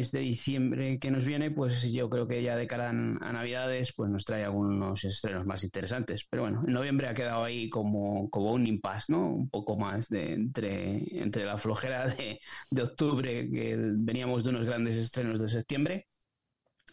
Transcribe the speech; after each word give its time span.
Mes 0.00 0.10
de 0.12 0.20
diciembre 0.20 0.98
que 0.98 1.10
nos 1.10 1.24
viene, 1.24 1.50
pues 1.50 1.82
yo 1.92 2.08
creo 2.08 2.26
que 2.26 2.42
ya 2.42 2.56
de 2.56 2.66
cara 2.66 2.88
a, 2.90 2.92
Navidades, 2.92 3.92
pues 3.92 4.10
nos 4.10 4.24
trae 4.24 4.44
algunos 4.44 5.04
estrenos 5.04 5.44
más 5.46 5.62
interesantes. 5.62 6.26
Pero 6.28 6.44
bueno, 6.44 6.62
en 6.66 6.72
noviembre 6.72 7.08
ha 7.08 7.14
quedado 7.14 7.44
ahí 7.44 7.68
como, 7.68 8.30
como 8.30 8.52
un 8.52 8.66
impasse, 8.66 9.12
¿no? 9.12 9.28
Un 9.28 9.50
poco 9.50 9.76
más 9.78 10.08
de 10.08 10.32
entre, 10.32 11.22
entre 11.22 11.44
la 11.44 11.58
flojera 11.58 12.08
de, 12.08 12.40
de 12.70 12.82
octubre, 12.82 13.50
que 13.50 13.76
veníamos 13.78 14.44
de 14.44 14.50
unos 14.50 14.64
grandes 14.66 14.96
estrenos 14.96 15.40
de 15.40 15.48
septiembre, 15.48 16.06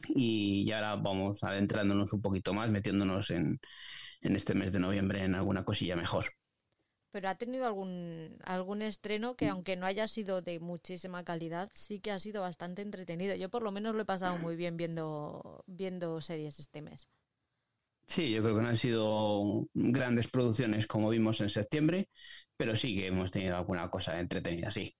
y 0.09 0.69
ahora 0.71 0.95
vamos 0.95 1.43
adentrándonos 1.43 2.11
un 2.13 2.21
poquito 2.21 2.53
más, 2.53 2.69
metiéndonos 2.69 3.29
en, 3.31 3.59
en 4.21 4.35
este 4.35 4.53
mes 4.53 4.71
de 4.71 4.79
noviembre 4.79 5.23
en 5.23 5.35
alguna 5.35 5.63
cosilla 5.63 5.95
mejor. 5.95 6.36
Pero 7.17 7.29
ha 7.29 7.35
tenido 7.35 7.65
algún, 7.65 8.37
algún 8.45 8.83
estreno 8.83 9.35
que, 9.35 9.47
aunque 9.47 9.75
no 9.75 9.87
haya 9.87 10.07
sido 10.07 10.43
de 10.43 10.59
muchísima 10.59 11.23
calidad, 11.23 11.67
sí 11.73 11.99
que 11.99 12.11
ha 12.11 12.19
sido 12.19 12.43
bastante 12.43 12.83
entretenido. 12.83 13.33
Yo, 13.35 13.49
por 13.49 13.63
lo 13.63 13.71
menos, 13.71 13.95
lo 13.95 14.03
he 14.03 14.05
pasado 14.05 14.37
muy 14.37 14.55
bien 14.55 14.77
viendo, 14.77 15.63
viendo 15.65 16.21
series 16.21 16.59
este 16.59 16.83
mes. 16.83 17.07
Sí, 18.07 18.29
yo 18.29 18.43
creo 18.43 18.55
que 18.55 18.61
no 18.61 18.67
han 18.67 18.77
sido 18.77 19.65
grandes 19.73 20.27
producciones 20.27 20.85
como 20.85 21.09
vimos 21.09 21.41
en 21.41 21.49
septiembre, 21.49 22.07
pero 22.55 22.75
sí 22.75 22.93
que 22.93 23.07
hemos 23.07 23.31
tenido 23.31 23.55
alguna 23.55 23.89
cosa 23.89 24.19
entretenida, 24.19 24.69
sí. 24.69 24.95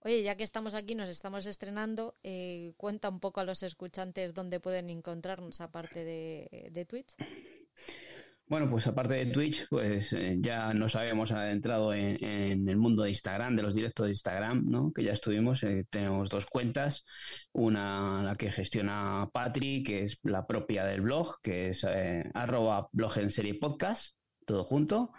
Oye, 0.00 0.24
ya 0.24 0.34
que 0.34 0.42
estamos 0.42 0.74
aquí, 0.74 0.96
nos 0.96 1.08
estamos 1.08 1.46
estrenando, 1.46 2.16
eh, 2.24 2.72
cuenta 2.78 3.08
un 3.08 3.20
poco 3.20 3.38
a 3.38 3.44
los 3.44 3.62
escuchantes 3.62 4.34
dónde 4.34 4.58
pueden 4.58 4.90
encontrarnos 4.90 5.60
aparte 5.60 6.04
de, 6.04 6.68
de 6.72 6.84
Twitch. 6.84 7.14
Bueno, 8.50 8.68
pues 8.68 8.84
aparte 8.88 9.14
de 9.14 9.26
Twitch, 9.26 9.68
pues 9.68 10.12
eh, 10.12 10.38
ya 10.40 10.74
nos 10.74 10.96
habíamos 10.96 11.30
adentrado 11.30 11.94
en, 11.94 12.68
el 12.68 12.76
mundo 12.76 13.04
de 13.04 13.10
Instagram, 13.10 13.54
de 13.54 13.62
los 13.62 13.76
directos 13.76 14.06
de 14.06 14.10
Instagram, 14.10 14.64
¿no? 14.66 14.92
Que 14.92 15.04
ya 15.04 15.12
estuvimos, 15.12 15.62
eh, 15.62 15.86
tenemos 15.88 16.28
dos 16.30 16.46
cuentas, 16.46 17.04
una 17.52 18.24
la 18.24 18.34
que 18.34 18.50
gestiona 18.50 19.28
Patri, 19.32 19.84
que 19.84 20.02
es 20.02 20.18
la 20.24 20.48
propia 20.48 20.84
del 20.84 21.02
blog, 21.02 21.40
que 21.40 21.68
es 21.68 21.86
eh, 21.88 22.24
arroba 22.34 22.88
blog 22.90 23.18
en 23.18 23.30
serie 23.30 23.54
podcast, 23.54 24.16
todo 24.44 24.64
junto, 24.64 25.12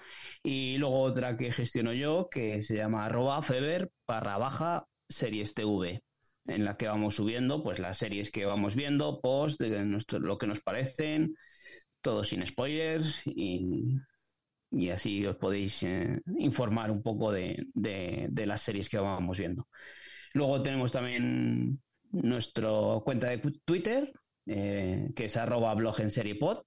y 0.43 0.77
luego 0.77 0.99
otra 0.99 1.37
que 1.37 1.53
gestiono 1.53 1.93
yo, 1.93 2.27
que 2.29 2.61
se 2.61 2.75
llama 2.75 3.05
arroba 3.05 3.41
feber 3.41 3.91
barra 4.05 4.37
baja 4.39 4.87
series 5.07 5.53
TV 5.53 6.03
en 6.45 6.65
la 6.65 6.75
que 6.75 6.87
vamos 6.87 7.15
subiendo 7.15 7.63
pues 7.63 7.79
las 7.79 7.97
series 7.97 8.29
que 8.29 8.45
vamos 8.45 8.75
viendo, 8.75 9.21
post, 9.21 9.61
de 9.61 9.85
nuestro, 9.85 10.19
lo 10.19 10.37
que 10.37 10.47
nos 10.47 10.59
parecen, 10.59 11.35
todo 12.01 12.23
sin 12.23 12.45
spoilers 12.45 13.21
y, 13.25 13.97
y 14.71 14.89
así 14.89 15.25
os 15.25 15.35
podéis 15.35 15.83
eh, 15.83 16.19
informar 16.39 16.91
un 16.91 17.01
poco 17.01 17.31
de, 17.31 17.67
de, 17.73 18.45
las 18.45 18.61
series 18.61 18.89
que 18.89 18.97
vamos 18.97 19.37
viendo. 19.37 19.67
Luego 20.33 20.61
tenemos 20.61 20.91
también 20.91 21.81
nuestra 22.11 22.69
cuenta 23.03 23.29
de 23.29 23.37
Twitter, 23.65 24.11
eh, 24.45 25.11
que 25.15 25.25
es 25.25 25.37
arroba 25.37 25.73
blog 25.75 25.99
en 26.01 26.11
serie 26.11 26.35
pod, 26.35 26.63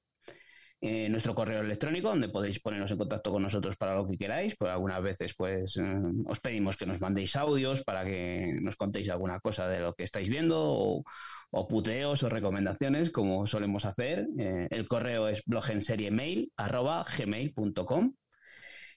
eh, 0.87 1.09
nuestro 1.09 1.35
correo 1.35 1.63
electrónico, 1.63 2.11
donde 2.11 2.29
podéis 2.29 2.61
ponernos 2.61 2.91
en 2.91 2.99
contacto 2.99 3.33
con 3.33 3.43
nosotros 3.43 3.75
para 3.75 3.95
lo 3.95 4.07
que 4.07 4.19
queráis. 4.19 4.55
Pues 4.55 4.71
algunas 4.71 5.03
veces 5.03 5.35
pues 5.35 5.79
eh, 5.79 5.83
os 6.27 6.41
pedimos 6.41 6.77
que 6.77 6.85
nos 6.85 7.01
mandéis 7.01 7.37
audios 7.37 7.83
para 7.83 8.05
que 8.05 8.59
nos 8.61 8.77
contéis 8.77 9.09
alguna 9.09 9.41
cosa 9.41 9.67
de 9.67 9.81
lo 9.81 9.95
que 9.95 10.03
estáis 10.03 10.29
viendo 10.29 10.63
o, 10.63 11.69
puteos 11.69 12.23
o 12.23 12.29
recomendaciones, 12.29 13.11
como 13.11 13.47
solemos 13.47 13.87
hacer. 13.87 14.27
Eh, 14.39 14.69
el 14.71 14.87
correo 14.87 15.29
es 15.29 15.43
blogenseriemail 15.47 16.53
arroba 16.59 17.03
gmail.com 17.17 18.13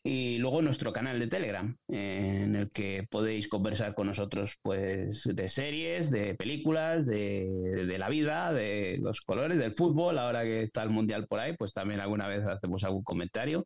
y 0.07 0.37
luego 0.37 0.61
nuestro 0.61 0.93
canal 0.93 1.19
de 1.19 1.27
Telegram, 1.27 1.75
en 1.89 2.55
el 2.55 2.69
que 2.69 3.05
podéis 3.09 3.49
conversar 3.49 3.93
con 3.93 4.07
nosotros 4.07 4.57
pues 4.61 5.23
de 5.25 5.49
series, 5.49 6.09
de 6.09 6.33
películas, 6.33 7.05
de, 7.05 7.45
de, 7.85 7.97
la 7.97 8.07
vida, 8.07 8.53
de 8.53 8.99
los 9.01 9.19
colores, 9.19 9.57
del 9.57 9.73
fútbol, 9.73 10.17
ahora 10.17 10.43
que 10.43 10.61
está 10.61 10.81
el 10.83 10.91
Mundial 10.91 11.27
por 11.27 11.41
ahí, 11.41 11.57
pues 11.57 11.73
también 11.73 11.99
alguna 11.99 12.29
vez 12.29 12.45
hacemos 12.45 12.85
algún 12.85 13.03
comentario 13.03 13.65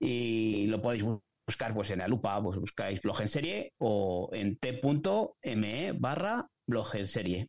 y 0.00 0.66
lo 0.68 0.80
podéis 0.80 1.04
buscar 1.46 1.74
pues 1.74 1.90
en 1.90 1.98
la 1.98 2.08
lupa, 2.08 2.42
pues 2.42 2.58
buscáis 2.58 3.02
blog 3.02 3.20
en 3.20 3.28
serie 3.28 3.72
o 3.76 4.30
en 4.32 4.56
t.me 4.56 5.92
barra 5.92 6.48
blog 6.66 6.96
en 6.96 7.06
serie. 7.06 7.48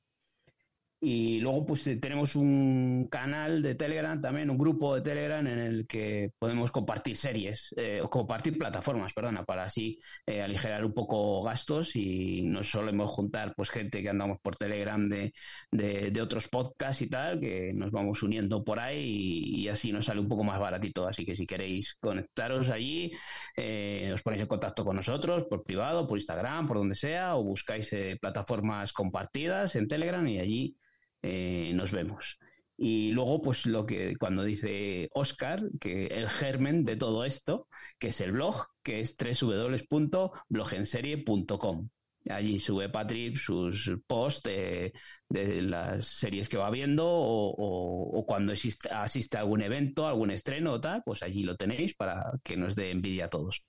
Y 1.02 1.40
luego 1.40 1.66
pues 1.66 1.86
tenemos 2.02 2.36
un 2.36 3.08
canal 3.10 3.62
de 3.62 3.76
Telegram 3.76 4.22
también, 4.22 4.50
un 4.50 4.58
grupo 4.58 4.96
de 4.96 5.02
Telegram 5.02 5.46
en 5.48 5.60
el 5.60 5.88
que 5.88 6.34
podemos 6.38 6.72
compartir 6.72 7.16
series, 7.16 7.74
eh, 7.78 8.02
compartir 8.10 8.58
plataformas, 8.58 9.14
perdona, 9.14 9.46
para 9.46 9.64
así 9.64 9.98
eh, 10.26 10.42
aligerar 10.42 10.84
un 10.84 10.94
poco 10.94 11.42
gastos 11.42 11.96
y 11.96 12.42
nos 12.42 12.70
solemos 12.70 13.12
juntar 13.12 13.54
pues 13.56 13.70
gente 13.70 14.02
que 14.02 14.10
andamos 14.10 14.40
por 14.42 14.58
Telegram 14.58 15.08
de, 15.08 15.34
de, 15.72 16.12
de 16.12 16.22
otros 16.22 16.50
podcasts 16.50 17.02
y 17.02 17.08
tal, 17.08 17.40
que 17.40 17.70
nos 17.74 17.92
vamos 17.92 18.22
uniendo 18.22 18.62
por 18.66 18.80
ahí 18.82 19.00
y, 19.00 19.62
y, 19.62 19.68
así 19.70 19.94
nos 19.94 20.06
sale 20.06 20.20
un 20.20 20.28
poco 20.28 20.44
más 20.44 20.60
baratito. 20.60 21.08
Así 21.08 21.26
que 21.26 21.36
si 21.36 21.48
queréis 21.48 21.96
conectaros 22.02 22.70
allí, 22.70 23.14
eh, 23.56 24.12
os 24.14 24.22
ponéis 24.22 24.42
en 24.42 24.48
contacto 24.50 24.84
con 24.84 24.98
nosotros 24.98 25.46
por 25.46 25.64
privado, 25.64 26.08
por 26.08 26.18
Instagram, 26.18 26.68
por 26.68 26.78
donde 26.78 26.96
sea, 26.96 27.38
o 27.38 27.44
buscáis 27.44 27.92
eh, 27.94 28.18
plataformas 28.20 28.92
compartidas 28.92 29.78
en 29.78 29.88
Telegram 29.88 30.28
y 30.28 30.40
allí 30.40 30.76
eh, 31.22 31.72
nos 31.74 31.92
vemos. 31.92 32.38
Y 32.82 33.12
luego, 33.12 33.42
pues 33.42 33.66
lo 33.66 33.86
que 33.86 34.16
cuando 34.18 34.44
dice 34.44 35.10
Oscar, 35.14 35.62
que 35.82 36.06
el 36.08 36.30
germen 36.30 36.86
de 36.86 36.96
todo 36.96 37.26
esto, 37.26 37.68
que 38.00 38.08
es 38.08 38.22
el 38.22 38.32
blog, 38.32 38.68
que 38.84 39.02
es 39.02 39.18
www.blogenserie.com. 39.18 41.90
Allí 42.30 42.60
sube 42.60 42.90
Patrick 42.90 43.38
sus 43.38 43.92
posts 44.06 44.44
de, 44.44 44.94
de, 45.28 45.62
las 45.62 46.06
series 46.06 46.48
que 46.48 46.58
va 46.58 46.70
viendo 46.70 47.06
o, 47.06 48.18
o, 48.18 48.26
cuando 48.26 48.54
asiste 48.54 49.38
a 49.38 49.40
algún 49.40 49.62
evento, 49.62 50.08
algún 50.08 50.32
estreno 50.32 50.74
o 50.74 50.82
tal, 50.82 51.02
pues 51.04 51.24
allí 51.24 51.44
lo 51.44 51.56
tenéis 51.56 51.96
para 51.96 52.32
que 52.44 52.56
nos 52.56 52.76
dé 52.76 52.92
envidia 52.92 53.26
a 53.26 53.30
todos. 53.30 53.64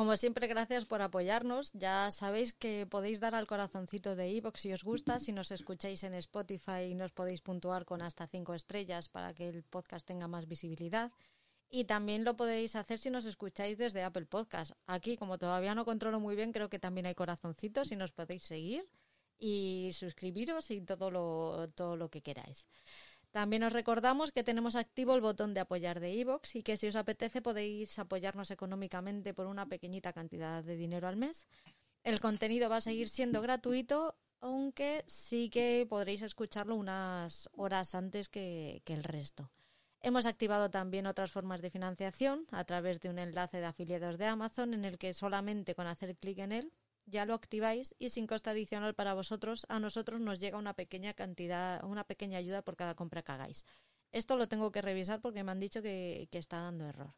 Como 0.00 0.16
siempre, 0.16 0.46
gracias 0.46 0.86
por 0.86 1.02
apoyarnos. 1.02 1.72
Ya 1.74 2.10
sabéis 2.10 2.54
que 2.54 2.86
podéis 2.86 3.20
dar 3.20 3.34
al 3.34 3.46
corazoncito 3.46 4.16
de 4.16 4.30
iVoox 4.30 4.58
si 4.58 4.72
os 4.72 4.82
gusta. 4.82 5.20
Si 5.20 5.30
nos 5.30 5.50
escucháis 5.50 6.04
en 6.04 6.14
Spotify, 6.14 6.94
nos 6.94 7.12
podéis 7.12 7.42
puntuar 7.42 7.84
con 7.84 8.00
hasta 8.00 8.26
cinco 8.26 8.54
estrellas 8.54 9.10
para 9.10 9.34
que 9.34 9.50
el 9.50 9.62
podcast 9.62 10.06
tenga 10.06 10.26
más 10.26 10.46
visibilidad. 10.46 11.12
Y 11.68 11.84
también 11.84 12.24
lo 12.24 12.34
podéis 12.34 12.76
hacer 12.76 12.98
si 12.98 13.10
nos 13.10 13.26
escucháis 13.26 13.76
desde 13.76 14.02
Apple 14.02 14.24
Podcast. 14.24 14.72
Aquí, 14.86 15.18
como 15.18 15.36
todavía 15.36 15.74
no 15.74 15.84
controlo 15.84 16.18
muy 16.18 16.34
bien, 16.34 16.52
creo 16.52 16.70
que 16.70 16.78
también 16.78 17.04
hay 17.04 17.14
corazoncitos 17.14 17.92
y 17.92 17.96
nos 17.96 18.10
podéis 18.10 18.44
seguir 18.44 18.88
y 19.38 19.90
suscribiros 19.92 20.70
y 20.70 20.80
todo 20.80 21.10
lo, 21.10 21.68
todo 21.74 21.96
lo 21.98 22.08
que 22.08 22.22
queráis. 22.22 22.66
También 23.30 23.62
os 23.62 23.72
recordamos 23.72 24.32
que 24.32 24.42
tenemos 24.42 24.74
activo 24.74 25.14
el 25.14 25.20
botón 25.20 25.54
de 25.54 25.60
apoyar 25.60 26.00
de 26.00 26.12
iVoox 26.14 26.56
y 26.56 26.62
que 26.62 26.76
si 26.76 26.88
os 26.88 26.96
apetece 26.96 27.40
podéis 27.40 27.98
apoyarnos 27.98 28.50
económicamente 28.50 29.34
por 29.34 29.46
una 29.46 29.66
pequeñita 29.66 30.12
cantidad 30.12 30.64
de 30.64 30.76
dinero 30.76 31.06
al 31.06 31.16
mes. 31.16 31.46
El 32.02 32.18
contenido 32.18 32.68
va 32.68 32.76
a 32.76 32.80
seguir 32.80 33.08
siendo 33.08 33.40
gratuito, 33.40 34.16
aunque 34.40 35.04
sí 35.06 35.48
que 35.48 35.86
podréis 35.88 36.22
escucharlo 36.22 36.74
unas 36.74 37.48
horas 37.52 37.94
antes 37.94 38.28
que, 38.28 38.82
que 38.84 38.94
el 38.94 39.04
resto. 39.04 39.52
Hemos 40.02 40.26
activado 40.26 40.70
también 40.70 41.06
otras 41.06 41.30
formas 41.30 41.60
de 41.60 41.70
financiación 41.70 42.46
a 42.50 42.64
través 42.64 43.00
de 43.00 43.10
un 43.10 43.18
enlace 43.18 43.58
de 43.58 43.66
afiliados 43.66 44.18
de 44.18 44.26
Amazon 44.26 44.74
en 44.74 44.84
el 44.84 44.98
que 44.98 45.14
solamente 45.14 45.74
con 45.74 45.86
hacer 45.86 46.16
clic 46.16 46.38
en 46.38 46.52
él 46.52 46.72
ya 47.10 47.26
lo 47.26 47.34
activáis 47.34 47.94
y 47.98 48.08
sin 48.08 48.26
coste 48.26 48.50
adicional 48.50 48.94
para 48.94 49.14
vosotros, 49.14 49.66
a 49.68 49.78
nosotros 49.80 50.20
nos 50.20 50.40
llega 50.40 50.58
una 50.58 50.74
pequeña 50.74 51.14
cantidad, 51.14 51.84
una 51.84 52.04
pequeña 52.04 52.38
ayuda 52.38 52.62
por 52.62 52.76
cada 52.76 52.94
compra 52.94 53.22
que 53.22 53.32
hagáis. 53.32 53.64
Esto 54.12 54.36
lo 54.36 54.48
tengo 54.48 54.72
que 54.72 54.82
revisar 54.82 55.20
porque 55.20 55.44
me 55.44 55.52
han 55.52 55.60
dicho 55.60 55.82
que, 55.82 56.28
que 56.30 56.38
está 56.38 56.60
dando 56.60 56.86
error. 56.86 57.14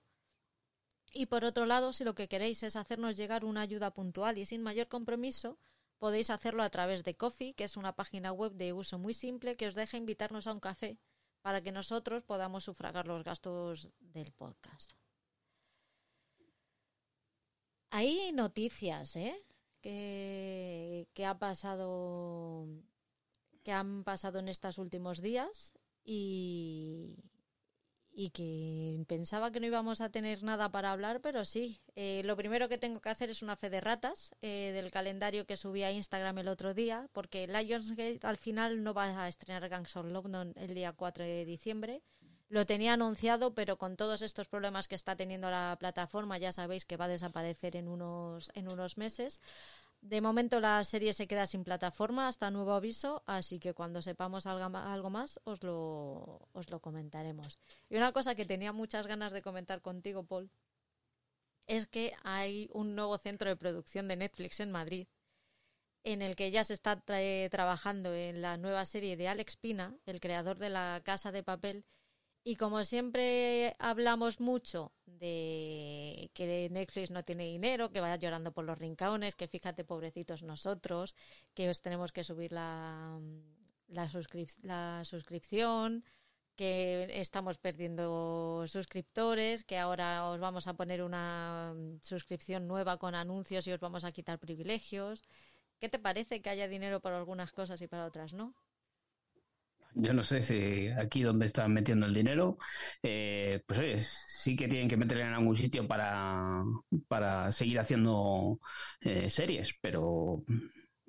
Y 1.15 1.27
por 1.27 1.45
otro 1.45 1.67
lado, 1.67 1.93
si 1.93 2.05
lo 2.05 2.15
que 2.15 2.29
queréis 2.29 2.63
es 2.63 2.77
hacernos 2.77 3.17
llegar 3.17 3.45
una 3.45 3.61
ayuda 3.61 3.93
puntual 3.93 4.39
y 4.39 4.47
sin 4.47 4.63
mayor 4.63 4.89
compromiso, 4.89 5.59
podéis 5.99 6.31
hacerlo 6.31 6.63
a 6.63 6.71
través 6.71 7.05
de 7.05 7.17
Coffee, 7.17 7.55
que 7.55 7.65
es 7.65 7.77
una 7.77 7.95
página 7.95 8.33
web 8.33 8.53
de 8.53 8.73
uso 8.73 8.99
muy 8.99 9.15
simple 9.15 9.57
que 9.57 9.69
os 9.69 9.75
deja 9.75 9.97
invitarnos 9.97 10.47
a 10.47 10.53
un 10.53 10.61
café 10.61 10.99
para 11.43 11.61
que 11.61 11.73
nosotros 11.73 12.23
podamos 12.23 12.65
sufragar 12.65 13.07
los 13.07 13.23
gastos 13.25 13.89
del 14.01 14.33
podcast. 14.33 14.93
Hay 17.91 18.33
noticias, 18.33 19.17
¿eh? 19.17 19.37
Que, 19.83 21.07
ha 21.27 21.39
pasado 21.39 22.67
que 23.63 23.73
han 23.73 24.05
pasado 24.05 24.39
en 24.39 24.49
estos 24.49 24.79
últimos 24.79 25.21
días 25.21 25.75
y, 26.05 27.17
y 28.11 28.31
que 28.31 29.05
pensaba 29.09 29.51
que 29.51 29.61
no 29.61 29.67
íbamos 29.67 30.01
a 30.01 30.11
tener 30.11 30.43
nada 30.43 30.71
para 30.71 30.93
hablar, 30.93 31.21
pero 31.21 31.45
sí. 31.45 31.81
Eh, 31.95 32.23
lo 32.25 32.37
primero 32.37 32.69
que 32.69 32.79
tengo 32.79 33.01
que 33.01 33.09
hacer 33.09 33.31
es 33.31 33.43
una 33.43 33.57
fe 33.57 33.71
de 33.71 33.81
ratas 33.81 34.35
eh, 34.43 34.73
del 34.75 34.91
calendario 34.91 35.47
que 35.47 35.57
subí 35.57 35.83
a 35.83 35.93
Instagram 35.93 36.39
el 36.39 36.49
otro 36.49 36.75
día, 36.75 37.09
porque 37.13 37.47
Lionsgate 37.47 38.21
al 38.23 38.37
final 38.39 38.83
no 38.83 38.95
va 38.95 39.25
a 39.25 39.29
estrenar 39.29 39.69
Gangs 39.69 39.97
of 39.97 40.07
London 40.07 40.53
el 40.57 40.75
día 40.75 40.93
4 40.93 41.25
de 41.25 41.45
diciembre. 41.45 42.03
Lo 42.53 42.67
tenía 42.67 42.93
anunciado, 42.93 43.55
pero 43.55 43.79
con 43.79 43.97
todos 43.97 44.21
estos 44.21 44.47
problemas 44.47 44.87
que 44.87 44.95
está 44.95 45.17
teniendo 45.17 45.49
la 45.49 45.75
plataforma, 45.81 46.37
ya 46.37 46.53
sabéis 46.53 46.85
que 46.85 46.99
va 46.99 47.07
a 47.07 47.09
desaparecer 47.09 47.77
en 47.77 47.89
unos, 47.89 48.51
en 48.53 48.71
unos 48.71 48.99
meses. 48.99 49.41
De 50.03 50.21
momento 50.21 50.61
la 50.61 50.85
serie 50.85 51.15
se 51.15 51.27
queda 51.27 51.47
sin 51.47 51.65
plataforma 51.65 52.29
hasta 52.29 52.51
nuevo 52.51 52.75
aviso, 52.75 53.23
así 53.25 53.59
que 53.59 53.73
cuando 53.73 54.03
sepamos 54.03 54.45
algo, 54.45 55.09
más 55.09 55.41
os 55.45 55.63
lo, 55.63 56.47
os 56.53 56.69
lo 56.69 56.79
comentaremos. 56.81 57.59
Y 57.89 57.97
una 57.97 58.13
cosa 58.13 58.35
que 58.35 58.45
tenía 58.45 58.73
muchas 58.73 59.07
ganas 59.07 59.33
de 59.33 59.41
comentar 59.41 59.81
contigo, 59.81 60.23
Paul, 60.23 60.51
es 61.67 61.87
que 61.87 62.13
hay 62.23 62.69
un 62.75 62.95
nuevo 62.95 63.17
centro 63.17 63.49
de 63.49 63.57
producción 63.57 64.09
de 64.09 64.17
Netflix 64.17 64.61
en 64.61 64.73
Madrid, 64.73 65.07
en 66.05 66.21
el 66.21 66.37
que 66.37 66.51
ya 66.51 66.65
se 66.65 66.75
está 66.75 67.03
tra- 67.03 67.49
trabajando 67.49 68.13
en 68.13 68.43
la 68.43 68.59
nueva 68.59 68.85
serie 68.85 69.17
de 69.17 69.29
Alex 69.29 69.57
Pina, 69.57 69.97
el 70.05 70.21
creador 70.21 70.59
de 70.59 70.69
La 70.69 71.01
Casa 71.03 71.33
de 71.33 71.43
Papel, 71.43 71.87
y 72.45 72.57
como 72.57 72.83
siempre 72.85 73.77
hablamos 73.79 74.41
mucho 74.41 74.93
de 75.07 76.31
que 76.35 76.69
Netflix 76.71 77.11
no 77.11 77.25
tiene 77.25 77.45
dinero, 77.45 77.91
que 77.91 78.01
vaya 78.01 78.17
llorando 78.17 78.53
por 78.53 78.65
los 78.65 78.79
rincones, 78.79 79.37
que 79.37 79.49
fíjate, 79.49 79.85
pobrecitos 79.85 80.43
nosotros, 80.43 81.15
que 81.55 81.69
os 81.71 81.81
tenemos 81.81 82.11
que 82.13 82.25
subir 82.25 82.53
la, 82.53 83.21
la, 83.89 84.09
suscrip- 84.09 84.59
la 84.63 85.03
suscripción, 85.05 86.05
que 86.57 87.09
estamos 87.21 87.59
perdiendo 87.59 88.65
suscriptores, 88.67 89.65
que 89.65 89.79
ahora 89.79 90.29
os 90.29 90.39
vamos 90.41 90.67
a 90.67 90.75
poner 90.75 91.03
una 91.03 91.75
suscripción 92.03 92.67
nueva 92.67 92.99
con 92.99 93.15
anuncios 93.15 93.67
y 93.67 93.73
os 93.73 93.81
vamos 93.81 94.05
a 94.05 94.13
quitar 94.13 94.39
privilegios. 94.39 95.23
¿Qué 95.79 95.89
te 95.89 95.99
parece 95.99 96.43
que 96.43 96.51
haya 96.51 96.69
dinero 96.69 97.01
para 97.01 97.19
algunas 97.19 97.53
cosas 97.53 97.81
y 97.83 97.89
para 97.89 98.07
otras 98.07 98.33
no? 98.33 98.55
Yo 99.95 100.13
no 100.15 100.23
sé 100.23 100.41
si 100.43 100.89
aquí 100.89 101.23
donde 101.23 101.47
están 101.47 101.73
metiendo 101.73 102.07
el 102.07 102.15
dinero, 102.15 102.57
eh, 103.03 103.63
pues 103.67 103.79
oye, 103.79 104.03
sí 104.03 104.57
que 104.57 104.67
tienen 104.69 104.89
que 104.89 104.97
meterle 104.97 105.25
en 105.25 105.35
algún 105.35 105.55
sitio 105.55 105.87
para, 105.87 106.63
para 107.09 107.53
seguir 107.53 107.79
haciendo 107.79 108.59
eh, 109.01 109.29
series, 109.29 109.75
pero, 109.83 110.45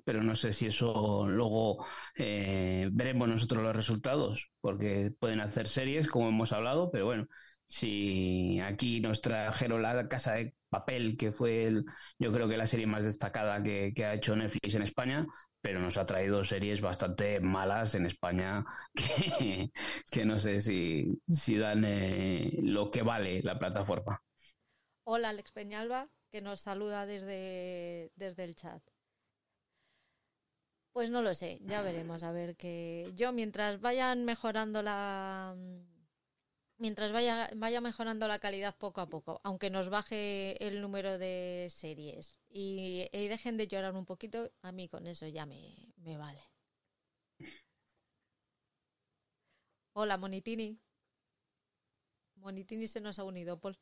pero 0.04 0.22
no 0.22 0.34
sé 0.34 0.52
si 0.52 0.66
eso 0.66 1.26
luego 1.26 1.86
eh, 2.16 2.88
veremos 2.92 3.26
nosotros 3.28 3.62
los 3.62 3.74
resultados, 3.74 4.50
porque 4.60 5.12
pueden 5.18 5.40
hacer 5.40 5.68
series, 5.68 6.06
como 6.06 6.28
hemos 6.28 6.52
hablado, 6.52 6.90
pero 6.90 7.06
bueno, 7.06 7.26
si 7.66 8.60
aquí 8.60 9.00
nos 9.00 9.22
trajeron 9.22 9.80
la 9.82 10.08
casa 10.08 10.34
de 10.34 10.54
papel, 10.68 11.16
que 11.16 11.32
fue 11.32 11.64
el, 11.64 11.84
yo 12.18 12.32
creo 12.32 12.48
que 12.48 12.56
la 12.58 12.66
serie 12.66 12.86
más 12.86 13.04
destacada 13.04 13.62
que 13.62 14.04
ha 14.04 14.14
hecho 14.14 14.36
Netflix 14.36 14.74
en 14.74 14.82
España, 14.82 15.26
pero 15.64 15.80
nos 15.80 15.96
ha 15.96 16.04
traído 16.04 16.44
series 16.44 16.82
bastante 16.82 17.40
malas 17.40 17.94
en 17.94 18.04
España 18.04 18.66
que, 18.94 20.24
no 20.26 20.38
sé 20.38 20.60
si, 20.60 21.22
si 21.26 21.56
dan 21.56 21.86
eh, 21.86 22.58
lo 22.60 22.90
que 22.90 23.00
vale 23.00 23.42
la 23.42 23.58
plataforma. 23.58 24.22
Hola 25.04 25.30
Alex 25.30 25.52
Peñalba, 25.52 26.10
que 26.30 26.42
nos 26.42 26.60
saluda 26.60 27.06
desde, 27.06 28.12
desde 28.14 28.44
el 28.44 28.54
chat. 28.54 28.82
Pues 30.92 31.08
no 31.08 31.22
lo 31.22 31.32
sé, 31.32 31.60
ya 31.62 31.80
veremos. 31.80 32.24
A 32.24 32.30
ver 32.30 32.56
que 32.56 33.10
yo 33.14 33.32
mientras 33.32 33.80
vayan 33.80 34.26
mejorando 34.26 34.82
la 34.82 35.56
mientras 36.78 37.12
vaya 37.12 37.50
vaya 37.56 37.80
mejorando 37.80 38.28
la 38.28 38.38
calidad 38.38 38.76
poco 38.76 39.00
a 39.00 39.08
poco, 39.08 39.40
aunque 39.44 39.70
nos 39.70 39.88
baje 39.90 40.64
el 40.66 40.80
número 40.82 41.18
de 41.18 41.68
series 41.70 42.40
y, 42.50 43.08
y 43.12 43.28
dejen 43.28 43.56
de 43.56 43.66
llorar 43.68 43.94
un 43.94 44.04
poquito, 44.06 44.50
a 44.62 44.72
mí 44.72 44.88
con 44.88 45.06
eso 45.06 45.26
ya 45.28 45.46
me, 45.46 45.92
me 45.96 46.16
vale. 46.16 46.40
Hola 49.94 50.16
Monitini. 50.18 50.78
Monitini 52.36 52.86
se 52.86 53.00
nos 53.00 53.18
ha 53.18 53.24
unido, 53.24 53.58
Paul. 53.58 53.76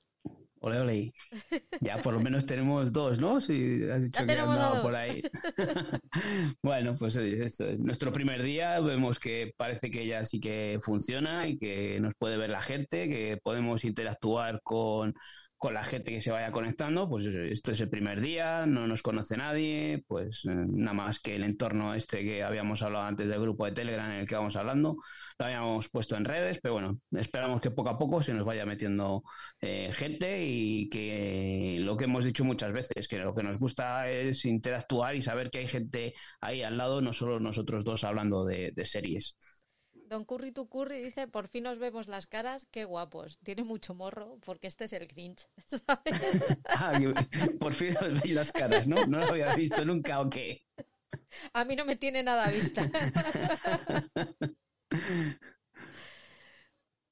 Ole, 0.64 0.78
ole. 0.78 1.12
Ya 1.80 1.96
por 1.96 2.14
lo 2.14 2.20
menos 2.20 2.46
tenemos 2.46 2.92
dos, 2.92 3.18
¿no? 3.18 3.40
Si 3.40 3.82
has 3.90 4.02
dicho 4.02 4.20
Ya 4.20 4.26
que 4.26 4.40
andaba 4.40 4.80
por 4.80 4.94
ahí. 4.94 5.20
bueno, 6.62 6.94
pues 6.96 7.16
oye, 7.16 7.42
esto 7.42 7.66
es 7.66 7.80
nuestro 7.80 8.12
primer 8.12 8.42
día. 8.42 8.78
Vemos 8.78 9.18
que 9.18 9.52
parece 9.56 9.90
que 9.90 10.06
ya 10.06 10.24
sí 10.24 10.38
que 10.38 10.78
funciona 10.80 11.48
y 11.48 11.56
que 11.58 11.98
nos 12.00 12.14
puede 12.14 12.36
ver 12.36 12.50
la 12.50 12.60
gente, 12.60 13.08
que 13.08 13.38
podemos 13.42 13.84
interactuar 13.84 14.60
con, 14.62 15.14
con 15.62 15.74
la 15.74 15.84
gente 15.84 16.10
que 16.10 16.20
se 16.20 16.32
vaya 16.32 16.50
conectando. 16.50 17.08
Pues 17.08 17.24
esto 17.26 17.70
es 17.70 17.80
el 17.80 17.88
primer 17.88 18.20
día, 18.20 18.66
no 18.66 18.88
nos 18.88 19.00
conoce 19.00 19.36
nadie, 19.36 20.02
pues 20.08 20.44
eh, 20.44 20.50
nada 20.52 20.92
más 20.92 21.20
que 21.20 21.36
el 21.36 21.44
entorno 21.44 21.94
este 21.94 22.24
que 22.24 22.42
habíamos 22.42 22.82
hablado 22.82 23.04
antes 23.04 23.28
del 23.28 23.40
grupo 23.40 23.64
de 23.64 23.70
Telegram 23.70 24.10
en 24.10 24.18
el 24.18 24.26
que 24.26 24.34
vamos 24.34 24.56
hablando, 24.56 24.96
lo 25.38 25.46
habíamos 25.46 25.88
puesto 25.88 26.16
en 26.16 26.24
redes, 26.24 26.58
pero 26.60 26.74
bueno, 26.74 26.98
esperamos 27.12 27.60
que 27.60 27.70
poco 27.70 27.90
a 27.90 27.96
poco 27.96 28.20
se 28.24 28.34
nos 28.34 28.44
vaya 28.44 28.66
metiendo 28.66 29.22
eh, 29.60 29.92
gente 29.92 30.44
y 30.44 30.88
que 30.88 31.76
lo 31.78 31.96
que 31.96 32.06
hemos 32.06 32.24
dicho 32.24 32.42
muchas 32.44 32.72
veces, 32.72 33.06
que 33.06 33.18
lo 33.18 33.32
que 33.32 33.44
nos 33.44 33.60
gusta 33.60 34.10
es 34.10 34.44
interactuar 34.44 35.14
y 35.14 35.22
saber 35.22 35.48
que 35.48 35.60
hay 35.60 35.68
gente 35.68 36.14
ahí 36.40 36.64
al 36.64 36.76
lado, 36.76 37.00
no 37.00 37.12
solo 37.12 37.38
nosotros 37.38 37.84
dos 37.84 38.02
hablando 38.02 38.44
de 38.44 38.84
series. 38.84 39.36
Don 40.12 40.26
Curry 40.26 40.52
tu 40.52 40.68
Curry 40.68 41.00
dice, 41.00 41.26
por 41.26 41.48
fin 41.48 41.64
nos 41.64 41.78
vemos 41.78 42.06
las 42.06 42.26
caras, 42.26 42.66
qué 42.70 42.84
guapos. 42.84 43.38
Tiene 43.42 43.64
mucho 43.64 43.94
morro, 43.94 44.38
porque 44.44 44.66
este 44.66 44.84
es 44.84 44.92
el 44.92 45.08
cringe, 45.08 45.48
¿sabes? 45.64 46.20
Ah, 46.66 46.92
por 47.58 47.72
fin 47.72 47.96
os 47.96 48.20
veis 48.20 48.34
las 48.34 48.52
caras, 48.52 48.86
¿no? 48.86 49.06
No 49.06 49.20
lo 49.20 49.28
había 49.28 49.54
visto 49.54 49.82
nunca, 49.86 50.20
¿o 50.20 50.28
qué? 50.28 50.66
A 51.54 51.64
mí 51.64 51.76
no 51.76 51.86
me 51.86 51.96
tiene 51.96 52.22
nada 52.22 52.44
a 52.44 52.50
vista. 52.50 52.82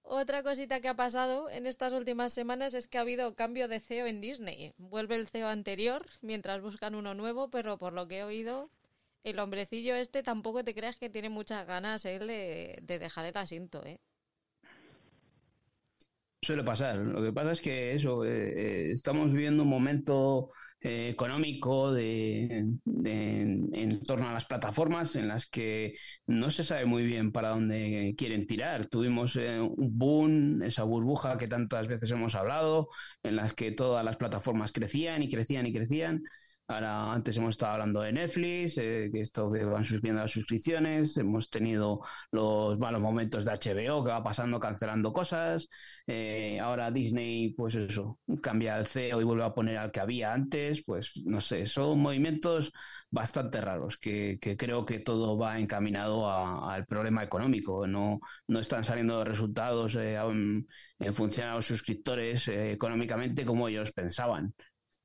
Otra 0.02 0.42
cosita 0.42 0.80
que 0.82 0.88
ha 0.88 0.96
pasado 0.96 1.48
en 1.48 1.66
estas 1.66 1.94
últimas 1.94 2.34
semanas 2.34 2.74
es 2.74 2.86
que 2.86 2.98
ha 2.98 3.00
habido 3.00 3.34
cambio 3.34 3.66
de 3.66 3.80
CEO 3.80 4.08
en 4.08 4.20
Disney. 4.20 4.74
Vuelve 4.76 5.16
el 5.16 5.26
CEO 5.26 5.48
anterior 5.48 6.04
mientras 6.20 6.60
buscan 6.60 6.94
uno 6.94 7.14
nuevo, 7.14 7.48
pero 7.48 7.78
por 7.78 7.94
lo 7.94 8.06
que 8.08 8.18
he 8.18 8.24
oído, 8.24 8.70
el 9.24 9.38
hombrecillo 9.38 9.94
este 9.96 10.22
tampoco 10.22 10.64
te 10.64 10.74
creas 10.74 10.96
que 10.96 11.10
tiene 11.10 11.30
muchas 11.30 11.66
ganas 11.66 12.04
él 12.04 12.26
de, 12.26 12.78
de 12.82 12.98
dejar 12.98 13.26
el 13.26 13.36
asiento, 13.36 13.84
¿eh? 13.86 14.00
Suele 16.42 16.64
pasar. 16.64 16.96
Lo 16.96 17.22
que 17.22 17.32
pasa 17.32 17.52
es 17.52 17.60
que 17.60 17.92
eso, 17.94 18.24
eh, 18.24 18.88
eh, 18.88 18.92
estamos 18.92 19.30
viviendo 19.30 19.62
un 19.62 19.68
momento 19.68 20.50
eh, 20.80 21.10
económico 21.10 21.92
de, 21.92 22.64
de- 22.84 23.42
en 23.72 24.02
torno 24.04 24.30
a 24.30 24.32
las 24.32 24.46
plataformas 24.46 25.16
en 25.16 25.28
las 25.28 25.44
que 25.46 25.94
no 26.26 26.50
se 26.50 26.64
sabe 26.64 26.86
muy 26.86 27.04
bien 27.04 27.30
para 27.30 27.50
dónde 27.50 28.14
quieren 28.16 28.46
tirar. 28.46 28.86
Tuvimos 28.88 29.36
eh, 29.36 29.60
un 29.60 29.98
boom, 29.98 30.62
esa 30.62 30.84
burbuja 30.84 31.36
que 31.36 31.46
tantas 31.46 31.86
veces 31.88 32.10
hemos 32.10 32.34
hablado, 32.34 32.88
en 33.22 33.36
las 33.36 33.52
que 33.52 33.72
todas 33.72 34.02
las 34.04 34.16
plataformas 34.16 34.72
crecían 34.72 35.22
y 35.22 35.28
crecían 35.30 35.66
y 35.66 35.74
crecían. 35.74 36.22
Ahora, 36.70 37.12
antes 37.12 37.36
hemos 37.36 37.50
estado 37.50 37.72
hablando 37.72 38.00
de 38.00 38.12
Netflix, 38.12 38.78
eh, 38.78 39.10
que 39.12 39.22
esto 39.22 39.50
que 39.50 39.64
van 39.64 39.84
subiendo 39.84 40.20
las 40.20 40.30
suscripciones, 40.30 41.16
hemos 41.16 41.50
tenido 41.50 42.00
los 42.30 42.78
malos 42.78 43.00
momentos 43.00 43.44
de 43.44 43.50
HBO 43.50 44.04
que 44.04 44.10
va 44.12 44.22
pasando, 44.22 44.60
cancelando 44.60 45.12
cosas. 45.12 45.68
Eh, 46.06 46.60
ahora 46.60 46.92
Disney, 46.92 47.54
pues 47.54 47.74
eso, 47.74 48.20
cambia 48.40 48.78
el 48.78 48.86
CEO 48.86 49.20
y 49.20 49.24
vuelve 49.24 49.42
a 49.42 49.52
poner 49.52 49.78
al 49.78 49.90
que 49.90 49.98
había 49.98 50.32
antes. 50.32 50.84
Pues 50.84 51.12
no 51.26 51.40
sé, 51.40 51.66
son 51.66 51.98
movimientos 51.98 52.72
bastante 53.10 53.60
raros 53.60 53.98
que, 53.98 54.38
creo 54.56 54.86
que 54.86 55.00
todo 55.00 55.36
va 55.36 55.58
encaminado 55.58 56.30
al 56.30 56.86
problema 56.86 57.24
económico. 57.24 57.84
No, 57.88 58.20
no 58.46 58.60
están 58.60 58.84
saliendo 58.84 59.24
resultados 59.24 59.96
eh, 59.96 60.14
en, 60.14 60.68
en 61.00 61.14
función 61.14 61.48
a 61.48 61.54
los 61.56 61.66
suscriptores 61.66 62.46
eh, 62.46 62.72
económicamente 62.72 63.44
como 63.44 63.66
ellos 63.66 63.90
pensaban. 63.92 64.54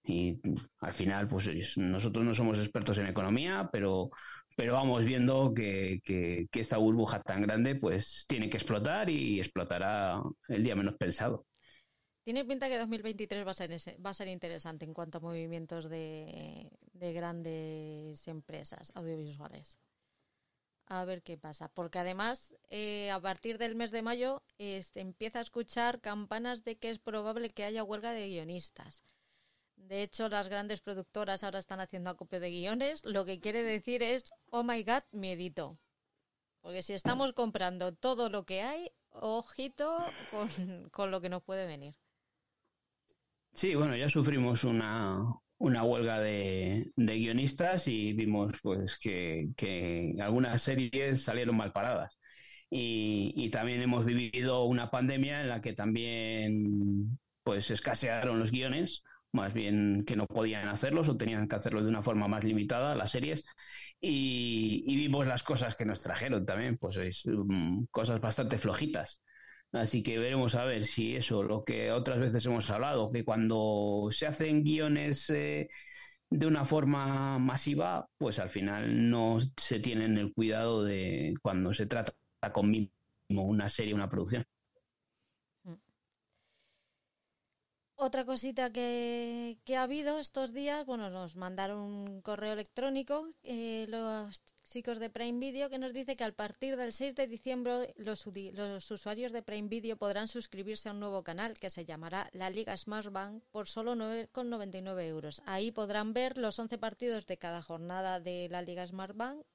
Y 0.08 0.40
al 0.80 0.94
final, 0.94 1.28
pues 1.28 1.48
es- 1.48 1.78
nosotros 1.78 2.24
no 2.26 2.34
somos 2.34 2.60
expertos 2.60 2.98
en 2.98 3.08
economía, 3.08 3.70
pero, 3.72 4.10
pero 4.56 4.74
vamos 4.74 5.04
viendo 5.06 5.54
que, 5.54 6.00
que- 6.04 6.48
esta 6.54 6.78
burbuja 6.78 7.22
tan 7.22 7.42
grande 7.42 7.76
pues 7.76 8.26
tiene 8.28 8.50
que 8.50 8.58
explotar 8.58 9.10
y 9.10 9.40
explotará 9.40 10.22
el 10.48 10.64
día 10.64 10.76
menos 10.76 10.96
pensado. 10.96 11.46
Tiene 12.24 12.44
pinta 12.46 12.68
que 12.70 12.78
2023 12.78 13.46
va 13.46 13.52
a 13.52 13.54
ser, 13.54 13.72
va 14.04 14.10
a 14.10 14.14
ser 14.14 14.28
interesante 14.28 14.86
en 14.86 14.94
cuanto 14.94 15.18
a 15.20 15.22
movimientos 15.22 15.90
de, 15.90 16.70
de 16.94 17.14
grandes 17.14 18.28
empresas 18.28 18.92
audiovisuales. 18.96 19.78
A 20.88 21.06
ver 21.06 21.22
qué 21.24 21.38
pasa. 21.38 21.68
Porque 21.70 22.00
además, 22.00 22.56
eh, 22.70 23.12
a 23.12 23.20
partir 23.20 23.58
del 23.58 23.76
mes 23.76 23.92
de 23.92 24.02
mayo, 24.02 24.42
se 24.58 25.00
empieza 25.00 25.40
a 25.40 25.42
escuchar 25.44 26.02
campanas 26.02 26.64
de 26.64 26.78
que 26.78 26.90
es 26.90 27.00
probable 27.00 27.50
que 27.50 27.64
haya 27.66 27.84
huelga 27.84 28.12
de 28.14 28.28
guionistas. 28.30 29.04
De 29.78 30.04
hecho, 30.04 30.28
las 30.30 30.50
grandes 30.50 30.82
productoras 30.82 31.44
ahora 31.44 31.60
están 31.60 31.80
haciendo 31.80 32.10
acopio 32.10 32.40
de 32.40 32.50
guiones, 32.50 33.06
lo 33.06 33.24
que 33.26 33.40
quiere 33.40 33.64
decir 33.64 34.04
es, 34.04 34.34
oh 34.50 34.64
my 34.64 34.84
god, 34.84 35.04
miedito. 35.12 35.80
Porque 36.62 36.84
si 36.84 36.94
estamos 36.94 37.34
comprando 37.34 37.94
todo 37.94 38.30
lo 38.30 38.46
que 38.46 38.64
hay, 38.64 38.92
ojito 39.12 40.06
con, 40.32 40.90
con 40.90 41.12
lo 41.12 41.22
que 41.22 41.30
nos 41.30 41.44
puede 41.44 41.66
venir. 41.68 41.96
Sí, 43.54 43.74
bueno, 43.76 43.96
ya 43.96 44.10
sufrimos 44.10 44.64
una, 44.66 45.24
una 45.58 45.84
huelga 45.84 46.20
de, 46.20 46.92
de 46.96 47.16
guionistas 47.18 47.88
y 47.88 48.12
vimos 48.14 48.54
pues 48.62 48.98
que, 49.00 49.48
que 49.56 50.14
algunas 50.20 50.62
series 50.62 51.24
salieron 51.24 51.56
mal 51.56 51.72
paradas. 51.72 52.20
Y, 52.70 53.34
y 53.36 53.50
también 53.52 53.82
hemos 53.82 54.04
vivido 54.06 54.66
una 54.66 54.92
pandemia 54.92 55.42
en 55.42 55.50
la 55.50 55.62
que 55.62 55.74
también 55.74 57.18
pues 57.44 57.72
escasearon 57.72 58.40
los 58.40 58.52
guiones, 58.52 59.04
más 59.36 59.54
bien 59.54 60.04
que 60.06 60.16
no 60.16 60.28
podían 60.28 60.68
hacerlos 60.70 61.10
o 61.10 61.18
tenían 61.18 61.48
que 61.48 61.56
hacerlos 61.58 61.84
de 61.84 61.90
una 61.90 62.04
forma 62.04 62.28
más 62.28 62.44
limitada 62.44 62.96
las 62.96 63.12
series. 63.12 63.46
Y, 64.02 64.84
y 64.86 64.96
vimos 64.98 65.28
las 65.28 65.44
cosas 65.44 65.76
que 65.76 65.86
nos 65.86 66.02
trajeron 66.02 66.46
también, 66.46 66.78
pues 66.78 66.98
es, 66.98 67.24
mm, 67.26 67.86
cosas 67.92 68.20
bastante 68.22 68.58
flojitas. 68.58 69.22
Así 69.72 70.04
que 70.04 70.18
veremos 70.20 70.56
a 70.56 70.64
ver 70.66 70.84
si 70.86 71.16
eso, 71.16 71.44
lo 71.44 71.64
que 71.64 71.92
otras 71.92 72.20
veces 72.20 72.46
hemos 72.46 72.70
hablado, 72.72 73.12
que 73.12 73.26
cuando 73.26 74.08
se 74.12 74.26
hacen 74.28 74.64
guiones 74.64 75.30
eh, 75.30 75.68
de 76.30 76.48
una 76.48 76.66
forma 76.66 77.40
masiva, 77.40 78.08
pues 78.18 78.40
al 78.40 78.50
final 78.50 79.10
no 79.10 79.38
se 79.58 79.80
tienen 79.80 80.18
el 80.18 80.34
cuidado 80.34 80.84
de 80.84 81.34
cuando 81.42 81.74
se 81.74 81.88
trata 81.88 82.14
con 82.54 82.70
mínimo 82.70 82.92
una 83.30 83.70
serie, 83.70 83.94
una 83.94 84.10
producción. 84.10 84.46
Otra 87.98 88.26
cosita 88.26 88.72
que, 88.72 89.58
que 89.64 89.78
ha 89.78 89.84
habido 89.84 90.20
estos 90.20 90.52
días, 90.52 90.86
bueno, 90.86 91.10
nos 91.10 91.38
mandaron 91.38 91.80
un 91.80 92.22
correo 92.22 92.52
electrónico 92.52 93.30
eh, 93.42 93.86
los 93.88 94.42
chicos 94.70 95.00
de 95.00 95.10
Prime 95.10 95.40
Video 95.40 95.70
que 95.70 95.80
nos 95.80 95.94
dice 95.94 96.18
que 96.18 96.26
a 96.26 96.32
partir 96.34 96.76
del 96.76 96.92
6 96.92 97.16
de 97.16 97.28
diciembre 97.28 97.94
los, 97.96 98.28
usuarios 98.92 99.32
de 99.32 99.42
Prime 99.42 99.70
Video 99.70 99.96
podrán 99.96 100.28
suscribirse 100.28 100.90
a 100.90 100.92
un 100.92 101.00
nuevo 101.00 101.24
canal 101.24 101.58
que 101.58 101.70
se 101.70 101.86
llamará 101.86 102.30
La 102.34 102.50
Liga 102.50 102.76
Smart 102.76 103.14
Bank 103.14 103.42
por 103.50 103.70
solo 103.70 103.96
9,99 103.96 105.02
euros. 105.04 105.42
Ahí 105.46 105.72
podrán 105.72 106.12
ver 106.12 106.38
los 106.38 106.60
11 106.60 106.78
partidos 106.78 107.26
de 107.28 107.38
cada 107.38 107.62
jornada 107.62 108.20
de 108.20 108.50
la 108.50 108.62
Liga 108.62 108.86
Smart 108.86 109.16
Bank 109.16 109.46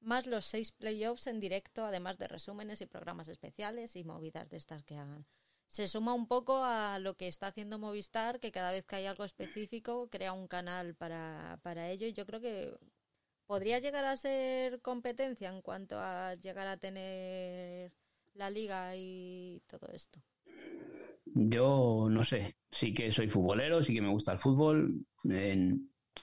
más 0.00 0.26
los 0.26 0.46
6 0.46 0.72
playoffs 0.72 1.26
en 1.26 1.38
directo, 1.38 1.84
además 1.84 2.16
de 2.16 2.28
resúmenes 2.28 2.80
y 2.80 2.86
programas 2.86 3.28
especiales 3.28 3.94
y 3.94 4.04
movidas 4.04 4.48
de 4.48 4.56
estas 4.56 4.82
que 4.84 4.96
hagan 4.96 5.26
se 5.74 5.88
suma 5.88 6.14
un 6.14 6.28
poco 6.28 6.62
a 6.62 7.00
lo 7.00 7.14
que 7.14 7.26
está 7.26 7.48
haciendo 7.48 7.80
Movistar, 7.80 8.38
que 8.38 8.52
cada 8.52 8.70
vez 8.70 8.86
que 8.86 8.94
hay 8.94 9.06
algo 9.06 9.24
específico 9.24 10.08
crea 10.08 10.32
un 10.32 10.46
canal 10.46 10.94
para, 10.94 11.58
para 11.64 11.90
ello 11.90 12.06
y 12.06 12.12
yo 12.12 12.24
creo 12.26 12.40
que 12.40 12.72
podría 13.48 13.80
llegar 13.80 14.04
a 14.04 14.16
ser 14.16 14.80
competencia 14.82 15.48
en 15.48 15.62
cuanto 15.62 15.98
a 15.98 16.34
llegar 16.34 16.68
a 16.68 16.76
tener 16.76 17.92
la 18.34 18.50
liga 18.50 18.94
y 18.94 19.62
todo 19.66 19.88
esto. 19.92 20.20
Yo 21.24 22.06
no 22.08 22.22
sé, 22.22 22.54
sí 22.70 22.94
que 22.94 23.10
soy 23.10 23.28
futbolero, 23.28 23.82
sí 23.82 23.94
que 23.94 24.02
me 24.02 24.10
gusta 24.10 24.30
el 24.30 24.38
fútbol. 24.38 25.04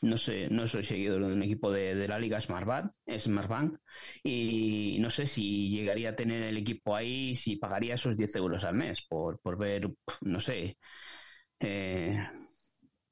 No 0.01 0.17
sé, 0.17 0.47
no 0.49 0.67
soy 0.67 0.83
seguidor 0.83 1.25
de 1.25 1.33
un 1.33 1.43
equipo 1.43 1.71
de, 1.71 1.95
de 1.95 2.07
la 2.07 2.19
Liga 2.19 2.39
Smartbank, 2.39 2.91
Smartbank, 3.17 3.77
y 4.23 4.97
no 4.99 5.09
sé 5.09 5.25
si 5.27 5.69
llegaría 5.69 6.09
a 6.11 6.15
tener 6.15 6.41
el 6.43 6.57
equipo 6.57 6.95
ahí, 6.95 7.35
si 7.35 7.57
pagaría 7.57 7.95
esos 7.95 8.17
10 8.17 8.35
euros 8.35 8.63
al 8.63 8.75
mes 8.75 9.01
por, 9.07 9.39
por 9.41 9.57
ver, 9.57 9.89
no 10.21 10.39
sé, 10.39 10.77
eh, 11.59 12.17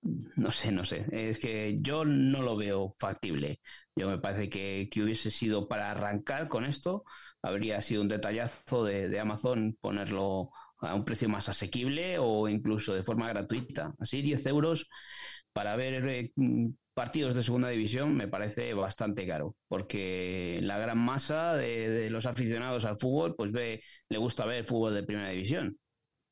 no 0.02 0.52
sé, 0.52 0.72
no 0.72 0.86
sé. 0.86 1.06
Es 1.12 1.40
que 1.40 1.76
yo 1.82 2.06
no 2.06 2.42
lo 2.42 2.56
veo 2.56 2.96
factible. 3.00 3.60
Yo 3.96 4.08
me 4.10 4.18
parece 4.20 4.50
que, 4.50 4.88
que 4.92 5.04
hubiese 5.04 5.30
sido 5.32 5.68
para 5.68 5.92
arrancar 5.92 6.48
con 6.48 6.66
esto, 6.66 7.04
habría 7.42 7.82
sido 7.82 8.02
un 8.02 8.08
detallazo 8.08 8.84
de, 8.86 9.10
de 9.10 9.20
Amazon 9.20 9.78
ponerlo 9.82 10.52
a 10.82 10.96
un 10.96 11.06
precio 11.06 11.30
más 11.30 11.50
asequible 11.50 12.18
o 12.20 12.48
incluso 12.48 12.94
de 12.94 13.04
forma 13.04 13.28
gratuita. 13.28 13.94
Así 14.00 14.22
10 14.22 14.46
euros 14.48 14.88
para 15.54 15.76
ver 15.76 16.08
eh, 16.08 16.32
partidos 16.94 17.36
de 17.36 17.44
segunda 17.44 17.70
división 17.70 18.16
me 18.16 18.28
parece 18.28 18.74
bastante 18.74 19.26
caro, 19.26 19.56
porque 19.68 20.60
la 20.62 20.78
gran 20.78 20.98
masa 20.98 21.56
de, 21.56 22.10
los 22.10 22.26
aficionados 22.26 22.86
al 22.86 23.00
fútbol 23.00 23.36
pues 23.36 23.52
ve, 23.52 23.82
le 24.10 24.18
gusta 24.18 24.46
ver 24.46 24.66
fútbol 24.66 24.94
de 24.94 25.04
primera 25.04 25.30
división. 25.30 25.78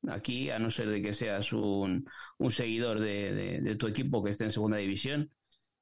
Aquí, 0.07 0.49
a 0.51 0.59
no 0.59 0.69
ser 0.69 0.89
de 0.89 1.01
que 1.01 1.13
seas 1.13 1.51
un, 1.53 2.05
un 2.37 2.51
seguidor 2.51 2.99
de, 2.99 3.61
de, 3.61 3.75
tu 3.75 3.87
equipo 3.87 4.23
que 4.23 4.29
esté 4.29 4.43
en 4.43 4.51
segunda 4.51 4.77
división, 4.77 5.31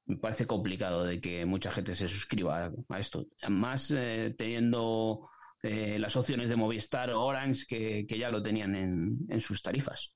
me 0.06 0.16
parece 0.16 0.46
complicado 0.46 1.04
de 1.04 1.20
que 1.20 1.44
mucha 1.44 1.70
gente 1.70 1.94
se 1.94 2.08
suscriba 2.08 2.66
a, 2.66 2.72
a 2.88 2.98
esto. 2.98 3.26
Más 3.48 3.90
eh, 3.90 4.34
teniendo 4.36 5.28
eh, 5.62 5.98
las 5.98 6.16
opciones 6.16 6.48
de 6.48 6.56
Movistar 6.56 7.10
o 7.10 7.24
Orange 7.24 7.64
que, 7.66 8.06
que 8.06 8.18
ya 8.18 8.30
lo 8.30 8.42
tenían 8.42 8.74
en, 8.74 9.18
en, 9.28 9.40
sus 9.40 9.62
tarifas. 9.62 10.12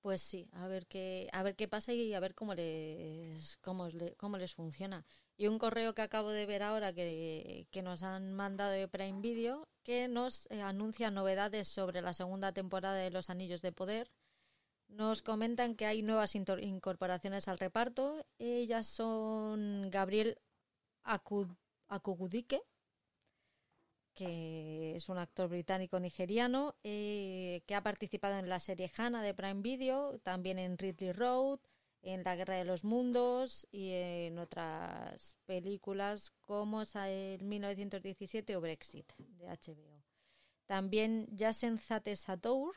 Pues 0.00 0.20
sí, 0.20 0.48
a 0.52 0.68
ver 0.68 0.86
qué, 0.86 1.28
a 1.32 1.42
ver 1.42 1.56
qué 1.56 1.66
pasa 1.66 1.92
y 1.92 2.12
a 2.12 2.20
ver 2.20 2.34
cómo 2.34 2.54
les, 2.54 3.56
cómo, 3.58 3.88
cómo 4.16 4.38
les 4.38 4.54
funciona. 4.54 5.06
Y 5.36 5.46
un 5.48 5.58
correo 5.58 5.94
que 5.94 6.02
acabo 6.02 6.30
de 6.30 6.46
ver 6.46 6.62
ahora 6.62 6.92
que, 6.92 7.66
que 7.70 7.82
nos 7.82 8.02
han 8.02 8.34
mandado 8.34 8.72
de 8.72 8.86
Prime 8.86 9.20
Video 9.20 9.68
que 9.84 10.08
nos 10.08 10.50
eh, 10.50 10.62
anuncia 10.62 11.10
novedades 11.10 11.68
sobre 11.68 12.00
la 12.00 12.14
segunda 12.14 12.52
temporada 12.52 12.96
de 12.96 13.10
Los 13.10 13.30
Anillos 13.30 13.62
de 13.62 13.70
Poder. 13.70 14.10
Nos 14.88 15.22
comentan 15.22 15.76
que 15.76 15.86
hay 15.86 16.02
nuevas 16.02 16.34
incorporaciones 16.34 17.48
al 17.48 17.58
reparto. 17.58 18.24
Ellas 18.38 18.86
son 18.86 19.90
Gabriel 19.90 20.38
Akugudike, 21.02 22.62
que 24.14 24.96
es 24.96 25.08
un 25.08 25.18
actor 25.18 25.48
británico-nigeriano 25.48 26.74
eh, 26.84 27.62
que 27.66 27.74
ha 27.74 27.82
participado 27.82 28.38
en 28.38 28.48
la 28.48 28.60
serie 28.60 28.90
Hannah 28.96 29.22
de 29.22 29.34
Prime 29.34 29.62
Video, 29.62 30.18
también 30.20 30.58
en 30.58 30.78
Ridley 30.78 31.12
Road, 31.12 31.58
en 32.04 32.22
La 32.22 32.36
Guerra 32.36 32.54
de 32.54 32.64
los 32.64 32.84
Mundos 32.84 33.66
y 33.72 33.90
en 33.92 34.38
otras 34.38 35.36
películas 35.46 36.32
como 36.40 36.82
el 36.82 37.42
1917 37.42 38.56
o 38.56 38.60
Brexit 38.60 39.12
de 39.16 39.46
HBO. 39.46 40.02
También 40.66 41.26
Jason 41.36 41.78
Zate 41.78 42.16
Satour, 42.16 42.76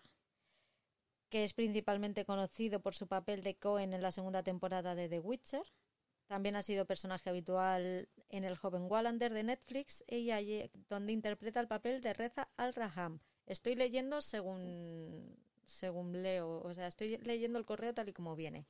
que 1.29 1.44
es 1.44 1.53
principalmente 1.53 2.25
conocido 2.25 2.79
por 2.79 2.96
su 2.96 3.08
papel 3.08 3.44
de 3.44 3.56
Cohen 3.56 3.94
en 3.94 4.01
la 4.01 4.12
segunda 4.12 4.44
temporada 4.44 4.96
de 4.96 5.10
The 5.10 5.20
Witcher. 5.20 5.63
También 6.27 6.57
ha 6.57 6.62
sido 6.62 6.86
personaje 6.86 7.29
habitual 7.29 8.10
en 8.29 8.43
El 8.43 8.57
joven 8.57 8.88
Wallander 8.89 9.34
de 9.34 9.43
Netflix, 9.43 10.03
ella, 10.07 10.39
donde 10.89 11.13
interpreta 11.13 11.62
el 11.62 11.67
papel 11.67 12.01
de 12.01 12.13
Reza 12.13 12.50
Al-Raham. 12.57 13.19
Estoy 13.46 13.75
leyendo 13.75 14.22
según, 14.22 15.38
según 15.65 16.22
leo, 16.22 16.62
o 16.62 16.74
sea, 16.74 16.88
estoy 16.88 17.17
leyendo 17.19 17.57
el 17.57 17.65
correo 17.65 17.93
tal 17.93 18.10
y 18.10 18.13
como 18.13 18.36
viene. 18.36 18.65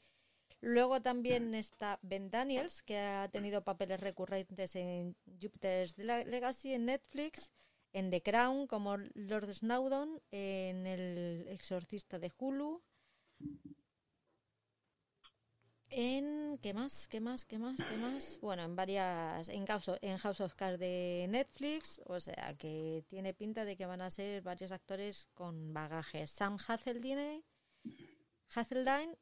Luego 0.61 1.01
también 1.01 1.55
está 1.55 1.99
Ben 2.01 2.29
Daniels, 2.29 2.83
que 2.83 2.97
ha 2.97 3.27
tenido 3.29 3.61
papeles 3.61 3.99
recurrentes 3.99 4.75
en 4.75 5.15
Jupiter's 5.41 5.97
Legacy 5.97 6.73
en 6.73 6.85
Netflix, 6.85 7.51
en 7.93 8.11
The 8.11 8.21
Crown 8.21 8.67
como 8.67 8.97
Lord 8.97 9.53
Snowdon, 9.53 10.21
en 10.31 10.85
El 10.85 11.47
Exorcista 11.47 12.19
de 12.19 12.31
Hulu, 12.37 12.81
en 15.89 16.57
¿qué 16.61 16.73
más? 16.73 17.07
¿Qué 17.07 17.19
más? 17.19 17.45
¿Qué 17.45 17.57
más? 17.57 17.77
¿Qué 17.77 17.97
más? 17.97 18.39
Bueno, 18.41 18.63
en 18.63 18.75
varias 18.75 19.49
en 19.49 19.65
House 19.65 19.91
en 20.01 20.17
House 20.17 20.41
of 20.41 20.55
Cards 20.55 20.79
de 20.79 21.27
Netflix, 21.29 22.01
o 22.05 22.19
sea 22.19 22.55
que 22.57 23.03
tiene 23.07 23.33
pinta 23.33 23.65
de 23.65 23.75
que 23.75 23.85
van 23.85 24.01
a 24.01 24.09
ser 24.11 24.41
varios 24.41 24.71
actores 24.71 25.29
con 25.33 25.73
bagaje. 25.73 26.27
Sam 26.27 26.57
Hazeldine, 26.67 27.43
Hazeldine 28.55 29.17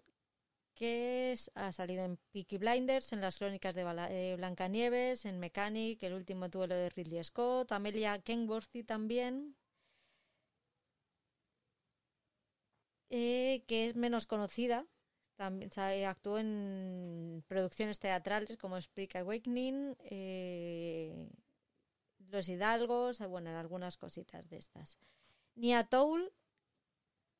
que 0.75 1.31
es, 1.31 1.51
ha 1.55 1.71
salido 1.71 2.03
en 2.03 2.17
Peaky 2.31 2.57
Blinders, 2.57 3.13
en 3.13 3.21
las 3.21 3.37
crónicas 3.37 3.75
de 3.75 4.35
Blancanieves, 4.37 5.25
en 5.25 5.39
Mechanic, 5.39 6.03
el 6.03 6.13
último 6.13 6.49
duelo 6.49 6.75
de 6.75 6.89
Ridley 6.89 7.23
Scott, 7.23 7.71
Amelia 7.71 8.19
Kenworthy 8.19 8.83
también, 8.83 9.55
eh, 13.09 13.63
que 13.67 13.87
es 13.87 13.95
menos 13.95 14.27
conocida, 14.27 14.85
también 15.35 15.71
actuó 16.07 16.39
en 16.39 17.43
producciones 17.47 17.99
teatrales 17.99 18.57
como 18.57 18.77
Spring 18.77 19.15
Awakening, 19.15 19.95
eh, 20.05 21.29
Los 22.29 22.47
Hidalgos, 22.49 23.19
bueno, 23.19 23.57
algunas 23.57 23.97
cositas 23.97 24.49
de 24.49 24.57
estas. 24.57 24.97
Nia 25.55 25.83
Toul, 25.83 26.31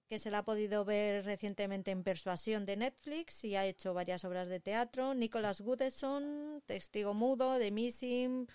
que 0.08 0.20
se 0.20 0.30
la 0.30 0.40
ha 0.40 0.46
podido 0.46 0.86
ver 0.86 1.25
recientemente 1.25 1.92
en 1.92 2.04
Persuasión 2.04 2.66
de 2.66 2.78
Netflix 2.78 3.44
y 3.44 3.56
ha 3.56 3.66
hecho 3.66 3.94
varias 3.94 4.24
obras 4.24 4.48
de 4.48 4.60
teatro. 4.60 5.14
Nicholas 5.14 5.62
Goodson, 5.62 6.62
Testigo 6.66 7.14
Mudo, 7.14 7.58
de 7.58 7.72
Missing, 7.72 8.48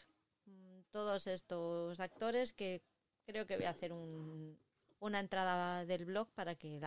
todos 0.90 1.26
estos 1.26 1.98
actores 1.98 2.52
que 2.52 2.82
creo 3.26 3.46
que 3.46 3.56
voy 3.56 3.66
a 3.66 3.70
hacer 3.70 3.92
una 3.92 5.20
entrada 5.20 5.84
del 5.84 6.04
blog 6.04 6.28
para 6.34 6.54
que 6.54 6.80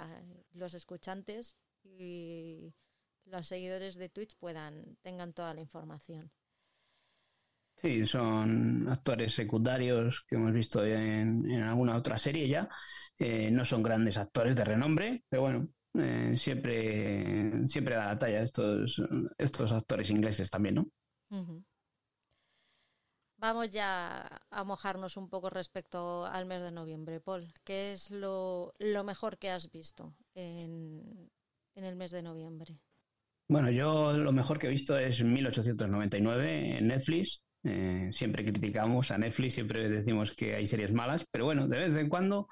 los 0.53 0.73
escuchantes 0.73 1.57
y 1.83 2.73
los 3.25 3.47
seguidores 3.47 3.95
de 3.95 4.09
Twitch 4.09 4.35
puedan 4.37 4.97
tengan 5.01 5.33
toda 5.33 5.53
la 5.53 5.61
información. 5.61 6.31
Sí, 7.75 8.05
son 8.05 8.87
actores 8.87 9.33
secundarios 9.33 10.23
que 10.27 10.35
hemos 10.35 10.53
visto 10.53 10.85
en, 10.85 11.51
alguna 11.61 11.97
otra 11.97 12.17
serie 12.17 12.47
ya. 12.47 12.69
Eh, 13.17 13.49
no 13.51 13.65
son 13.65 13.81
grandes 13.81 14.17
actores 14.17 14.55
de 14.55 14.63
renombre, 14.63 15.23
pero 15.27 15.41
bueno, 15.41 15.67
eh, 15.95 16.33
siempre, 16.37 17.67
siempre 17.67 17.95
da 17.95 18.07
la 18.07 18.17
talla 18.17 18.43
estos, 18.43 19.01
estos 19.37 19.71
actores 19.71 20.09
ingleses 20.09 20.49
también, 20.49 20.75
¿no? 20.75 20.87
Vamos 23.37 23.71
ya 23.71 24.41
a 24.51 24.63
mojarnos 24.63 25.17
un 25.17 25.27
poco 25.29 25.49
respecto 25.49 26.25
al 26.25 26.45
mes 26.45 26.61
de 26.61 26.71
noviembre, 26.71 27.19
Paul. 27.19 27.51
¿Qué 27.65 27.91
es 27.91 28.09
lo, 28.09 28.73
lo 28.77 29.03
mejor 29.03 29.37
que 29.37 29.49
has 29.49 29.69
visto 29.69 30.15
en, 30.33 31.29
en 31.75 31.85
el 31.85 31.95
mes 31.95 32.11
de 32.11 32.21
noviembre? 32.21 32.79
Bueno, 33.47 33.69
yo 33.69 34.13
lo 34.13 34.31
mejor 34.31 34.59
que 34.59 34.67
he 34.67 34.69
visto 34.69 34.97
es 34.97 35.23
1899 35.23 36.77
en 36.77 36.87
Netflix. 36.87 37.41
Eh, 37.63 38.09
siempre 38.11 38.43
criticamos 38.43 39.11
a 39.11 39.17
Netflix, 39.17 39.53
siempre 39.53 39.89
decimos 39.89 40.33
que 40.35 40.55
hay 40.55 40.67
series 40.67 40.91
malas, 40.91 41.25
pero 41.29 41.45
bueno, 41.45 41.67
de 41.67 41.77
vez 41.79 41.95
en 41.95 42.09
cuando 42.09 42.47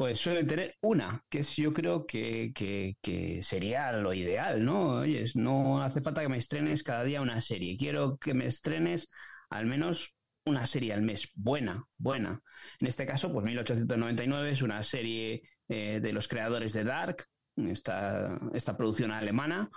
pues 0.00 0.18
suelen 0.18 0.46
tener 0.46 0.76
una, 0.80 1.22
que 1.28 1.40
es, 1.40 1.56
yo 1.56 1.74
creo 1.74 2.06
que, 2.06 2.52
que, 2.54 3.42
sería 3.42 3.92
lo 3.92 4.14
ideal, 4.14 4.64
¿no? 4.64 5.00
Oyes, 5.00 5.36
no 5.36 5.82
hace 5.82 6.00
falta 6.00 6.22
que 6.22 6.28
me 6.30 6.38
estrenes 6.38 6.82
cada 6.82 7.04
día 7.04 7.20
una 7.20 7.38
serie, 7.42 7.76
quiero 7.76 8.16
que 8.16 8.32
me 8.32 8.46
estrenes 8.46 9.08
al 9.50 9.66
menos 9.66 10.14
una 10.46 10.66
serie 10.66 10.94
al 10.94 11.02
mes, 11.02 11.28
buena, 11.34 11.84
buena. 11.98 12.40
En 12.80 12.86
este 12.86 13.04
caso, 13.04 13.30
pues 13.30 13.44
1899 13.44 14.50
es 14.50 14.62
una 14.62 14.82
serie 14.82 15.42
eh, 15.68 16.00
de 16.02 16.12
los 16.14 16.28
creadores 16.28 16.72
de 16.72 16.84
Dark, 16.84 17.26
esta, 17.68 18.38
esta 18.54 18.76
producción 18.76 19.10
alemana. 19.10 19.70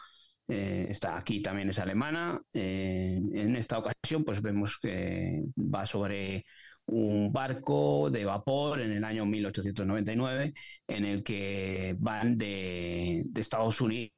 Eh, 0.48 0.88
está 0.90 1.18
aquí 1.18 1.42
también 1.42 1.70
es 1.70 1.80
alemana. 1.80 2.42
Eh, 2.54 3.20
en 3.34 3.56
esta 3.56 3.80
ocasión, 3.80 4.24
pues 4.24 4.42
vemos 4.42 4.78
que 4.78 5.44
va 5.58 5.86
sobre 5.86 6.46
un 6.86 7.32
barco 7.32 8.10
de 8.10 8.26
vapor 8.26 8.82
en 8.82 8.92
el 8.92 9.04
año 9.06 9.26
1899 9.26 10.54
en 10.88 11.06
el 11.06 11.24
que 11.24 11.96
van 11.98 12.38
de, 12.38 13.24
Estados 13.36 13.80
Unidos 13.80 14.12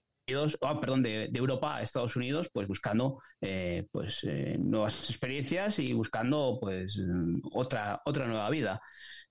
oh, 0.62 0.80
perdón, 0.80 1.04
de, 1.04 1.30
Europa 1.32 1.78
a 1.78 1.82
Estados 1.84 2.16
Unidos, 2.16 2.50
pues 2.52 2.68
buscando 2.68 3.20
eh, 3.40 3.86
pues, 3.92 4.26
nuevas 4.58 5.10
experiencias 5.12 5.78
y 5.78 5.94
buscando 5.94 6.58
pues 6.60 7.00
otra, 7.54 8.02
otra 8.06 8.26
nueva 8.26 8.50
vida. 8.50 8.82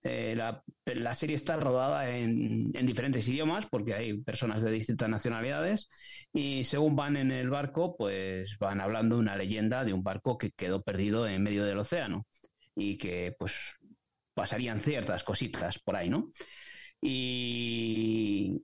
Eh, 0.07 0.37
la, 0.37 1.15
serie 1.15 1.35
está 1.35 1.57
rodada 1.57 2.11
en, 2.11 2.71
diferentes 2.73 3.27
idiomas 3.27 3.67
porque 3.67 3.95
hay 3.95 4.19
personas 4.19 4.61
de 4.61 4.71
distintas 4.71 5.09
nacionalidades 5.09 5.89
y 6.31 6.65
según 6.65 6.95
van 6.95 7.17
en 7.17 7.33
el 7.33 7.49
barco, 7.49 7.97
pues 7.97 8.59
van 8.59 8.83
hablando 8.83 9.17
una 9.17 9.35
leyenda 9.35 9.83
de 9.83 9.95
un 9.95 10.03
barco 10.03 10.37
que 10.37 10.51
quedó 10.51 10.83
perdido 10.83 11.27
en 11.27 11.43
medio 11.43 11.65
del 11.65 11.79
océano 11.79 12.27
y 12.77 12.99
que 12.99 13.35
pues 13.39 13.79
pasarían 14.35 14.79
ciertas 14.81 15.25
cositas 15.25 15.79
por 15.79 15.97
ahí, 15.97 16.11
¿no? 16.11 16.31
Y, 17.01 18.61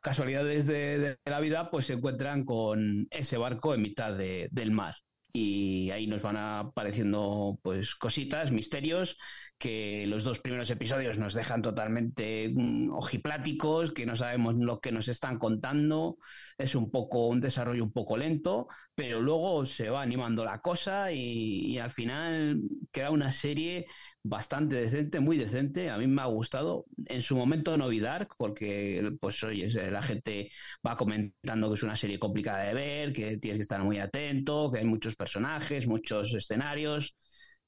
casualidades 0.00 0.66
de, 0.66 1.18
la 1.24 1.40
vida 1.40 1.70
pues 1.70 1.86
se 1.86 1.94
encuentran 1.94 2.44
con 2.44 3.08
ese 3.10 3.36
barco 3.36 3.74
en 3.74 3.82
mitad 3.82 4.14
del 4.14 4.70
mar 4.70 4.94
y 5.36 5.90
ahí 5.90 6.06
nos 6.06 6.22
van 6.22 6.38
apareciendo 6.38 7.58
pues 7.62 7.94
cositas, 7.94 8.50
misterios 8.52 9.18
que 9.58 10.06
los 10.06 10.24
dos 10.24 10.38
primeros 10.38 10.70
episodios 10.70 11.18
nos 11.18 11.34
dejan 11.34 11.62
totalmente 11.62 12.50
mm, 12.54 12.90
ojipláticos, 12.92 13.92
que 13.92 14.06
no 14.06 14.16
sabemos 14.16 14.54
lo 14.56 14.80
que 14.80 14.92
nos 14.92 15.08
están 15.08 15.38
contando, 15.38 16.16
es 16.56 16.74
un 16.74 16.90
poco 16.90 17.28
un 17.28 17.40
desarrollo 17.40 17.84
un 17.84 17.92
poco 17.92 18.16
lento, 18.16 18.68
pero 18.94 19.20
luego 19.20 19.66
se 19.66 19.90
va 19.90 20.02
animando 20.02 20.44
la 20.44 20.60
cosa 20.60 21.12
y, 21.12 21.78
al 21.78 21.90
final 21.90 22.62
queda 22.90 23.10
una 23.10 23.32
serie 23.32 23.86
bastante 24.28 24.76
decente, 24.76 25.20
muy 25.20 25.36
decente, 25.36 25.90
a 25.90 25.98
mí 25.98 26.06
me 26.06 26.22
ha 26.22 26.26
gustado, 26.26 26.86
en 27.06 27.22
su 27.22 27.36
momento 27.36 27.76
no 27.76 27.88
vi 27.88 28.00
Dark, 28.00 28.34
porque 28.36 29.12
pues 29.20 29.42
oye, 29.44 29.68
la 29.90 30.02
gente 30.02 30.50
va 30.86 30.96
comentando 30.96 31.68
que 31.68 31.74
es 31.74 31.82
una 31.82 31.96
serie 31.96 32.18
complicada 32.18 32.64
de 32.64 32.74
ver, 32.74 33.12
que 33.12 33.38
tienes 33.38 33.58
que 33.58 33.62
estar 33.62 33.82
muy 33.82 33.98
atento, 33.98 34.70
que 34.72 34.80
hay 34.80 34.84
muchos 34.84 35.16
personajes, 35.16 35.86
muchos 35.86 36.34
escenarios, 36.34 37.14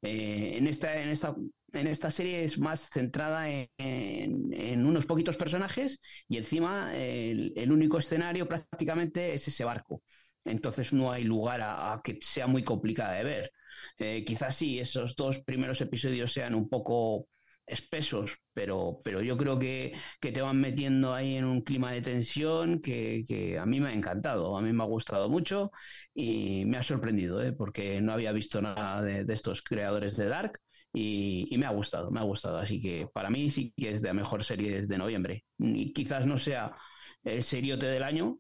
eh, 0.02 0.54
en, 0.56 0.66
esta, 0.66 1.00
en, 1.00 1.08
esta, 1.08 1.34
en 1.72 1.86
esta 1.86 2.10
serie 2.10 2.44
es 2.44 2.58
más 2.58 2.88
centrada 2.90 3.48
en, 3.48 4.86
unos 4.86 5.06
poquitos 5.06 5.36
personajes 5.36 6.00
y 6.28 6.36
encima 6.36 6.94
el, 6.94 7.72
único 7.72 7.98
escenario 7.98 8.48
prácticamente 8.48 9.34
es 9.34 9.48
ese 9.48 9.64
barco. 9.64 10.02
Entonces 10.44 10.92
no 10.92 11.12
hay 11.12 11.24
lugar 11.24 11.60
a, 11.62 12.00
que 12.02 12.18
sea 12.22 12.46
muy 12.46 12.64
complicada 12.64 13.14
de 13.14 13.24
ver. 13.24 13.52
Eh, 13.98 14.24
quizás 14.24 14.54
sí, 14.56 14.78
esos 14.78 15.16
dos 15.16 15.40
primeros 15.40 15.80
episodios 15.80 16.32
sean 16.32 16.54
un 16.54 16.68
poco 16.68 17.28
espesos, 17.68 18.38
pero, 18.52 19.00
pero 19.04 19.22
yo 19.22 19.36
creo 19.36 19.58
que, 19.58 19.92
te 20.20 20.40
van 20.40 20.60
metiendo 20.60 21.14
ahí 21.14 21.36
en 21.36 21.44
un 21.44 21.62
clima 21.62 21.92
de 21.92 22.02
tensión 22.02 22.80
que, 22.80 23.58
a 23.60 23.66
mí 23.66 23.80
me 23.80 23.90
ha 23.90 23.92
encantado, 23.92 24.56
a 24.56 24.62
mí 24.62 24.72
me 24.72 24.82
ha 24.82 24.86
gustado 24.86 25.28
mucho 25.28 25.70
y 26.14 26.64
me 26.64 26.78
ha 26.78 26.82
sorprendido, 26.82 27.42
¿eh? 27.42 27.52
porque 27.52 28.00
no 28.00 28.12
había 28.12 28.32
visto 28.32 28.60
nada 28.62 29.02
de, 29.02 29.24
estos 29.32 29.62
creadores 29.62 30.16
de 30.16 30.26
Dark 30.26 30.60
y, 30.92 31.54
me 31.58 31.66
ha 31.66 31.70
gustado, 31.70 32.10
me 32.10 32.20
ha 32.20 32.24
gustado. 32.24 32.58
Así 32.58 32.80
que 32.80 33.08
para 33.12 33.30
mí 33.30 33.50
sí 33.50 33.72
que 33.76 33.92
es 33.92 34.02
de 34.02 34.08
la 34.08 34.14
mejor 34.14 34.44
serie 34.44 34.86
de 34.86 34.98
noviembre. 34.98 35.44
Y 35.58 35.92
quizás 35.92 36.26
no 36.26 36.38
sea 36.38 36.76
el 37.22 37.42
seriote 37.42 37.86
del 37.86 38.02
año, 38.02 38.38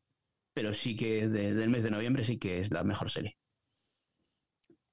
pero 0.54 0.72
sí 0.74 0.96
que 0.96 1.28
del 1.28 1.68
mes 1.70 1.84
de 1.84 1.90
noviembre 1.90 2.24
sí 2.24 2.38
que 2.38 2.60
es 2.60 2.70
la 2.70 2.84
mejor 2.84 3.10
serie. 3.10 3.37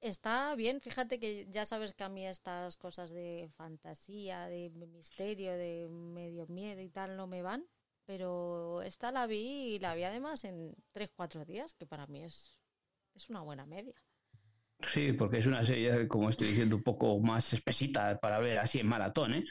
Está 0.06 0.54
bien, 0.54 0.82
fíjate 0.82 1.20
que 1.20 1.48
ya 1.50 1.66
sabes 1.66 1.96
que 1.96 2.04
a 2.04 2.10
mí 2.10 2.28
estas 2.28 2.78
cosas 2.78 3.10
de 3.10 3.50
fantasía, 3.58 4.46
de 4.46 4.70
misterio, 4.70 5.54
de 5.54 5.88
medio 5.90 6.46
miedo 6.46 6.80
y 6.80 6.90
tal 6.90 7.18
no 7.18 7.26
me 7.26 7.42
van, 7.42 7.66
pero 8.06 8.84
esta 8.84 9.12
la 9.12 9.26
vi 9.26 9.74
y 9.74 9.80
la 9.80 9.96
vi 9.96 10.04
además 10.04 10.44
en 10.44 10.76
3-4 10.92 11.44
días, 11.44 11.74
que 11.74 11.88
para 11.88 12.06
mí 12.06 12.24
es, 12.24 12.56
es 13.16 13.32
una 13.32 13.42
buena 13.42 13.66
media. 13.66 13.96
Sí, 14.80 15.14
porque 15.14 15.40
es 15.40 15.48
una 15.48 15.66
serie, 15.66 16.08
como 16.08 16.30
estoy 16.30 16.50
diciendo, 16.50 16.76
un 16.76 16.84
poco 16.84 17.20
más 17.20 17.52
espesita 17.54 18.20
para 18.20 18.38
ver 18.38 18.60
así 18.60 18.80
en 18.80 18.86
maratón, 18.86 19.34
¿eh? 19.34 19.46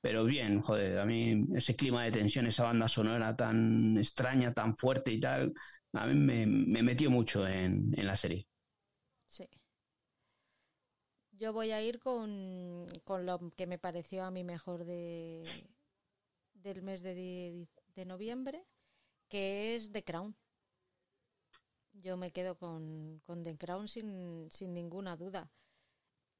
Pero 0.00 0.24
bien, 0.24 0.62
joder, 0.62 1.00
a 1.00 1.04
mí 1.04 1.44
ese 1.54 1.76
clima 1.76 2.04
de 2.04 2.12
tensión, 2.12 2.46
esa 2.46 2.64
banda 2.64 2.88
sonora 2.88 3.36
tan 3.36 3.98
extraña, 3.98 4.54
tan 4.54 4.74
fuerte 4.74 5.12
y 5.12 5.20
tal, 5.20 5.52
a 5.92 6.06
mí 6.06 6.14
me, 6.14 6.82
metió 6.82 7.10
mucho 7.10 7.46
en, 7.46 7.92
en 7.94 8.06
la 8.06 8.16
serie. 8.16 8.46
Sí. 9.26 9.46
Yo 11.38 11.52
voy 11.52 11.70
a 11.70 11.80
ir 11.80 12.00
con, 12.00 12.86
lo 13.06 13.50
que 13.56 13.68
me 13.68 13.78
pareció 13.78 14.24
a 14.24 14.30
mí 14.32 14.42
mejor 14.42 14.84
de, 14.84 15.44
del 16.54 16.82
mes 16.82 17.00
de, 17.00 17.68
de, 17.94 18.04
noviembre, 18.04 18.64
que 19.28 19.76
es 19.76 19.92
The 19.92 20.02
Crown. 20.02 20.34
yo 21.92 22.16
me 22.16 22.32
quedo 22.32 22.56
con, 22.56 23.22
con 23.24 23.44
The 23.44 23.56
Crown 23.56 23.86
sin, 23.86 24.48
sin 24.50 24.74
ninguna 24.74 25.16
duda. 25.16 25.48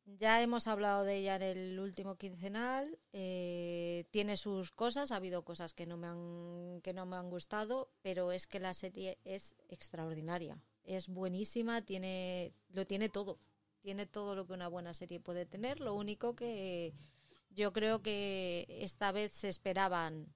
Ya 0.04 0.42
hemos 0.42 0.66
hablado 0.66 1.04
de 1.04 1.18
ella 1.18 1.36
en 1.36 1.42
el 1.42 1.78
último 1.78 2.16
quincenal. 2.16 2.98
eh, 3.12 4.06
tiene 4.10 4.36
sus 4.36 4.72
cosas, 4.72 5.12
ha 5.12 5.16
habido 5.16 5.44
cosas 5.44 5.74
que 5.74 5.86
no 5.86 5.96
me 5.96 6.08
han 6.08 6.80
que 6.82 6.92
no 6.92 7.06
me 7.06 7.16
han 7.16 7.30
gustado, 7.30 7.92
pero 8.02 8.32
es 8.32 8.48
que 8.48 8.58
la 8.58 8.74
serie 8.74 9.18
es 9.24 9.54
extraordinaria, 9.68 10.60
es 10.82 11.08
buenísima, 11.08 11.82
tiene 11.82 12.54
lo 12.70 12.86
tiene 12.86 13.08
todo, 13.10 13.38
tiene 13.88 14.04
todo 14.04 14.34
lo 14.34 14.46
que 14.46 14.52
una 14.52 14.68
buena 14.68 14.92
serie 14.92 15.18
puede 15.18 15.46
tener. 15.46 15.80
Lo 15.80 15.94
único 15.94 16.36
que 16.36 16.92
yo 17.48 17.72
creo 17.72 18.02
que 18.02 18.66
esta 18.68 19.12
vez 19.12 19.32
se 19.32 19.48
esperaban 19.48 20.26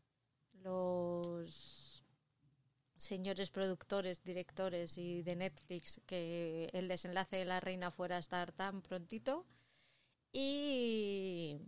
los 0.55 2.03
señores 2.97 3.51
productores, 3.51 4.25
directores 4.25 4.97
y 4.97 5.23
de 5.23 5.37
Netflix 5.37 6.01
que 6.07 6.71
el 6.73 6.89
desenlace 6.89 7.37
de 7.37 7.45
la 7.45 7.61
reina 7.61 7.91
fuera 7.91 8.17
a 8.17 8.21
estar 8.21 8.53
tan 8.53 8.81
prontito 8.81 9.45
y 10.33 11.61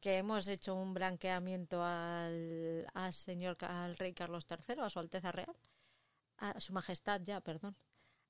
que 0.00 0.16
hemos 0.16 0.48
hecho 0.48 0.74
un 0.74 0.94
blanqueamiento 0.94 1.84
al, 1.84 2.86
señor 3.10 3.58
al 3.66 3.98
rey 3.98 4.14
Carlos 4.14 4.46
III, 4.48 4.80
a 4.80 4.88
su 4.88 4.98
Alteza 4.98 5.30
Real, 5.30 5.56
a 6.38 6.58
su 6.58 6.72
Majestad 6.72 7.20
ya, 7.22 7.42
perdón. 7.42 7.76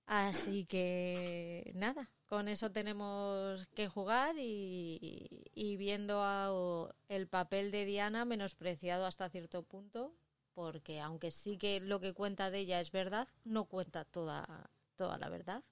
Así 0.07 0.65
que 0.67 1.71
nada, 1.77 2.11
con 2.27 2.49
eso 2.49 2.71
tenemos 2.71 3.67
que 3.75 3.89
jugar 3.89 4.35
y, 4.39 5.77
viendo 5.79 6.95
el 7.09 7.29
papel 7.29 7.71
de 7.71 7.85
Diana 7.85 8.25
menospreciado 8.25 9.07
hasta 9.07 9.29
cierto 9.29 9.63
punto, 9.63 10.15
porque 10.55 11.01
aunque 11.01 11.31
sí 11.31 11.57
que 11.59 11.81
lo 11.81 12.01
que 12.01 12.15
cuenta 12.15 12.51
de 12.51 12.61
ella 12.61 12.81
es 12.81 12.91
verdad, 12.91 13.29
no 13.45 13.67
cuenta 13.67 14.05
toda, 14.05 14.71
toda 14.97 15.19
la 15.19 15.29
verdad. 15.29 15.63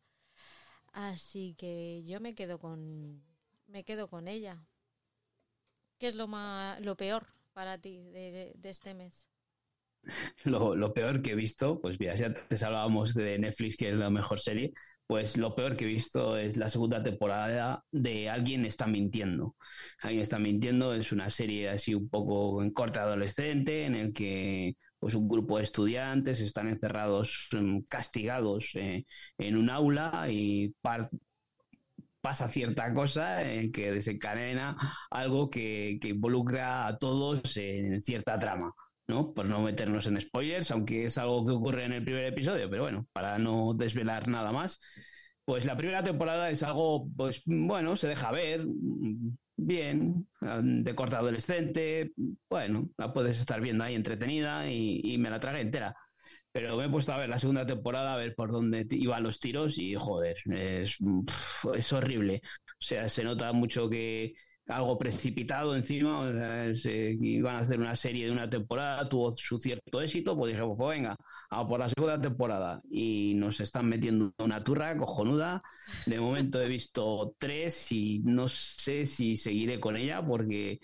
Así 0.92 1.54
que 1.58 2.04
yo 2.04 2.20
me 2.20 2.34
quedo 2.34 2.58
con 2.58 3.22
me 3.66 3.84
quedo 3.84 4.08
con 4.08 4.28
ella. 4.28 4.64
¿Qué 5.98 6.06
es 6.08 6.14
lo 6.14 6.28
más 6.28 6.80
lo 6.80 6.96
peor 6.96 7.26
para 7.52 7.78
ti 7.78 7.98
de, 8.10 8.54
este 8.62 8.94
mes? 8.94 9.26
Lo, 10.44 10.92
peor 10.92 11.22
que 11.22 11.32
he 11.32 11.34
visto, 11.34 11.80
pues 11.80 11.98
mira, 11.98 12.14
si 12.14 12.24
antes 12.24 12.62
hablábamos 12.62 13.14
de 13.14 13.38
Netflix, 13.38 13.74
que 13.76 13.88
es 13.88 13.94
la 13.96 14.10
mejor 14.10 14.38
serie, 14.38 14.74
pues 15.06 15.36
lo 15.36 15.54
peor 15.54 15.76
que 15.76 15.84
he 15.84 15.88
visto 15.88 16.36
es 16.36 16.56
la 16.56 16.68
segunda 16.68 17.02
temporada 17.02 17.84
de 17.90 18.28
Alguien 18.30 18.64
está 18.64 18.86
mintiendo. 18.86 19.56
Alguien 20.02 20.22
está 20.22 20.38
mintiendo 20.38 20.94
es 20.94 21.12
una 21.12 21.30
serie 21.30 21.68
así 21.68 21.94
un 21.94 22.08
poco 22.08 22.62
en 22.62 22.72
corte 22.72 22.98
adolescente, 23.00 23.84
en 23.86 23.94
el 23.96 24.12
que 24.12 24.76
pues 24.98 25.14
un 25.14 25.28
grupo 25.28 25.58
de 25.58 25.64
estudiantes 25.64 26.40
están 26.40 26.68
encerrados, 26.68 27.48
mm, 27.52 27.80
castigados 27.88 28.70
eh, 28.74 29.04
en 29.38 29.56
un 29.56 29.68
aula 29.68 30.26
y 30.30 30.74
pasa 32.20 32.48
cierta 32.48 32.92
cosa 32.94 33.44
eh, 33.44 33.70
que 33.70 33.92
desencadena 33.92 34.76
algo 35.10 35.50
que, 35.50 35.98
que 36.00 36.08
involucra 36.08 36.86
a 36.86 36.96
todos 36.98 37.56
en 37.58 38.02
cierta 38.02 38.38
trama. 38.38 38.72
¿No? 39.06 39.32
Por 39.34 39.46
no 39.46 39.60
meternos 39.62 40.06
en 40.06 40.20
spoilers, 40.20 40.70
aunque 40.70 41.04
es 41.04 41.18
algo 41.18 41.44
que 41.46 41.52
ocurre 41.52 41.84
en 41.84 41.92
el 41.92 42.04
primer 42.04 42.24
episodio, 42.24 42.68
pero 42.70 42.82
bueno, 42.82 43.06
para 43.12 43.38
no 43.38 43.74
desvelar 43.74 44.28
nada 44.28 44.52
más. 44.52 44.80
Pues 45.44 45.66
la 45.66 45.76
primera 45.76 46.02
temporada 46.02 46.48
es 46.50 46.62
algo, 46.62 47.06
pues 47.16 47.42
bueno, 47.44 47.96
se 47.96 48.08
deja 48.08 48.32
ver, 48.32 48.64
bien, 49.56 50.26
de 50.40 50.94
corte 50.94 51.16
adolescente, 51.16 52.12
bueno, 52.48 52.88
la 52.96 53.12
puedes 53.12 53.38
estar 53.38 53.60
viendo 53.60 53.84
ahí 53.84 53.94
entretenida 53.94 54.70
y, 54.70 55.18
me 55.18 55.30
la 55.30 55.40
tragué 55.40 55.60
entera. 55.60 55.94
Pero 56.50 56.76
me 56.76 56.86
he 56.86 56.88
puesto 56.88 57.12
a 57.12 57.18
ver 57.18 57.28
la 57.28 57.38
segunda 57.38 57.66
temporada, 57.66 58.14
a 58.14 58.16
ver 58.16 58.34
por 58.34 58.52
dónde 58.52 58.86
iban 58.92 59.24
los 59.24 59.40
tiros 59.40 59.76
y 59.76 59.94
joder, 59.96 60.36
es, 60.52 60.96
es 61.74 61.92
horrible. 61.92 62.40
O 62.44 62.76
sea, 62.78 63.08
se 63.08 63.24
nota 63.24 63.52
mucho 63.52 63.88
que 63.90 64.34
algo 64.66 64.98
precipitado 64.98 65.76
encima, 65.76 66.20
o 66.20 66.32
sea, 66.32 66.74
se- 66.74 67.16
iban 67.20 67.56
a 67.56 67.58
hacer 67.60 67.78
una 67.80 67.94
serie 67.96 68.26
de 68.26 68.32
una 68.32 68.48
temporada, 68.48 69.08
tuvo 69.08 69.32
su 69.32 69.58
cierto 69.58 70.00
éxito, 70.00 70.36
pues 70.36 70.52
dije, 70.54 70.64
pues 70.66 70.90
venga, 70.96 71.16
a 71.50 71.66
por 71.68 71.80
la 71.80 71.88
segunda 71.88 72.20
temporada. 72.20 72.80
Y 72.90 73.34
nos 73.36 73.60
están 73.60 73.86
metiendo 73.88 74.32
una 74.38 74.62
turra 74.64 74.96
cojonuda. 74.96 75.62
De 76.06 76.18
momento 76.20 76.60
he 76.62 76.68
visto 76.68 77.34
tres 77.38 77.90
y 77.92 78.20
no 78.24 78.48
sé 78.48 79.04
si 79.06 79.36
seguiré 79.36 79.80
con 79.80 79.96
ella 79.96 80.24
porque 80.24 80.80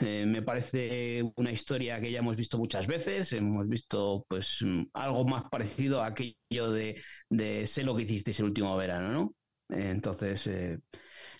eh, 0.00 0.24
me 0.26 0.42
parece 0.42 1.22
una 1.36 1.52
historia 1.52 2.00
que 2.00 2.10
ya 2.10 2.18
hemos 2.20 2.36
visto 2.36 2.58
muchas 2.58 2.86
veces. 2.86 3.32
Hemos 3.32 3.68
visto 3.68 4.24
pues 4.28 4.58
algo 4.92 5.24
más 5.24 5.44
parecido 5.50 6.02
a 6.02 6.06
aquello 6.08 6.70
de, 6.70 7.00
de 7.28 7.66
sé 7.66 7.82
lo 7.84 7.94
que 7.96 8.02
hicisteis 8.02 8.38
el 8.40 8.46
último 8.46 8.76
verano, 8.76 9.12
¿no? 9.12 9.34
Eh, 9.76 9.90
Entonces, 9.90 10.46
eh, 10.46 10.78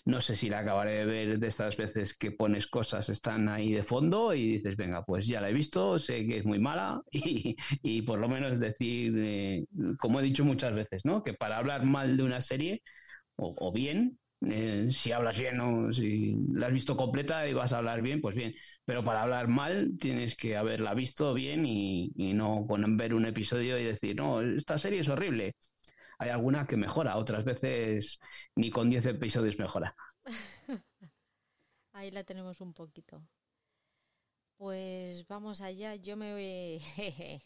no 0.05 0.21
sé 0.21 0.35
si 0.35 0.49
la 0.49 0.59
acabaré 0.59 0.93
de 0.99 1.05
ver 1.05 1.39
de 1.39 1.47
estas 1.47 1.77
veces 1.77 2.15
que 2.17 2.31
pones 2.31 2.67
cosas, 2.67 3.09
están 3.09 3.49
ahí 3.49 3.71
de 3.73 3.83
fondo 3.83 4.33
y 4.33 4.53
dices, 4.53 4.75
venga, 4.77 5.03
pues 5.05 5.27
ya 5.27 5.41
la 5.41 5.49
he 5.49 5.53
visto, 5.53 5.99
sé 5.99 6.25
que 6.27 6.37
es 6.37 6.45
muy 6.45 6.59
mala 6.59 7.01
y, 7.11 7.55
y 7.81 8.01
por 8.03 8.19
lo 8.19 8.27
menos 8.29 8.59
decir, 8.59 9.13
eh, 9.17 9.65
como 9.99 10.19
he 10.19 10.23
dicho 10.23 10.45
muchas 10.45 10.73
veces, 10.73 11.05
¿no? 11.05 11.23
Que 11.23 11.33
para 11.33 11.57
hablar 11.57 11.85
mal 11.85 12.17
de 12.17 12.23
una 12.23 12.41
serie 12.41 12.81
o, 13.35 13.53
o 13.57 13.71
bien, 13.71 14.19
eh, 14.49 14.89
si 14.91 15.11
hablas 15.11 15.39
bien 15.39 15.59
o 15.61 15.91
si 15.93 16.35
la 16.53 16.67
has 16.67 16.73
visto 16.73 16.97
completa 16.97 17.47
y 17.47 17.53
vas 17.53 17.73
a 17.73 17.77
hablar 17.77 18.01
bien, 18.01 18.21
pues 18.21 18.35
bien. 18.35 18.53
Pero 18.85 19.03
para 19.03 19.21
hablar 19.23 19.47
mal 19.47 19.97
tienes 19.99 20.35
que 20.35 20.57
haberla 20.57 20.93
visto 20.93 21.33
bien 21.33 21.65
y, 21.65 22.11
y 22.15 22.33
no 22.33 22.65
con 22.67 22.97
ver 22.97 23.13
un 23.13 23.25
episodio 23.25 23.77
y 23.79 23.85
decir, 23.85 24.15
no, 24.15 24.41
esta 24.41 24.77
serie 24.77 24.99
es 24.99 25.07
horrible. 25.09 25.55
Hay 26.19 26.29
alguna 26.29 26.65
que 26.67 26.77
mejora, 26.77 27.17
otras 27.17 27.43
veces 27.45 28.19
ni 28.55 28.71
con 28.71 28.89
10 28.89 29.05
episodios 29.05 29.57
mejora. 29.59 29.95
Ahí 31.93 32.11
la 32.11 32.23
tenemos 32.23 32.61
un 32.61 32.73
poquito. 32.73 33.23
Pues 34.57 35.27
vamos 35.27 35.61
allá. 35.61 35.95
Yo 35.95 36.17
me 36.17 36.33
voy- 36.33 36.81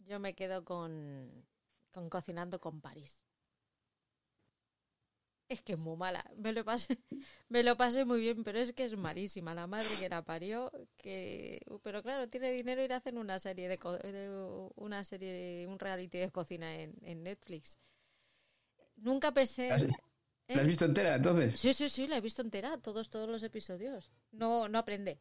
yo 0.00 0.20
me 0.20 0.34
quedo 0.34 0.64
con, 0.64 1.46
con 1.92 2.10
cocinando 2.10 2.60
con 2.60 2.80
París. 2.80 3.26
Es 5.48 5.62
que 5.62 5.72
es 5.74 5.78
muy 5.78 5.96
mala. 5.96 6.24
Me 6.36 6.52
lo 6.52 6.64
pasé, 6.64 6.98
me 7.48 7.62
lo 7.62 7.76
pasé 7.76 8.04
muy 8.04 8.20
bien, 8.20 8.44
pero 8.44 8.58
es 8.58 8.72
que 8.72 8.84
es 8.84 8.96
malísima. 8.96 9.54
La 9.54 9.66
madre 9.66 9.88
que 9.98 10.08
la 10.08 10.22
parió, 10.22 10.70
que 10.98 11.62
pero 11.82 12.02
claro, 12.02 12.28
tiene 12.28 12.52
dinero 12.52 12.82
y 12.84 12.88
le 12.88 12.94
hacen 12.94 13.16
una 13.18 13.38
serie 13.38 13.68
de, 13.68 13.76
de 13.78 14.68
una 14.76 15.04
serie, 15.04 15.66
un 15.66 15.78
reality 15.78 16.18
de 16.18 16.30
cocina 16.30 16.74
en, 16.76 16.94
en 17.02 17.22
Netflix. 17.22 17.78
Nunca 18.98 19.32
pensé. 19.32 19.68
¿La 19.68 19.74
has- 19.76 19.82
¿La 20.48 20.60
has 20.62 20.66
visto 20.66 20.84
entera 20.86 21.16
entonces? 21.16 21.60
Sí, 21.60 21.72
sí, 21.74 21.88
sí, 21.88 22.06
la 22.06 22.16
he 22.16 22.20
visto 22.22 22.40
entera, 22.42 22.78
todos, 22.78 23.10
todos 23.10 23.28
los 23.28 23.42
episodios. 23.42 24.10
No, 24.32 24.68
no 24.68 24.78
aprende. 24.78 25.20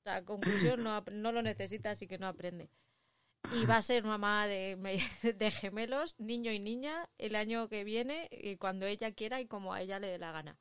O 0.00 0.02
sea, 0.02 0.24
conclusión, 0.24 0.82
no, 0.84 1.02
no 1.10 1.32
lo 1.32 1.42
necesita, 1.42 1.90
así 1.92 2.06
que 2.06 2.18
no 2.18 2.26
aprende. 2.26 2.68
Y 3.54 3.64
va 3.64 3.76
a 3.78 3.82
ser 3.82 4.04
mamá 4.04 4.46
de, 4.46 4.76
de 5.38 5.50
gemelos, 5.50 6.14
niño 6.18 6.52
y 6.52 6.58
niña, 6.60 7.08
el 7.16 7.34
año 7.34 7.68
que 7.68 7.82
viene, 7.84 8.28
y 8.30 8.56
cuando 8.56 8.86
ella 8.86 9.12
quiera 9.12 9.40
y 9.40 9.46
como 9.46 9.72
a 9.72 9.80
ella 9.80 9.98
le 10.00 10.08
dé 10.08 10.18
la 10.18 10.32
gana. 10.32 10.58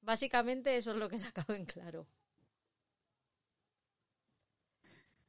Básicamente 0.00 0.76
eso 0.76 0.92
es 0.92 0.96
lo 0.96 1.08
que 1.08 1.16
he 1.16 1.18
sacado 1.18 1.54
en 1.54 1.64
claro. 1.66 2.06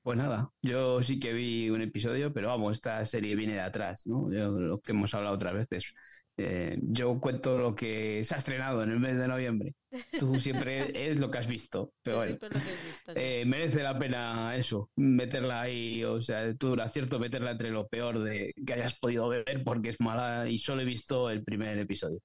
Pues 0.03 0.17
nada, 0.17 0.49
yo 0.61 1.01
sí 1.01 1.17
que 1.19 1.31
vi 1.33 1.69
un 1.69 1.81
episodio, 1.81 2.33
pero 2.33 2.49
vamos, 2.49 2.73
esta 2.73 3.05
serie 3.05 3.35
viene 3.35 3.53
de 3.53 3.61
atrás, 3.61 4.03
¿no? 4.05 4.29
Yo- 4.31 4.51
lo 4.59 4.79
que 4.81 4.91
hemos 4.91 5.13
hablado 5.13 5.35
otras 5.35 5.53
veces. 5.53 5.93
Eh, 6.35 6.77
yo 6.81 7.19
cuento 7.21 7.57
lo 7.57 7.73
que 7.75 8.23
se 8.25 8.35
ha 8.35 8.37
estrenado 8.39 8.83
en 8.83 8.91
el 8.91 8.99
mes 8.99 9.17
de 9.17 9.27
noviembre. 9.29 9.75
Tú 10.17 10.39
siempre 10.39 10.79
es 11.11 11.19
lo 11.21 11.31
que 11.31 11.37
has 11.37 11.47
visto, 11.47 11.93
pero 12.03 12.17
bueno. 12.17 12.31
siempre 12.31 12.49
lo 12.49 12.59
que 12.65 12.71
he 12.73 12.85
visto. 12.87 13.13
sí. 13.13 13.21
Eh, 13.21 13.45
merece 13.45 13.81
la 13.83 13.97
pena 13.97 14.55
eso, 14.57 14.89
meterla 14.97 15.61
ahí, 15.61 16.03
o 16.03 16.21
sea, 16.21 16.53
tú 16.55 16.73
era 16.73 16.89
cierto 16.89 17.17
meterla 17.19 17.51
entre 17.51 17.69
lo 17.71 17.87
peor 17.87 18.19
de 18.23 18.51
que 18.65 18.73
hayas 18.73 18.95
podido 18.95 19.29
ver 19.29 19.63
porque 19.63 19.89
es 19.89 20.01
mala 20.01 20.49
y 20.49 20.57
solo 20.57 20.81
he 20.81 20.85
visto 20.85 21.29
el 21.29 21.43
primer 21.45 21.77
episodio. 21.77 22.19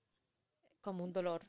como 0.81 1.05
un 1.05 1.13
dolor. 1.13 1.47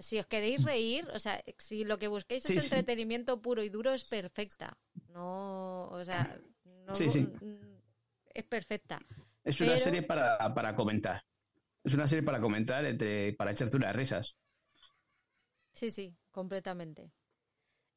Si 0.00 0.18
os 0.18 0.26
queréis 0.26 0.62
reír, 0.62 1.08
o 1.14 1.18
sea, 1.18 1.40
si 1.58 1.84
lo 1.84 1.98
que 1.98 2.08
busquéis 2.08 2.42
Sí, 2.42 2.52
es 2.54 2.64
sí. 2.64 2.66
entretenimiento 2.66 3.40
puro 3.40 3.62
y 3.62 3.68
duro, 3.68 3.92
es 3.92 4.04
perfecta. 4.04 4.76
No, 5.08 5.88
o 5.88 6.04
sea, 6.04 6.38
no, 6.86 6.94
Sí, 6.94 7.08
es 8.34 8.44
perfecta. 8.44 8.98
Es 9.44 9.60
una 9.60 9.78
serie 9.78 10.02
para, 10.02 10.52
para 10.54 10.74
comentar. 10.74 11.24
Es 11.84 11.94
una 11.94 12.08
serie 12.08 12.24
para 12.24 12.40
comentar, 12.40 12.84
entre, 12.84 13.32
para 13.34 13.52
echarte 13.52 13.76
unas 13.76 13.94
risas. 13.94 14.36
Sí, 15.72 15.90
sí, 15.90 16.16
completamente. 16.30 17.12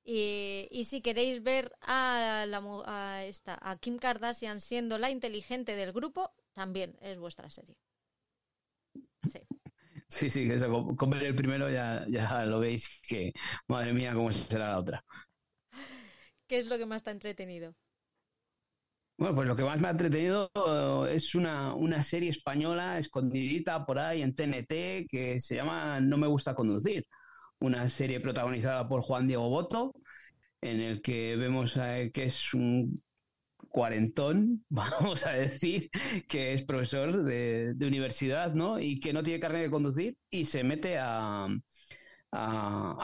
Y, 0.03 0.67
y 0.71 0.85
si 0.85 1.01
queréis 1.01 1.43
ver 1.43 1.71
a, 1.81 2.45
la, 2.47 2.61
a 2.85 3.25
esta, 3.25 3.57
a 3.61 3.77
Kim 3.77 3.97
Kardashian 3.97 4.61
siendo 4.61 4.97
la 4.97 5.11
inteligente 5.11 5.75
del 5.75 5.91
grupo, 5.93 6.31
también 6.53 6.97
es 7.01 7.17
vuestra 7.19 7.49
serie. 7.49 7.77
Sí. 9.27 9.39
Sí, 10.09 10.29
sí, 10.29 10.49
eso, 10.51 10.67
con, 10.69 10.95
con 10.95 11.09
ver 11.11 11.23
el 11.23 11.35
primero 11.35 11.69
ya, 11.69 12.03
ya 12.09 12.43
lo 12.45 12.59
veis 12.59 12.99
que, 13.07 13.31
madre 13.67 13.93
mía, 13.93 14.13
cómo 14.13 14.31
será 14.31 14.69
la 14.69 14.79
otra. 14.79 15.05
¿Qué 16.47 16.59
es 16.59 16.67
lo 16.67 16.77
que 16.77 16.85
más 16.85 16.97
está 16.97 17.11
entretenido? 17.11 17.75
Bueno, 19.17 19.35
pues 19.35 19.47
lo 19.49 19.55
que 19.55 19.63
más 19.63 19.79
me 19.81 19.87
ha 19.89 19.91
entretenido 19.91 20.49
eh, 21.07 21.15
es 21.15 21.35
una, 21.35 21.73
una 21.75 22.03
serie 22.03 22.29
española 22.29 22.97
escondidita 22.97 23.85
por 23.85 23.99
ahí 23.99 24.21
en 24.21 24.33
TNT 24.33 25.07
que 25.09 25.39
se 25.41 25.55
llama 25.55 25.99
No 25.99 26.17
me 26.17 26.27
gusta 26.27 26.55
conducir. 26.55 27.05
Una 27.59 27.89
serie 27.89 28.21
protagonizada 28.21 28.87
por 28.87 29.01
Juan 29.01 29.27
Diego 29.27 29.49
Boto, 29.49 29.93
en 30.61 30.81
el 30.81 31.01
que 31.01 31.35
vemos 31.37 31.77
eh, 31.77 32.11
que 32.13 32.25
es 32.25 32.53
un 32.53 33.03
cuarentón, 33.69 34.65
vamos 34.69 35.25
a 35.25 35.31
decir, 35.33 35.89
que 36.27 36.53
es 36.53 36.63
profesor 36.63 37.23
de, 37.23 37.73
de 37.75 37.87
universidad, 37.87 38.53
¿no? 38.53 38.79
Y 38.79 38.99
que 38.99 39.13
no 39.13 39.23
tiene 39.23 39.39
carnet 39.39 39.63
de 39.63 39.71
conducir 39.71 40.15
y 40.29 40.45
se 40.45 40.63
mete 40.63 40.97
a, 40.99 41.47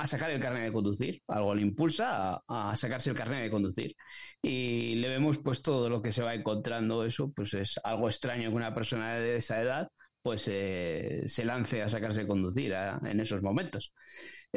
sacar 0.06 0.32
el 0.32 0.40
carnet 0.42 0.66
de 0.66 0.72
conducir. 0.74 1.22
Algo 1.28 1.56
le 1.56 1.62
impulsa 1.62 2.36
a, 2.48 2.72
a 2.72 2.76
sacarse 2.76 3.10
el 3.10 3.16
carnet 3.16 3.44
de 3.44 3.50
conducir. 3.52 3.96
Y 4.42 4.96
le 4.96 5.10
vemos 5.10 5.40
pues 5.40 5.62
todo 5.62 5.90
lo 5.90 6.02
que 6.02 6.12
se 6.12 6.22
va 6.24 6.34
encontrando. 6.36 7.04
Eso 7.06 7.32
pues 7.34 7.54
es 7.54 7.80
algo 7.84 8.08
extraño 8.10 8.50
que 8.50 8.56
una 8.56 8.74
persona 8.74 9.16
de 9.16 9.38
esa 9.38 9.62
edad 9.62 9.88
pues 10.22 10.46
eh, 10.48 11.22
se 11.28 11.46
lance 11.46 11.84
a 11.84 11.90
sacarse 11.90 12.22
de 12.22 12.28
conducir 12.28 12.74
a- 12.74 13.00
en 13.06 13.20
esos 13.20 13.42
momentos. 13.44 13.94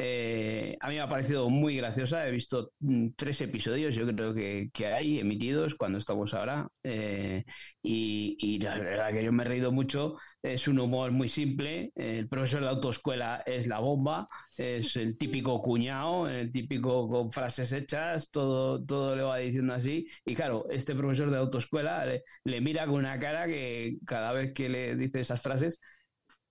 Eh, 0.01 0.77
a 0.79 0.87
mí 0.87 0.95
me 0.95 1.01
ha 1.01 1.09
parecido 1.09 1.49
muy 1.49 1.75
graciosa. 1.75 2.25
He 2.25 2.31
visto 2.31 2.71
mm, 2.79 3.09
tres 3.17 3.41
episodios, 3.41 3.93
yo 3.95 4.07
creo 4.07 4.33
que, 4.33 4.69
que 4.73 4.87
hay 4.87 5.19
emitidos 5.19 5.75
cuando 5.75 5.97
estamos 5.97 6.33
ahora. 6.33 6.69
Eh, 6.83 7.43
y, 7.83 8.37
y 8.39 8.59
la 8.59 8.77
verdad 8.79 9.11
que 9.11 9.23
yo 9.23 9.31
me 9.33 9.43
he 9.43 9.47
reído 9.47 9.71
mucho. 9.73 10.15
Es 10.41 10.67
un 10.69 10.79
humor 10.79 11.11
muy 11.11 11.27
simple. 11.27 11.91
El 11.95 12.29
profesor 12.29 12.61
de 12.61 12.69
autoescuela 12.69 13.43
es 13.45 13.67
la 13.67 13.79
bomba. 13.79 14.27
Es 14.57 14.95
el 14.95 15.17
típico 15.17 15.61
cuñado, 15.61 16.29
el 16.29 16.49
típico 16.51 17.09
con 17.09 17.29
frases 17.31 17.71
hechas. 17.73 18.31
Todo, 18.31 18.81
todo 18.85 19.15
le 19.17 19.23
va 19.23 19.37
diciendo 19.37 19.73
así. 19.73 20.07
Y 20.25 20.33
claro, 20.35 20.65
este 20.69 20.95
profesor 20.95 21.29
de 21.29 21.37
autoescuela 21.37 22.05
le, 22.05 22.23
le 22.45 22.61
mira 22.61 22.85
con 22.85 22.95
una 22.95 23.19
cara 23.19 23.47
que 23.47 23.97
cada 24.05 24.31
vez 24.31 24.53
que 24.53 24.69
le 24.69 24.95
dice 24.95 25.19
esas 25.19 25.41
frases 25.41 25.77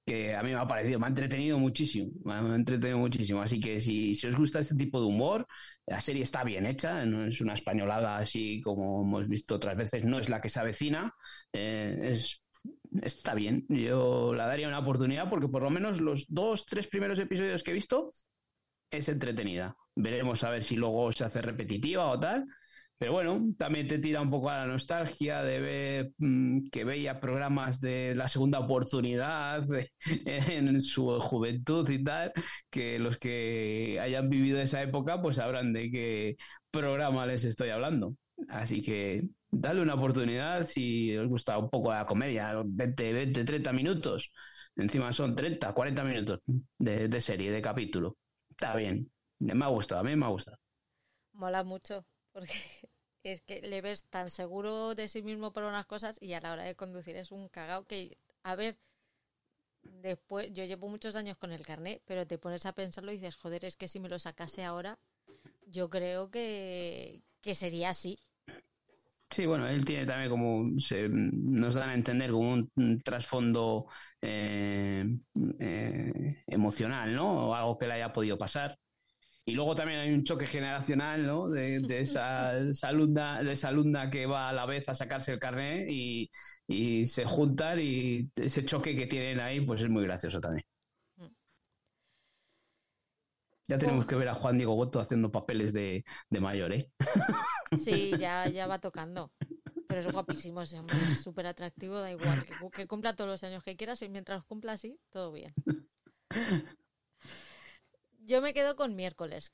que 0.09 0.35
a 0.35 0.42
mí 0.42 0.51
me 0.51 0.57
ha 0.57 0.66
parecido, 0.66 0.99
me 0.99 1.07
ha 1.07 1.09
entretenido 1.11 1.59
muchísimo, 1.59 2.11
me 2.25 2.33
ha 2.35 2.55
entretenido 2.55 2.99
muchísimo. 2.99 3.42
Así 3.42 3.61
que 3.61 3.79
si, 3.79 4.14
si 4.14 4.27
os 4.27 4.37
gusta 4.37 4.61
este 4.61 4.75
tipo 4.75 4.99
de 5.01 5.07
humor, 5.07 5.47
la 5.87 6.01
serie 6.01 6.23
está 6.23 6.44
bien 6.44 6.64
hecha, 6.64 7.05
no 7.05 7.27
es 7.27 7.40
una 7.42 7.55
españolada 7.55 8.16
así 8.18 8.61
como 8.62 9.03
hemos 9.03 9.29
visto 9.29 9.57
otras 9.57 9.77
veces, 9.77 10.07
no 10.07 10.18
es 10.18 10.31
la 10.31 10.40
que 10.40 10.49
se 10.49 10.61
avecina, 10.61 11.12
eh, 11.53 12.12
es, 12.12 12.42
está 13.03 13.35
bien. 13.35 13.66
Yo 13.68 14.33
la 14.33 14.47
daría 14.47 14.68
una 14.68 14.79
oportunidad 14.79 15.29
porque 15.29 15.49
por 15.49 15.62
lo 15.62 15.71
menos 15.71 16.01
los 16.01 16.25
dos, 16.29 16.64
tres 16.64 16.88
primeros 16.88 17.18
episodios 17.18 17.62
que 17.62 17.73
he 17.73 17.75
visto 17.75 18.11
es 18.90 19.09
entretenida. 19.09 19.77
Veremos 19.94 20.42
a 20.42 20.51
ver 20.51 20.64
si 20.64 20.77
luego 20.77 21.12
se 21.12 21.25
hace 21.25 21.42
repetitiva 21.42 22.11
o 22.11 22.18
tal. 22.18 22.47
Pero 22.99 23.13
bueno, 23.13 23.47
también 23.57 23.87
te 23.87 23.99
tira 23.99 24.21
un 24.21 24.31
poco 24.31 24.51
a 24.51 24.59
la 24.59 24.67
nostalgia 24.67 25.43
de 25.43 25.61
ver 25.61 26.13
mm, 26.19 26.69
que 26.71 26.85
veía 26.85 27.21
programas 27.21 27.81
de 27.81 28.15
la 28.17 28.27
segunda 28.27 28.59
oportunidad 28.59 29.65
en 30.27 30.83
su 30.83 31.09
juventud 31.21 31.89
y 31.91 32.03
tal, 32.03 32.33
que 32.71 32.99
los 32.99 33.17
que 33.17 33.99
hayan 34.01 34.29
vivido 34.29 34.61
esa 34.61 34.83
época 34.83 35.23
pues 35.23 35.37
sabrán 35.37 35.73
de 35.73 35.91
qué 35.91 36.37
programa 36.71 37.27
les 37.27 37.45
estoy 37.45 37.71
hablando. 37.71 38.15
Así 38.49 38.83
que 38.83 39.29
dale 39.51 39.81
una 39.81 39.95
oportunidad 39.95 40.65
si 40.65 41.17
os 41.17 41.29
gusta 41.29 41.57
un 41.59 41.71
poco 41.71 41.93
la 41.93 42.07
comedia, 42.07 42.63
20, 42.65 43.13
20, 43.13 43.45
30 43.45 43.73
minutos. 43.73 44.33
Encima 44.77 45.13
son 45.13 45.35
30, 45.35 45.73
40 45.73 46.05
minutos 46.05 46.41
de, 46.79 47.09
de 47.09 47.21
serie, 47.21 47.51
de 47.51 47.63
capítulo. 47.63 48.17
Está 48.51 48.75
bien. 48.77 49.11
Me 49.39 49.65
ha 49.65 49.69
gustado, 49.69 50.01
a 50.01 50.05
mí 50.05 50.17
me 50.17 50.27
ha 50.27 50.29
gustado. 50.31 50.59
Mola 51.33 51.65
mucho, 51.65 52.05
porque 52.33 52.53
es 53.23 53.41
que 53.43 53.61
le 53.62 53.81
ves 53.81 54.05
tan 54.07 54.31
seguro 54.31 54.95
de 54.95 55.09
sí 55.09 55.23
mismo 55.23 55.53
por 55.53 55.64
unas 55.64 55.87
cosas 55.87 56.19
y 56.21 56.33
a 56.33 56.41
la 56.41 56.53
hora 56.53 56.64
de 56.64 56.75
conducir 56.75 57.17
es 57.17 57.33
un 57.33 57.49
cagao 57.49 57.87
que, 57.87 58.19
a 58.43 58.55
ver, 58.57 58.79
después, 59.83 60.53
yo 60.53 60.64
llevo 60.64 60.88
muchos 60.88 61.17
años 61.17 61.38
con 61.38 61.53
el 61.53 61.67
carnet, 61.67 62.03
pero 62.05 62.27
te 62.27 62.38
pones 62.38 62.67
a 62.67 62.73
pensarlo 62.73 63.12
y 63.12 63.17
dices, 63.17 63.37
joder, 63.37 63.64
es 63.64 63.77
que 63.77 63.88
si 63.88 64.01
me 64.01 64.09
lo 64.09 64.19
sacase 64.19 64.64
ahora, 64.64 64.99
yo 65.67 65.88
creo 65.91 66.31
que, 66.31 67.23
que 67.41 67.55
sería 67.55 67.91
así. 67.91 68.19
Sí, 69.31 69.45
bueno, 69.45 69.69
él 69.69 69.85
tiene 69.85 70.07
también 70.07 70.31
como, 70.31 70.79
se, 70.81 71.07
nos 71.11 71.75
dan 71.75 71.91
a 71.91 71.95
entender 71.95 72.31
como 72.31 72.67
un, 72.75 73.03
trasfondo 73.03 73.87
eh, 74.23 75.05
eh, 75.61 76.43
emocional, 76.47 77.14
¿no? 77.14 77.49
O 77.49 77.55
algo 77.55 77.77
que 77.77 77.87
le 77.87 77.95
haya 77.95 78.12
podido 78.12 78.38
pasar. 78.38 78.79
Y 79.49 79.53
luego 79.53 79.75
también 79.75 80.01
hay 80.01 80.13
un 80.13 80.25
choque 80.25 80.47
generacional, 80.47 81.27
¿no? 81.27 81.49
De, 81.49 81.79
de 81.81 82.01
esa, 82.01 82.55
esa 82.59 82.89
alumna, 82.89 83.43
de 83.43 83.53
esa 83.53 83.69
alumna 83.69 84.11
que 84.11 84.27
va 84.27 84.51
a 84.51 84.53
la 84.53 84.67
vez 84.67 84.87
a 84.91 84.95
sacarse 84.95 85.33
el 85.33 85.39
carnet 85.39 85.89
y, 85.89 86.31
y 86.67 87.07
se 87.07 87.25
juntan 87.25 87.81
y 87.81 88.31
ese 88.37 88.63
choque 88.67 88.95
que 88.95 89.07
tienen 89.07 89.41
ahí, 89.41 89.63
pues 89.63 89.81
es 89.81 89.89
muy 89.89 90.05
gracioso 90.05 90.39
también. 90.39 90.67
Ya 93.67 93.79
tenemos 93.79 94.05
que 94.05 94.17
ver 94.17 94.29
a 94.29 94.35
Juan 94.35 94.59
Diego 94.59 94.77
Boto 94.77 95.01
haciendo 95.01 95.33
papeles 95.33 95.73
de, 95.73 96.05
de 96.29 96.41
mayor, 96.41 96.75
¿eh? 96.75 96.91
Sí, 97.79 98.13
ya, 98.19 98.49
ya 98.51 98.67
va 98.67 98.79
tocando. 98.81 99.33
Pero 99.87 100.01
es 100.01 100.13
guapísimo 100.13 100.61
ese 100.61 100.79
hombre, 100.79 100.99
es 101.09 101.23
súper 101.23 101.47
atractivo, 101.47 102.01
da 102.01 102.11
igual. 102.11 102.45
Que, 102.45 102.53
que 102.71 102.87
cumpla 102.87 103.17
todos 103.17 103.31
los 103.31 103.45
años 103.45 103.65
que 103.65 103.77
quieras 103.77 104.03
y 104.03 104.11
mientras 104.11 104.45
cumpla 104.45 104.73
así, 104.73 105.01
todo 105.09 105.33
bien. 105.33 105.55
Yo 108.31 108.37
me 108.43 108.55
quedo 108.57 108.77
con 108.77 108.95
miércoles. 108.97 109.53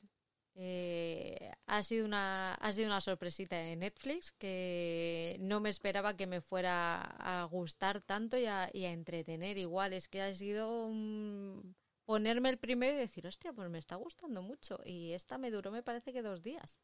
Eh, 0.57 1.51
ha 1.67 1.83
sido 1.83 2.05
una 2.07 2.55
ha 2.55 2.73
sido 2.73 2.87
una 2.87 3.01
sorpresita 3.01 3.57
de 3.57 3.75
Netflix 3.77 4.31
que 4.33 5.37
no 5.41 5.61
me 5.61 5.69
esperaba 5.71 6.17
que 6.17 6.29
me 6.29 6.41
fuera 6.41 7.01
a 7.03 7.45
gustar 7.45 8.01
tanto 8.03 8.37
y 8.39 8.47
a, 8.47 8.65
a 8.65 8.71
entretener. 8.75 9.59
Igual 9.59 9.93
es 9.95 10.09
que 10.09 10.23
ha 10.23 10.35
sido 10.35 10.87
un- 10.87 11.75
ponerme 12.05 12.51
el 12.51 12.59
primero 12.59 12.95
y 12.95 12.99
decir 12.99 13.27
hostia 13.27 13.53
pues 13.53 13.69
me 13.71 13.79
está 13.79 13.97
gustando 13.97 14.43
mucho 14.43 14.79
y 14.85 15.13
esta 15.13 15.39
me 15.39 15.51
duró 15.51 15.71
me 15.73 15.83
parece 15.83 16.13
que 16.13 16.23
dos 16.23 16.43
días 16.43 16.81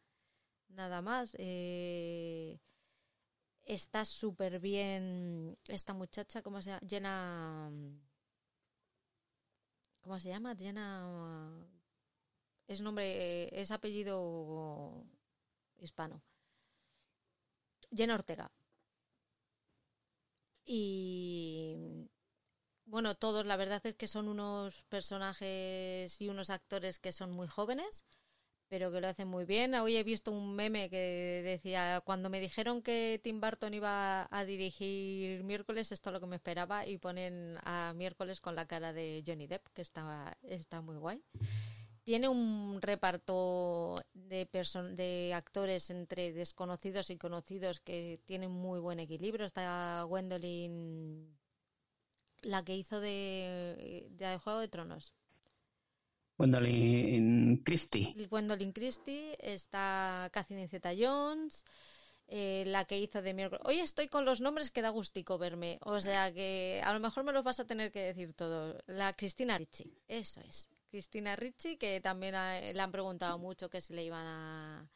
nada 0.69 1.03
más. 1.03 1.35
Eh, 1.39 2.59
está 3.65 4.05
súper 4.05 4.61
bien 4.61 5.57
esta 5.69 5.93
muchacha 5.95 6.43
cómo 6.43 6.61
se 6.63 6.71
llama 6.83 7.71
cómo 10.01 10.19
se 10.21 10.29
llama 10.29 10.55
Jenna 10.57 11.67
es 12.71 12.81
nombre, 12.81 13.49
es 13.61 13.73
apellido 13.73 15.05
hispano. 15.79 16.23
Jenna 17.93 18.15
Ortega. 18.15 18.53
Y 20.65 22.09
bueno, 22.85 23.17
todos, 23.17 23.45
la 23.45 23.57
verdad 23.57 23.85
es 23.85 23.97
que 23.97 24.07
son 24.07 24.29
unos 24.29 24.85
personajes 24.85 26.21
y 26.21 26.29
unos 26.29 26.51
actores 26.51 27.01
que 27.01 27.11
son 27.11 27.33
muy 27.33 27.49
jóvenes, 27.49 28.05
pero 28.69 28.93
que 28.93 29.01
lo 29.01 29.09
hacen 29.09 29.27
muy 29.27 29.45
bien. 29.47 29.75
Hoy 29.75 29.97
he 29.97 30.05
visto 30.05 30.31
un 30.31 30.55
meme 30.55 30.89
que 30.91 31.43
decía, 31.45 32.01
cuando 32.07 32.31
me 32.31 32.39
dijeron 32.39 32.83
que 32.83 33.21
Tim 33.25 33.41
Burton 33.41 33.75
iba 33.75 34.29
a 34.31 34.45
dirigir 34.45 35.43
miércoles, 35.43 35.91
esto 35.91 36.11
es 36.11 36.15
lo 36.15 36.21
que 36.21 36.29
me 36.29 36.37
esperaba, 36.37 36.87
y 36.87 36.99
ponen 36.99 37.59
a 37.65 37.95
miércoles 37.97 38.41
con 38.41 38.55
la 38.55 38.69
cara 38.69 38.93
de 38.93 39.25
Johnny 39.27 39.49
Depp, 39.49 39.67
que 39.75 39.83
está, 39.83 40.39
está 40.43 40.81
muy 40.81 40.99
guay 40.99 41.21
tiene 42.03 42.29
un 42.29 42.81
reparto 42.81 43.97
de, 44.15 44.49
de 44.97 45.35
actores 45.35 45.91
entre 45.91 46.33
desconocidos 46.33 47.11
y 47.11 47.17
conocidos 47.17 47.81
que 47.81 48.21
tienen 48.25 48.51
muy 48.51 48.81
buen 48.81 49.01
equilibrio. 49.01 49.47
Está 49.47 50.03
Gwendolyn, 50.05 51.39
la 52.43 52.65
que 52.65 52.77
hizo 52.77 53.01
de, 53.01 54.09
de 54.11 54.39
Juego 54.39 54.61
de 54.61 54.69
Tronos. 54.69 55.15
Gwendolyn 56.39 57.57
Christie. 57.65 58.15
Gwendolyn 58.31 58.73
Christie, 58.73 59.37
está 59.41 60.31
Catherine 60.33 60.69
Zeta-Jones, 60.69 61.67
eh, 62.29 62.65
la 62.67 62.87
que 62.87 62.99
hizo 62.99 63.21
de 63.21 63.35
miércoles. 63.35 63.63
Hoy 63.67 63.79
estoy 63.81 64.09
con 64.09 64.25
los 64.25 64.41
nombres 64.41 64.71
que 64.71 64.81
da 64.81 64.89
gustico 64.89 65.37
verme, 65.37 65.79
o 65.83 66.01
sea 66.01 66.33
que 66.33 66.81
a 66.83 66.95
lo 66.95 67.01
mejor 67.01 67.25
me 67.25 67.33
los 67.33 67.45
vas 67.45 67.61
a 67.61 67.67
tener 67.67 67.93
que 67.93 68.01
decir 68.01 68.33
todo. 68.33 68.79
La 68.87 69.13
Cristina 69.13 69.59
Ricci, 69.59 69.93
eso 70.09 70.41
es. 70.41 70.71
Cristina 70.91 71.37
Ricci, 71.37 71.77
que 71.79 72.01
también 72.01 72.35
ha- 72.35 72.61
le 72.61 72.81
han 72.81 72.93
preguntado 72.93 73.39
mucho 73.39 73.71
que 73.71 73.81
si 73.81 73.95
le 73.95 74.05
iban 74.05 74.27
a. 74.27 74.91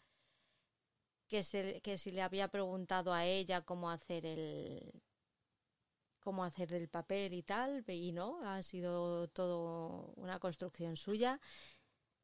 Que, 1.29 1.43
se, 1.43 1.81
que 1.83 1.99
si 1.99 2.11
le 2.13 2.23
había 2.23 2.49
preguntado 2.49 3.13
a 3.13 3.25
ella 3.27 3.63
cómo 3.63 3.91
hacer 3.91 4.27
el. 4.27 4.93
cómo 6.21 6.45
hacer 6.45 6.73
el 6.75 6.89
papel 6.89 7.35
y 7.35 7.43
tal, 7.43 7.85
y 7.89 8.13
no, 8.13 8.41
ha 8.45 8.63
sido 8.63 9.29
todo 9.29 10.13
una 10.17 10.39
construcción 10.39 10.97
suya. 10.97 11.41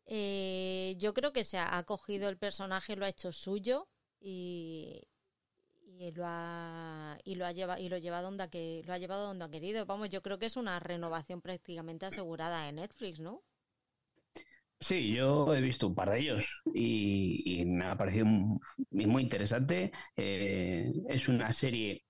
Eh, 0.06 0.96
yo 0.98 1.14
creo 1.14 1.32
que 1.32 1.44
se 1.44 1.58
ha, 1.58 1.82
cogido 1.84 2.28
el 2.28 2.38
personaje, 2.38 2.96
lo 2.96 3.04
ha 3.04 3.08
hecho 3.10 3.32
suyo 3.32 3.88
y, 4.20 5.02
y 5.98 6.10
lo 6.12 6.24
ha 6.26 7.18
y 7.24 7.36
lo 7.36 7.46
ha 7.46 7.52
llevado 7.52 7.80
y 7.82 7.88
lo 7.88 7.98
lleva 7.98 8.22
donde 8.22 8.48
que 8.50 8.82
lo 8.86 8.92
ha 8.94 8.98
llevado 8.98 9.26
donde 9.28 9.44
ha 9.44 9.50
querido. 9.50 9.86
Vamos, 9.86 10.08
yo 10.10 10.22
creo 10.22 10.38
que 10.38 10.46
es 10.46 10.56
una 10.56 10.80
renovación 10.80 11.40
prácticamente 11.42 12.06
asegurada 12.06 12.64
de 12.66 12.72
Netflix, 12.72 13.20
¿no? 13.20 13.42
Sí, 14.82 15.12
yo 15.12 15.54
he 15.54 15.60
visto 15.60 15.86
un 15.88 15.94
par 15.94 16.10
de 16.10 16.20
ellos 16.20 16.46
y, 16.72 17.64
me 17.66 17.84
ha 17.84 17.96
parecido 17.98 18.24
muy, 18.90 19.22
interesante. 19.22 19.92
Eh, 20.16 20.90
es 21.08 21.28
una 21.28 21.52
serie 21.52 22.04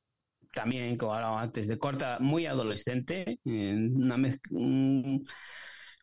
también, 0.54 0.96
como 0.96 1.14
hablaba 1.14 1.42
antes, 1.42 1.68
de 1.68 1.78
corta, 1.78 2.18
muy 2.20 2.46
adolescente, 2.46 3.40
una 3.44 4.16
mez- 4.18 4.40
un- 4.50 5.24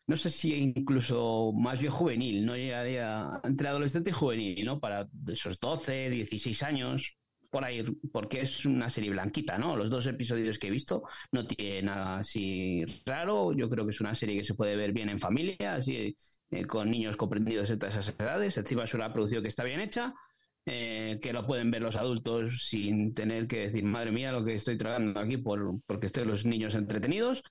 no 0.06 0.16
sé 0.16 0.30
si 0.30 0.54
incluso 0.56 1.52
más 1.54 1.80
bien 1.80 1.92
juvenil, 1.92 2.44
no 2.46 2.56
llegaría 2.56 3.28
entre 3.44 3.68
adolescente 3.68 4.10
y 4.10 4.12
juvenil, 4.14 4.64
¿no? 4.66 4.80
Para 4.80 5.08
esos 5.28 5.58
12, 5.60 6.10
16 6.10 6.62
años, 6.62 7.16
por 7.50 7.64
ahí, 7.64 7.84
porque 8.12 8.42
es 8.42 8.66
una 8.66 8.90
serie 8.90 9.10
blanquita, 9.10 9.58
¿no? 9.58 9.76
Los 9.76 9.90
dos 9.90 10.06
episodios 10.06 10.58
que 10.58 10.68
he 10.68 10.70
visto 10.70 11.02
no 11.32 11.46
tiene 11.46 11.82
nada 11.82 12.18
así 12.18 12.84
raro, 13.06 13.52
yo 13.54 13.68
creo 13.70 13.84
que 13.86 13.90
es 13.92 14.00
una 14.00 14.14
serie 14.14 14.36
que 14.38 14.44
se 14.44 14.54
puede 14.54 14.76
ver 14.76 14.92
bien 14.92 15.08
en 15.10 15.20
familia, 15.20 15.74
así 15.76 16.14
eh, 16.50 16.66
con 16.66 16.90
niños 16.90 17.16
comprendidos 17.16 17.68
de 17.68 17.76
todas 17.76 17.96
esas 17.96 18.18
edades, 18.18 18.56
encima 18.56 18.84
es 18.84 18.94
una 18.94 19.12
producción 19.12 19.42
que 19.42 19.48
está 19.48 19.64
bien 19.64 19.80
hecha. 19.80 20.14
eh, 20.66 21.18
que 21.22 21.32
lo 21.32 21.46
pueden 21.46 21.70
ver 21.70 21.80
los 21.82 21.96
adultos 21.96 22.66
sin 22.68 23.14
tener 23.14 23.46
que 23.46 23.60
decir, 23.60 23.84
madre 23.84 24.12
mía, 24.12 24.32
lo 24.32 24.44
que 24.44 24.54
estoy 24.54 24.76
tragando 24.76 25.18
aquí 25.20 25.38
por, 25.38 25.80
porque 25.86 26.06
estén 26.06 26.28
los 26.28 26.44
niños 26.44 26.74
entretenidos 26.74 27.42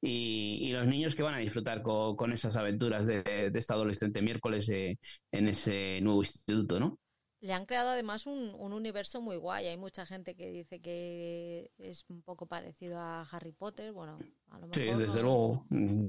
y, 0.00 0.70
los 0.72 0.86
niños 0.86 1.14
que 1.14 1.22
van 1.22 1.34
a 1.34 1.38
disfrutar 1.38 1.82
co- 1.82 2.16
con, 2.16 2.32
esas 2.32 2.56
aventuras 2.56 3.06
de, 3.06 3.22
de 3.52 3.58
esta 3.58 3.74
adolescente 3.74 4.22
miércoles 4.22 4.68
eh, 4.68 4.98
en 5.32 5.48
ese 5.48 6.00
nuevo 6.02 6.22
instituto, 6.22 6.78
¿no? 6.80 6.98
Le 7.42 7.54
han 7.54 7.64
creado 7.64 7.90
además 7.90 8.26
un, 8.26 8.54
un 8.54 8.72
universo 8.74 9.22
muy 9.22 9.36
guay. 9.36 9.66
Hay 9.66 9.78
mucha 9.78 10.04
gente 10.04 10.34
que 10.36 10.50
dice 10.50 10.80
que 10.80 11.70
es 11.78 12.04
un 12.10 12.22
poco 12.22 12.46
parecido 12.46 12.98
a 13.00 13.22
Harry 13.22 13.52
Potter. 13.52 13.92
Bueno, 13.92 14.18
a 14.50 14.58
lo 14.58 14.68
Sí, 14.74 14.80
mejor 14.80 14.98
desde 14.98 15.16
no- 15.16 15.22
luego. 15.22 15.66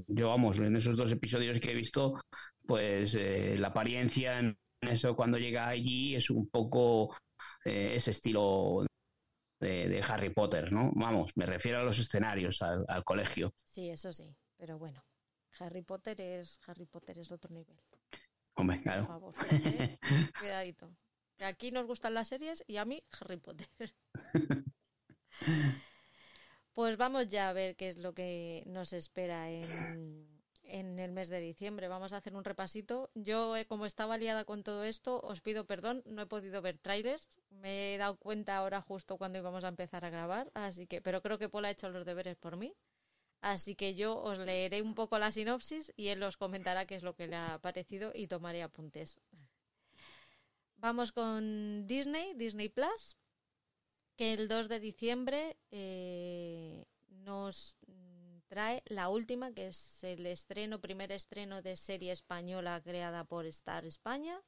Yo, 0.08 0.28
vamos, 0.28 0.58
en 0.58 0.76
esos 0.76 0.96
dos 0.96 1.10
episodios 1.10 1.58
que 1.58 1.70
he 1.70 1.74
visto, 1.74 2.20
pues 2.66 3.14
eh, 3.14 3.56
la 3.58 3.68
apariencia 3.68 4.38
en 4.40 4.58
eso 4.82 5.16
cuando 5.16 5.38
llega 5.38 5.68
allí 5.68 6.14
es 6.16 6.28
un 6.28 6.48
poco 6.50 7.16
eh, 7.64 7.92
ese 7.94 8.10
estilo 8.10 8.84
de, 9.58 9.88
de 9.88 10.02
Harry 10.02 10.30
Potter, 10.34 10.70
¿no? 10.70 10.90
Vamos, 10.94 11.30
me 11.36 11.46
refiero 11.46 11.78
a 11.78 11.84
los 11.84 11.98
escenarios, 11.98 12.60
al, 12.60 12.84
al 12.88 13.04
colegio. 13.04 13.54
Sí, 13.56 13.88
eso 13.88 14.12
sí. 14.12 14.24
Pero 14.58 14.78
bueno, 14.78 15.02
Harry 15.60 15.82
Potter 15.82 16.20
es 16.20 16.60
Harry 16.66 16.84
Potter 16.84 17.18
es 17.20 17.32
otro 17.32 17.54
nivel. 17.54 17.78
Hombre, 18.54 18.76
Por 18.76 18.82
claro. 18.82 19.06
favor, 19.06 19.34
¿eh? 19.50 19.98
cuidadito. 20.38 20.90
Aquí 21.44 21.70
nos 21.70 21.86
gustan 21.86 22.14
las 22.14 22.28
series 22.28 22.64
y 22.66 22.76
a 22.76 22.84
mí 22.84 23.02
Harry 23.20 23.36
Potter. 23.36 23.68
Pues 26.74 26.96
vamos 26.96 27.28
ya 27.28 27.50
a 27.50 27.52
ver 27.52 27.76
qué 27.76 27.90
es 27.90 27.98
lo 27.98 28.14
que 28.14 28.64
nos 28.66 28.94
espera 28.94 29.50
en, 29.50 30.26
en 30.62 30.98
el 30.98 31.12
mes 31.12 31.28
de 31.28 31.38
diciembre. 31.40 31.88
Vamos 31.88 32.12
a 32.12 32.16
hacer 32.16 32.34
un 32.34 32.44
repasito. 32.44 33.10
Yo, 33.14 33.56
eh, 33.56 33.66
como 33.66 33.84
estaba 33.84 34.16
liada 34.16 34.44
con 34.44 34.62
todo 34.62 34.84
esto, 34.84 35.20
os 35.20 35.42
pido 35.42 35.66
perdón, 35.66 36.02
no 36.06 36.22
he 36.22 36.26
podido 36.26 36.62
ver 36.62 36.78
trailers. 36.78 37.28
Me 37.50 37.94
he 37.94 37.98
dado 37.98 38.16
cuenta 38.16 38.56
ahora 38.56 38.80
justo 38.80 39.18
cuando 39.18 39.38
íbamos 39.38 39.64
a 39.64 39.68
empezar 39.68 40.04
a 40.04 40.10
grabar, 40.10 40.50
así 40.54 40.86
que, 40.86 41.02
pero 41.02 41.20
creo 41.20 41.38
que 41.38 41.50
Paul 41.50 41.66
ha 41.66 41.70
hecho 41.70 41.90
los 41.90 42.06
deberes 42.06 42.36
por 42.36 42.56
mí. 42.56 42.74
Así 43.42 43.74
que 43.74 43.94
yo 43.94 44.22
os 44.22 44.38
leeré 44.38 44.82
un 44.82 44.94
poco 44.94 45.18
la 45.18 45.32
sinopsis 45.32 45.92
y 45.96 46.08
él 46.08 46.22
os 46.22 46.36
comentará 46.36 46.86
qué 46.86 46.94
es 46.94 47.02
lo 47.02 47.14
que 47.16 47.26
le 47.26 47.36
ha 47.36 47.58
parecido 47.58 48.12
y 48.14 48.28
tomaré 48.28 48.62
apuntes. 48.62 49.20
Vamos 50.82 51.12
con 51.12 51.86
Disney, 51.86 52.34
Disney 52.34 52.68
Plus, 52.68 53.16
que 54.16 54.32
el 54.32 54.48
2 54.48 54.68
de 54.68 54.80
diciembre 54.80 55.56
eh, 55.70 56.86
nos 57.06 57.78
trae 58.48 58.82
la 58.86 59.08
última, 59.08 59.52
que 59.52 59.68
es 59.68 60.02
el 60.02 60.26
estreno, 60.26 60.80
primer 60.80 61.12
estreno 61.12 61.62
de 61.62 61.76
serie 61.76 62.10
española 62.10 62.82
creada 62.82 63.22
por 63.22 63.46
Star 63.46 63.84
España. 63.84 64.42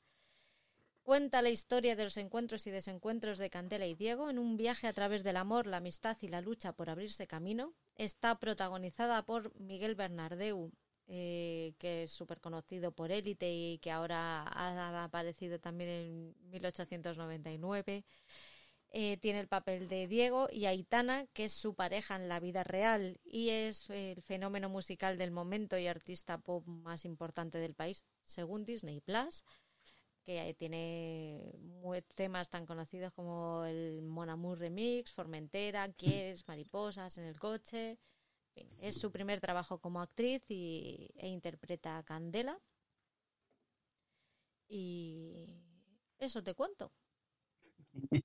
Cuenta 1.04 1.40
la 1.40 1.50
historia 1.50 1.94
de 1.94 2.02
los 2.02 2.16
encuentros 2.16 2.66
y 2.66 2.72
desencuentros 2.72 3.38
de 3.38 3.50
Candela 3.50 3.86
y 3.86 3.94
Diego 3.94 4.28
en 4.28 4.40
un 4.40 4.56
viaje 4.56 4.88
a 4.88 4.92
través 4.92 5.22
del 5.22 5.36
amor, 5.36 5.68
la 5.68 5.76
amistad 5.76 6.16
y 6.20 6.26
la 6.26 6.40
lucha 6.40 6.72
por 6.72 6.90
abrirse 6.90 7.28
camino. 7.28 7.74
Está 7.94 8.40
protagonizada 8.40 9.24
por 9.24 9.54
Miguel 9.54 9.94
Bernardeu, 9.94 10.72
eh, 11.06 11.74
que 11.78 12.04
es 12.04 12.12
súper 12.12 12.40
conocido 12.40 12.92
por 12.92 13.12
Élite 13.12 13.52
y 13.52 13.78
que 13.78 13.90
ahora 13.90 14.42
ha 14.42 15.04
aparecido 15.04 15.58
también 15.58 15.90
en 15.90 16.34
1899. 16.50 18.04
Eh, 18.96 19.16
tiene 19.16 19.40
el 19.40 19.48
papel 19.48 19.88
de 19.88 20.06
Diego 20.06 20.48
y 20.52 20.66
Aitana, 20.66 21.26
que 21.32 21.46
es 21.46 21.52
su 21.52 21.74
pareja 21.74 22.14
en 22.16 22.28
la 22.28 22.38
vida 22.38 22.62
real 22.62 23.18
y 23.24 23.50
es 23.50 23.90
el 23.90 24.22
fenómeno 24.22 24.68
musical 24.68 25.18
del 25.18 25.32
momento 25.32 25.76
y 25.76 25.88
artista 25.88 26.38
pop 26.38 26.64
más 26.66 27.04
importante 27.04 27.58
del 27.58 27.74
país, 27.74 28.04
según 28.22 28.64
Disney 28.64 29.00
Plus 29.00 29.42
que 30.24 30.54
tiene 30.58 31.52
temas 32.14 32.48
tan 32.48 32.66
conocidos 32.66 33.12
como 33.12 33.64
el 33.64 34.02
Mon 34.02 34.30
Amour 34.30 34.58
Remix, 34.58 35.12
Formentera, 35.12 35.88
Quieres, 35.98 36.48
Mariposas 36.48 37.18
en 37.18 37.24
el 37.24 37.38
coche. 37.38 37.98
Es 38.80 38.96
su 39.00 39.10
primer 39.10 39.40
trabajo 39.40 39.78
como 39.78 40.00
actriz 40.00 40.42
y, 40.48 41.10
e 41.16 41.28
interpreta 41.28 41.98
a 41.98 42.02
Candela. 42.02 42.60
Y 44.68 45.62
eso 46.18 46.42
te 46.42 46.54
cuento. 46.54 46.92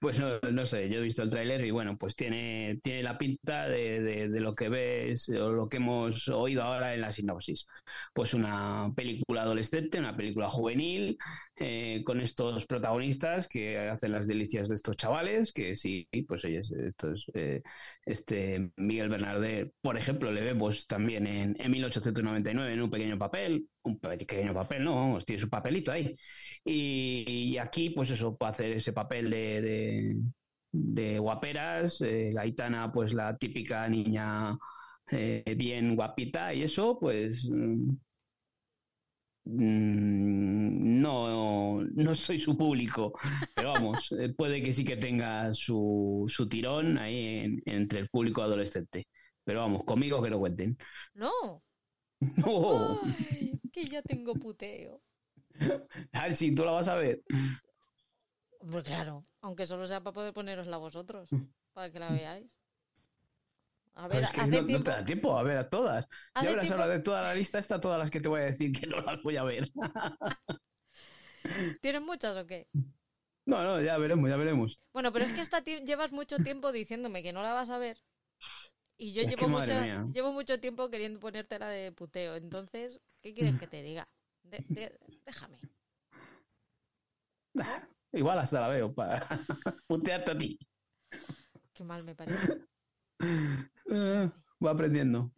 Pues 0.00 0.18
no, 0.18 0.38
no 0.52 0.66
sé, 0.66 0.88
yo 0.88 0.98
he 0.98 1.02
visto 1.02 1.22
el 1.22 1.30
tráiler 1.30 1.64
y 1.64 1.70
bueno, 1.70 1.96
pues 1.98 2.16
tiene, 2.16 2.80
tiene 2.82 3.02
la 3.02 3.18
pinta 3.18 3.68
de, 3.68 4.28
lo 4.40 4.54
que 4.54 4.68
ves 4.68 5.28
o 5.28 5.50
lo 5.52 5.68
que 5.68 5.76
hemos 5.78 6.28
oído 6.28 6.62
ahora 6.62 6.94
en 6.94 7.00
la 7.02 7.12
sinopsis. 7.12 7.66
Pues 8.14 8.34
una 8.34 8.92
película 8.96 9.42
adolescente, 9.42 9.98
una 9.98 10.16
película 10.16 10.48
juvenil, 10.48 11.18
eh, 11.56 12.02
con 12.04 12.20
estos 12.20 12.66
protagonistas 12.66 13.48
que 13.48 13.78
hacen 13.78 14.12
las 14.12 14.26
delicias 14.26 14.68
de 14.68 14.74
estos 14.76 14.96
chavales, 14.96 15.52
que 15.52 15.76
sí, 15.76 16.08
pues 16.26 16.44
oye, 16.44 16.60
estos, 16.60 17.26
eh, 17.34 17.62
este 18.04 18.72
Miguel 18.76 19.08
Bernardet, 19.08 19.72
por 19.80 19.96
ejemplo, 19.96 20.32
le 20.32 20.42
vemos 20.42 20.86
también 20.86 21.26
en, 21.26 21.56
en 21.60 21.70
1899 21.70 22.72
en 22.72 22.82
un 22.82 22.90
pequeño 22.90 23.18
papel, 23.18 23.68
un 23.82 23.98
pequeño 23.98 24.52
papel, 24.54 24.84
no, 24.84 24.94
vamos, 24.96 25.24
tiene 25.24 25.40
su 25.40 25.48
papelito 25.48 25.92
ahí. 25.92 26.14
Y, 26.64 27.56
aquí, 27.58 27.90
pues 27.90 28.10
eso, 28.10 28.36
puede 28.36 28.52
hacer 28.52 28.70
ese 28.72 28.92
papel 28.92 29.30
de, 29.30 30.16
de, 30.72 31.18
guaperas, 31.18 32.00
eh, 32.02 32.30
Gaitana, 32.34 32.90
pues 32.92 33.14
la 33.14 33.36
típica 33.36 33.88
niña 33.88 34.56
eh, 35.10 35.54
bien 35.56 35.96
guapita, 35.96 36.52
y 36.54 36.62
eso, 36.62 36.98
pues 36.98 37.48
mm, 37.50 37.90
no, 41.00 41.82
no 41.82 42.14
soy 42.14 42.38
su 42.38 42.56
público, 42.56 43.12
pero 43.54 43.72
vamos, 43.72 44.12
eh, 44.18 44.32
puede 44.36 44.62
que 44.62 44.72
sí 44.72 44.84
que 44.84 44.96
tenga 44.96 45.52
su, 45.54 46.24
su 46.28 46.48
tirón 46.48 46.98
ahí 46.98 47.38
en- 47.44 47.62
entre 47.66 48.00
el 48.00 48.08
público 48.08 48.42
adolescente. 48.42 49.06
Pero 49.44 49.60
vamos, 49.60 49.84
conmigo 49.84 50.22
que 50.22 50.30
lo 50.30 50.38
cuenten. 50.38 50.76
No, 51.14 51.62
¡No! 52.20 53.00
Ay, 53.02 53.58
que 53.72 53.86
ya 53.86 54.02
tengo 54.02 54.34
puteo. 54.34 55.00
A 56.12 56.24
ver 56.24 56.36
si 56.36 56.54
tú 56.54 56.64
la 56.64 56.72
vas 56.72 56.88
a 56.88 56.96
ver. 56.96 57.22
Pues 58.70 58.84
claro, 58.84 59.26
aunque 59.40 59.66
solo 59.66 59.86
sea 59.86 60.02
para 60.02 60.14
poder 60.14 60.32
poneros 60.34 60.68
a 60.68 60.76
vosotros, 60.76 61.28
para 61.72 61.90
que 61.90 61.98
la 61.98 62.12
veáis. 62.12 62.50
A 63.94 64.08
ver, 64.08 64.24
es 64.24 64.30
que 64.30 64.40
hace 64.40 64.62
no, 64.62 64.82
te 64.82 64.90
da 64.90 65.04
tiempo 65.04 65.38
a 65.38 65.42
ver 65.42 65.58
a 65.58 65.68
todas. 65.68 66.06
Hace 66.34 66.46
Ya 66.46 66.50
verás 66.50 66.66
tiempo- 66.66 66.82
ahora 66.82 66.94
de 66.94 67.02
toda 67.02 67.22
la 67.22 67.34
lista, 67.34 67.58
está 67.58 67.80
todas 67.80 67.98
las 67.98 68.10
que 68.10 68.20
te 68.20 68.28
voy 68.28 68.40
a 68.40 68.44
decir 68.44 68.72
que 68.72 68.86
no 68.86 69.00
las 69.00 69.22
voy 69.22 69.36
a 69.36 69.44
ver. 69.44 69.68
¿tienes 71.80 72.02
muchas 72.02 72.36
o 72.36 72.46
qué? 72.46 72.68
No, 73.46 73.64
no, 73.64 73.80
ya 73.80 73.98
veremos, 73.98 74.28
ya 74.30 74.36
veremos. 74.36 74.78
Bueno, 74.92 75.12
pero 75.12 75.24
es 75.24 75.32
que 75.32 75.40
esta 75.40 75.62
llevas 75.64 76.12
mucho 76.12 76.36
tiempo 76.38 76.72
diciéndome 76.72 77.22
que 77.22 77.32
no 77.32 77.42
la 77.42 77.52
vas 77.52 77.70
a 77.70 77.78
ver. 77.78 77.98
Y 79.02 79.14
yo 79.14 79.22
Es 79.22 79.28
llevo 79.28 79.48
mucho, 79.48 79.72
mía. 79.80 80.06
llevo 80.12 80.30
mucho 80.30 80.60
tiempo 80.60 80.90
queriendo 80.90 81.18
ponértela 81.20 81.68
de 81.70 81.90
puteo. 81.90 82.36
Entonces, 82.36 83.00
¿qué 83.22 83.32
quieres 83.32 83.58
que 83.58 83.66
te 83.66 83.82
diga? 83.82 84.06
De- 84.42 84.62
de- 84.68 84.98
déjame. 85.24 85.58
Nah, 87.54 87.80
igual 88.12 88.38
hasta 88.38 88.60
la 88.60 88.68
veo 88.68 88.92
para 88.94 89.26
putearte 89.86 90.30
a 90.32 90.38
ti. 90.38 90.58
Qué 91.72 91.82
mal 91.82 92.04
me 92.04 92.14
parece. 92.14 92.58
Va 94.62 94.70
aprendiendo. 94.70 95.32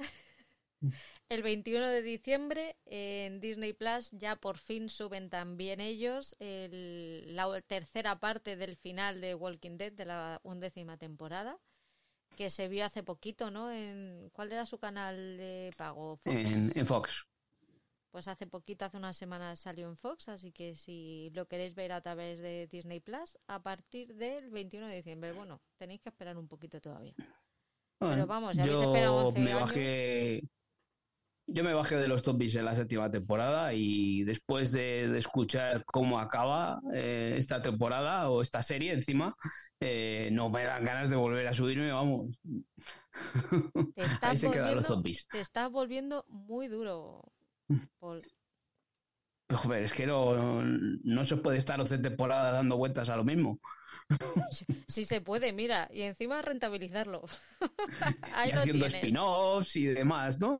El 1.29 1.45
21 1.45 1.87
de 1.87 2.03
diciembre 2.03 2.77
en 2.87 3.39
Disney 3.39 3.73
Plus 3.73 4.11
ya 4.11 4.35
por 4.35 4.59
fin 4.59 4.89
suben 4.89 5.31
también 5.31 5.79
ellos 5.81 6.35
el- 6.41 7.37
la 7.37 7.61
tercera 7.61 8.19
parte 8.19 8.57
del 8.57 8.75
final 8.77 9.21
de 9.21 9.37
Walking 9.37 9.77
Dead 9.77 9.93
de 9.93 10.05
la 10.05 10.41
undécima 10.43 10.97
temporada 10.97 11.61
que 12.37 12.51
se 12.51 12.69
vio 12.69 12.85
hace 12.85 13.03
poquito, 13.03 13.51
¿no? 13.51 13.71
En, 13.73 14.31
¿Cuál 14.33 14.53
era 14.53 14.67
su 14.67 14.79
canal 14.79 15.17
de 15.37 15.71
pago? 15.77 16.17
Fox. 16.17 16.35
En, 16.37 16.73
en 16.75 16.87
Fox. 16.87 17.27
Pues 18.11 18.29
hace 18.29 18.47
poquito, 18.47 18.85
hace 18.85 18.99
unas 18.99 19.17
semanas 19.17 19.59
salió 19.59 19.89
en 19.89 19.97
Fox, 19.97 20.29
así 20.29 20.53
que 20.53 20.75
si 20.77 21.31
lo 21.35 21.47
queréis 21.49 21.75
ver 21.75 21.93
a 21.93 22.01
través 22.03 22.41
de 22.41 22.67
Disney 22.67 23.01
Plus, 23.01 23.39
a 23.47 23.63
partir 23.63 24.15
del 24.15 24.51
21 24.51 24.87
de 24.87 24.97
diciembre. 24.97 25.33
Bueno, 25.33 25.63
tenéis 25.79 26.03
que 26.03 26.11
esperar 26.11 26.37
un 26.37 26.47
poquito 26.47 26.79
todavía. 26.81 27.15
Pero 27.99 28.27
vamos, 28.27 28.57
si 28.57 28.61
habéis 28.63 28.81
esperado 28.81 29.27
11 29.29 29.39
me 29.41 29.53
años- 29.53 29.61
bajé. 29.69 30.43
Yo 31.53 31.65
me 31.65 31.75
bajé 31.75 31.97
de 31.97 32.09
los 32.09 32.23
zombies 32.23 32.57
en 32.57 32.65
la 32.65 32.75
séptima 32.75 33.11
temporada 33.11 33.75
y 33.75 34.25
después 34.25 34.73
de, 34.73 35.09
de 35.09 35.19
escuchar 35.19 35.85
cómo 35.85 36.19
acaba 36.19 36.81
eh, 36.95 37.35
esta 37.37 37.61
temporada 37.61 38.31
o 38.31 38.43
esta 38.43 38.63
serie 38.63 38.93
encima, 38.93 39.35
eh, 39.81 40.31
no 40.33 40.49
me 40.49 40.65
dan 40.65 40.85
ganas 40.85 41.11
de 41.11 41.17
volver 41.17 41.47
a 41.47 41.53
subirme, 41.53 41.93
vamos. 41.93 42.39
Te 42.43 44.03
Ahí 44.23 44.37
se 44.37 44.51
quedan 44.51 44.75
los 44.77 44.87
zombies. 44.87 45.27
te 45.29 45.41
estás 45.41 45.71
volviendo 45.71 46.25
muy 46.29 46.69
duro, 46.69 47.33
Paul. 47.99 48.23
Pero, 49.47 49.59
joder, 49.61 49.83
es 49.83 49.93
que 49.93 50.07
no, 50.07 50.63
no 50.63 51.25
se 51.25 51.37
puede 51.37 51.59
estar 51.59 51.79
11 51.79 51.99
temporadas 51.99 52.55
dando 52.55 52.77
vueltas 52.79 53.09
a 53.11 53.17
lo 53.17 53.25
mismo. 53.25 53.61
Sí 54.89 55.05
se 55.05 55.21
puede, 55.21 55.53
mira, 55.53 55.89
y 55.93 56.03
encima 56.03 56.43
rentabilizarlo. 56.43 57.23
Ahí 58.35 58.51
y 58.51 58.53
haciendo 58.53 58.87
spin-offs 58.87 59.77
y 59.77 59.87
demás, 59.87 60.39
¿no? 60.39 60.59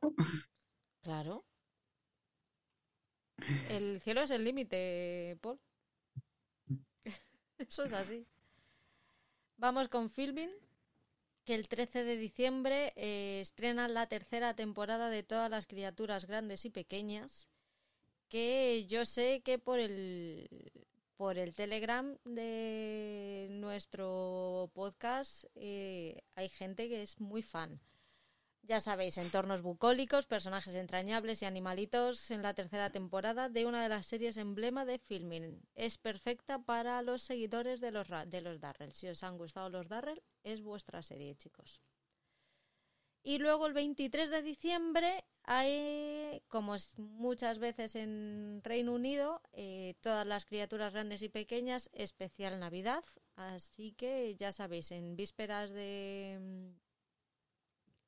Claro. 1.03 1.43
El 3.69 3.99
cielo 3.99 4.21
es 4.21 4.31
el 4.31 4.43
límite, 4.43 5.37
Paul. 5.41 5.59
Eso 7.57 7.83
es 7.83 7.93
así. 7.93 8.25
Vamos 9.57 9.89
con 9.89 10.09
Filming, 10.09 10.51
que 11.43 11.55
el 11.55 11.67
13 11.67 12.05
de 12.05 12.17
diciembre 12.17 12.93
eh, 12.95 13.41
estrenan 13.41 13.93
la 13.93 14.07
tercera 14.07 14.55
temporada 14.55 15.09
de 15.09 15.23
todas 15.23 15.49
las 15.49 15.67
criaturas 15.67 16.25
grandes 16.25 16.63
y 16.65 16.69
pequeñas, 16.69 17.47
que 18.29 18.85
yo 18.87 19.05
sé 19.05 19.41
que 19.43 19.59
por 19.59 19.79
el 19.79 20.47
por 21.17 21.37
el 21.37 21.53
Telegram 21.53 22.17
de 22.25 23.47
nuestro 23.51 24.71
podcast 24.73 25.45
eh, 25.55 26.23
hay 26.35 26.49
gente 26.49 26.89
que 26.89 27.03
es 27.03 27.19
muy 27.19 27.41
fan. 27.41 27.79
Ya 28.65 28.79
sabéis, 28.79 29.17
entornos 29.17 29.61
bucólicos, 29.61 30.25
personajes 30.25 30.73
entrañables 30.75 31.41
y 31.41 31.45
animalitos 31.45 32.31
en 32.31 32.41
la 32.41 32.53
tercera 32.53 32.91
temporada 32.91 33.49
de 33.49 33.65
una 33.65 33.83
de 33.83 33.89
las 33.89 34.07
series 34.07 34.37
emblema 34.37 34.85
de 34.85 34.99
Filming. 34.99 35.61
Es 35.75 35.97
perfecta 35.97 36.59
para 36.59 37.01
los 37.01 37.23
seguidores 37.23 37.81
de 37.81 37.91
los, 37.91 38.07
de 38.27 38.39
los 38.39 38.61
Darrell. 38.61 38.93
Si 38.93 39.09
os 39.09 39.21
han 39.21 39.37
gustado 39.37 39.69
los 39.69 39.89
Darrell, 39.89 40.23
es 40.43 40.61
vuestra 40.61 41.03
serie, 41.03 41.35
chicos. 41.35 41.81
Y 43.21 43.37
luego 43.39 43.67
el 43.67 43.73
23 43.73 44.29
de 44.29 44.41
diciembre 44.41 45.25
hay, 45.43 46.41
como 46.47 46.77
muchas 46.95 47.59
veces 47.59 47.95
en 47.97 48.61
Reino 48.63 48.93
Unido, 48.93 49.41
eh, 49.51 49.95
todas 49.99 50.25
las 50.25 50.45
criaturas 50.45 50.93
grandes 50.93 51.21
y 51.21 51.27
pequeñas, 51.27 51.89
especial 51.91 52.61
Navidad. 52.61 53.03
Así 53.35 53.91
que 53.91 54.35
ya 54.37 54.53
sabéis, 54.53 54.91
en 54.91 55.17
vísperas 55.17 55.71
de 55.71 56.71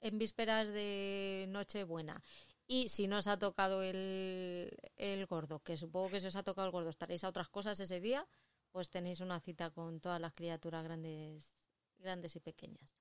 en 0.05 0.19
vísperas 0.19 0.67
de 0.67 1.45
Nochebuena. 1.49 2.21
Y 2.67 2.89
si 2.89 3.07
no 3.07 3.17
os 3.17 3.27
ha 3.27 3.37
tocado 3.37 3.81
el, 3.81 4.69
el 4.97 5.25
gordo, 5.25 5.59
que 5.59 5.77
supongo 5.77 6.09
que 6.09 6.19
si 6.19 6.27
os 6.27 6.35
ha 6.35 6.43
tocado 6.43 6.67
el 6.67 6.71
gordo 6.71 6.89
estaréis 6.89 7.23
a 7.23 7.29
otras 7.29 7.49
cosas 7.49 7.79
ese 7.79 7.99
día, 7.99 8.27
pues 8.71 8.89
tenéis 8.89 9.19
una 9.19 9.39
cita 9.39 9.71
con 9.71 9.99
todas 9.99 10.21
las 10.21 10.33
criaturas 10.33 10.83
grandes, 10.83 11.55
grandes 11.97 12.35
y 12.35 12.39
pequeñas. 12.39 12.95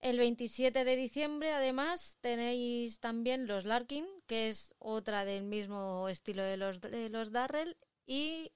El 0.00 0.18
27 0.18 0.84
de 0.84 0.96
diciembre, 0.96 1.52
además, 1.52 2.16
tenéis 2.20 3.00
también 3.00 3.48
los 3.48 3.64
Larkin, 3.64 4.06
que 4.26 4.48
es 4.48 4.72
otra 4.78 5.24
del 5.24 5.42
mismo 5.42 6.08
estilo 6.08 6.44
de 6.44 6.56
los, 6.56 6.80
de 6.80 7.08
los 7.08 7.32
Darrell, 7.32 7.76
y 8.06 8.52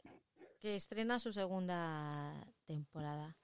que 0.60 0.76
estrena 0.76 1.18
su 1.18 1.32
segunda 1.32 2.46
temporada. 2.66 3.36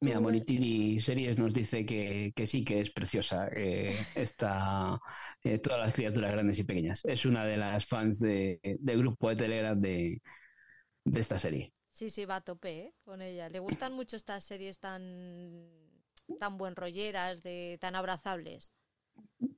Mira, 0.00 0.16
Tú, 0.16 0.22
Monitini 0.22 1.00
Series 1.00 1.38
nos 1.38 1.52
dice 1.52 1.84
que, 1.84 2.32
que 2.34 2.46
sí, 2.46 2.64
que 2.64 2.80
es 2.80 2.90
preciosa 2.90 3.48
eh, 3.54 3.94
esta, 4.14 4.98
eh, 5.42 5.58
todas 5.58 5.80
las 5.80 5.94
criaturas 5.94 6.32
grandes 6.32 6.58
y 6.58 6.64
pequeñas. 6.64 7.04
Es 7.04 7.24
una 7.24 7.44
de 7.44 7.56
las 7.56 7.84
fans 7.86 8.18
de, 8.20 8.60
del 8.62 8.98
grupo 8.98 9.28
de 9.28 9.36
Telegram 9.36 9.80
de, 9.80 10.22
de 11.04 11.20
esta 11.20 11.38
serie. 11.38 11.72
Sí, 11.90 12.10
sí, 12.10 12.24
va 12.24 12.36
a 12.36 12.40
tope 12.40 12.78
¿eh? 12.78 12.94
con 13.02 13.22
ella. 13.22 13.48
Le 13.48 13.58
gustan 13.58 13.92
mucho 13.92 14.16
estas 14.16 14.44
series 14.44 14.78
tan, 14.78 15.68
tan 16.38 16.56
buen 16.56 16.76
rolleras, 16.76 17.42
de, 17.42 17.76
tan 17.80 17.96
abrazables. 17.96 18.72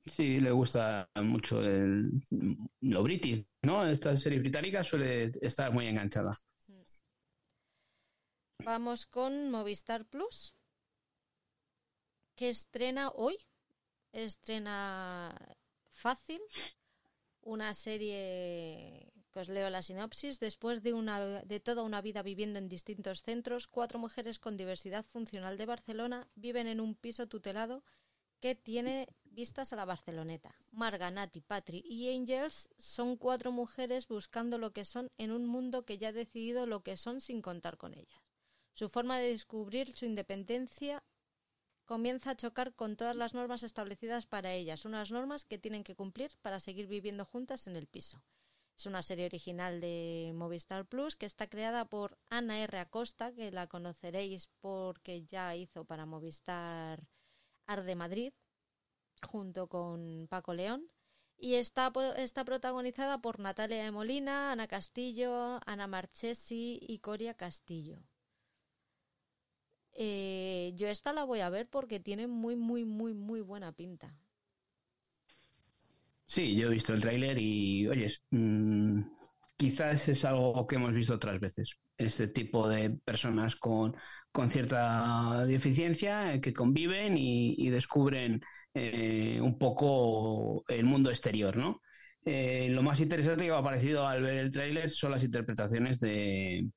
Sí, 0.05 0.39
le 0.39 0.49
gusta 0.49 1.07
mucho 1.15 1.61
el, 1.61 2.09
lo 2.81 3.03
british, 3.03 3.45
¿no? 3.61 3.87
Esta 3.87 4.15
serie 4.17 4.39
británica 4.39 4.83
suele 4.83 5.31
estar 5.41 5.71
muy 5.71 5.87
enganchada. 5.87 6.31
Vamos 8.63 9.07
con 9.07 9.49
Movistar 9.49 10.05
Plus, 10.05 10.53
que 12.35 12.49
estrena 12.49 13.09
hoy. 13.09 13.37
Estrena 14.13 15.35
Fácil, 15.87 16.41
una 17.41 17.73
serie 17.73 19.11
que 19.31 19.39
os 19.39 19.49
leo 19.49 19.69
la 19.69 19.81
sinopsis. 19.81 20.39
Después 20.39 20.83
de, 20.83 20.93
una, 20.93 21.41
de 21.41 21.59
toda 21.59 21.81
una 21.81 22.01
vida 22.01 22.21
viviendo 22.21 22.59
en 22.59 22.69
distintos 22.69 23.23
centros, 23.23 23.67
cuatro 23.67 23.97
mujeres 23.97 24.37
con 24.37 24.57
diversidad 24.57 25.05
funcional 25.05 25.57
de 25.57 25.65
Barcelona 25.65 26.27
viven 26.35 26.67
en 26.67 26.81
un 26.81 26.93
piso 26.93 27.27
tutelado 27.27 27.83
que 28.41 28.55
tiene 28.55 29.07
vistas 29.23 29.71
a 29.73 29.75
la 29.75 29.85
Barceloneta. 29.85 30.55
Marga, 30.71 31.09
Nati, 31.09 31.41
Patri 31.41 31.83
y 31.85 32.13
Angels 32.13 32.69
son 32.77 33.15
cuatro 33.15 33.51
mujeres 33.51 34.07
buscando 34.07 34.57
lo 34.57 34.71
que 34.71 34.85
son 34.85 35.09
en 35.17 35.31
un 35.31 35.45
mundo 35.45 35.85
que 35.85 35.97
ya 35.97 36.09
ha 36.09 36.13
decidido 36.13 36.65
lo 36.67 36.83
que 36.83 36.97
son 36.97 37.21
sin 37.21 37.41
contar 37.41 37.77
con 37.77 37.93
ellas. 37.93 38.20
Su 38.81 38.89
forma 38.89 39.19
de 39.19 39.27
descubrir 39.27 39.95
su 39.95 40.05
independencia 40.05 41.03
comienza 41.85 42.31
a 42.31 42.35
chocar 42.35 42.73
con 42.73 42.95
todas 42.95 43.15
las 43.15 43.35
normas 43.35 43.61
establecidas 43.61 44.25
para 44.25 44.53
ellas, 44.53 44.85
unas 44.85 45.11
normas 45.11 45.45
que 45.45 45.59
tienen 45.59 45.83
que 45.83 45.93
cumplir 45.93 46.31
para 46.41 46.59
seguir 46.59 46.87
viviendo 46.87 47.23
juntas 47.23 47.67
en 47.67 47.75
el 47.75 47.85
piso. 47.85 48.23
Es 48.75 48.87
una 48.87 49.03
serie 49.03 49.27
original 49.27 49.81
de 49.81 50.31
Movistar 50.33 50.87
Plus 50.87 51.15
que 51.15 51.27
está 51.27 51.45
creada 51.45 51.85
por 51.85 52.17
Ana 52.31 52.57
R. 52.57 52.79
Acosta, 52.79 53.31
que 53.33 53.51
la 53.51 53.67
conoceréis 53.67 54.49
porque 54.61 55.25
ya 55.25 55.55
hizo 55.55 55.85
para 55.85 56.07
Movistar 56.07 57.07
Arde 57.67 57.93
Madrid, 57.93 58.33
junto 59.21 59.67
con 59.67 60.25
Paco 60.27 60.55
León. 60.55 60.91
Y 61.37 61.53
está, 61.53 61.93
está 62.17 62.43
protagonizada 62.45 63.21
por 63.21 63.37
Natalia 63.39 63.83
de 63.83 63.91
Molina, 63.91 64.51
Ana 64.51 64.65
Castillo, 64.65 65.59
Ana 65.67 65.85
Marchesi 65.85 66.79
y 66.81 66.97
Coria 66.97 67.35
Castillo. 67.35 68.01
Eh, 69.93 70.73
yo 70.75 70.87
esta 70.87 71.13
la 71.13 71.23
voy 71.23 71.41
a 71.41 71.49
ver 71.49 71.67
porque 71.67 71.99
tiene 71.99 72.27
muy, 72.27 72.55
muy, 72.55 72.85
muy, 72.85 73.13
muy 73.13 73.41
buena 73.41 73.71
pinta. 73.73 74.15
Sí, 76.25 76.55
yo 76.55 76.67
he 76.67 76.71
visto 76.71 76.93
el 76.93 77.01
tráiler 77.01 77.37
y, 77.37 77.87
oyes, 77.87 78.23
mm, 78.31 79.01
quizás 79.57 80.07
es 80.07 80.23
algo 80.25 80.65
que 80.65 80.75
hemos 80.75 80.93
visto 80.93 81.13
otras 81.15 81.39
veces. 81.39 81.75
Este 81.97 82.27
tipo 82.27 82.67
de 82.69 82.89
personas 82.89 83.55
con, 83.57 83.95
con 84.31 84.49
cierta 84.49 85.45
deficiencia 85.45 86.39
que 86.41 86.53
conviven 86.53 87.17
y, 87.17 87.55
y 87.57 87.69
descubren 87.69 88.41
eh, 88.73 89.39
un 89.41 89.57
poco 89.57 90.63
el 90.69 90.85
mundo 90.85 91.09
exterior, 91.09 91.57
¿no? 91.57 91.81
Eh, 92.23 92.69
lo 92.69 92.83
más 92.83 92.99
interesante 92.99 93.45
que 93.45 93.51
me 93.51 93.57
ha 93.57 93.63
parecido 93.63 94.07
al 94.07 94.21
ver 94.21 94.37
el 94.37 94.51
tráiler 94.51 94.89
son 94.89 95.11
las 95.11 95.23
interpretaciones 95.23 95.99
de, 95.99 96.67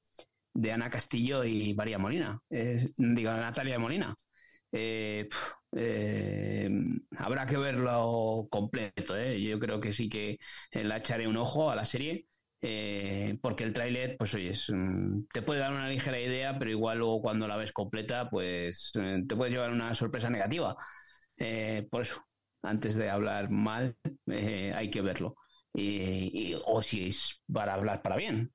de 0.54 0.72
Ana 0.72 0.90
Castillo 0.90 1.44
y 1.44 1.74
María 1.74 1.98
Molina, 1.98 2.40
eh, 2.50 2.90
digo, 2.96 3.32
Natalia 3.32 3.78
Molina. 3.78 4.14
Eh, 4.72 5.28
eh, 5.76 6.68
habrá 7.18 7.46
que 7.46 7.56
verlo 7.56 8.46
completo, 8.50 9.16
¿eh? 9.16 9.40
Yo 9.42 9.58
creo 9.58 9.80
que 9.80 9.92
sí 9.92 10.08
que 10.08 10.38
la 10.72 10.98
echaré 10.98 11.28
un 11.28 11.36
ojo 11.36 11.70
a 11.70 11.76
la 11.76 11.84
serie, 11.84 12.26
porque 13.40 13.64
el 13.64 13.72
tráiler, 13.72 14.16
pues 14.18 14.34
oye, 14.34 14.52
mm, 14.68 15.26
te 15.32 15.42
puede 15.42 15.60
dar 15.60 15.72
una 15.72 15.88
ligera 15.88 16.20
idea, 16.20 16.58
pero 16.58 16.70
igual 16.70 16.98
luego 16.98 17.20
cuando 17.22 17.46
la 17.48 17.56
ves 17.56 17.72
completa, 17.72 18.28
pues 18.30 18.90
te 18.92 19.36
puede 19.36 19.50
llevar 19.52 19.70
una 19.72 19.94
sorpresa 19.94 20.30
negativa. 20.30 20.76
Por 21.90 22.02
eso, 22.02 22.22
antes 22.62 22.94
de 22.96 23.10
hablar 23.10 23.50
mal, 23.50 23.96
hay 24.28 24.90
que 24.90 25.02
verlo. 25.02 25.36
Y- 25.74 26.54
o 26.66 26.82
si 26.82 27.08
es 27.08 27.42
para 27.52 27.74
hablar 27.74 28.02
para 28.02 28.16
bien. 28.16 28.52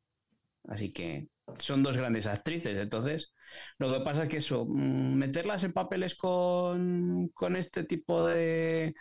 Así 0.67 0.91
que 0.93 1.29
son 1.59 1.83
dos 1.83 1.97
grandes 1.97 2.27
actrices, 2.27 2.77
entonces 2.77 3.33
lo 3.79 3.91
que 3.91 3.99
pasa 4.01 4.23
es 4.23 4.29
que 4.29 4.37
eso, 4.37 4.65
mm, 4.65 5.15
meterlas 5.15 5.63
en 5.63 5.73
papeles 5.73 6.15
con, 6.15 7.29
con 7.33 7.55
este 7.55 7.83
tipo 7.83 8.25
de, 8.27 8.93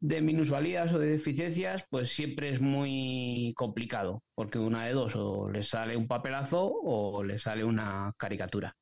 de 0.00 0.20
minusvalías 0.20 0.92
o 0.92 0.98
de 1.00 1.08
deficiencias, 1.08 1.84
pues 1.90 2.10
siempre 2.10 2.50
es 2.50 2.60
muy 2.60 3.52
complicado, 3.56 4.22
porque 4.34 4.58
una 4.58 4.86
de 4.86 4.92
dos, 4.92 5.14
o 5.16 5.48
le 5.50 5.62
sale 5.62 5.96
un 5.96 6.06
papelazo 6.06 6.62
o 6.82 7.24
le 7.24 7.38
sale 7.38 7.64
una 7.64 8.12
caricatura. 8.18 8.76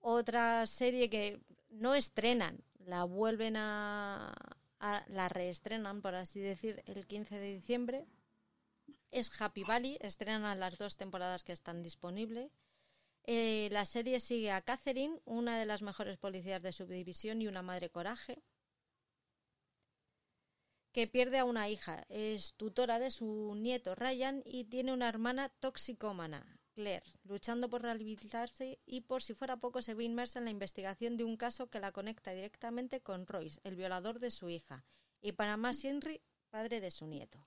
Otra 0.00 0.66
serie 0.66 1.08
que 1.10 1.40
no 1.70 1.94
estrenan, 1.94 2.62
la 2.86 3.04
vuelven 3.04 3.56
a, 3.56 4.32
a- 4.80 5.04
la 5.08 5.28
reestrenan, 5.28 6.02
por 6.02 6.14
así 6.14 6.40
decir, 6.40 6.82
el 6.86 7.06
15 7.06 7.38
de 7.38 7.54
diciembre. 7.54 8.06
Es 9.10 9.30
Happy 9.40 9.64
Valley, 9.64 9.98
estrenan 10.00 10.60
las 10.60 10.78
dos 10.78 10.96
temporadas 10.96 11.42
que 11.42 11.52
están 11.52 11.82
disponibles. 11.82 12.52
Eh, 13.24 13.68
la 13.72 13.84
serie 13.84 14.20
sigue 14.20 14.52
a 14.52 14.62
Catherine, 14.62 15.20
una 15.24 15.58
de 15.58 15.66
las 15.66 15.82
mejores 15.82 16.16
policías 16.16 16.62
de 16.62 16.72
su 16.72 16.86
división 16.86 17.42
y 17.42 17.48
una 17.48 17.62
madre 17.62 17.90
coraje, 17.90 18.42
que 20.92 21.06
pierde 21.06 21.38
a 21.38 21.44
una 21.44 21.68
hija. 21.68 22.04
Es 22.08 22.54
tutora 22.54 22.98
de 22.98 23.10
su 23.10 23.54
nieto 23.56 23.94
Ryan 23.94 24.42
y 24.44 24.64
tiene 24.64 24.92
una 24.92 25.08
hermana 25.08 25.48
toxicómana, 25.48 26.60
Claire, 26.72 27.06
luchando 27.24 27.68
por 27.68 27.82
rehabilitarse 27.82 28.78
y 28.86 29.02
por 29.02 29.22
si 29.22 29.34
fuera 29.34 29.56
poco 29.56 29.82
se 29.82 29.94
ve 29.94 30.04
inmersa 30.04 30.38
en 30.38 30.46
la 30.46 30.50
investigación 30.50 31.16
de 31.16 31.24
un 31.24 31.36
caso 31.36 31.68
que 31.68 31.80
la 31.80 31.92
conecta 31.92 32.32
directamente 32.32 33.00
con 33.00 33.26
Royce, 33.26 33.60
el 33.64 33.76
violador 33.76 34.18
de 34.18 34.30
su 34.30 34.48
hija, 34.48 34.84
y 35.20 35.32
para 35.32 35.56
más 35.56 35.84
Henry, 35.84 36.22
padre 36.48 36.80
de 36.80 36.90
su 36.90 37.06
nieto. 37.06 37.46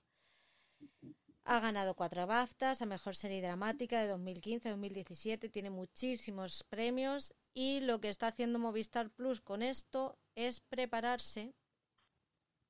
Ha 1.46 1.60
ganado 1.60 1.94
cuatro 1.94 2.26
BAFTAs 2.26 2.80
a 2.80 2.86
Mejor 2.86 3.14
Serie 3.14 3.42
Dramática 3.42 4.00
de 4.00 4.14
2015-2017, 4.14 5.50
tiene 5.50 5.68
muchísimos 5.68 6.64
premios 6.64 7.34
y 7.52 7.80
lo 7.80 8.00
que 8.00 8.08
está 8.08 8.28
haciendo 8.28 8.58
Movistar 8.58 9.10
Plus 9.10 9.42
con 9.42 9.62
esto 9.62 10.18
es 10.34 10.60
prepararse 10.60 11.54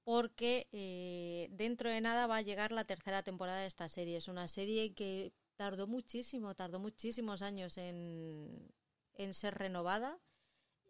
porque 0.03 0.69
eh, 0.73 1.49
dentro 1.53 1.89
de 1.89 2.01
nada 2.01 2.27
va 2.27 2.39
a 2.39 2.43
llegar 2.43 2.73
la 2.73 2.85
tercera 2.85 3.23
temporada 3.23 3.61
de 3.61 3.67
esta 3.67 3.89
serie. 3.89 4.19
Es 4.19 4.27
una 4.27 4.49
serie 4.49 4.93
que 4.93 5.33
tardó 5.57 5.87
muchísimo, 5.87 6.55
tardó 6.55 6.81
muchísimos 6.81 7.43
años 7.43 7.79
en, 7.79 8.73
en 9.15 9.35
ser 9.35 9.55
renovada 9.55 10.19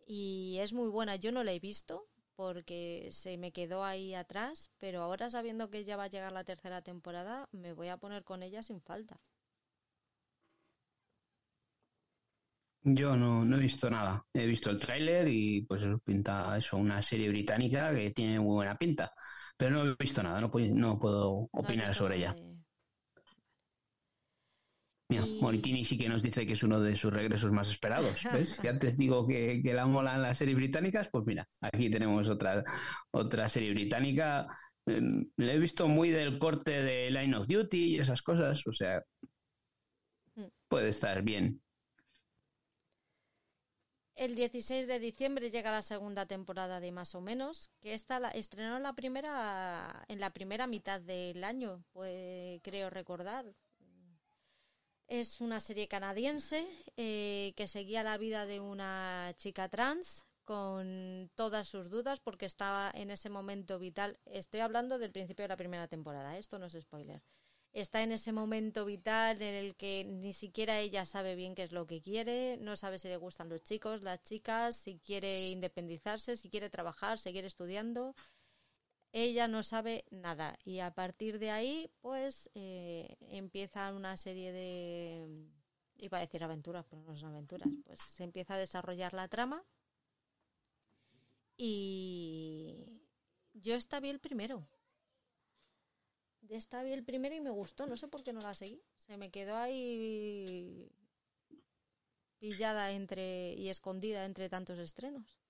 y 0.07 0.57
es 0.61 0.73
muy 0.73 0.89
buena. 0.89 1.17
Yo 1.17 1.33
no 1.33 1.45
la 1.45 1.53
he 1.53 1.61
visto, 1.61 2.09
porque 2.37 3.09
se 3.13 3.37
me 3.39 3.53
quedó 3.53 3.85
ahí 3.85 4.15
atrás, 4.15 4.71
pero 4.79 5.03
ahora 5.03 5.31
sabiendo 5.31 5.71
que 5.71 5.85
ya 5.85 5.97
va 5.97 6.05
a 6.05 6.09
llegar 6.09 6.33
la 6.33 6.45
tercera 6.45 6.83
temporada, 6.83 7.49
me 7.53 7.73
voy 7.73 7.89
a 7.89 7.97
poner 7.99 8.25
con 8.25 8.43
ella 8.43 8.63
sin 8.63 8.81
falta. 8.81 9.21
Yo 12.83 13.17
no, 13.17 13.45
no 13.45 13.57
he 13.57 13.61
visto 13.61 13.89
nada. 13.89 14.27
He 14.33 14.47
visto 14.47 14.71
el 14.71 14.79
tráiler 14.79 15.27
y 15.29 15.63
pues 15.63 15.83
eso 15.83 15.99
pinta 16.01 16.57
eso, 16.57 16.77
una 16.77 17.01
serie 17.03 17.29
británica 17.31 17.95
que 17.95 18.11
tiene 18.11 18.39
muy 18.39 18.55
buena 18.57 18.77
pinta. 18.77 19.13
Pero 19.57 19.71
no 19.85 19.91
he 19.93 19.97
visto 19.99 20.23
nada, 20.23 20.41
no, 20.41 20.51
puedo, 20.51 20.75
no 20.75 20.99
opinar 21.53 21.95
sobre 21.95 22.19
nada 22.21 22.35
ella. 22.35 22.54
Mira, 25.09 25.27
Y- 25.27 25.41
Moritini 25.41 25.85
sí 25.85 25.99
que 25.99 26.09
nos 26.09 26.23
dice 26.23 26.47
que 26.47 26.55
es 26.55 26.63
uno 26.63 26.81
de 26.81 26.97
sus 26.97 27.13
regresos 27.13 27.53
más 27.53 27.69
esperados. 27.71 28.17
¿Ves? 28.33 28.59
Que 28.61 28.69
antes 28.71 28.97
digo 28.97 29.27
que, 29.27 29.61
que 29.63 29.75
la 29.75 29.87
molan 29.87 30.23
las 30.23 30.39
series 30.39 30.57
británicas, 30.57 31.09
pues 31.11 31.25
mira, 31.27 31.47
aquí 31.61 31.91
tenemos 31.91 32.29
otra, 32.29 32.65
otra 33.11 33.49
serie 33.49 33.73
británica. 33.73 34.47
Em, 34.87 35.31
Le 35.37 35.55
he 35.55 35.59
visto 35.59 35.89
muy 35.89 36.11
del 36.11 36.39
corte 36.39 36.71
de 36.83 37.11
Line 37.11 37.37
of 37.37 37.47
Duty 37.47 37.97
y 37.97 37.99
esas 37.99 38.23
cosas, 38.23 38.67
o 38.67 38.73
sea, 38.73 39.03
Mm. 40.37 40.47
puede 40.69 40.89
estar 40.89 41.23
bien. 41.23 41.61
El 44.17 44.37
16 44.37 44.87
de 44.87 44.99
diciembre 45.01 45.51
llega 45.51 45.73
la 45.73 45.83
segunda 45.83 46.27
temporada 46.27 46.79
de 46.81 46.93
Más 46.93 47.15
o 47.17 47.21
Menos, 47.21 47.71
que 47.81 47.95
esta 47.95 48.21
la 48.21 48.31
estrenó 48.31 48.79
la 48.79 48.93
primera 48.95 50.05
en 50.09 50.21
la 50.21 50.31
primera 50.31 50.67
mitad 50.69 51.01
del 51.01 51.43
año, 51.45 51.85
pues 51.93 52.61
creo 52.63 52.91
recordar. 52.91 53.45
Es 55.15 55.41
una 55.41 55.61
serie 55.61 55.87
canadiense 55.87 56.67
eh, 56.97 57.53
que 57.57 57.69
seguía 57.69 58.03
la 58.03 58.19
vida 58.19 58.47
de 58.47 58.59
una 58.59 59.33
chica 59.37 59.69
trans 59.69 60.27
con 60.43 61.31
todas 61.37 61.69
sus 61.69 61.89
dudas 61.89 62.19
porque 62.19 62.47
estaba 62.47 62.91
en 62.93 63.13
ese 63.13 63.31
momento 63.31 63.79
vital. 63.79 64.19
Estoy 64.25 64.59
hablando 64.59 64.99
del 64.99 65.13
principio 65.13 65.45
de 65.45 65.51
la 65.51 65.57
primera 65.57 65.87
temporada, 65.87 66.35
¿eh? 66.35 66.41
esto 66.41 66.59
no 66.59 66.67
es 66.67 66.77
spoiler. 66.81 67.23
Está 67.73 68.03
en 68.03 68.11
ese 68.11 68.33
momento 68.33 68.85
vital 68.85 69.41
en 69.41 69.55
el 69.55 69.77
que 69.77 70.05
ni 70.05 70.33
siquiera 70.33 70.81
ella 70.81 71.05
sabe 71.07 71.37
bien 71.37 71.55
qué 71.55 71.63
es 71.63 71.71
lo 71.71 71.87
que 71.87 72.03
quiere, 72.03 72.57
no 72.57 72.75
sabe 72.75 72.99
si 72.99 73.07
le 73.07 73.17
gustan 73.17 73.49
los 73.49 73.63
chicos, 73.63 74.03
las 74.03 74.21
chicas, 74.25 74.75
si 74.75 74.99
quiere 74.99 75.49
independizarse, 75.51 76.37
si 76.37 76.51
quiere 76.51 76.71
trabajar, 76.71 77.21
seguir 77.21 77.45
estudiando. 77.45 78.17
Ella 79.17 79.47
no 79.47 79.63
sabe 79.63 80.05
nada 80.11 80.59
y 80.65 80.81
a 80.81 80.93
partir 80.93 81.39
de 81.39 81.53
ahí 81.53 81.89
pues 82.01 82.51
eh, 82.57 83.17
empiezan 83.21 83.95
una 83.95 84.17
serie 84.17 84.51
de... 84.51 85.47
Iba 85.99 86.19
a 86.19 86.23
decir 86.23 86.43
aventuras, 86.43 86.85
pero 86.91 87.01
no 87.03 87.17
son 87.17 87.31
aventuras. 87.31 87.69
Pues 87.85 88.01
se 88.01 88.25
empieza 88.25 88.55
a 88.55 88.59
desarrollar 88.59 89.15
la 89.15 89.29
trama 89.29 89.65
y 91.57 93.01
yo 93.53 93.77
esta 93.77 94.01
vi 94.01 94.09
el 94.09 94.19
primero. 94.19 94.67
De 96.41 96.57
esta 96.57 96.83
vi 96.83 96.91
el 96.91 97.05
primero 97.05 97.37
y 97.37 97.41
me 97.41 97.51
gustó, 97.51 97.87
no 97.87 97.97
sé 97.97 98.09
por 98.09 98.25
qué 98.25 98.33
no 98.33 98.41
la 98.41 98.55
seguí. 98.55 98.83
Se 98.97 99.17
me 99.17 99.31
quedó 99.31 99.57
ahí 99.57 100.91
pillada 102.41 102.91
entre 102.91 103.55
y 103.55 103.69
escondida 103.69 104.25
entre 104.25 104.49
tantos 104.49 104.81
estrenos. 104.81 105.44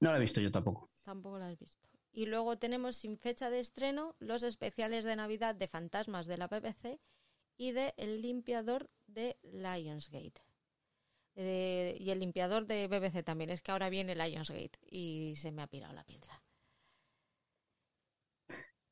No 0.00 0.10
la 0.10 0.18
he 0.18 0.20
visto 0.20 0.40
yo 0.40 0.50
tampoco. 0.50 0.90
Tampoco 1.04 1.38
la 1.38 1.48
has 1.48 1.58
visto. 1.58 1.88
Y 2.12 2.26
luego 2.26 2.56
tenemos 2.58 2.96
sin 2.96 3.18
fecha 3.18 3.50
de 3.50 3.60
estreno 3.60 4.14
los 4.18 4.42
especiales 4.42 5.04
de 5.04 5.16
Navidad 5.16 5.54
de 5.54 5.68
Fantasmas 5.68 6.26
de 6.26 6.38
la 6.38 6.48
BBC 6.48 7.00
y 7.56 7.72
de 7.72 7.94
El 7.96 8.22
limpiador 8.22 8.90
de 9.06 9.38
Lionsgate. 9.42 10.42
Eh, 11.36 11.96
y 12.00 12.10
el 12.10 12.20
limpiador 12.20 12.66
de 12.66 12.88
BBC 12.88 13.22
también. 13.22 13.50
Es 13.50 13.62
que 13.62 13.70
ahora 13.72 13.88
viene 13.90 14.14
Lionsgate 14.16 14.78
y 14.90 15.34
se 15.36 15.52
me 15.52 15.62
ha 15.62 15.66
pirado 15.68 15.92
la 15.94 16.04
pinza. 16.04 16.42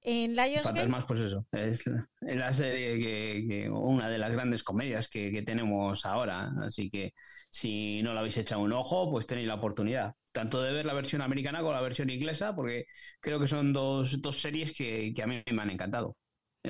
En 0.03 0.35
Lionsgate 0.37 0.63
Fantasmas, 0.63 1.05
pues 1.07 1.21
eso, 1.21 1.47
es 1.53 1.85
la, 1.87 2.09
es 2.21 2.37
la 2.37 2.53
serie 2.53 2.97
que, 2.99 3.47
que- 3.49 3.71
una 3.71 4.09
de 4.09 4.19
las 4.19 4.33
grandes 4.33 4.63
comedias 4.63 5.09
que, 5.09 5.33
que 5.33 5.43
tenemos 5.43 6.07
ahora. 6.07 6.53
Así 6.63 6.89
que 6.89 7.13
si 7.51 8.03
no 8.03 8.15
la 8.15 8.21
habéis 8.21 8.37
echado 8.37 8.61
un 8.63 8.73
ojo, 8.73 9.11
pues 9.11 9.27
tenéis 9.27 9.49
la 9.49 9.55
oportunidad, 9.57 10.15
tanto 10.37 10.63
de 10.63 10.73
ver 10.73 10.87
la 10.87 10.95
versión 10.95 11.23
americana 11.23 11.61
como 11.61 11.73
la 11.73 11.81
versión 11.83 12.11
inglesa, 12.11 12.55
porque 12.55 12.87
creo 13.21 13.41
que 13.41 13.49
son 13.49 13.73
dos, 13.73 14.21
dos 14.23 14.41
series 14.41 14.73
que, 14.77 15.13
que 15.15 15.23
a 15.23 15.27
mí 15.27 15.43
me 15.53 15.63
han 15.63 15.71
encantado. 15.71 16.17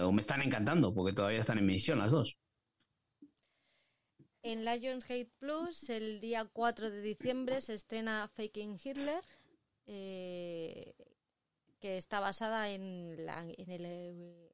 O 0.03 0.13
me 0.13 0.21
están 0.21 0.43
encantando, 0.43 0.95
porque 0.95 1.15
todavía 1.15 1.41
están 1.41 1.59
en 1.59 1.65
emisión 1.65 1.99
las 1.99 2.13
dos. 2.13 2.37
En 4.43 4.65
Lionsgate 4.65 5.31
Plus, 5.39 5.91
el 5.91 6.21
día 6.21 6.45
4 6.47 6.91
de 6.91 7.03
diciembre, 7.03 7.61
se 7.61 7.75
estrena 7.75 8.29
Faking 8.35 8.79
Hitler, 8.83 9.23
eh, 9.87 10.95
que 11.81 11.97
está 11.99 12.21
basada 12.21 12.71
en, 12.71 13.27
la- 13.27 13.45
en, 13.47 13.71
el, 13.71 13.85
eh, 13.87 14.53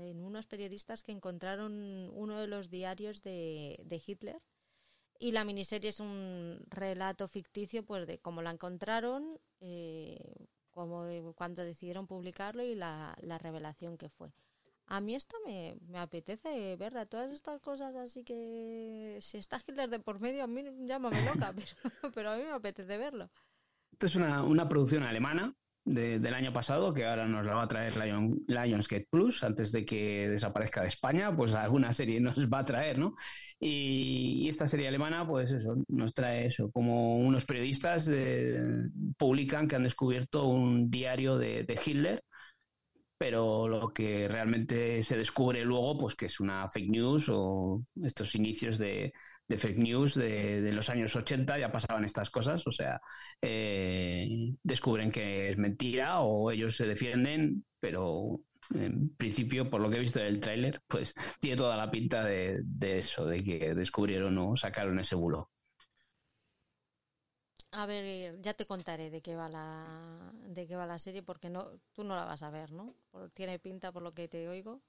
en 0.00 0.22
unos 0.24 0.46
periodistas 0.46 1.02
que 1.02 1.12
encontraron 1.12 2.10
uno 2.14 2.40
de 2.40 2.48
los 2.48 2.70
diarios 2.70 3.22
de, 3.22 3.80
de 3.84 4.02
Hitler. 4.06 4.42
Y 5.24 5.32
la 5.32 5.42
miniserie 5.44 5.88
es 5.88 6.00
un 6.00 6.58
relato 6.68 7.26
ficticio 7.28 7.82
pues 7.82 8.06
de 8.06 8.18
cómo 8.18 8.42
la 8.42 8.50
encontraron, 8.50 9.38
eh, 9.60 10.18
cómo- 10.70 11.32
cuando 11.34 11.64
decidieron 11.64 12.06
publicarlo 12.06 12.62
y 12.62 12.74
la, 12.74 13.16
la 13.22 13.38
revelación 13.38 13.96
que 13.96 14.10
fue. 14.10 14.34
A 14.86 15.00
mí 15.00 15.14
esto 15.14 15.34
me, 15.46 15.78
me 15.88 15.98
apetece 15.98 16.76
verla, 16.76 17.06
todas 17.06 17.32
estas 17.32 17.58
cosas 17.62 17.96
así 17.96 18.22
que 18.22 19.16
si 19.22 19.38
está 19.38 19.56
Hitler 19.66 19.88
de 19.88 19.98
por 19.98 20.20
medio 20.20 20.44
a 20.44 20.46
mí 20.46 20.62
llámame 20.86 21.24
loca, 21.24 21.54
pero, 21.56 22.12
pero 22.14 22.30
a 22.32 22.36
mí 22.36 22.42
me 22.42 22.52
apetece 22.52 22.98
verlo. 22.98 23.30
Esto 23.92 24.04
es 24.04 24.16
una, 24.16 24.42
una 24.42 24.68
producción 24.68 25.04
alemana 25.04 25.56
de- 25.84 26.18
del 26.18 26.34
año 26.34 26.52
pasado 26.52 26.92
que 26.94 27.04
ahora 27.06 27.26
nos 27.26 27.44
la 27.44 27.54
va 27.54 27.62
a 27.64 27.68
traer 27.68 27.96
Lion, 27.96 28.38
Lionsgate 28.48 29.06
Plus 29.10 29.42
antes 29.44 29.72
de 29.72 29.84
que 29.84 30.28
desaparezca 30.28 30.80
de 30.82 30.86
España, 30.88 31.34
pues 31.36 31.54
alguna 31.54 31.92
serie 31.92 32.20
nos 32.20 32.38
va 32.48 32.60
a 32.60 32.64
traer, 32.64 32.98
¿no? 32.98 33.14
Y, 33.60 34.42
y 34.44 34.48
esta 34.48 34.66
serie 34.66 34.88
alemana, 34.88 35.26
pues 35.26 35.50
eso, 35.52 35.76
nos 35.88 36.14
trae 36.14 36.46
eso, 36.46 36.70
como 36.70 37.18
unos 37.18 37.44
periodistas 37.44 38.08
eh, 38.12 38.58
publican 39.18 39.68
que 39.68 39.76
han 39.76 39.84
descubierto 39.84 40.46
un 40.46 40.86
diario 40.90 41.36
de, 41.38 41.64
de 41.64 41.80
Hitler, 41.84 42.22
pero 43.18 43.68
lo 43.68 43.92
que 43.92 44.28
realmente 44.28 45.02
se 45.02 45.16
descubre 45.16 45.64
luego, 45.64 45.96
pues 45.98 46.14
que 46.16 46.26
es 46.26 46.40
una 46.40 46.68
fake 46.68 46.90
news 46.90 47.28
o 47.30 47.78
estos 48.02 48.34
inicios 48.34 48.76
de, 48.78 49.12
de 49.48 49.58
fake 49.58 49.78
news 49.78 50.14
de, 50.14 50.60
de 50.62 50.72
los 50.72 50.88
años 50.88 51.14
80 51.14 51.58
ya 51.58 51.70
pasaban 51.72 52.04
estas 52.04 52.30
cosas, 52.30 52.66
o 52.66 52.72
sea, 52.72 53.00
eh, 53.42 54.26
descubren 54.62 55.10
que 55.10 55.50
es 55.50 55.58
mentira 55.58 56.20
o 56.20 56.50
ellos 56.50 56.76
se 56.76 56.86
defienden, 56.86 57.64
pero 57.80 58.40
en 58.74 59.14
principio, 59.16 59.68
por 59.68 59.80
lo 59.80 59.90
que 59.90 59.96
he 59.96 60.00
visto 60.00 60.20
del 60.20 60.40
tráiler, 60.40 60.82
pues 60.86 61.14
tiene 61.40 61.56
toda 61.56 61.76
la 61.76 61.90
pinta 61.90 62.24
de, 62.24 62.60
de 62.64 62.98
eso, 62.98 63.26
de 63.26 63.44
que 63.44 63.74
descubrieron 63.74 64.36
o 64.38 64.56
sacaron 64.56 64.98
ese 65.00 65.14
bulo. 65.16 65.50
A 67.72 67.86
ver, 67.86 68.40
ya 68.40 68.54
te 68.54 68.66
contaré 68.66 69.10
de 69.10 69.20
qué 69.20 69.34
va 69.36 69.48
la 69.48 70.32
de 70.56 70.66
qué 70.66 70.76
va 70.76 70.86
la 70.86 70.98
serie 70.98 71.22
porque 71.22 71.50
no 71.50 71.60
tú 71.94 72.04
no 72.04 72.14
la 72.16 72.24
vas 72.24 72.42
a 72.42 72.50
ver, 72.50 72.72
¿no? 72.72 72.94
Tiene 73.34 73.58
pinta 73.58 73.92
por 73.92 74.02
lo 74.02 74.14
que 74.14 74.28
te 74.28 74.48
oigo. 74.48 74.82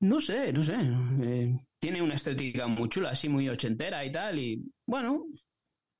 No 0.00 0.20
sé, 0.20 0.52
no 0.52 0.62
sé. 0.64 0.74
eh, 1.22 1.58
tiene 1.80 2.02
una 2.02 2.14
estética 2.14 2.66
muy 2.68 2.88
chula, 2.88 3.10
así 3.10 3.28
muy 3.28 3.48
ochentera 3.48 4.04
y 4.04 4.12
tal, 4.12 4.38
y 4.38 4.62
bueno, 4.86 5.26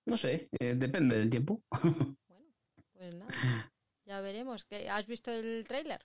no 0.07 0.16
sé, 0.16 0.49
eh, 0.61 0.74
depende 0.76 1.18
del 1.18 1.30
tiempo. 1.30 1.62
Bueno, 2.28 2.46
pues 2.92 3.14
nada. 3.14 3.72
Ya 4.07 4.20
veremos. 4.20 4.64
¿Qué- 4.66 4.88
¿Has 4.90 5.07
visto 5.07 5.30
el 5.32 5.64
tráiler? 5.68 6.01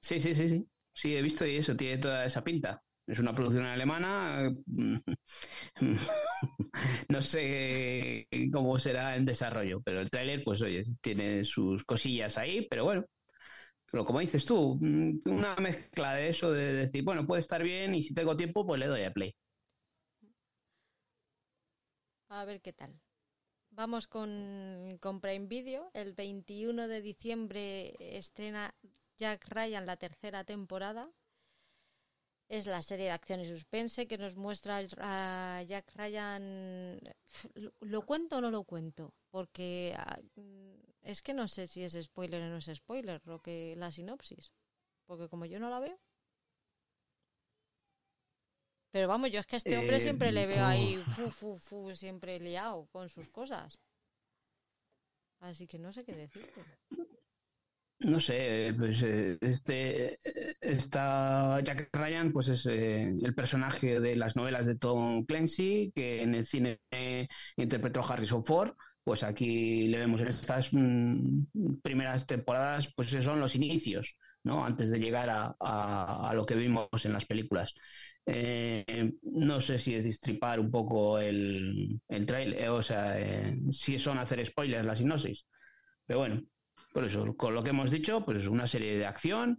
Sí, 0.00 0.18
sí, 0.20 0.34
sí, 0.34 0.48
sí. 0.48 0.68
Sí, 0.94 1.16
he 1.16 1.22
visto 1.22 1.46
y 1.46 1.56
eso 1.56 1.74
tiene 1.76 1.98
toda 1.98 2.24
esa 2.24 2.42
pinta. 2.44 2.82
Es 3.06 3.18
una 3.18 3.34
producción 3.34 3.64
alemana. 3.66 4.50
no 7.08 7.22
sé 7.22 8.26
cómo 8.52 8.78
será 8.78 9.16
en 9.16 9.24
desarrollo, 9.24 9.80
pero 9.82 10.00
el 10.00 10.10
tráiler, 10.10 10.42
pues 10.44 10.62
oye, 10.62 10.82
tiene 11.00 11.44
sus 11.44 11.84
cosillas 11.84 12.38
ahí, 12.38 12.66
pero 12.68 12.84
bueno. 12.84 13.04
Pero 13.92 14.06
como 14.06 14.20
dices 14.20 14.46
tú, 14.46 14.78
una 15.26 15.54
mezcla 15.56 16.14
de 16.14 16.30
eso, 16.30 16.50
de 16.50 16.72
decir, 16.72 17.04
bueno, 17.04 17.26
puede 17.26 17.40
estar 17.40 17.62
bien 17.62 17.94
y 17.94 18.00
si 18.00 18.14
tengo 18.14 18.34
tiempo, 18.34 18.64
pues 18.64 18.80
le 18.80 18.86
doy 18.86 19.02
a 19.02 19.12
play. 19.12 19.36
A 22.30 22.46
ver 22.46 22.62
qué 22.62 22.72
tal. 22.72 22.98
Vamos 23.68 24.06
con, 24.08 24.96
con 24.98 25.20
Prime 25.20 25.46
Video. 25.46 25.90
El 25.92 26.14
21 26.14 26.88
de 26.88 27.02
diciembre 27.02 28.16
estrena 28.16 28.74
Jack 29.18 29.46
Ryan 29.50 29.84
la 29.84 29.98
tercera 29.98 30.42
temporada. 30.44 31.12
Es 32.48 32.66
la 32.66 32.80
serie 32.80 33.04
de 33.06 33.10
acción 33.10 33.40
y 33.40 33.46
suspense 33.46 34.08
que 34.08 34.16
nos 34.16 34.36
muestra 34.36 34.80
a 35.00 35.62
Jack 35.64 35.92
Ryan. 35.96 36.98
¿Lo 37.80 38.06
cuento 38.06 38.38
o 38.38 38.40
no 38.40 38.50
lo 38.50 38.64
cuento? 38.64 39.12
Porque 39.30 39.94
ah, 39.98 40.18
es 41.02 41.22
que 41.22 41.34
no 41.34 41.48
sé 41.48 41.66
si 41.66 41.82
es 41.82 41.92
spoiler 42.00 42.42
o 42.42 42.48
no 42.48 42.56
es 42.56 42.70
spoiler, 42.72 43.20
lo 43.24 43.40
que 43.40 43.74
la 43.76 43.90
sinopsis. 43.90 44.52
Porque 45.06 45.28
como 45.28 45.44
yo 45.46 45.58
no 45.58 45.68
la 45.68 45.80
veo. 45.80 45.98
Pero 48.92 49.08
vamos, 49.08 49.30
yo 49.30 49.40
es 49.40 49.46
que 49.46 49.56
a 49.56 49.58
este 49.58 49.78
hombre 49.78 49.96
Eh, 49.96 50.00
siempre 50.00 50.32
le 50.32 50.46
veo 50.46 50.64
ahí, 50.64 50.96
oh. 50.96 51.10
fu, 51.12 51.30
fu, 51.30 51.56
fu, 51.56 51.94
siempre 51.94 52.38
liado 52.38 52.86
con 52.92 53.08
sus 53.08 53.28
cosas. 53.28 53.80
Así 55.40 55.66
que 55.66 55.78
no 55.78 55.92
sé 55.92 56.04
qué 56.04 56.12
decirte. 56.12 56.62
No 58.00 58.18
sé, 58.18 58.74
pues 58.76 59.02
eh, 59.02 59.38
este 59.40 60.18
está 60.60 61.60
Jack 61.62 61.88
Ryan, 61.92 62.32
pues 62.32 62.48
es 62.48 62.66
eh, 62.66 63.08
el 63.22 63.34
personaje 63.34 64.00
de 64.00 64.16
las 64.16 64.34
novelas 64.34 64.66
de 64.66 64.74
Tom 64.74 65.24
Clancy, 65.24 65.92
que 65.94 66.22
en 66.22 66.34
el 66.34 66.44
cine 66.44 66.80
interpretó 67.56 68.00
a 68.00 68.12
Harrison 68.12 68.44
Ford. 68.44 68.74
Pues 69.04 69.22
aquí 69.24 69.88
le 69.88 69.98
vemos 69.98 70.20
en 70.20 70.28
estas 70.28 70.68
mm, 70.72 71.44
primeras 71.82 72.26
temporadas, 72.26 72.92
pues 72.94 73.08
son 73.08 73.40
los 73.40 73.54
inicios, 73.56 74.14
¿no? 74.44 74.64
Antes 74.64 74.90
de 74.90 74.98
llegar 74.98 75.28
a, 75.30 75.56
a- 75.60 76.32
lo 76.34 76.46
que 76.46 76.54
vimos 76.54 76.88
en 77.04 77.12
las 77.12 77.26
películas. 77.26 77.74
Eh, 78.26 79.12
no 79.22 79.60
sé 79.60 79.78
si 79.78 79.94
es 79.94 80.04
distripar 80.04 80.60
un 80.60 80.70
poco 80.70 81.18
el, 81.18 82.00
el 82.08 82.26
trailer, 82.26 82.68
o 82.70 82.82
sea, 82.82 83.18
eh, 83.20 83.58
si 83.70 83.98
son 83.98 84.18
hacer 84.18 84.44
spoilers 84.46 84.86
la 84.86 84.94
sinopsis. 84.96 85.46
Pero 86.06 86.20
bueno, 86.20 86.42
por 86.92 87.04
eso, 87.04 87.36
con 87.36 87.54
lo 87.54 87.62
que 87.62 87.70
hemos 87.70 87.90
dicho, 87.90 88.24
pues 88.24 88.38
es 88.40 88.46
una 88.48 88.66
serie 88.66 88.98
de 88.98 89.06
acción 89.06 89.58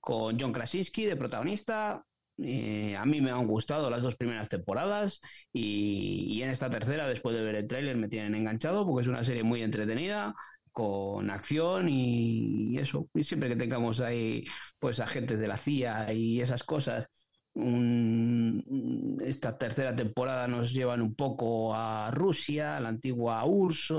con 0.00 0.38
John 0.38 0.52
Krasinski 0.52 1.06
de 1.06 1.16
protagonista. 1.16 2.04
Eh, 2.42 2.96
a 2.96 3.04
mí 3.04 3.20
me 3.20 3.30
han 3.30 3.46
gustado 3.46 3.90
las 3.90 4.02
dos 4.02 4.16
primeras 4.16 4.48
temporadas 4.48 5.20
y, 5.52 6.26
y 6.28 6.42
en 6.42 6.50
esta 6.50 6.68
tercera, 6.68 7.06
después 7.06 7.36
de 7.36 7.42
ver 7.42 7.54
el 7.54 7.68
tráiler, 7.68 7.96
me 7.96 8.08
tienen 8.08 8.34
enganchado 8.34 8.84
porque 8.84 9.02
es 9.02 9.08
una 9.08 9.24
serie 9.24 9.44
muy 9.44 9.62
entretenida, 9.62 10.34
con 10.74 11.30
acción 11.30 11.88
y, 11.88 12.76
eso. 12.78 13.08
Y 13.14 13.22
siempre 13.24 13.48
que 13.48 13.56
tengamos 13.56 14.00
ahí 14.00 14.44
pues 14.78 15.00
agentes 15.00 15.38
de 15.38 15.48
la 15.48 15.56
CIA 15.56 16.12
y 16.12 16.40
esas 16.40 16.64
cosas, 16.64 17.08
esta 19.24 19.56
tercera 19.56 19.94
temporada 19.94 20.48
nos 20.48 20.72
llevan 20.72 21.00
un 21.00 21.14
poco 21.14 21.74
a 21.74 22.10
Rusia, 22.10 22.76
a 22.76 22.80
la 22.80 22.88
antigua 22.88 23.44
URSS, 23.46 23.92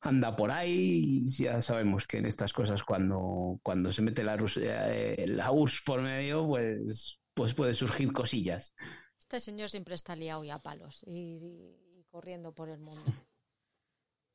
anda 0.00 0.36
por 0.36 0.50
ahí, 0.50 1.20
y 1.24 1.28
ya 1.28 1.60
sabemos 1.60 2.06
que 2.06 2.18
en 2.18 2.26
estas 2.26 2.52
cosas 2.52 2.82
cuando, 2.84 3.58
cuando 3.62 3.90
se 3.92 4.02
mete 4.02 4.22
la, 4.22 4.36
eh, 4.56 5.24
la 5.28 5.50
URSS 5.50 5.82
por 5.84 6.02
medio, 6.02 6.46
pues, 6.46 7.18
pues 7.34 7.54
puede 7.54 7.74
surgir 7.74 8.12
cosillas. 8.12 8.74
Este 9.18 9.40
señor 9.40 9.70
siempre 9.70 9.94
está 9.94 10.14
liado 10.16 10.44
y 10.44 10.50
a 10.50 10.58
palos 10.58 11.02
y, 11.06 11.10
y- 11.12 11.98
y 12.00 12.04
corriendo 12.10 12.52
por 12.52 12.68
el 12.68 12.78
mundo. 12.80 13.04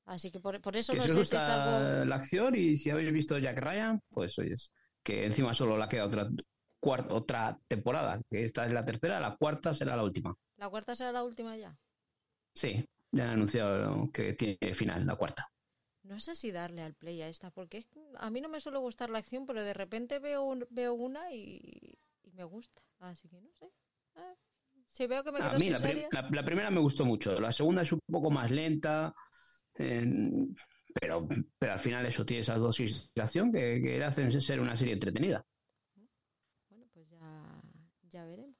Así 0.05 0.32
que 0.32 0.39
por, 0.39 0.59
por 0.61 0.76
eso 0.76 0.91
Que 0.93 0.99
no 0.99 1.03
sé 1.05 1.14
si 1.14 1.20
es 1.20 1.20
gusta 1.20 1.80
algo. 1.93 2.05
la 2.05 2.16
acción 2.16 2.55
y 2.55 2.76
si 2.76 2.89
habéis 2.89 3.11
visto 3.14 3.38
Jack 3.38 3.57
Ryan, 3.57 4.01
pues 4.09 4.38
oyes, 4.38 4.74
que 5.01 5.26
encima 5.26 5.53
solo 5.53 5.78
la 5.78 5.88
queda 5.88 6.05
otra, 6.05 6.28
cuar- 6.82 7.07
otra 7.09 7.57
temporada, 7.70 8.22
que 8.30 8.43
esta 8.43 8.66
es 8.66 8.74
la 8.74 8.84
tercera, 8.84 9.20
la 9.22 9.38
cuarta 9.38 9.74
será 9.74 9.95
la 9.95 10.03
última. 10.03 10.36
¿La 10.57 10.70
cuarta 10.70 10.93
será 10.95 11.14
la 11.14 11.24
última 11.24 11.55
ya? 11.55 11.78
Sí, 12.53 12.86
ya 13.14 13.24
han 13.26 13.30
anunciado 13.32 14.11
que 14.11 14.34
tiene 14.34 14.74
final, 14.74 15.05
la 15.05 15.16
cuarta. 15.16 15.47
No 16.03 16.20
sé 16.20 16.36
si 16.36 16.51
darle 16.51 16.82
al 16.82 16.93
play 16.95 17.22
a 17.22 17.30
esta, 17.30 17.49
porque 17.49 17.86
a 18.18 18.30
mí 18.30 18.41
no 18.41 18.49
me 18.49 18.59
suele 18.59 18.78
gustar 18.80 19.09
la 19.09 19.20
acción, 19.20 19.45
pero 19.45 19.64
de 19.64 19.74
repente 19.74 20.20
veo, 20.20 20.43
un- 20.43 20.68
veo 20.70 20.93
una 20.93 21.32
y, 21.34 21.97
y 22.24 22.32
me 22.34 22.43
gusta. 22.43 22.82
Así 22.99 23.30
que 23.30 23.39
no 23.39 23.49
sé. 23.53 23.72
Ah, 24.16 24.34
si 24.91 25.07
veo 25.07 25.24
que 25.24 25.32
me 25.32 25.39
A 25.39 25.49
quedo 25.49 25.59
mí 25.59 25.66
sin 25.66 25.74
la, 25.74 25.80
la- 26.11 26.30
la 26.30 26.43
primera 26.45 26.70
me 26.72 26.82
gustó 26.82 27.05
mucho, 27.05 27.39
la 27.39 27.51
segunda 27.51 27.82
es 27.84 27.91
un 27.91 27.99
poco 28.05 28.30
más 28.30 28.51
lenta, 28.51 29.14
eh, 29.76 30.05
pero, 30.93 31.28
pero 31.57 31.74
al 31.74 31.80
final 31.80 32.05
eso 32.05 32.26
tiene 32.26 32.41
esas 32.41 32.59
dosis 32.59 33.09
de 33.16 33.22
acción 33.22 33.51
que, 33.51 33.82
que 33.82 33.97
le 33.97 34.03
hacen 34.05 34.41
ser 34.41 34.59
una 34.59 34.76
serie 34.76 34.93
entretenida. 34.93 35.43
bueno, 36.70 36.86
pues 36.93 37.09
ya, 37.09 37.61
ya 38.09 38.26
veremos. 38.26 38.57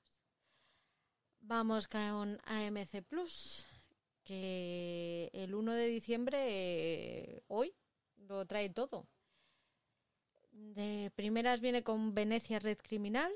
Vamos 1.42 1.88
con 1.88 2.40
AMC 2.46 3.02
Plus, 3.04 3.68
que 4.24 5.30
el 5.34 5.54
1 5.54 5.74
de 5.74 5.88
diciembre, 5.88 6.38
eh, 6.50 7.44
hoy, 7.48 7.74
lo 8.18 8.46
trae 8.46 8.70
todo. 8.70 9.08
De 10.52 11.12
primeras 11.16 11.62
viene 11.62 11.84
con 11.84 12.14
Venecia 12.14 12.60
Red 12.60 12.78
Criminal, 12.78 13.32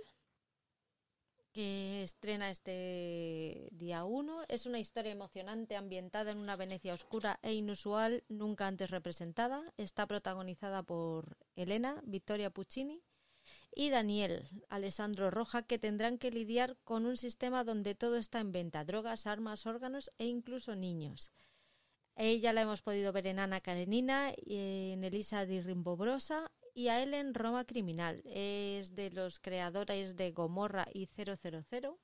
que 1.52 2.04
estrena 2.04 2.50
este 2.52 3.70
día 3.72 4.06
1. 4.06 4.44
Es 4.48 4.66
una 4.66 4.80
historia 4.80 5.12
emocionante 5.12 5.76
ambientada 5.76 6.32
en 6.32 6.38
una 6.38 6.56
Venecia 6.56 6.94
oscura 6.94 7.40
e 7.42 7.54
inusual, 7.54 8.24
nunca 8.30 8.68
antes 8.68 8.92
representada. 8.92 9.64
Está 9.78 10.06
protagonizada 10.06 10.84
por 10.84 11.38
Elena, 11.56 12.02
Victoria 12.06 12.52
Puccini 12.52 13.04
y 13.80 13.92
Daniel, 13.92 14.44
Alessandro 14.70 15.30
Roja, 15.30 15.62
que 15.62 15.78
tendrán 15.78 16.18
que 16.18 16.32
lidiar 16.32 16.78
con 16.84 17.06
un 17.06 17.16
sistema 17.16 17.64
donde 17.64 17.94
todo 17.94 18.18
está 18.18 18.40
en 18.40 18.52
venta, 18.52 18.84
drogas, 18.84 19.28
armas, 19.28 19.68
órganos 19.68 20.12
e 20.18 20.26
incluso 20.26 20.76
niños. 20.76 21.32
Ella 22.16 22.54
la 22.54 22.62
hemos 22.62 22.82
podido 22.82 23.14
ver 23.14 23.28
en 23.28 23.38
Ana 23.38 23.62
Karenina, 23.62 24.34
en 24.36 25.04
Elisa 25.04 25.46
di 25.46 25.62
Rimbobrosa 25.62 26.52
y 26.74 26.88
a 26.88 27.04
él 27.04 27.14
en 27.14 27.36
Roma 27.36 27.66
Criminal. 27.66 28.24
Es 28.26 28.96
de 28.96 29.12
los 29.12 29.38
creadores 29.38 30.16
de 30.16 30.32
Gomorra 30.32 30.88
y 30.92 31.06
000. 31.06 32.00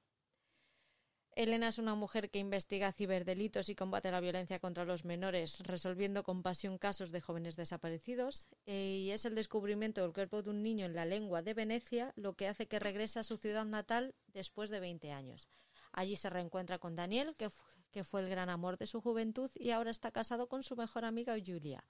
Elena 1.35 1.67
es 1.69 1.77
una 1.79 1.95
mujer 1.95 2.29
que 2.29 2.39
investiga 2.39 2.91
ciberdelitos 2.91 3.69
y 3.69 3.75
combate 3.75 4.11
la 4.11 4.19
violencia 4.19 4.59
contra 4.59 4.85
los 4.85 5.03
menores, 5.05 5.59
resolviendo 5.59 6.23
con 6.23 6.43
pasión 6.43 6.77
casos 6.77 7.11
de 7.11 7.21
jóvenes 7.21 7.55
desaparecidos. 7.55 8.47
Eh, 8.65 9.01
y 9.05 9.11
es 9.11 9.25
el 9.25 9.33
descubrimiento 9.35 10.01
del 10.01 10.13
cuerpo 10.13 10.41
de 10.43 10.49
un 10.51 10.61
niño 10.63 10.85
en 10.85 10.93
la 10.93 11.05
lengua 11.05 11.41
de 11.41 11.53
Venecia 11.53 12.13
lo 12.15 12.33
que 12.33 12.47
hace 12.47 12.67
que 12.67 12.79
regrese 12.79 13.19
a 13.19 13.23
su 13.23 13.37
ciudad 13.37 13.65
natal 13.65 14.13
después 14.27 14.69
de 14.69 14.79
20 14.79 15.11
años. 15.11 15.49
Allí 15.91 16.15
se 16.15 16.29
reencuentra 16.29 16.79
con 16.79 16.95
Daniel, 16.95 17.35
que, 17.37 17.49
fu- 17.49 17.65
que 17.91 18.03
fue 18.03 18.21
el 18.21 18.29
gran 18.29 18.49
amor 18.49 18.77
de 18.77 18.87
su 18.87 19.01
juventud 19.01 19.49
y 19.55 19.71
ahora 19.71 19.91
está 19.91 20.11
casado 20.11 20.47
con 20.47 20.63
su 20.63 20.75
mejor 20.75 21.05
amiga 21.05 21.35
Julia. 21.43 21.83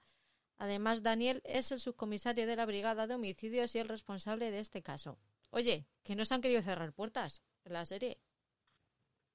Además, 0.56 1.02
Daniel 1.02 1.40
es 1.44 1.72
el 1.72 1.80
subcomisario 1.80 2.46
de 2.46 2.56
la 2.56 2.66
Brigada 2.66 3.06
de 3.06 3.14
Homicidios 3.14 3.74
y 3.74 3.78
el 3.78 3.88
responsable 3.88 4.50
de 4.50 4.60
este 4.60 4.82
caso. 4.82 5.18
Oye, 5.50 5.86
que 6.02 6.14
no 6.16 6.24
se 6.24 6.34
han 6.34 6.40
querido 6.40 6.62
cerrar 6.62 6.92
puertas 6.92 7.42
la 7.64 7.84
serie. 7.86 8.18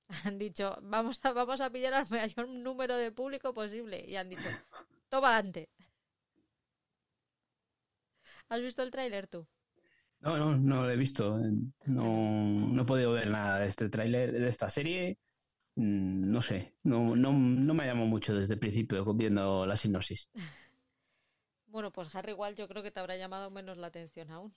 Han 0.26 0.38
dicho, 0.38 0.78
vamos 0.82 1.20
a, 1.24 1.32
vamos 1.34 1.62
a 1.62 1.70
pillar 1.70 1.94
al 1.94 2.08
mayor 2.10 2.50
número 2.50 2.96
de 2.98 3.12
público 3.12 3.54
posible. 3.54 4.04
Y 4.08 4.16
han 4.18 4.30
dicho, 4.30 4.50
toma 5.10 5.30
adelante. 5.36 5.70
¿Has 8.50 8.62
visto 8.62 8.84
el 8.84 8.92
tráiler 8.92 9.28
tú? 9.28 9.48
No, 10.22 10.38
no, 10.38 10.56
no 10.58 10.84
lo 10.84 10.92
he 10.92 10.98
visto. 10.98 11.38
No, 11.86 12.04
no 12.06 12.82
he 12.82 12.86
podido 12.86 13.14
ver 13.14 13.30
nada 13.30 13.60
de 13.60 13.68
este 13.68 13.90
tráiler, 13.90 14.32
de 14.34 14.48
esta 14.50 14.70
serie. 14.70 15.18
Mm, 15.76 16.32
No 16.32 16.42
sé, 16.42 16.76
no, 16.84 17.16
no, 17.16 17.34
no 17.34 17.74
me 17.74 17.86
llamó 17.86 18.06
mucho 18.08 18.36
desde 18.36 18.56
el 18.56 18.60
principio 18.60 19.06
viendo 19.16 19.66
la 19.66 19.78
sinopsis. 19.78 20.30
Bueno, 21.68 21.90
pues 21.92 22.14
Harry 22.16 22.34
Wall 22.34 22.56
yo 22.56 22.68
creo 22.68 22.84
que 22.84 22.92
te 22.92 23.00
habrá 23.00 23.16
llamado 23.16 23.50
menos 23.50 23.78
la 23.78 23.88
atención 23.88 24.30
aún. 24.30 24.54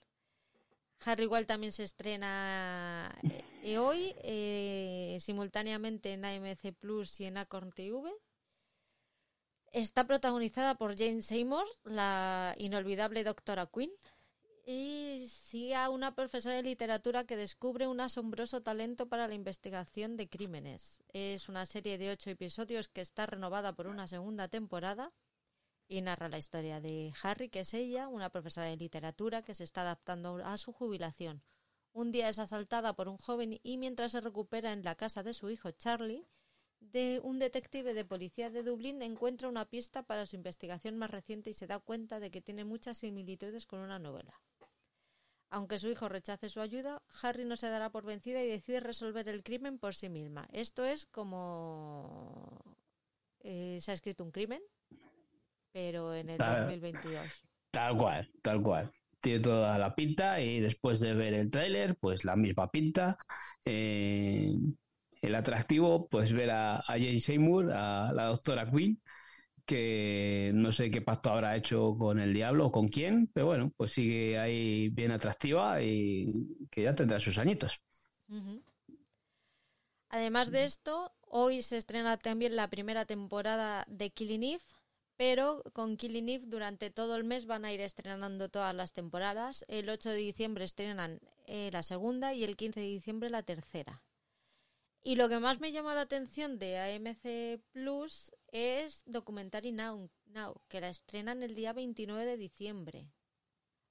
Harry 1.05 1.27
Wall 1.27 1.47
también 1.47 1.73
se 1.73 1.85
estrena 1.85 3.15
eh, 3.63 3.79
hoy, 3.79 4.15
eh, 4.23 5.19
simultáneamente 5.21 6.13
en 6.13 6.25
AMC 6.25 6.73
Plus 6.79 7.21
y 7.21 7.25
en 7.25 7.37
Acorn 7.37 7.73
TV. 7.73 8.13
Está 9.73 10.07
protagonizada 10.07 10.75
por 10.77 10.97
Jane 10.97 11.23
Seymour, 11.23 11.67
la 11.85 12.55
inolvidable 12.59 13.25
doctora 13.25 13.67
Quinn, 13.67 13.91
y 14.67 15.27
sigue 15.29 15.75
a 15.75 15.89
una 15.89 16.15
profesora 16.15 16.57
de 16.57 16.63
literatura 16.63 17.25
que 17.25 17.37
descubre 17.37 17.87
un 17.89 18.01
asombroso 18.01 18.61
talento 18.61 19.09
para 19.09 19.27
la 19.27 19.35
investigación 19.35 20.17
de 20.17 20.29
crímenes. 20.29 21.03
Es 21.13 21.49
una 21.49 21.67
serie 21.67 21.99
de 21.99 22.11
ocho 22.11 22.31
episodios 22.31 22.89
que 22.89 23.01
está 23.01 23.27
renovada 23.27 23.73
por 23.73 23.87
una 23.87 24.07
segunda 24.07 24.49
temporada 24.49 25.11
y 25.93 26.01
narra 26.01 26.31
la 26.31 26.39
historia 26.39 26.81
de 26.81 27.13
Harry, 27.23 27.51
que 27.51 27.61
es 27.61 27.75
ella, 27.75 28.09
una 28.09 28.31
profesora 28.31 28.67
de 28.67 28.79
literatura 28.79 29.43
que 29.43 29.55
se 29.55 29.65
está 29.65 29.83
adaptando 29.83 30.37
a 30.43 30.57
su 30.57 30.73
jubilación. 30.73 31.43
Un 31.93 32.11
día 32.13 32.31
es 32.31 32.39
asaltada 32.39 32.95
por 32.95 33.09
un 33.09 33.19
joven 33.19 33.61
y 33.63 33.77
mientras 33.77 34.13
se 34.13 34.23
recupera 34.23 34.73
en 34.73 34.85
la 34.85 34.95
casa 34.95 35.23
de 35.23 35.35
su 35.35 35.51
hijo 35.51 35.71
Charlie, 35.73 36.27
de 36.81 37.21
un 37.23 37.39
detective 37.39 37.93
de 37.93 38.07
policía 38.07 38.49
de 38.49 38.63
Dublín 38.63 39.03
encuentra 39.03 39.49
una 39.51 39.69
pista 39.69 40.03
para 40.03 40.25
su 40.25 40.35
investigación 40.35 40.97
más 40.97 41.11
reciente 41.11 41.51
y 41.51 41.55
se 41.55 41.67
da 41.67 41.79
cuenta 41.79 42.21
de 42.21 42.31
que 42.31 42.41
tiene 42.41 42.65
muchas 42.65 42.97
similitudes 42.97 43.67
con 43.67 43.81
una 43.81 43.99
novela. 43.99 44.41
Aunque 45.51 45.79
su 45.79 45.89
hijo 45.89 46.09
rechace 46.09 46.49
su 46.49 46.63
ayuda, 46.63 47.03
Harry 47.21 47.45
no 47.45 47.57
se 47.57 47.69
dará 47.69 47.91
por 47.91 48.07
vencida 48.07 48.43
y 48.43 48.49
decide 48.49 48.81
resolver 48.81 49.29
el 49.29 49.43
crimen 49.43 49.79
por 49.79 49.95
sí 49.95 50.09
misma. 50.09 50.49
Esto 50.53 50.87
es 50.87 51.05
como 51.05 52.59
eh, 53.41 53.79
se 53.83 53.91
ha 53.91 53.95
escrito 53.95 54.25
un 54.25 54.31
crimen, 54.31 54.63
pero 55.73 56.15
en 56.15 56.31
el 56.31 56.39
Tal- 56.39 56.61
2022. 56.67 57.33
Tal 57.71 57.97
cual, 57.97 58.31
tal 58.43 58.63
cual. 58.63 58.91
Tiene 59.21 59.41
toda 59.41 59.79
la 59.79 59.95
pinta 59.95 60.41
y 60.41 60.61
después 60.61 60.99
de 61.01 61.15
ver 61.15 61.35
el 61.35 61.51
tráiler, 61.51 61.97
pues 61.97 62.25
la 62.25 62.37
misma 62.37 62.71
pinta. 62.71 63.17
Eh, 63.65 64.53
el 65.23 65.35
atractivo, 65.35 66.09
pues 66.09 66.33
ver 66.33 66.51
a, 66.51 66.77
a 66.79 66.83
Jane 66.87 67.21
Seymour, 67.21 67.73
a 67.73 68.13
la 68.13 68.25
doctora 68.27 68.69
Quinn, 68.71 69.01
que 69.67 70.51
no 70.55 70.73
sé 70.73 70.91
qué 70.91 71.03
pacto 71.03 71.31
habrá 71.31 71.57
hecho 71.57 71.97
con 71.99 72.19
el 72.21 72.35
diablo 72.35 72.67
o 72.67 72.73
con 72.73 72.89
quién, 72.89 73.29
pero 73.33 73.47
bueno, 73.47 73.73
pues 73.77 73.93
sigue 73.93 74.39
ahí 74.39 74.89
bien 74.91 75.13
atractiva 75.13 75.83
y 75.83 76.33
que 76.71 76.83
ya 76.83 76.95
tendrá 76.95 77.21
sus 77.21 77.39
añitos. 77.39 77.79
Además 80.11 80.51
de 80.53 80.65
esto, 80.65 81.13
hoy 81.23 81.63
se 81.63 81.77
estrena 81.77 82.17
también 82.17 82.55
la 82.55 82.69
primera 82.69 83.05
temporada 83.05 83.85
de 83.89 84.11
Killing 84.11 84.43
Eve, 84.45 84.65
pero 85.25 85.63
con 85.73 85.97
Killing 85.97 86.29
Eve 86.29 86.47
durante 86.49 86.91
todo 86.91 87.15
el 87.15 87.23
mes 87.23 87.47
van 87.47 87.65
a 87.65 87.73
ir 87.73 87.81
estrenando 87.81 88.49
todas 88.49 88.75
las 88.75 88.93
temporadas. 88.93 89.65
El 89.69 89.89
8 89.89 90.11
de 90.11 90.17
diciembre 90.17 90.65
estrenan 90.65 91.21
eh, 91.47 91.71
la 91.71 91.85
segunda 91.85 92.35
y 92.35 92.43
el 92.43 92.57
15 92.57 92.81
de 92.81 92.87
diciembre 92.87 93.31
la 93.31 93.45
tercera. 93.45 94.03
Y 95.01 95.15
lo 95.15 95.29
que 95.29 95.39
más 95.39 95.61
me 95.61 95.71
llama 95.71 95.95
la 95.95 96.01
atención 96.01 96.59
de 96.59 96.77
AMC 96.77 97.63
Plus 97.71 98.33
es 98.49 99.05
Documentary 99.07 99.71
Now, 99.71 100.11
Now 100.25 100.61
que 100.67 100.81
la 100.81 100.89
estrenan 100.89 101.45
el 101.45 101.55
día 101.55 101.73
29 101.73 102.27
de 102.27 102.37
diciembre. 102.37 103.07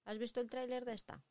¿Has 0.03 0.17
visto 0.17 0.41
el 0.41 0.49
tráiler 0.49 0.83
de 0.83 0.95
esta? 0.95 1.23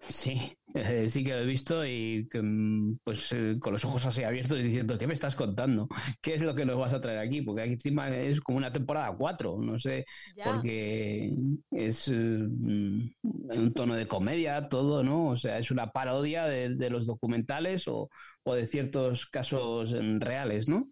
Sí, 0.00 0.56
eh, 0.74 1.08
sí 1.10 1.24
que 1.24 1.30
lo 1.32 1.38
he 1.40 1.46
visto 1.46 1.84
y 1.84 2.28
que, 2.30 2.40
mm, 2.40 2.98
pues 3.02 3.32
eh, 3.32 3.56
con 3.58 3.72
los 3.72 3.84
ojos 3.84 4.06
así 4.06 4.22
abiertos 4.22 4.58
diciendo, 4.58 4.96
¿qué 4.96 5.06
me 5.08 5.14
estás 5.14 5.34
contando? 5.34 5.88
¿Qué 6.22 6.34
es 6.34 6.42
lo 6.42 6.54
que 6.54 6.64
nos 6.64 6.78
vas 6.78 6.92
a 6.92 7.00
traer 7.00 7.18
aquí? 7.18 7.42
Porque 7.42 7.62
aquí 7.62 7.72
encima 7.72 8.08
es 8.16 8.40
como 8.40 8.58
una 8.58 8.72
temporada 8.72 9.12
4, 9.16 9.58
no 9.60 9.78
sé, 9.78 10.04
Ya. 10.36 10.44
porque 10.44 11.34
es 11.72 12.08
eh, 12.08 12.12
mm, 12.14 13.08
un 13.22 13.72
tono 13.74 13.94
de 13.94 14.06
comedia 14.06 14.68
todo, 14.68 15.02
¿no? 15.02 15.28
O 15.30 15.36
sea, 15.36 15.58
es 15.58 15.70
una 15.72 15.90
parodia 15.90 16.44
de, 16.46 16.76
de 16.76 16.90
los 16.90 17.06
documentales 17.06 17.88
o, 17.88 18.08
o 18.44 18.54
de 18.54 18.66
ciertos 18.68 19.26
casos 19.26 19.92
mm, 19.94 20.20
reales, 20.20 20.68
¿no? 20.68 20.88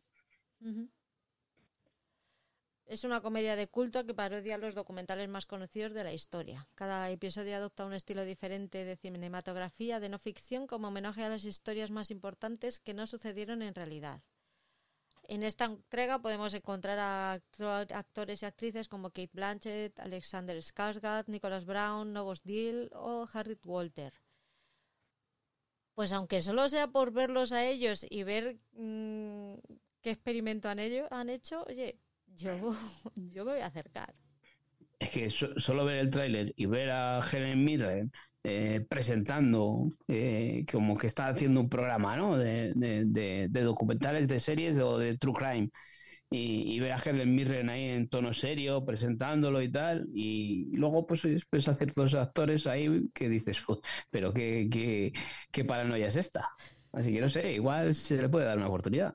Es 2.86 3.02
una 3.02 3.20
comedia 3.20 3.56
de 3.56 3.66
culto 3.66 4.06
que 4.06 4.14
parodia 4.14 4.58
los 4.58 4.76
documentales 4.76 5.28
más 5.28 5.44
conocidos 5.44 5.92
de 5.92 6.04
la 6.04 6.12
historia. 6.12 6.68
Cada 6.76 7.10
episodio 7.10 7.56
adopta 7.56 7.84
un 7.84 7.92
estilo 7.92 8.24
diferente 8.24 8.84
de 8.84 8.96
cinematografía 8.96 9.98
de 9.98 10.08
no 10.08 10.20
ficción 10.20 10.68
como 10.68 10.88
homenaje 10.88 11.24
a 11.24 11.28
las 11.28 11.44
historias 11.44 11.90
más 11.90 12.12
importantes 12.12 12.78
que 12.78 12.94
no 12.94 13.08
sucedieron 13.08 13.62
en 13.62 13.74
realidad. 13.74 14.22
En 15.28 15.42
esta 15.42 15.64
entrega 15.64 16.20
podemos 16.20 16.54
encontrar 16.54 17.00
a 17.00 17.32
acto- 17.32 17.68
actores 17.92 18.42
y 18.42 18.46
actrices 18.46 18.86
como 18.86 19.10
Kate 19.10 19.30
Blanchett, 19.32 19.98
Alexander 19.98 20.56
Skarsgård, 20.56 21.26
Nicholas 21.26 21.64
Brown, 21.64 22.12
Nogos 22.12 22.44
Deal 22.44 22.90
o 22.94 23.26
Harriet 23.32 23.58
Walter. 23.64 24.12
Pues 25.94 26.12
aunque 26.12 26.40
solo 26.40 26.68
sea 26.68 26.86
por 26.86 27.10
verlos 27.10 27.50
a 27.50 27.64
ellos 27.66 28.06
y 28.08 28.22
ver 28.22 28.58
mm, 28.74 29.54
qué 30.02 30.10
experimento 30.10 30.68
han, 30.68 30.78
ello- 30.78 31.08
han 31.10 31.28
hecho, 31.30 31.64
oye, 31.66 31.98
yo, 32.36 32.52
yo 33.16 33.44
me 33.44 33.52
voy 33.52 33.60
a 33.60 33.66
acercar. 33.66 34.14
Es 34.98 35.10
que 35.10 35.28
so- 35.30 35.58
solo 35.60 35.84
ver 35.84 35.98
el 35.98 36.10
tráiler 36.10 36.52
y 36.56 36.66
ver 36.66 36.90
a 36.90 37.20
Helen 37.20 37.62
Mirren 37.64 38.10
eh, 38.42 38.84
presentando 38.88 39.92
eh, 40.08 40.64
como 40.70 40.96
que 40.96 41.06
está 41.06 41.28
haciendo 41.28 41.60
un 41.60 41.68
programa 41.68 42.16
¿no? 42.16 42.38
de, 42.38 42.72
de- 42.74 43.04
de- 43.06 43.48
de 43.50 43.60
documentales, 43.62 44.26
de 44.28 44.40
series 44.40 44.78
o 44.78 44.96
de 44.98 45.16
true 45.18 45.34
crime 45.34 45.70
y, 46.30 46.74
y 46.76 46.80
ver 46.80 46.92
a 46.92 46.98
Helen 46.98 47.34
Mirren 47.34 47.70
ahí 47.70 47.84
en 47.90 48.08
tono 48.08 48.32
serio 48.32 48.84
presentándolo 48.86 49.62
y 49.62 49.70
tal 49.72 50.06
y 50.14 50.76
luego 50.76 51.06
pues 51.06 51.22
ves 51.52 51.68
a 51.68 51.74
ciertos 51.76 52.14
actores 52.14 52.66
ahí 52.66 53.08
que 53.14 53.28
dices, 53.28 53.60
"Fu, 53.60 53.80
pero 54.10 54.32
qué, 54.34 54.68
qué, 54.72 55.12
qué 55.52 55.64
paranoia 55.64 56.06
es 56.08 56.16
esta. 56.16 56.50
Así 56.92 57.12
que 57.12 57.20
no 57.20 57.28
sé, 57.28 57.52
igual 57.54 57.94
se 57.94 58.16
le 58.16 58.28
puede 58.30 58.46
dar 58.46 58.56
una 58.58 58.68
oportunidad. 58.68 59.14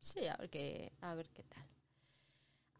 Sí, 0.00 0.26
a 0.26 0.36
ver 0.36 0.50
qué, 0.50 0.92
a 1.00 1.14
ver 1.14 1.28
qué 1.30 1.42
tal. 1.44 1.59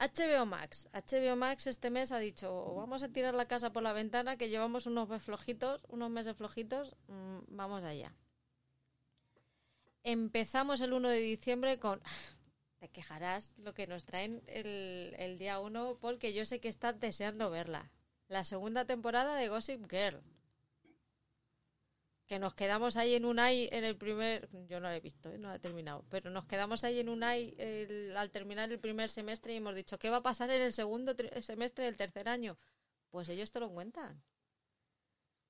HBO 0.01 0.47
Max. 0.47 0.89
HBO 0.95 1.37
Max 1.37 1.67
este 1.67 1.91
mes 1.91 2.11
ha 2.11 2.19
dicho, 2.19 2.75
vamos 2.75 3.03
a 3.03 3.11
tirar 3.11 3.35
la 3.35 3.47
casa 3.47 3.71
por 3.71 3.83
la 3.83 3.93
ventana, 3.93 4.39
que 4.39 4.49
llevamos 4.49 4.87
unos 4.87 5.07
meses 5.11 5.25
flojitos, 5.25 5.83
unos 5.89 6.11
meses 6.11 6.35
flojitos, 6.35 6.97
mm, 7.09 7.41
vamos 7.49 7.85
allá. 7.85 8.15
Empezamos 10.03 10.81
el 10.81 10.95
1 10.95 11.09
de 11.11 11.21
diciembre 11.21 11.79
con... 11.79 12.01
Te 12.79 12.89
quejarás 12.89 13.55
lo 13.59 13.75
que 13.75 13.87
nos 13.87 14.07
traen 14.07 14.43
el, 14.47 15.37
día 15.39 15.61
1 15.61 15.99
porque 16.01 16.33
yo 16.33 16.47
sé 16.47 16.61
que 16.61 16.71
estás 16.71 16.99
deseando 16.99 17.51
verla. 17.51 17.93
La 18.27 18.43
segunda 18.43 18.87
temporada 18.87 19.37
de 19.37 19.49
Gossip 19.49 19.85
Girl. 19.91 20.23
Que 22.31 22.39
nos 22.39 22.55
quedamos 22.55 22.97
ahí 22.97 23.17
en 23.17 23.25
Unai 23.25 23.69
en 23.73 23.83
el 23.83 23.97
primer... 23.97 24.49
Yo 24.69 24.79
no 24.79 24.87
la 24.89 24.97
he 24.97 25.01
visto, 25.01 25.33
¿eh? 25.33 25.39
no 25.39 25.49
la 25.49 25.57
he 25.57 25.59
terminado. 25.59 26.05
Pero 26.11 26.31
nos 26.31 26.47
quedamos 26.47 26.85
ahí 26.85 27.01
en 27.01 27.09
Unai 27.09 27.57
el- 27.59 28.17
al 28.17 28.31
terminar 28.31 28.71
el 28.71 28.79
primer 28.79 29.09
semestre 29.09 29.53
y 29.53 29.57
hemos 29.57 29.75
dicho, 29.75 29.99
¿qué 29.99 30.11
va 30.11 30.19
a 30.19 30.23
pasar 30.23 30.49
en 30.51 30.63
el 30.63 30.73
segundo 30.73 31.17
semestre 31.41 31.87
del 31.87 31.97
tercer 31.97 32.29
año? 32.29 32.57
Pues 33.11 33.29
ellos 33.29 33.51
te 33.51 33.59
lo 33.59 33.69
cuentan. 33.69 34.23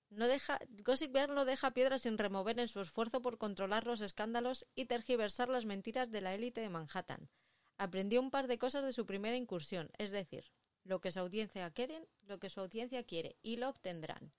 No 0.09 0.27
deja, 0.27 0.59
Gossip 0.83 1.15
Girl 1.15 1.35
no 1.35 1.45
deja 1.45 1.73
piedras 1.73 2.01
sin 2.01 2.17
remover 2.17 2.59
en 2.59 2.67
su 2.69 2.81
esfuerzo 2.81 3.21
por 3.21 3.37
controlar 3.37 3.85
los 3.87 4.01
escándalos 4.01 4.67
y 4.75 4.87
tergiversar 4.87 5.51
las 5.51 5.67
mentiras 5.67 6.11
de 6.11 6.23
la 6.23 6.35
élite 6.35 6.63
de 6.63 6.71
Manhattan. 6.71 7.29
Aprendió 7.77 8.23
un 8.23 8.31
par 8.31 8.47
de 8.49 8.57
cosas 8.57 8.87
de 8.87 8.95
su 8.95 9.05
primera 9.05 9.37
incursión, 9.37 9.91
es 9.99 10.13
decir, 10.13 10.51
lo 10.85 11.03
que 11.03 11.13
su 11.13 11.21
audiencia 11.21 11.71
quiere, 11.73 12.09
lo 12.23 12.39
que 12.39 12.49
su 12.49 12.61
audiencia 12.61 13.05
quiere, 13.05 13.37
y 13.43 13.59
lo 13.59 13.69
obtendrán. 13.69 14.33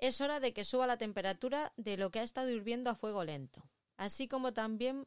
Es 0.00 0.22
hora 0.22 0.40
de 0.40 0.54
que 0.54 0.64
suba 0.64 0.86
la 0.86 0.96
temperatura 0.96 1.74
de 1.76 1.98
lo 1.98 2.10
que 2.10 2.20
ha 2.20 2.22
estado 2.22 2.48
hirviendo 2.48 2.88
a 2.88 2.94
fuego 2.94 3.22
lento, 3.22 3.68
así 3.98 4.28
como 4.28 4.54
también 4.54 5.06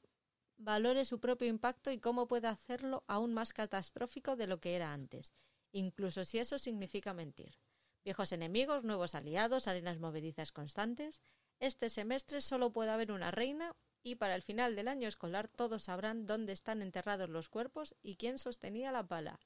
valore 0.57 1.03
su 1.03 1.19
propio 1.19 1.47
impacto 1.47 1.91
y 1.91 1.97
cómo 1.97 2.27
puede 2.27 2.47
hacerlo 2.47 3.03
aún 3.07 3.33
más 3.33 3.53
catastrófico 3.53 4.35
de 4.35 4.45
lo 4.45 4.59
que 4.59 4.75
era 4.75 4.93
antes, 4.93 5.33
incluso 5.71 6.23
si 6.23 6.37
eso 6.37 6.59
significa 6.59 7.11
mentir. 7.11 7.57
Viejos 8.03 8.33
enemigos, 8.33 8.83
nuevos 8.83 9.15
aliados, 9.15 9.67
arenas 9.67 9.97
movedizas 9.97 10.51
constantes. 10.51 11.23
Este 11.59 11.89
semestre 11.89 12.39
solo 12.39 12.71
puede 12.71 12.91
haber 12.91 13.11
una 13.11 13.31
reina 13.31 13.75
y 14.03 14.15
para 14.15 14.35
el 14.35 14.43
final 14.43 14.75
del 14.75 14.89
año 14.89 15.07
escolar 15.07 15.47
todos 15.47 15.83
sabrán 15.83 16.27
dónde 16.27 16.53
están 16.53 16.83
enterrados 16.83 17.29
los 17.29 17.49
cuerpos 17.49 17.95
y 18.03 18.17
quién 18.17 18.37
sostenía 18.37 18.91
la 18.91 19.07
pala. 19.07 19.39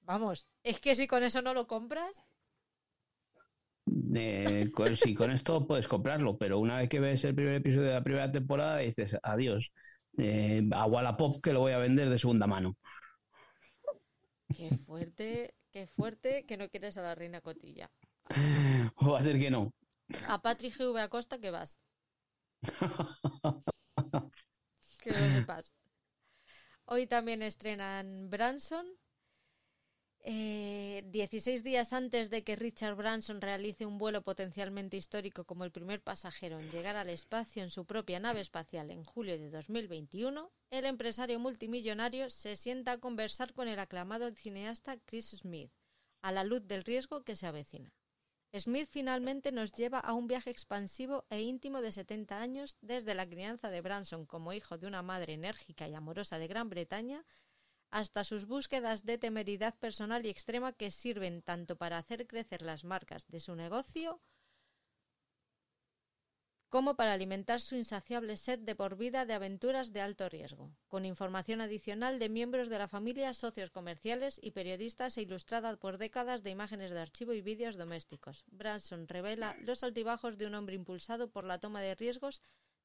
Vamos, 0.00 0.48
es 0.64 0.80
que 0.80 0.96
si 0.96 1.06
con 1.06 1.22
eso 1.22 1.42
no 1.42 1.54
lo 1.54 1.68
compras, 1.68 2.22
Eh, 4.14 4.70
con, 4.74 4.96
sí, 4.96 5.14
con 5.14 5.30
esto 5.30 5.66
puedes 5.66 5.86
comprarlo, 5.86 6.36
pero 6.36 6.58
una 6.58 6.78
vez 6.78 6.88
que 6.88 7.00
ves 7.00 7.22
el 7.24 7.34
primer 7.34 7.54
episodio 7.54 7.88
de 7.88 7.94
la 7.94 8.02
primera 8.02 8.30
temporada 8.32 8.78
dices, 8.78 9.16
adiós, 9.22 9.72
eh, 10.18 10.64
a 10.72 10.86
Wallapop 10.86 11.42
que 11.42 11.52
lo 11.52 11.60
voy 11.60 11.72
a 11.72 11.78
vender 11.78 12.10
de 12.10 12.18
segunda 12.18 12.46
mano. 12.46 12.76
qué 14.54 14.70
fuerte, 14.76 15.54
qué 15.70 15.86
fuerte 15.86 16.44
que 16.44 16.56
no 16.56 16.68
quieres 16.68 16.96
a 16.96 17.02
la 17.02 17.14
reina 17.14 17.40
cotilla. 17.40 17.90
O 18.96 19.12
va 19.12 19.18
a 19.18 19.22
ser 19.22 19.38
que 19.38 19.50
no. 19.50 19.72
A 20.28 20.42
Patrick 20.42 20.76
G.V. 20.76 21.00
Acosta 21.00 21.38
que 21.38 21.50
vas. 21.50 21.80
que 25.02 25.10
lo 25.10 25.18
sepas. 25.34 25.74
Hoy 26.84 27.06
también 27.06 27.42
estrenan 27.42 28.28
Branson. 28.28 28.86
Eh, 30.22 31.02
16 31.06 31.64
días 31.64 31.94
antes 31.94 32.28
de 32.28 32.44
que 32.44 32.54
Richard 32.54 32.94
Branson 32.94 33.40
realice 33.40 33.86
un 33.86 33.96
vuelo 33.96 34.22
potencialmente 34.22 34.98
histórico 34.98 35.44
como 35.44 35.64
el 35.64 35.72
primer 35.72 36.02
pasajero 36.02 36.60
en 36.60 36.70
llegar 36.70 36.96
al 36.96 37.08
espacio 37.08 37.62
en 37.62 37.70
su 37.70 37.86
propia 37.86 38.20
nave 38.20 38.42
espacial 38.42 38.90
en 38.90 39.02
julio 39.02 39.38
de 39.38 39.50
2021, 39.50 40.52
el 40.70 40.84
empresario 40.84 41.40
multimillonario 41.40 42.28
se 42.28 42.56
sienta 42.56 42.92
a 42.92 42.98
conversar 42.98 43.54
con 43.54 43.66
el 43.66 43.78
aclamado 43.78 44.30
cineasta 44.34 44.98
Chris 45.06 45.30
Smith, 45.30 45.72
a 46.20 46.32
la 46.32 46.44
luz 46.44 46.66
del 46.66 46.84
riesgo 46.84 47.24
que 47.24 47.34
se 47.34 47.46
avecina. 47.46 47.94
Smith 48.52 48.88
finalmente 48.90 49.52
nos 49.52 49.72
lleva 49.72 50.00
a 50.00 50.12
un 50.12 50.26
viaje 50.26 50.50
expansivo 50.50 51.24
e 51.30 51.40
íntimo 51.40 51.80
de 51.80 51.92
70 51.92 52.40
años 52.40 52.76
desde 52.82 53.14
la 53.14 53.26
crianza 53.26 53.70
de 53.70 53.80
Branson 53.80 54.26
como 54.26 54.52
hijo 54.52 54.76
de 54.76 54.86
una 54.86 55.02
madre 55.02 55.34
enérgica 55.34 55.88
y 55.88 55.94
amorosa 55.94 56.38
de 56.38 56.48
Gran 56.48 56.68
Bretaña 56.68 57.24
hasta 57.90 58.24
sus 58.24 58.46
búsquedas 58.46 59.04
de 59.04 59.18
temeridad 59.18 59.74
personal 59.78 60.24
y 60.24 60.28
extrema 60.28 60.72
que 60.72 60.90
sirven 60.90 61.42
tanto 61.42 61.76
para 61.76 61.98
hacer 61.98 62.26
crecer 62.26 62.62
las 62.62 62.84
marcas 62.84 63.26
de 63.28 63.40
su 63.40 63.54
negocio 63.54 64.20
como 66.70 66.94
para 66.94 67.12
alimentar 67.12 67.60
su 67.60 67.74
insaciable 67.74 68.36
sed 68.36 68.60
de 68.60 68.76
por 68.76 68.96
vida 68.96 69.26
de 69.26 69.34
aventuras 69.34 69.92
de 69.92 70.02
alto 70.02 70.28
riesgo, 70.28 70.70
con 70.86 71.04
información 71.04 71.60
adicional 71.60 72.20
de 72.20 72.28
miembros 72.28 72.68
de 72.68 72.78
la 72.78 72.86
familia, 72.86 73.34
socios 73.34 73.72
comerciales 73.72 74.38
y 74.40 74.52
periodistas 74.52 75.18
e 75.18 75.22
ilustrada 75.22 75.76
por 75.76 75.98
décadas 75.98 76.44
de 76.44 76.50
imágenes 76.50 76.92
de 76.92 77.00
archivo 77.00 77.32
y 77.32 77.42
vídeos 77.42 77.76
domésticos. 77.76 78.44
Branson 78.46 79.08
revela 79.08 79.56
los 79.62 79.82
altibajos 79.82 80.38
de 80.38 80.46
un 80.46 80.54
hombre 80.54 80.76
impulsado 80.76 81.28
por 81.28 81.44
la 81.44 81.58
toma 81.58 81.82
de 81.82 81.96
riesgos 81.96 82.40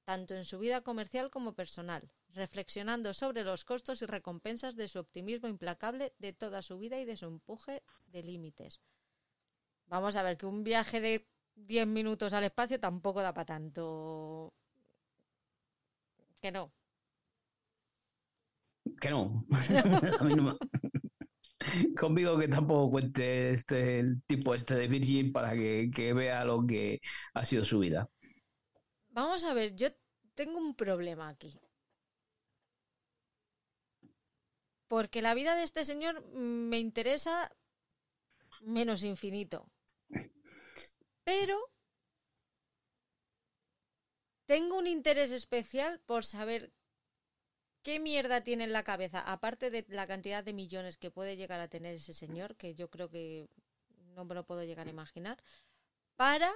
tanto 0.05 0.35
en 0.35 0.45
su 0.45 0.59
vida 0.59 0.81
comercial 0.81 1.29
como 1.29 1.53
personal, 1.53 2.09
reflexionando 2.29 3.13
sobre 3.13 3.43
los 3.43 3.65
costos 3.65 4.01
y 4.01 4.05
recompensas 4.05 4.75
de 4.75 4.87
su 4.87 4.99
optimismo 4.99 5.49
implacable 5.49 6.13
de 6.19 6.31
toda 6.31 6.61
su 6.61 6.77
vida 6.77 6.99
y 6.99 7.05
de 7.05 7.17
su 7.17 7.25
empuje 7.25 7.83
de 8.05 8.23
límites. 8.23 8.81
Vamos 9.87 10.15
a 10.15 10.23
ver 10.23 10.37
que 10.37 10.45
un 10.45 10.63
viaje 10.63 11.01
de 11.01 11.27
10 11.55 11.87
minutos 11.87 12.33
al 12.33 12.43
espacio 12.43 12.79
tampoco 12.79 13.21
da 13.21 13.33
para 13.33 13.45
tanto. 13.45 14.53
Que 16.39 16.51
no. 16.51 16.71
Que 19.01 19.09
no. 19.09 19.45
Conmigo 21.97 22.37
que 22.37 22.47
tampoco 22.47 22.91
cuente 22.91 23.53
este 23.53 23.99
el 23.99 24.21
tipo 24.23 24.53
este 24.53 24.75
de 24.75 24.87
Virgin 24.87 25.31
para 25.31 25.53
que, 25.53 25.89
que 25.93 26.13
vea 26.13 26.45
lo 26.45 26.65
que 26.65 26.99
ha 27.33 27.43
sido 27.43 27.65
su 27.65 27.79
vida. 27.79 28.09
Vamos 29.15 29.45
a 29.45 29.53
ver, 29.53 29.73
yo 29.75 29.87
tengo 30.33 30.57
un 30.57 30.75
problema 30.75 31.29
aquí. 31.29 31.57
Porque 34.89 35.21
la 35.21 35.33
vida 35.33 35.55
de 35.55 35.63
este 35.63 35.85
señor 35.85 36.21
me 36.33 36.79
interesa 36.79 37.49
menos 38.59 39.03
infinito. 39.03 39.71
Pero 41.23 41.57
tengo 44.45 44.77
un 44.77 44.85
interés 44.85 45.31
especial 45.31 46.01
por 46.01 46.25
saber 46.25 46.73
qué 47.83 47.99
mierda 47.99 48.41
tiene 48.41 48.65
en 48.65 48.73
la 48.73 48.83
cabeza, 48.83 49.21
aparte 49.21 49.71
de 49.71 49.85
la 49.87 50.07
cantidad 50.07 50.43
de 50.43 50.51
millones 50.51 50.97
que 50.97 51.09
puede 51.09 51.37
llegar 51.37 51.61
a 51.61 51.69
tener 51.69 51.95
ese 51.95 52.11
señor, 52.11 52.57
que 52.57 52.75
yo 52.75 52.89
creo 52.89 53.09
que 53.09 53.47
no 54.13 54.25
me 54.25 54.35
lo 54.35 54.45
puedo 54.45 54.65
llegar 54.65 54.87
a 54.87 54.91
imaginar, 54.91 55.41
para 56.17 56.53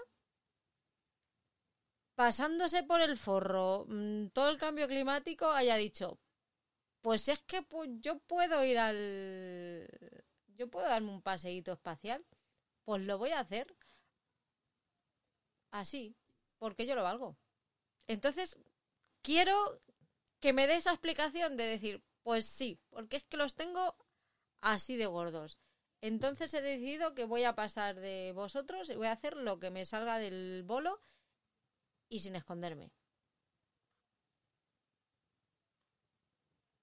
pasándose 2.20 2.84
por 2.84 3.00
el 3.00 3.16
forro 3.16 3.86
mm, 3.88 4.28
todo 4.34 4.50
el 4.50 4.58
cambio 4.58 4.90
climático 4.90 5.50
haya 5.52 5.78
dicho, 5.78 6.20
pues 7.00 7.30
es 7.30 7.40
que 7.40 7.62
pues, 7.62 7.90
yo 8.02 8.20
puedo 8.20 8.62
ir 8.66 8.78
al... 8.78 9.88
Yo 10.48 10.68
puedo 10.70 10.86
darme 10.86 11.12
un 11.12 11.22
paseíto 11.22 11.72
espacial, 11.72 12.26
pues 12.84 13.04
lo 13.04 13.18
voy 13.18 13.30
a 13.30 13.40
hacer 13.40 13.74
así, 15.72 16.14
porque 16.58 16.86
yo 16.86 16.94
lo 16.94 17.04
valgo. 17.04 17.38
Entonces, 18.06 18.58
quiero 19.22 19.80
que 20.42 20.52
me 20.52 20.68
dé 20.68 20.76
esa 20.76 20.92
explicación 20.92 21.56
de 21.56 21.68
decir, 21.68 22.04
pues 22.24 22.46
sí, 22.46 22.82
porque 22.90 23.16
es 23.16 23.24
que 23.24 23.38
los 23.38 23.56
tengo 23.56 23.96
así 24.60 24.98
de 24.98 25.06
gordos. 25.06 25.58
Entonces 26.02 26.54
he 26.54 26.62
decidido 26.62 27.16
que 27.16 27.24
voy 27.24 27.46
a 27.46 27.56
pasar 27.56 27.98
de 27.98 28.34
vosotros 28.36 28.90
y 28.90 28.96
voy 28.96 29.08
a 29.08 29.14
hacer 29.14 29.38
lo 29.38 29.58
que 29.58 29.70
me 29.70 29.86
salga 29.86 30.20
del 30.20 30.64
bolo 30.66 31.02
y 32.10 32.20
sin 32.20 32.36
esconderme. 32.36 32.92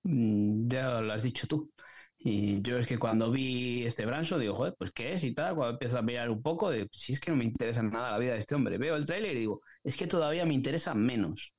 Mm, 0.02 0.68
Ya 0.68 1.00
lo 1.00 1.12
has 1.12 1.22
dicho 1.22 1.46
tú. 1.46 1.72
Y 2.18 2.60
yo 2.62 2.78
es 2.78 2.86
que 2.86 2.98
cuando 2.98 3.30
vi 3.30 3.84
este 3.86 4.06
Branson 4.06 4.40
digo, 4.40 4.54
joder, 4.54 4.74
pues 4.78 4.90
qué 4.92 5.12
es 5.12 5.24
y 5.24 5.34
tal. 5.34 5.54
Cuando 5.54 5.72
empiezo 5.74 5.98
a 5.98 6.02
mirar 6.02 6.30
un 6.30 6.42
poco, 6.42 6.70
de, 6.70 6.88
si 6.92 7.12
es 7.12 7.20
que 7.20 7.30
no 7.30 7.36
me 7.36 7.44
interesa 7.44 7.82
nada 7.82 8.12
la 8.12 8.18
vida 8.18 8.32
de 8.34 8.40
este 8.40 8.54
hombre. 8.54 8.78
Veo 8.78 8.96
el 8.96 9.06
tráiler 9.06 9.36
y 9.36 9.40
digo, 9.40 9.60
es 9.84 9.96
que 9.96 10.06
todavía 10.06 10.46
me 10.46 10.54
interesa 10.54 10.94
menos. 10.94 11.52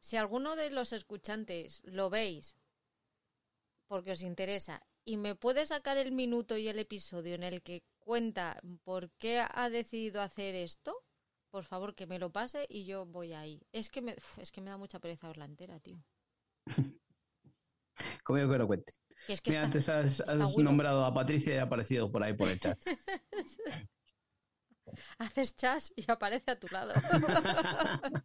Si 0.00 0.16
alguno 0.16 0.56
de 0.56 0.70
los 0.70 0.92
escuchantes 0.92 1.82
lo 1.84 2.10
veis 2.10 2.56
porque 3.86 4.12
os 4.12 4.22
interesa 4.22 4.82
y 5.04 5.16
me 5.16 5.34
puede 5.34 5.66
sacar 5.66 5.96
el 5.98 6.12
minuto 6.12 6.56
y 6.56 6.68
el 6.68 6.78
episodio 6.78 7.34
en 7.34 7.42
el 7.42 7.62
que 7.62 7.82
cuenta 7.98 8.60
por 8.84 9.10
qué 9.18 9.44
ha 9.50 9.68
decidido 9.70 10.20
hacer 10.22 10.54
esto, 10.54 10.94
por 11.50 11.64
favor 11.64 11.94
que 11.94 12.06
me 12.06 12.18
lo 12.18 12.30
pase 12.30 12.66
y 12.68 12.84
yo 12.84 13.06
voy 13.06 13.32
ahí. 13.32 13.62
Es 13.72 13.88
que 13.90 14.02
me, 14.02 14.16
es 14.36 14.50
que 14.52 14.60
me 14.60 14.70
da 14.70 14.76
mucha 14.76 14.98
pereza 14.98 15.26
verla 15.28 15.44
entera, 15.44 15.80
tío. 15.80 16.02
Conmigo 18.24 18.50
que 18.52 18.58
lo 18.58 18.66
cuente. 18.66 18.92
Que 19.26 19.32
es 19.32 19.40
que 19.40 19.50
Mira, 19.50 19.64
está- 19.64 19.98
antes 19.98 20.20
has, 20.20 20.56
nombrado 20.58 21.04
a 21.04 21.12
Patricia 21.12 21.54
y 21.54 21.58
ha 21.58 21.62
aparecido 21.64 22.10
por 22.12 22.22
ahí 22.22 22.34
por 22.34 22.48
el 22.48 22.60
chat. 22.60 22.78
haces 25.18 25.56
chas 25.56 25.92
y 25.96 26.10
aparece 26.10 26.50
a 26.50 26.58
tu 26.58 26.68
lado. 26.68 26.94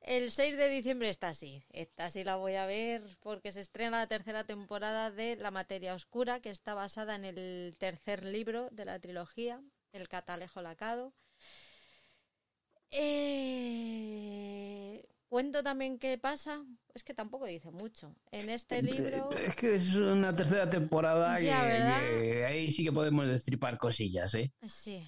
El 0.00 0.30
6 0.30 0.56
de 0.56 0.68
diciembre 0.70 1.10
está 1.10 1.28
así. 1.28 1.64
Esta 1.68 2.08
sí 2.08 2.24
la 2.24 2.36
voy 2.36 2.54
a 2.54 2.64
ver 2.64 3.18
porque 3.20 3.52
se 3.52 3.60
estrena 3.60 3.98
la 3.98 4.06
tercera 4.06 4.44
temporada 4.44 5.10
de 5.10 5.36
La 5.36 5.50
Materia 5.50 5.94
Oscura, 5.94 6.40
que 6.40 6.48
está 6.48 6.72
basada 6.72 7.14
en 7.14 7.26
el 7.26 7.76
tercer 7.78 8.24
libro 8.24 8.70
de 8.70 8.86
la 8.86 8.98
trilogía, 9.00 9.62
El 9.92 10.08
Catalejo 10.08 10.60
Lacado. 10.62 11.12
Eh, 13.70 15.04
Cuento 15.28 15.62
también 15.62 15.98
qué 15.98 16.16
pasa. 16.16 16.64
Es 16.94 17.04
que 17.04 17.12
tampoco 17.14 17.44
dice 17.46 17.70
mucho. 17.70 18.14
En 18.30 18.48
este 18.48 18.82
libro. 18.82 19.30
Es 19.32 19.54
que 19.56 19.74
es 19.74 19.94
una 19.94 20.34
tercera 20.34 20.68
temporada 20.70 21.38
que 21.38 22.44
ahí 22.46 22.70
sí 22.70 22.82
que 22.84 22.92
podemos 22.92 23.26
destripar 23.26 23.76
cosillas, 23.76 24.34
¿eh? 24.34 24.50
Sí. 24.66 25.06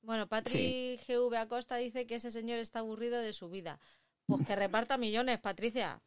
Bueno, 0.00 0.26
Patri 0.26 0.98
GV 1.06 1.36
Acosta 1.36 1.76
dice 1.76 2.06
que 2.06 2.14
ese 2.14 2.30
señor 2.30 2.58
está 2.60 2.78
aburrido 2.78 3.20
de 3.20 3.32
su 3.34 3.50
vida. 3.50 3.78
Pues 4.26 4.46
que 4.46 4.56
reparta 4.56 4.96
millones, 4.96 5.38
Patricia. 5.38 6.00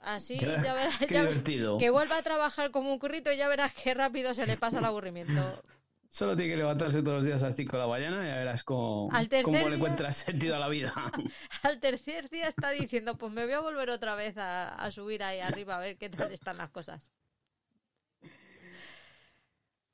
Así 0.00 0.38
Qué- 0.38 0.46
ya 0.62 0.72
verás. 0.74 0.98
Qué 0.98 1.12
ya- 1.14 1.24
divertido. 1.24 1.78
que 1.78 1.90
vuelva 1.90 2.18
a 2.18 2.22
trabajar 2.22 2.70
como 2.70 2.92
un 2.92 2.98
currito 3.00 3.32
y 3.32 3.36
ya 3.36 3.48
verás 3.48 3.72
qué 3.74 3.92
rápido 3.92 4.34
se 4.34 4.46
le 4.46 4.56
pasa 4.56 4.78
el 4.78 4.84
aburrimiento. 4.84 5.32
Solo 6.12 6.34
tiene 6.36 6.50
que 6.52 6.56
levantarse 6.58 7.02
todos 7.02 7.18
los 7.18 7.24
días 7.24 7.40
a 7.42 7.46
las 7.46 7.56
5 7.56 7.76
de 7.76 7.82
la 7.84 7.88
mañana 7.88 8.24
y 8.24 8.28
ya 8.28 8.34
verás 8.36 8.64
cómo, 8.64 9.08
le 9.12 9.76
encuentras 9.76 10.16
sentido 10.16 10.56
a 10.56 10.58
la 10.58 10.68
vida. 10.68 10.92
Al 11.62 11.78
tercer 11.78 12.28
día 12.28 12.48
está 12.48 12.70
diciendo, 12.70 13.16
pues 13.16 13.32
me 13.32 13.44
voy 13.44 13.54
a 13.54 13.60
volver 13.60 13.90
otra 13.90 14.16
vez 14.16 14.36
a, 14.36 14.68
a 14.74 14.90
subir 14.90 15.22
ahí 15.22 15.38
arriba 15.38 15.76
a 15.76 15.80
ver 15.80 15.96
qué 15.98 16.10
tal 16.10 16.32
están 16.32 16.56
las 16.58 16.70
cosas. 16.70 17.12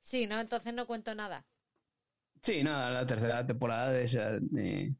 Sí, 0.01 0.25
¿no? 0.25 0.39
Entonces 0.39 0.73
no 0.73 0.87
cuento 0.87 1.13
nada. 1.13 1.45
Sí, 2.41 2.63
nada, 2.63 2.89
la 2.89 3.05
tercera 3.05 3.45
temporada 3.45 3.91
de, 3.91 4.03
esa- 4.05 4.39
de, 4.39 4.95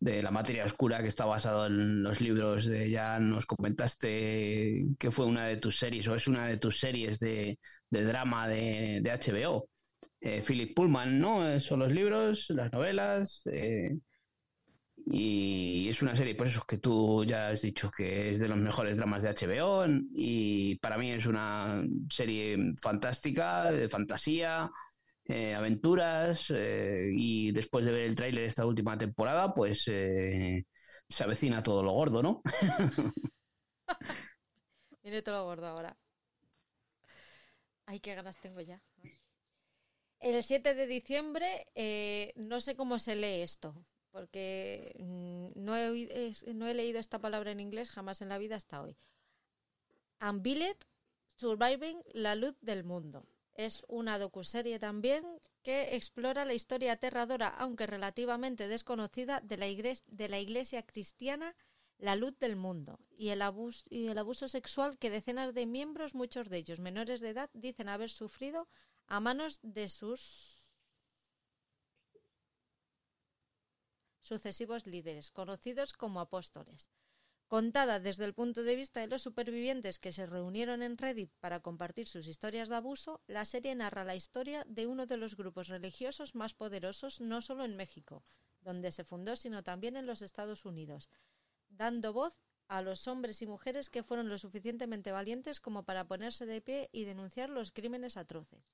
de 0.00 0.22
La 0.22 0.30
Materia 0.30 0.64
Oscura, 0.64 1.02
que 1.02 1.08
está 1.08 1.26
basado 1.26 1.66
en 1.66 2.02
los 2.02 2.20
libros 2.20 2.66
de, 2.66 2.90
ya 2.90 3.18
nos 3.20 3.46
comentaste 3.46 4.86
que 4.98 5.10
fue 5.10 5.26
una 5.26 5.46
de 5.46 5.58
tus 5.58 5.78
series, 5.78 6.08
o 6.08 6.14
es 6.14 6.26
una 6.26 6.46
de 6.48 6.56
tus 6.58 6.78
series 6.80 7.18
de, 7.20 7.58
de 7.90 8.02
drama 8.04 8.48
de, 8.48 9.00
de 9.02 9.10
HBO. 9.12 9.68
Eh, 10.20 10.42
Philip 10.42 10.74
Pullman, 10.74 11.18
¿no? 11.20 11.48
Eh, 11.48 11.60
Son 11.60 11.80
los 11.80 11.92
libros, 11.92 12.46
las 12.50 12.72
novelas, 12.72 13.42
eh, 13.52 13.96
y 15.08 15.88
es 15.88 16.02
una 16.02 16.16
serie, 16.16 16.34
pues 16.34 16.50
eso, 16.50 16.64
que 16.66 16.78
tú 16.78 17.24
ya 17.24 17.48
has 17.50 17.62
dicho 17.62 17.90
que 17.96 18.30
es 18.30 18.40
de 18.40 18.48
los 18.48 18.58
mejores 18.58 18.96
dramas 18.96 19.22
de 19.22 19.28
HBO, 19.28 19.84
y 20.14 20.76
para 20.76 20.98
mí 20.98 21.12
es 21.12 21.26
una 21.26 21.84
serie 22.10 22.56
fantástica, 22.80 23.70
de 23.70 23.88
fantasía, 23.88 24.68
eh, 25.24 25.54
aventuras 25.54 26.46
eh, 26.50 27.10
y 27.12 27.52
después 27.52 27.84
de 27.84 27.92
ver 27.92 28.02
el 28.02 28.16
tráiler 28.16 28.42
de 28.42 28.46
esta 28.48 28.66
última 28.66 28.96
temporada, 28.98 29.52
pues 29.54 29.82
se 29.84 30.64
avecina 31.24 31.62
todo 31.62 31.82
lo 31.82 31.92
gordo, 31.92 32.22
¿no? 32.22 32.42
Viene 35.02 35.22
todo 35.22 35.36
lo 35.36 35.44
gordo 35.44 35.66
ahora. 35.66 35.96
Ay, 37.86 38.00
qué 38.00 38.14
ganas 38.14 38.36
tengo 38.38 38.60
ya. 38.60 38.80
El 40.20 40.42
7 40.42 40.74
de 40.74 40.86
diciembre, 40.86 41.66
eh, 41.74 42.32
no 42.36 42.60
sé 42.60 42.74
cómo 42.74 42.98
se 42.98 43.16
lee 43.16 43.42
esto, 43.42 43.74
porque 44.10 44.94
mm, 44.98 45.48
no 45.56 45.76
he, 45.76 46.32
no 46.54 46.66
he 46.68 46.74
leído 46.74 46.98
esta 46.98 47.18
palabra 47.20 47.52
en 47.52 47.60
inglés 47.60 47.90
jamás 47.90 48.22
en 48.22 48.28
la 48.30 48.38
vida 48.38 48.56
hasta 48.56 48.82
hoy. 48.82 48.96
Unveiled 50.20 50.76
Surviving 51.36 52.02
la 52.14 52.34
luz 52.34 52.56
del 52.62 52.82
mundo. 52.82 53.26
Es 53.54 53.82
una 53.88 54.18
docuserie 54.18 54.78
también 54.78 55.22
que 55.62 55.94
explora 55.96 56.44
la 56.46 56.54
historia 56.54 56.92
aterradora, 56.92 57.48
aunque 57.48 57.86
relativamente 57.86 58.68
desconocida, 58.68 59.40
de 59.40 59.56
la, 59.58 59.68
igres- 59.68 60.04
de 60.06 60.28
la 60.30 60.38
iglesia 60.38 60.82
cristiana 60.82 61.54
la 61.98 62.16
luz 62.16 62.38
del 62.38 62.56
mundo 62.56 62.98
y 63.10 63.30
el, 63.30 63.42
abuso, 63.42 63.84
y 63.90 64.08
el 64.08 64.18
abuso 64.18 64.48
sexual 64.48 64.98
que 64.98 65.10
decenas 65.10 65.54
de 65.54 65.66
miembros, 65.66 66.14
muchos 66.14 66.48
de 66.48 66.58
ellos 66.58 66.78
menores 66.80 67.20
de 67.20 67.30
edad, 67.30 67.50
dicen 67.54 67.88
haber 67.88 68.10
sufrido 68.10 68.68
a 69.08 69.20
manos 69.20 69.60
de 69.62 69.88
sus 69.88 70.56
sucesivos 74.22 74.86
líderes, 74.86 75.30
conocidos 75.30 75.92
como 75.92 76.20
apóstoles. 76.20 76.90
Contada 77.46 78.00
desde 78.00 78.24
el 78.24 78.34
punto 78.34 78.64
de 78.64 78.74
vista 78.74 78.98
de 78.98 79.06
los 79.06 79.22
supervivientes 79.22 80.00
que 80.00 80.10
se 80.10 80.26
reunieron 80.26 80.82
en 80.82 80.98
Reddit 80.98 81.30
para 81.38 81.60
compartir 81.60 82.08
sus 82.08 82.26
historias 82.26 82.68
de 82.68 82.74
abuso, 82.74 83.22
la 83.28 83.44
serie 83.44 83.72
narra 83.76 84.02
la 84.02 84.16
historia 84.16 84.64
de 84.66 84.88
uno 84.88 85.06
de 85.06 85.16
los 85.16 85.36
grupos 85.36 85.68
religiosos 85.68 86.34
más 86.34 86.54
poderosos 86.54 87.20
no 87.20 87.40
solo 87.40 87.64
en 87.64 87.76
México, 87.76 88.24
donde 88.62 88.90
se 88.90 89.04
fundó, 89.04 89.36
sino 89.36 89.62
también 89.62 89.94
en 89.94 90.06
los 90.06 90.22
Estados 90.22 90.64
Unidos, 90.64 91.08
dando 91.68 92.12
voz 92.12 92.34
a 92.66 92.82
los 92.82 93.06
hombres 93.06 93.40
y 93.42 93.46
mujeres 93.46 93.90
que 93.90 94.02
fueron 94.02 94.28
lo 94.28 94.38
suficientemente 94.38 95.12
valientes 95.12 95.60
como 95.60 95.84
para 95.84 96.08
ponerse 96.08 96.46
de 96.46 96.60
pie 96.60 96.88
y 96.90 97.04
denunciar 97.04 97.48
los 97.48 97.70
crímenes 97.70 98.16
atroces. 98.16 98.72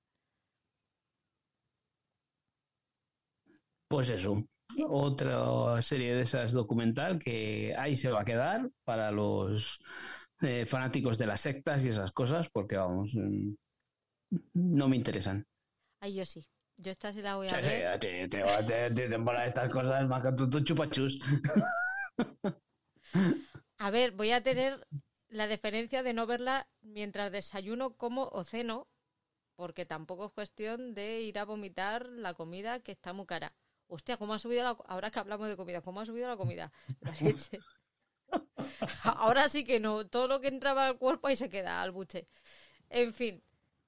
Pues 3.92 4.08
eso, 4.08 4.42
otra 4.88 5.82
serie 5.82 6.14
de 6.14 6.22
esas 6.22 6.52
documental 6.52 7.18
que 7.18 7.74
ahí 7.76 7.94
se 7.94 8.10
va 8.10 8.22
a 8.22 8.24
quedar 8.24 8.70
para 8.84 9.10
los 9.10 9.78
eh, 10.40 10.64
fanáticos 10.64 11.18
de 11.18 11.26
las 11.26 11.42
sectas 11.42 11.84
y 11.84 11.90
esas 11.90 12.10
cosas, 12.12 12.48
porque 12.50 12.76
vamos, 12.78 13.12
mm, 13.14 13.52
no 14.54 14.88
me 14.88 14.96
interesan. 14.96 15.44
Ay, 16.00 16.14
yo 16.14 16.24
sí. 16.24 16.46
Yo 16.78 16.90
esta 16.90 17.12
sí 17.12 17.20
la 17.20 17.36
voy 17.36 17.48
a 17.48 17.52
Sí, 17.52 17.64
sí, 17.64 17.68
ver. 17.68 18.00
te, 18.00 18.28
te, 18.28 18.42
te, 18.66 18.90
te- 18.94 19.08
te 19.10 19.18
mola 19.18 19.44
estas 19.44 19.70
cosas 19.70 20.08
más 20.08 20.22
que 20.22 20.32
tú, 20.32 20.48
tú 20.48 20.60
chupachus. 20.64 21.18
A 23.78 23.90
ver, 23.90 24.12
voy 24.12 24.32
a 24.32 24.42
tener 24.42 24.88
la 25.28 25.46
deferencia 25.48 26.02
de 26.02 26.14
no 26.14 26.26
verla 26.26 26.66
mientras 26.80 27.30
desayuno, 27.30 27.96
como 27.98 28.28
o 28.28 28.44
ceno, 28.44 28.88
porque 29.56 29.86
tampoco 29.86 30.26
es 30.26 30.32
cuestión 30.32 30.94
de 30.94 31.22
ir 31.22 31.38
a 31.38 31.44
vomitar 31.44 32.06
la 32.08 32.34
comida 32.34 32.80
que 32.80 32.92
está 32.92 33.12
muy 33.12 33.26
cara. 33.26 33.54
Hostia, 33.94 34.16
¿cómo 34.16 34.34
ha 34.34 34.38
subido 34.38 34.62
la... 34.64 34.70
Ahora 34.92 35.10
que 35.10 35.18
hablamos 35.20 35.48
de 35.48 35.56
comida, 35.56 35.80
¿cómo 35.82 36.00
ha 36.00 36.06
subido 36.06 36.28
la 36.28 36.36
comida? 36.36 36.72
La 37.00 37.12
leche. 37.20 37.58
Ahora 39.04 39.48
sí 39.48 39.64
que 39.64 39.80
no. 39.80 40.06
Todo 40.06 40.28
lo 40.28 40.40
que 40.40 40.48
entraba 40.48 40.86
al 40.86 40.98
cuerpo 40.98 41.28
ahí 41.28 41.36
se 41.36 41.48
queda, 41.48 41.82
al 41.82 41.92
buche. 41.92 42.28
En 42.90 43.12
fin, 43.12 43.42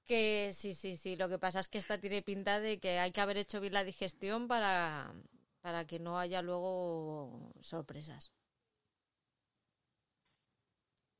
que 0.05 0.51
sí, 0.53 0.75
sí, 0.75 0.97
sí. 0.97 1.15
Lo 1.15 1.29
que 1.29 1.39
pasa 1.39 1.59
es 1.61 1.67
que 1.69 1.77
esta 1.79 1.99
tiene 1.99 2.21
pinta 2.23 2.59
de 2.59 2.79
que 2.79 2.99
hay 2.99 3.11
que 3.11 3.21
haber 3.21 3.37
hecho 3.37 3.61
bien 3.61 3.73
la 3.73 3.83
digestión 3.83 4.47
para, 4.47 5.13
para 5.61 5.85
que 5.87 5.99
no 5.99 6.19
haya 6.19 6.41
luego 6.41 7.53
sorpresas. 7.61 8.33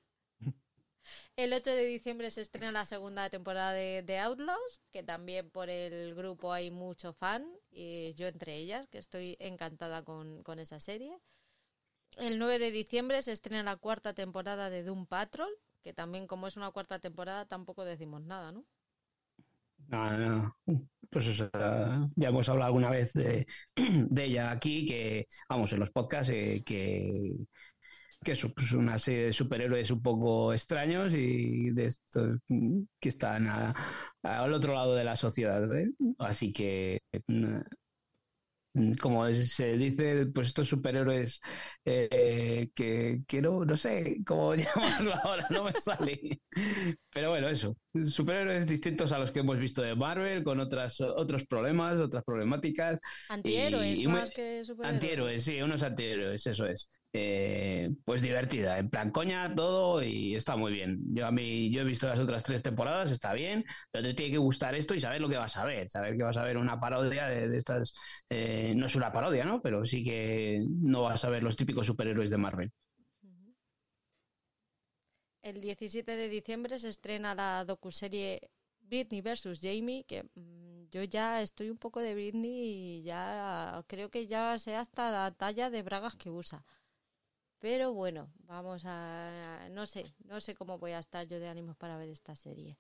El 1.40 1.54
8 1.54 1.70
de 1.70 1.86
diciembre 1.86 2.32
se 2.32 2.42
estrena 2.42 2.74
la 2.74 2.84
segunda 2.84 3.30
temporada 3.30 3.72
de, 3.72 4.20
Outlaws, 4.20 4.82
que 4.92 5.04
también 5.04 5.50
por 5.50 5.70
el 5.70 6.14
grupo 6.14 6.52
hay 6.52 6.70
mucho 6.70 7.14
fan, 7.14 7.48
y 7.72 8.14
yo 8.16 8.28
entre 8.28 8.58
ellas, 8.58 8.90
que 8.90 8.98
estoy 8.98 9.38
encantada 9.40 10.04
con, 10.04 10.44
con 10.44 10.60
esa 10.60 10.82
serie. 10.82 11.18
El 12.18 12.40
9 12.40 12.60
de 12.60 12.72
diciembre 12.72 13.22
se 13.22 13.32
estrena 13.32 13.64
la 13.64 13.78
cuarta 13.78 14.14
temporada 14.14 14.70
de 14.70 14.84
Doom 14.84 15.06
Patrol, 15.06 15.50
que 15.82 15.94
también 15.94 16.28
como 16.28 16.46
es 16.46 16.58
una 16.58 16.72
cuarta 16.72 17.00
temporada 17.00 17.46
tampoco 17.46 17.86
decimos 17.86 18.22
nada, 18.22 18.52
¿no? 18.52 18.66
No, 19.88 20.18
no. 20.18 20.58
Pues 21.10 21.38
ya 21.38 22.28
hemos 22.28 22.50
hablado 22.50 22.68
alguna 22.68 22.90
vez 22.90 23.14
de, 23.14 23.48
de 23.76 24.26
ella 24.26 24.52
aquí, 24.52 24.86
que 24.86 25.28
vamos, 25.48 25.72
en 25.72 25.80
los 25.80 25.90
podcasts, 25.92 26.34
eh, 26.34 26.62
que, 26.66 27.34
que 28.24 28.34
es 28.34 28.46
pues, 28.56 28.72
una 28.74 28.98
serie 29.00 29.26
de 29.26 29.34
superhéroes 29.34 29.92
un 29.92 30.02
poco 30.02 30.54
extraños 30.54 31.14
y 31.16 31.72
de 31.72 31.86
estos 31.86 32.40
que 33.00 33.10
están 33.10 33.48
a- 33.48 33.74
al 34.24 34.54
otro 34.54 34.74
lado 34.74 34.96
de 34.96 35.04
la 35.06 35.16
sociedad. 35.16 35.64
¿eh? 35.78 35.90
Así 36.20 36.52
que, 36.52 37.02
mm, 37.28 38.94
como 39.02 39.28
se 39.34 39.78
dice, 39.78 40.28
pues 40.28 40.48
estos 40.50 40.68
superhéroes 40.68 41.42
eh, 41.84 42.70
que, 42.76 43.22
que 43.28 43.42
no, 43.42 43.66
no 43.66 43.76
sé 43.76 44.18
cómo 44.26 44.54
llamarlo 44.56 45.14
ahora, 45.24 45.48
no 45.50 45.64
me 45.64 45.74
sale. 45.74 46.40
Pero 47.12 47.30
bueno, 47.30 47.50
eso, 47.50 47.76
superhéroes 48.06 48.68
distintos 48.68 49.12
a 49.12 49.18
los 49.18 49.32
que 49.32 49.40
hemos 49.40 49.58
visto 49.58 49.82
de 49.82 49.96
Marvel, 49.96 50.44
con 50.44 50.60
otras, 50.60 51.02
otros 51.02 51.46
problemas, 51.48 52.00
otras 52.00 52.24
problemáticas. 52.24 53.00
Antihéroes 53.30 53.98
Y- 54.00 54.04
y 54.04 54.08
muy- 54.08 54.20
más 54.20 54.32
que 54.32 54.64
superhéroes. 54.64 54.94
Antihéroes, 55.04 55.44
sí, 55.44 55.62
unos 55.62 55.82
antihéroes, 55.82 56.46
eso 56.46 56.66
es. 56.68 56.88
Eh, 57.12 57.90
pues 58.06 58.22
divertida, 58.22 58.78
en 58.78 58.88
plan 58.88 59.10
coña, 59.10 59.54
todo 59.56 60.04
y 60.04 60.36
está 60.36 60.56
muy 60.56 60.72
bien. 60.72 61.00
Yo 61.16 61.26
a 61.26 61.32
mí, 61.32 61.72
yo 61.72 61.82
he 61.82 61.84
visto 61.84 62.08
las 62.08 62.20
otras 62.20 62.44
tres 62.44 62.62
temporadas, 62.62 63.12
está 63.12 63.34
bien, 63.34 63.66
pero 63.92 64.04
te 64.04 64.14
tiene 64.14 64.32
que 64.34 64.38
gustar 64.38 64.76
esto 64.76 64.94
y 64.94 65.00
saber 65.00 65.20
lo 65.20 65.28
que 65.28 65.38
vas 65.38 65.58
a 65.58 65.66
ver, 65.66 65.90
saber 65.90 66.16
que 66.16 66.24
vas 66.24 66.38
a 66.38 66.44
ver 66.44 66.58
una 66.58 66.80
parodia 66.80 67.26
de, 67.26 67.58
estas, 67.58 67.94
eh, 68.30 68.74
no 68.76 68.86
es 68.86 68.96
una 68.96 69.12
parodia, 69.12 69.44
¿no? 69.44 69.60
Pero 69.62 69.86
sí 69.86 70.04
que 70.04 70.60
no 70.70 71.02
vas 71.04 71.26
a 71.26 71.30
ver 71.30 71.42
los 71.42 71.56
típicos 71.56 71.88
superhéroes 71.88 72.30
de 72.30 72.38
Marvel. 72.38 72.72
El 75.42 75.62
17 75.62 76.16
de 76.16 76.30
diciembre 76.30 76.78
se 76.78 76.90
estrena 76.90 77.34
la 77.34 77.66
docuserie 77.66 78.52
Britney 78.82 79.22
vs. 79.22 79.60
Jamie, 79.60 80.04
que 80.04 80.24
mm, 80.36 80.90
yo 80.92 81.04
ya 81.04 81.42
estoy 81.42 81.70
un 81.72 81.78
poco 81.78 82.02
de 82.02 82.14
Britney 82.14 83.00
y 83.00 83.04
ya 83.04 83.84
creo 83.88 84.10
que 84.10 84.28
ya 84.28 84.60
sé 84.60 84.76
hasta 84.76 85.12
la 85.12 85.32
talla 85.32 85.70
de 85.70 85.82
bragas 85.82 86.16
que 86.16 86.30
usa. 86.30 86.64
Pero 87.60 87.94
bueno, 87.94 88.32
vamos 88.48 88.84
a... 88.86 89.68
No 89.72 89.86
sé, 89.86 90.06
no 90.26 90.40
sé 90.40 90.56
cómo 90.56 90.78
voy 90.78 90.92
a 90.92 91.00
estar 91.00 91.28
yo 91.28 91.40
de 91.40 91.50
ánimos 91.50 91.76
para 91.78 91.98
ver 91.98 92.10
esta 92.10 92.36
serie. 92.36 92.78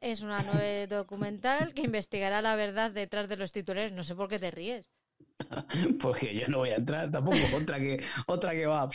Es 0.00 0.22
una 0.22 0.42
nueva 0.42 0.86
documental 0.88 1.74
que 1.74 1.82
investigará 1.82 2.42
la 2.42 2.56
verdad 2.56 2.90
detrás 2.90 3.28
de 3.28 3.36
los 3.36 3.52
titulares. 3.52 3.92
No 3.92 4.04
sé 4.04 4.14
por 4.14 4.28
qué 4.28 4.38
te 4.38 4.50
ríes. 4.50 4.90
Porque 6.00 6.34
yo 6.34 6.48
no 6.48 6.58
voy 6.58 6.70
a 6.70 6.76
entrar 6.76 7.10
tampoco, 7.10 7.36
otra 7.56 7.78
que, 7.78 8.02
otra 8.26 8.52
que 8.52 8.66
va. 8.66 8.88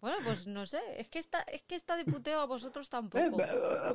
Bueno, 0.00 0.18
pues 0.24 0.46
no 0.46 0.66
sé. 0.66 0.80
Es 0.96 1.08
que 1.08 1.18
esta, 1.18 1.40
es 1.42 1.62
que 1.62 1.74
esta 1.74 1.96
de 1.96 2.04
puteo 2.04 2.40
a 2.40 2.46
vosotros 2.46 2.86
Eh, 2.86 2.90
tampoco. 2.90 3.36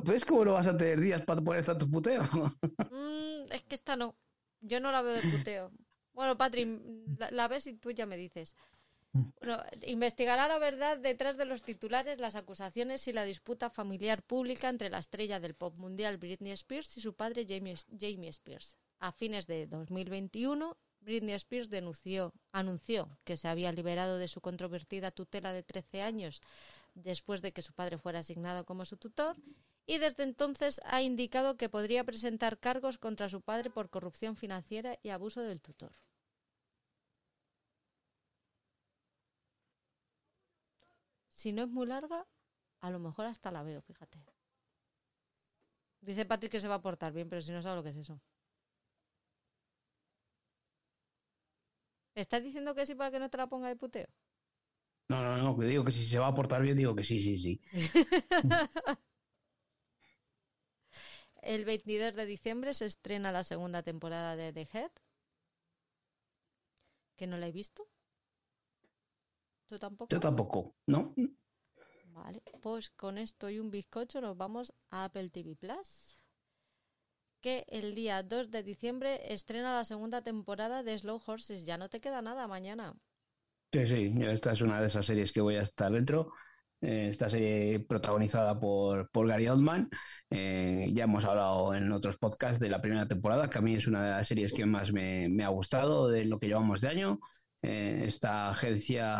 ¿Ves 0.03 0.25
cómo 0.25 0.45
no 0.45 0.53
vas 0.53 0.67
a 0.67 0.77
tener 0.77 0.99
días 0.99 1.21
para 1.23 1.41
poner 1.41 1.63
tanto 1.65 1.89
puteo? 1.89 2.23
Mm, 2.89 3.51
es 3.51 3.63
que 3.63 3.75
esta 3.75 3.95
no. 3.95 4.15
Yo 4.61 4.79
no 4.79 4.91
la 4.91 5.01
veo 5.01 5.13
de 5.13 5.23
puteo. 5.23 5.71
Bueno, 6.13 6.37
Patri, 6.37 6.65
la, 7.17 7.29
la 7.31 7.47
ves 7.47 7.67
y 7.67 7.73
tú 7.73 7.91
ya 7.91 8.05
me 8.05 8.17
dices. 8.17 8.55
Bueno, 9.15 9.63
investigará 9.83 10.49
la 10.49 10.57
verdad 10.57 10.97
detrás 10.97 11.37
de 11.37 11.45
los 11.45 11.63
titulares, 11.63 12.19
las 12.19 12.35
acusaciones 12.35 13.07
y 13.07 13.13
la 13.13 13.23
disputa 13.23 13.69
familiar 13.69 14.21
pública 14.23 14.67
entre 14.67 14.89
la 14.89 14.99
estrella 14.99 15.39
del 15.39 15.53
pop 15.53 15.77
mundial 15.77 16.17
Britney 16.17 16.51
Spears 16.51 16.97
y 16.97 17.01
su 17.01 17.13
padre 17.13 17.45
Jamie, 17.47 18.29
Spears. 18.29 18.77
A 18.99 19.13
fines 19.13 19.47
de 19.47 19.67
2021, 19.67 20.75
Britney 20.99 21.35
Spears 21.35 21.69
denunció, 21.69 22.33
anunció 22.51 23.17
que 23.23 23.37
se 23.37 23.47
había 23.47 23.71
liberado 23.71 24.17
de 24.17 24.27
su 24.27 24.41
controvertida 24.41 25.11
tutela 25.11 25.53
de 25.53 25.63
13 25.63 26.01
años 26.01 26.41
después 26.93 27.41
de 27.41 27.53
que 27.53 27.61
su 27.61 27.71
padre 27.71 27.97
fuera 27.97 28.19
asignado 28.19 28.65
como 28.65 28.83
su 28.83 28.97
tutor 28.97 29.37
y 29.85 29.99
desde 29.99 30.23
entonces 30.23 30.81
ha 30.83 31.01
indicado 31.01 31.55
que 31.55 31.69
podría 31.69 32.03
presentar 32.03 32.59
cargos 32.59 32.97
contra 32.97 33.29
su 33.29 33.41
padre 33.41 33.69
por 33.69 33.89
corrupción 33.89 34.35
financiera 34.35 34.97
y 35.03 35.09
abuso 35.09 35.41
del 35.41 35.61
tutor. 35.61 35.93
Si 41.45 41.53
no 41.53 41.61
es 41.61 41.69
muy 41.69 41.85
larga, 41.85 42.25
a 42.81 42.89
lo 42.89 42.97
mejor 42.97 43.27
hasta 43.27 43.51
la 43.51 43.61
veo, 43.61 43.79
fíjate. 43.79 44.17
Dice 46.01 46.25
Patrick 46.25 46.51
que 46.51 46.59
se 46.59 46.67
va 46.67 46.73
a 46.73 46.81
portar 46.81 47.13
bien, 47.13 47.29
pero 47.29 47.43
si 47.43 47.51
no 47.51 47.61
sabe 47.61 47.75
lo 47.75 47.83
que 47.83 47.89
es 47.89 47.97
eso. 47.97 48.19
¿Estás 52.15 52.43
diciendo 52.43 52.73
que 52.73 52.87
sí 52.87 52.95
para 52.95 53.11
que 53.11 53.19
no 53.19 53.29
te 53.29 53.37
la 53.37 53.45
ponga 53.45 53.67
de 53.67 53.75
puteo? 53.75 54.07
No, 55.07 55.21
no, 55.21 55.37
no, 55.37 55.55
que 55.55 55.67
digo 55.67 55.85
que 55.85 55.91
si 55.91 56.03
se 56.07 56.17
va 56.17 56.29
a 56.29 56.33
portar 56.33 56.63
bien, 56.63 56.77
digo 56.77 56.95
que 56.95 57.03
sí, 57.03 57.19
sí, 57.19 57.37
sí. 57.37 57.61
El 61.43 61.63
22 61.63 62.15
de 62.15 62.25
diciembre 62.25 62.73
se 62.73 62.87
estrena 62.87 63.31
la 63.31 63.43
segunda 63.43 63.83
temporada 63.83 64.35
de 64.35 64.51
The 64.51 64.67
Head. 64.73 64.91
Que 67.15 67.27
no 67.27 67.37
la 67.37 67.47
he 67.47 67.51
visto. 67.51 67.87
¿Tú 69.67 69.77
tampoco? 69.79 70.13
Yo 70.13 70.19
tampoco, 70.19 70.75
¿no? 70.87 71.13
Vale, 72.13 72.41
pues 72.61 72.89
con 72.89 73.17
esto 73.17 73.49
y 73.49 73.59
un 73.59 73.69
bizcocho 73.69 74.21
nos 74.21 74.37
vamos 74.37 74.73
a 74.89 75.05
Apple 75.05 75.29
TV 75.29 75.55
Plus. 75.55 76.19
Que 77.39 77.65
el 77.69 77.95
día 77.95 78.23
2 78.23 78.51
de 78.51 78.61
diciembre 78.61 79.33
estrena 79.33 79.73
la 79.77 79.85
segunda 79.85 80.21
temporada 80.21 80.83
de 80.83 80.99
Slow 80.99 81.21
Horses. 81.25 81.63
Ya 81.63 81.77
no 81.77 81.87
te 81.87 82.01
queda 82.01 82.21
nada 82.21 82.45
mañana. 82.47 82.93
Sí, 83.71 83.85
sí, 83.87 84.13
esta 84.21 84.53
es 84.53 84.61
una 84.61 84.79
de 84.79 84.87
esas 84.87 85.05
series 85.05 85.33
que 85.33 85.41
voy 85.41 85.55
a 85.57 85.61
estar 85.61 85.91
dentro. 85.91 86.31
Eh, 86.79 87.09
esta 87.09 87.29
serie 87.29 87.79
protagonizada 87.81 88.57
por, 88.57 89.09
por 89.11 89.27
Gary 89.27 89.47
Oldman. 89.49 89.89
Eh, 90.29 90.89
ya 90.93 91.03
hemos 91.03 91.25
hablado 91.25 91.73
en 91.75 91.91
otros 91.91 92.17
podcasts 92.17 92.59
de 92.59 92.69
la 92.69 92.81
primera 92.81 93.07
temporada, 93.07 93.49
que 93.49 93.57
a 93.57 93.61
mí 93.61 93.75
es 93.75 93.87
una 93.87 94.03
de 94.03 94.11
las 94.11 94.27
series 94.27 94.53
que 94.53 94.65
más 94.65 94.93
me, 94.93 95.27
me 95.27 95.43
ha 95.43 95.49
gustado 95.49 96.07
de 96.07 96.23
lo 96.23 96.39
que 96.39 96.47
llevamos 96.47 96.79
de 96.79 96.87
año. 96.87 97.19
Eh, 97.65 98.03
esta 98.05 98.49
agencia, 98.49 99.17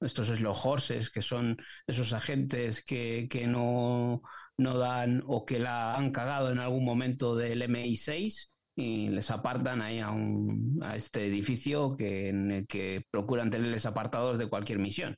estos 0.00 0.28
slow 0.28 0.54
horses, 0.64 1.10
que 1.10 1.22
son 1.22 1.56
esos 1.86 2.12
agentes 2.12 2.82
que, 2.84 3.28
que 3.30 3.46
no, 3.46 4.22
no 4.56 4.78
dan 4.78 5.22
o 5.26 5.44
que 5.46 5.58
la 5.58 5.94
han 5.96 6.10
cagado 6.12 6.50
en 6.50 6.58
algún 6.58 6.84
momento 6.84 7.36
del 7.36 7.62
MI6 7.62 8.54
y 8.74 9.08
les 9.10 9.30
apartan 9.30 9.82
ahí 9.82 10.00
a, 10.00 10.10
un, 10.10 10.80
a 10.82 10.96
este 10.96 11.26
edificio 11.26 11.96
que, 11.96 12.28
en 12.28 12.50
el 12.50 12.66
que 12.66 13.04
procuran 13.10 13.50
tenerles 13.50 13.86
apartados 13.86 14.38
de 14.38 14.48
cualquier 14.48 14.78
misión. 14.78 15.16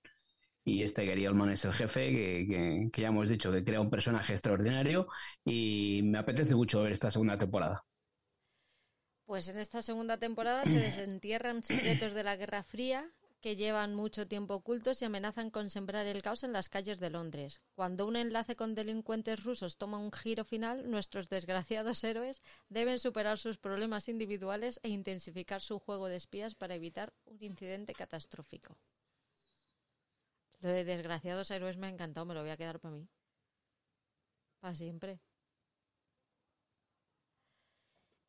y 0.64 0.82
este 0.82 1.06
Gary 1.06 1.26
Oldman 1.26 1.50
es 1.50 1.64
el 1.64 1.72
jefe, 1.72 2.10
que, 2.12 2.46
que- 2.48 2.88
que 2.92 3.02
ya 3.02 3.08
hemos 3.08 3.28
dicho 3.28 3.50
que 3.52 3.64
crea 3.64 3.80
un 3.80 3.90
personaje 3.90 4.32
extraordinario 4.34 5.06
y 5.44 6.02
me 6.04 6.18
apetece 6.18 6.54
mucho 6.54 6.82
ver 6.82 6.92
esta 6.92 7.10
segunda 7.10 7.38
temporada. 7.38 7.84
Pues 9.30 9.46
en 9.46 9.58
esta 9.58 9.80
segunda 9.80 10.16
temporada 10.16 10.64
se 10.64 10.80
desentierran 10.80 11.62
secretos 11.62 12.14
de 12.14 12.24
la 12.24 12.34
Guerra 12.34 12.64
Fría 12.64 13.08
que 13.40 13.54
llevan 13.54 13.94
mucho 13.94 14.26
tiempo 14.26 14.54
ocultos 14.54 15.00
y 15.00 15.04
amenazan 15.04 15.50
con 15.50 15.70
sembrar 15.70 16.04
el 16.08 16.20
caos 16.20 16.42
en 16.42 16.52
las 16.52 16.68
calles 16.68 16.98
de 16.98 17.10
Londres. 17.10 17.60
Cuando 17.76 18.08
un 18.08 18.16
enlace 18.16 18.56
con 18.56 18.74
delincuentes 18.74 19.44
rusos 19.44 19.76
toma 19.76 19.98
un 19.98 20.10
giro 20.10 20.44
final, 20.44 20.90
nuestros 20.90 21.28
desgraciados 21.28 22.02
héroes 22.02 22.42
deben 22.70 22.98
superar 22.98 23.38
sus 23.38 23.56
problemas 23.56 24.08
individuales 24.08 24.80
e 24.82 24.88
intensificar 24.88 25.60
su 25.60 25.78
juego 25.78 26.08
de 26.08 26.16
espías 26.16 26.56
para 26.56 26.74
evitar 26.74 27.12
un 27.26 27.40
incidente 27.40 27.94
catastrófico. 27.94 28.78
Lo 30.58 30.70
de 30.70 30.84
desgraciados 30.84 31.52
héroes 31.52 31.76
me 31.76 31.86
ha 31.86 31.90
encantado, 31.90 32.26
me 32.26 32.34
lo 32.34 32.40
voy 32.40 32.50
a 32.50 32.56
quedar 32.56 32.80
para 32.80 32.96
mí. 32.96 33.08
Para 34.58 34.74
siempre. 34.74 35.20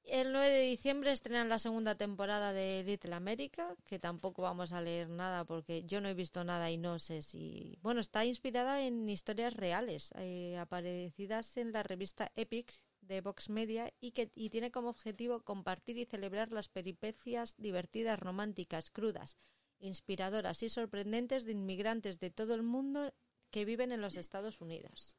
El 0.03 0.33
9 0.33 0.49
de 0.49 0.61
diciembre 0.63 1.11
estrenan 1.11 1.47
la 1.47 1.59
segunda 1.59 1.95
temporada 1.95 2.53
de 2.53 2.83
Little 2.85 3.13
America, 3.13 3.75
que 3.85 3.99
tampoco 3.99 4.41
vamos 4.41 4.73
a 4.73 4.81
leer 4.81 5.09
nada 5.09 5.45
porque 5.45 5.83
yo 5.83 6.01
no 6.01 6.09
he 6.09 6.13
visto 6.13 6.43
nada 6.43 6.69
y 6.69 6.77
no 6.77 6.99
sé 6.99 7.21
si... 7.21 7.77
Bueno, 7.81 8.01
está 8.01 8.25
inspirada 8.25 8.81
en 8.81 9.07
historias 9.07 9.53
reales, 9.53 10.11
eh, 10.17 10.57
aparecidas 10.57 11.55
en 11.57 11.71
la 11.71 11.83
revista 11.83 12.31
Epic 12.35 12.81
de 13.01 13.21
Vox 13.21 13.49
Media 13.49 13.93
y 13.99 14.11
que 14.11 14.31
y 14.35 14.49
tiene 14.49 14.71
como 14.71 14.89
objetivo 14.89 15.43
compartir 15.43 15.97
y 15.97 16.05
celebrar 16.05 16.51
las 16.51 16.67
peripecias 16.67 17.55
divertidas, 17.57 18.19
románticas, 18.19 18.91
crudas, 18.91 19.37
inspiradoras 19.79 20.63
y 20.63 20.69
sorprendentes 20.69 21.45
de 21.45 21.53
inmigrantes 21.53 22.19
de 22.19 22.31
todo 22.31 22.53
el 22.53 22.63
mundo 22.63 23.13
que 23.49 23.65
viven 23.65 23.91
en 23.91 24.01
los 24.01 24.15
Estados 24.15 24.61
Unidos. 24.61 25.17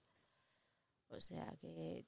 O 1.08 1.20
sea 1.20 1.54
que 1.60 2.06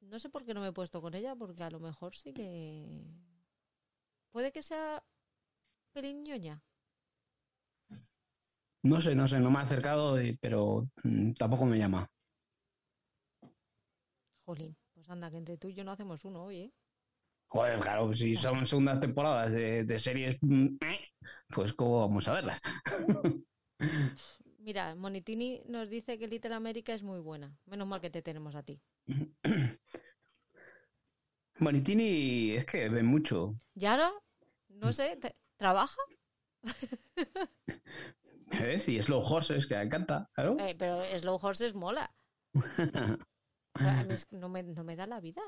no 0.00 0.18
sé 0.18 0.28
por 0.30 0.44
qué 0.44 0.54
no 0.54 0.60
me 0.60 0.68
he 0.68 0.72
puesto 0.72 1.00
con 1.00 1.14
ella, 1.14 1.34
porque 1.36 1.62
a 1.62 1.70
lo 1.70 1.80
mejor 1.80 2.16
sí 2.16 2.32
que. 2.32 3.04
Puede 4.30 4.52
que 4.52 4.62
sea 4.62 5.02
peliñoña. 5.92 6.62
No 8.82 9.00
sé, 9.00 9.14
no 9.14 9.26
sé, 9.28 9.40
no 9.40 9.50
me 9.50 9.58
ha 9.58 9.62
acercado, 9.62 10.18
eh, 10.18 10.36
pero 10.40 10.88
mm, 11.02 11.32
tampoco 11.32 11.64
me 11.66 11.78
llama. 11.78 12.08
Jolín, 14.46 14.76
pues 14.94 15.08
anda, 15.10 15.30
que 15.30 15.36
entre 15.36 15.58
tú 15.58 15.68
y 15.68 15.74
yo 15.74 15.84
no 15.84 15.92
hacemos 15.92 16.24
uno 16.24 16.44
hoy, 16.44 16.56
¿eh? 16.58 16.72
Joder, 17.50 17.80
claro, 17.80 18.12
si 18.12 18.34
son 18.36 18.66
segundas 18.66 19.00
temporadas 19.00 19.52
de, 19.52 19.84
de 19.84 19.98
series, 19.98 20.36
mm, 20.40 20.76
eh, 20.82 21.08
pues 21.48 21.72
¿cómo 21.72 22.00
vamos 22.00 22.28
a 22.28 22.32
verlas? 22.34 22.60
Mira, 24.58 24.94
Monitini 24.94 25.62
nos 25.66 25.88
dice 25.88 26.18
que 26.18 26.28
Little 26.28 26.54
America 26.54 26.92
es 26.92 27.02
muy 27.02 27.20
buena. 27.20 27.56
Menos 27.66 27.86
mal 27.86 28.00
que 28.00 28.10
te 28.10 28.22
tenemos 28.22 28.54
a 28.54 28.62
ti. 28.62 28.80
Bonitini 31.60 32.52
es 32.56 32.66
que 32.66 32.88
ven 32.88 33.06
mucho. 33.06 33.56
¿Y 33.74 33.86
ahora? 33.86 34.12
No 34.68 34.92
sé, 34.92 35.18
¿trabaja? 35.56 35.98
¿Ves? 38.60 38.88
Y 38.88 39.00
Slow 39.02 39.20
Horses, 39.22 39.66
que 39.66 39.76
me 39.76 39.82
encanta, 39.82 40.28
claro. 40.34 40.56
Eh, 40.58 40.74
pero 40.78 41.02
Slow 41.18 41.38
Horses 41.40 41.74
mola. 41.74 42.10
O 43.74 43.80
sea, 43.80 44.00
a 44.00 44.04
mí 44.04 44.14
es- 44.14 44.26
no, 44.32 44.48
me, 44.48 44.62
no 44.64 44.82
me 44.82 44.96
da 44.96 45.06
la 45.06 45.20
vida. 45.20 45.42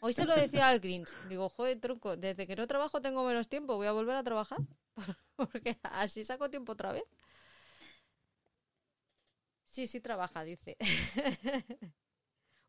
Hoy 0.00 0.12
se 0.14 0.24
lo 0.24 0.34
decía 0.34 0.68
al 0.68 0.80
Grinch. 0.80 1.10
Digo, 1.28 1.48
joder, 1.50 1.78
tronco, 1.80 2.16
desde 2.16 2.46
que 2.46 2.56
no 2.56 2.66
trabajo 2.66 3.00
tengo 3.00 3.24
menos 3.24 3.48
tiempo. 3.48 3.76
Voy 3.76 3.86
a 3.86 3.92
volver 3.92 4.16
a 4.16 4.22
trabajar. 4.22 4.58
Porque 5.36 5.78
así 5.82 6.24
saco 6.24 6.48
tiempo 6.50 6.72
otra 6.72 6.92
vez. 6.92 7.04
Sí, 9.64 9.86
sí 9.86 10.00
trabaja, 10.00 10.42
dice. 10.44 10.76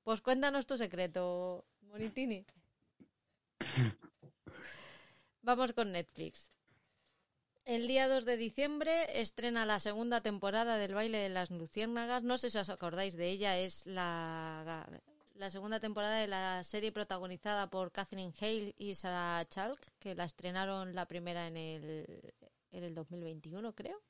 Pues 0.03 0.21
cuéntanos 0.21 0.65
tu 0.65 0.77
secreto, 0.77 1.65
Monitini. 1.81 2.45
Vamos 5.43 5.73
con 5.73 5.91
Netflix. 5.91 6.51
El 7.65 7.87
día 7.87 8.07
2 8.07 8.25
de 8.25 8.37
diciembre 8.37 9.21
estrena 9.21 9.67
la 9.67 9.77
segunda 9.77 10.21
temporada 10.21 10.77
del 10.77 10.95
baile 10.95 11.19
de 11.19 11.29
las 11.29 11.51
luciérnagas. 11.51 12.23
No 12.23 12.37
sé 12.39 12.49
si 12.49 12.57
os 12.57 12.69
acordáis 12.69 13.15
de 13.15 13.29
ella. 13.29 13.59
Es 13.59 13.85
la, 13.85 14.87
la 15.35 15.49
segunda 15.51 15.79
temporada 15.79 16.17
de 16.17 16.27
la 16.27 16.63
serie 16.63 16.91
protagonizada 16.91 17.69
por 17.69 17.91
Catherine 17.91 18.33
Hale 18.41 18.73
y 18.77 18.95
Sarah 18.95 19.45
Chalk, 19.47 19.79
que 19.99 20.15
la 20.15 20.25
estrenaron 20.25 20.95
la 20.95 21.05
primera 21.05 21.47
en 21.47 21.57
el, 21.57 22.33
en 22.71 22.83
el 22.83 22.95
2021, 22.95 23.73
creo. 23.73 24.01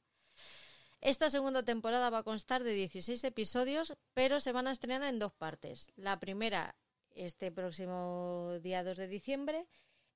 Esta 1.02 1.32
segunda 1.32 1.64
temporada 1.64 2.12
va 2.12 2.20
a 2.20 2.24
constar 2.24 2.64
de 2.64 2.74
16 2.74 3.24
episodios, 3.24 3.98
pero 4.14 4.40
se 4.40 4.52
van 4.52 4.68
a 4.68 4.72
estrenar 4.72 5.04
en 5.04 5.18
dos 5.18 5.34
partes. 5.34 5.92
La 5.96 6.20
primera 6.20 6.76
este 7.16 7.52
próximo 7.52 8.60
día 8.62 8.84
2 8.84 8.98
de 8.98 9.08
diciembre 9.08 9.68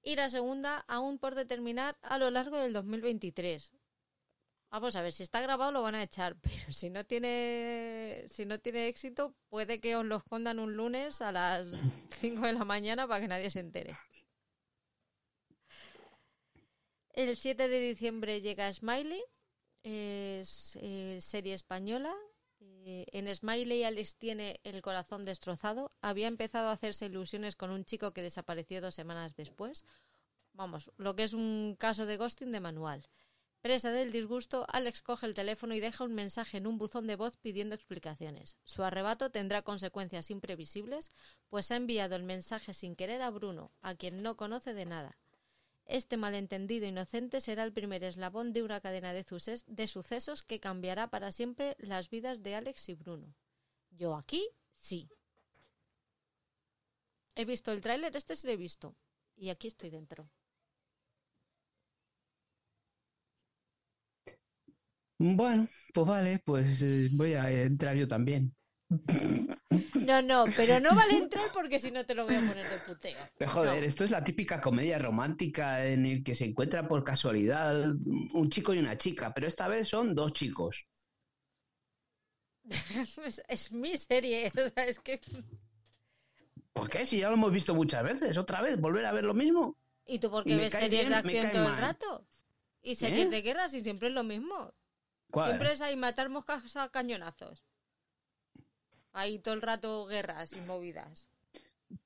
y 0.03 0.15
la 0.15 0.29
segunda 0.29 0.85
aún 0.87 1.17
por 1.17 1.33
determinar 1.33 1.97
a 2.03 2.19
lo 2.19 2.29
largo 2.29 2.57
del 2.57 2.71
2023. 2.71 3.73
Vamos 4.69 4.95
a 4.95 5.01
ver, 5.01 5.11
si 5.11 5.23
está 5.23 5.41
grabado 5.41 5.71
lo 5.71 5.81
van 5.81 5.95
a 5.95 6.03
echar, 6.03 6.35
pero 6.41 6.71
si 6.71 6.91
no 6.91 7.03
tiene 7.03 8.23
si 8.27 8.45
no 8.45 8.59
tiene 8.59 8.87
éxito, 8.87 9.33
puede 9.49 9.79
que 9.79 9.95
os 9.95 10.05
lo 10.05 10.17
escondan 10.17 10.59
un 10.59 10.75
lunes 10.77 11.19
a 11.21 11.31
las 11.31 11.67
5 12.19 12.45
de 12.45 12.53
la 12.53 12.63
mañana 12.63 13.07
para 13.07 13.21
que 13.21 13.27
nadie 13.27 13.49
se 13.49 13.59
entere. 13.59 13.97
El 17.13 17.35
7 17.35 17.67
de 17.69 17.79
diciembre 17.79 18.41
llega 18.41 18.71
Smiley, 18.71 19.23
es 19.85 20.77
eh, 20.81 21.19
serie 21.21 21.53
española. 21.53 22.13
Eh, 22.59 23.05
en 23.11 23.33
Smiley 23.33 23.83
Alex 23.83 24.17
tiene 24.17 24.59
el 24.63 24.81
corazón 24.81 25.25
destrozado. 25.25 25.91
Había 26.01 26.27
empezado 26.27 26.69
a 26.69 26.71
hacerse 26.71 27.05
ilusiones 27.05 27.55
con 27.55 27.69
un 27.69 27.85
chico 27.85 28.11
que 28.11 28.23
desapareció 28.23 28.81
dos 28.81 28.95
semanas 28.95 29.35
después. 29.35 29.85
Vamos, 30.53 30.91
lo 30.97 31.15
que 31.15 31.23
es 31.23 31.33
un 31.33 31.75
caso 31.77 32.05
de 32.05 32.17
ghosting 32.17 32.51
de 32.51 32.59
manual. 32.59 33.07
Presa 33.61 33.91
del 33.91 34.11
disgusto, 34.11 34.65
Alex 34.69 35.01
coge 35.01 35.25
el 35.25 35.33
teléfono 35.33 35.75
y 35.75 35.79
deja 35.79 36.03
un 36.03 36.13
mensaje 36.13 36.57
en 36.57 36.67
un 36.67 36.77
buzón 36.77 37.07
de 37.07 37.15
voz 37.15 37.37
pidiendo 37.37 37.75
explicaciones. 37.75 38.57
Su 38.63 38.83
arrebato 38.83 39.31
tendrá 39.31 39.63
consecuencias 39.63 40.29
imprevisibles, 40.29 41.09
pues 41.49 41.71
ha 41.71 41.75
enviado 41.75 42.15
el 42.15 42.23
mensaje 42.23 42.73
sin 42.73 42.95
querer 42.95 43.21
a 43.21 43.31
Bruno, 43.31 43.71
a 43.81 43.95
quien 43.95 44.21
no 44.21 44.37
conoce 44.37 44.73
de 44.73 44.85
nada. 44.85 45.17
Este 45.85 46.17
malentendido 46.17 46.87
inocente 46.87 47.39
será 47.39 47.63
el 47.63 47.73
primer 47.73 48.03
eslabón 48.03 48.53
de 48.53 48.63
una 48.63 48.81
cadena 48.81 49.13
de, 49.13 49.25
de 49.67 49.87
sucesos 49.87 50.43
que 50.43 50.59
cambiará 50.59 51.09
para 51.09 51.31
siempre 51.31 51.75
las 51.79 52.09
vidas 52.09 52.43
de 52.43 52.55
Alex 52.55 52.89
y 52.89 52.95
Bruno. 52.95 53.35
Yo 53.91 54.15
aquí 54.15 54.47
sí. 54.75 55.09
He 57.35 57.45
visto 57.45 57.71
el 57.71 57.79
tráiler, 57.81 58.13
este 58.15 58.35
sí 58.35 58.47
lo 58.47 58.53
he 58.53 58.57
visto. 58.57 58.95
Y 59.37 59.49
aquí 59.49 59.67
estoy 59.67 59.89
dentro. 59.89 60.29
Bueno, 65.17 65.67
pues 65.93 66.07
vale, 66.07 66.39
pues 66.45 66.81
eh, 66.81 67.09
voy 67.13 67.33
a 67.33 67.49
entrar 67.63 67.95
yo 67.95 68.07
también. 68.07 68.53
No, 68.89 70.21
no, 70.21 70.43
pero 70.55 70.79
no 70.79 70.93
vale 70.95 71.17
entrar 71.17 71.51
porque 71.51 71.79
si 71.79 71.89
no 71.91 72.05
te 72.05 72.13
lo 72.13 72.25
voy 72.25 72.35
a 72.35 72.39
poner 72.39 72.69
de 72.69 72.77
puteo. 72.79 73.17
Pero, 73.37 73.51
joder, 73.51 73.81
No. 73.81 73.87
esto 73.87 74.03
es 74.03 74.11
la 74.11 74.23
típica 74.23 74.61
comedia 74.61 74.99
romántica 74.99 75.85
en 75.85 76.05
el 76.05 76.23
que 76.23 76.35
se 76.35 76.45
encuentra 76.45 76.87
por 76.87 77.03
casualidad 77.03 77.89
un 77.91 78.49
chico 78.49 78.73
y 78.73 78.79
una 78.79 78.97
chica, 78.97 79.33
pero 79.33 79.47
esta 79.47 79.67
vez 79.67 79.87
son 79.87 80.13
dos 80.13 80.33
chicos. 80.33 80.85
Es, 83.25 83.41
es 83.47 83.71
mi 83.71 83.97
serie. 83.97 84.51
O 84.55 84.69
sea, 84.69 84.85
es 84.85 84.99
que... 84.99 85.19
¿Por 86.73 86.89
qué? 86.89 87.05
Si 87.05 87.19
ya 87.19 87.29
lo 87.29 87.35
hemos 87.35 87.51
visto 87.51 87.73
muchas 87.73 88.03
veces, 88.03 88.37
otra 88.37 88.61
vez, 88.61 88.79
volver 88.79 89.05
a 89.05 89.11
ver 89.11 89.23
lo 89.23 89.33
mismo. 89.33 89.77
¿Y 90.05 90.19
tú 90.19 90.29
por 90.29 90.43
qué 90.43 90.55
ves 90.55 90.73
series 90.73 91.07
bien, 91.07 91.09
de 91.09 91.15
acción 91.15 91.51
todo 91.51 91.69
el 91.69 91.77
rato? 91.77 92.27
Y 92.81 92.95
series 92.95 93.27
¿Eh? 93.27 93.29
de 93.29 93.41
guerra 93.41 93.69
si 93.69 93.81
siempre 93.81 94.09
es 94.09 94.13
lo 94.13 94.23
mismo. 94.23 94.73
¿Cuál? 95.31 95.51
Siempre 95.51 95.71
es 95.71 95.81
ahí 95.81 95.95
matar 95.95 96.29
moscas 96.29 96.75
a 96.75 96.89
cañonazos. 96.89 97.64
Ahí 99.15 99.39
todo 99.39 99.53
el 99.55 99.61
rato 99.61 100.05
guerras 100.05 100.53
y 100.53 100.61
movidas. 100.61 101.27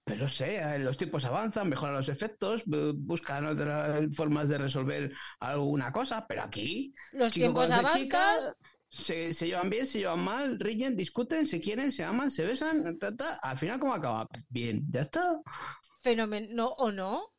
Pero 0.03 0.27
sé, 0.27 0.57
eh, 0.57 0.79
los 0.79 0.97
tiempos 0.97 1.23
avanzan, 1.25 1.69
mejoran 1.69 1.95
los 1.95 2.09
efectos, 2.09 2.65
bu- 2.65 2.93
buscan 2.95 3.45
otras 3.45 4.03
formas 4.15 4.49
de 4.49 4.57
resolver 4.57 5.11
alguna 5.39 5.91
cosa, 5.91 6.25
pero 6.27 6.43
aquí 6.43 6.93
Los 7.11 7.33
tiempos 7.33 7.71
avanzan. 7.71 8.01
chicas, 8.03 8.53
se, 8.89 9.31
se 9.33 9.47
llevan 9.47 9.69
bien, 9.69 9.85
se 9.87 9.99
llevan 9.99 10.19
mal, 10.19 10.59
ríen, 10.59 10.95
discuten, 10.97 11.45
se 11.47 11.59
quieren, 11.61 11.91
se 11.91 12.03
aman, 12.03 12.29
se 12.31 12.43
besan, 12.43 12.97
ta, 12.99 13.15
ta. 13.15 13.35
al 13.41 13.57
final 13.57 13.79
¿cómo 13.79 13.93
acaba? 13.93 14.27
Bien, 14.49 14.83
ya 14.91 15.01
está. 15.01 15.39
Fenómeno. 16.01 16.47
No, 16.51 16.67
¿O 16.69 16.91
no? 16.91 17.31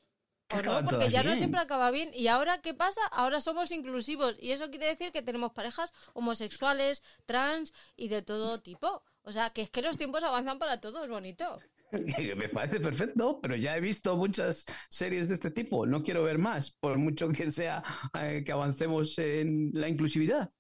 ¿O 0.53 0.63
no? 0.63 0.85
Porque 0.85 1.11
ya 1.11 1.23
no 1.23 1.37
siempre 1.37 1.61
acaba 1.61 1.91
bien. 1.91 2.11
¿Y 2.15 2.27
ahora 2.29 2.61
qué 2.61 2.75
pasa? 2.75 3.01
Ahora 3.13 3.41
somos 3.41 3.71
inclusivos. 3.71 4.37
Y 4.41 4.51
eso 4.53 4.71
quiere 4.71 4.87
decir 4.87 5.13
que 5.13 5.23
tenemos 5.23 5.53
parejas 5.53 5.93
homosexuales, 6.15 7.03
trans 7.27 7.73
y 7.97 8.09
de 8.09 8.23
todo 8.23 8.61
tipo. 8.61 9.05
O 9.23 9.33
sea, 9.33 9.51
que 9.51 9.63
es 9.63 9.71
que 9.71 9.83
los 9.83 9.99
tiempos 9.99 10.23
avanzan 10.23 10.59
para 10.59 10.81
todos, 10.81 11.09
bonito. 11.09 11.59
Me 12.37 12.49
parece 12.49 12.81
perfecto, 12.81 13.41
pero 13.41 13.57
ya 13.57 13.77
he 13.77 13.81
visto 13.81 14.17
muchas 14.17 14.65
series 14.89 15.29
de 15.29 15.35
este 15.35 15.51
tipo. 15.51 15.87
No 15.87 16.03
quiero 16.03 16.23
ver 16.23 16.39
más, 16.39 16.71
por 16.71 16.99
mucho 16.99 17.29
que 17.31 17.51
sea 17.51 17.83
eh, 18.15 18.43
que 18.45 18.53
avancemos 18.53 19.19
en 19.19 19.71
la 19.75 19.89
inclusividad. 19.89 20.51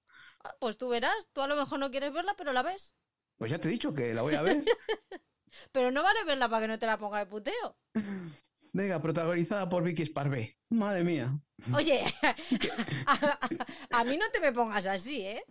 Ah, 0.44 0.54
Pues 0.58 0.76
tú 0.78 0.88
verás, 0.88 1.28
tú 1.32 1.40
a 1.42 1.46
lo 1.46 1.56
mejor 1.56 1.78
no 1.78 1.90
quieres 1.90 2.12
verla, 2.12 2.34
pero 2.36 2.52
la 2.52 2.62
ves. 2.62 2.96
Pues 3.38 3.50
ya 3.50 3.58
te 3.58 3.68
he 3.68 3.70
dicho 3.70 3.94
que 3.94 4.12
la 4.12 4.22
voy 4.22 4.34
a 4.34 4.42
ver. 4.42 4.64
Pero 5.72 5.90
no 5.90 6.02
vale 6.04 6.22
verla 6.24 6.48
para 6.48 6.62
que 6.62 6.68
no 6.68 6.78
te 6.78 6.86
la 6.86 6.96
ponga 6.98 7.18
de 7.18 7.26
puteo. 7.26 7.76
Venga, 8.72 9.02
protagonizada 9.02 9.68
por 9.68 9.82
Vicky 9.82 10.06
Sparvé. 10.06 10.56
Madre 10.68 11.02
mía. 11.02 11.40
Oye, 11.74 12.04
a, 13.06 13.12
a- 13.14 13.38
a 14.00 14.04
mí 14.04 14.16
no 14.16 14.30
te 14.30 14.38
me 14.40 14.52
pongas 14.52 14.86
así, 14.86 15.22
¿eh? 15.22 15.42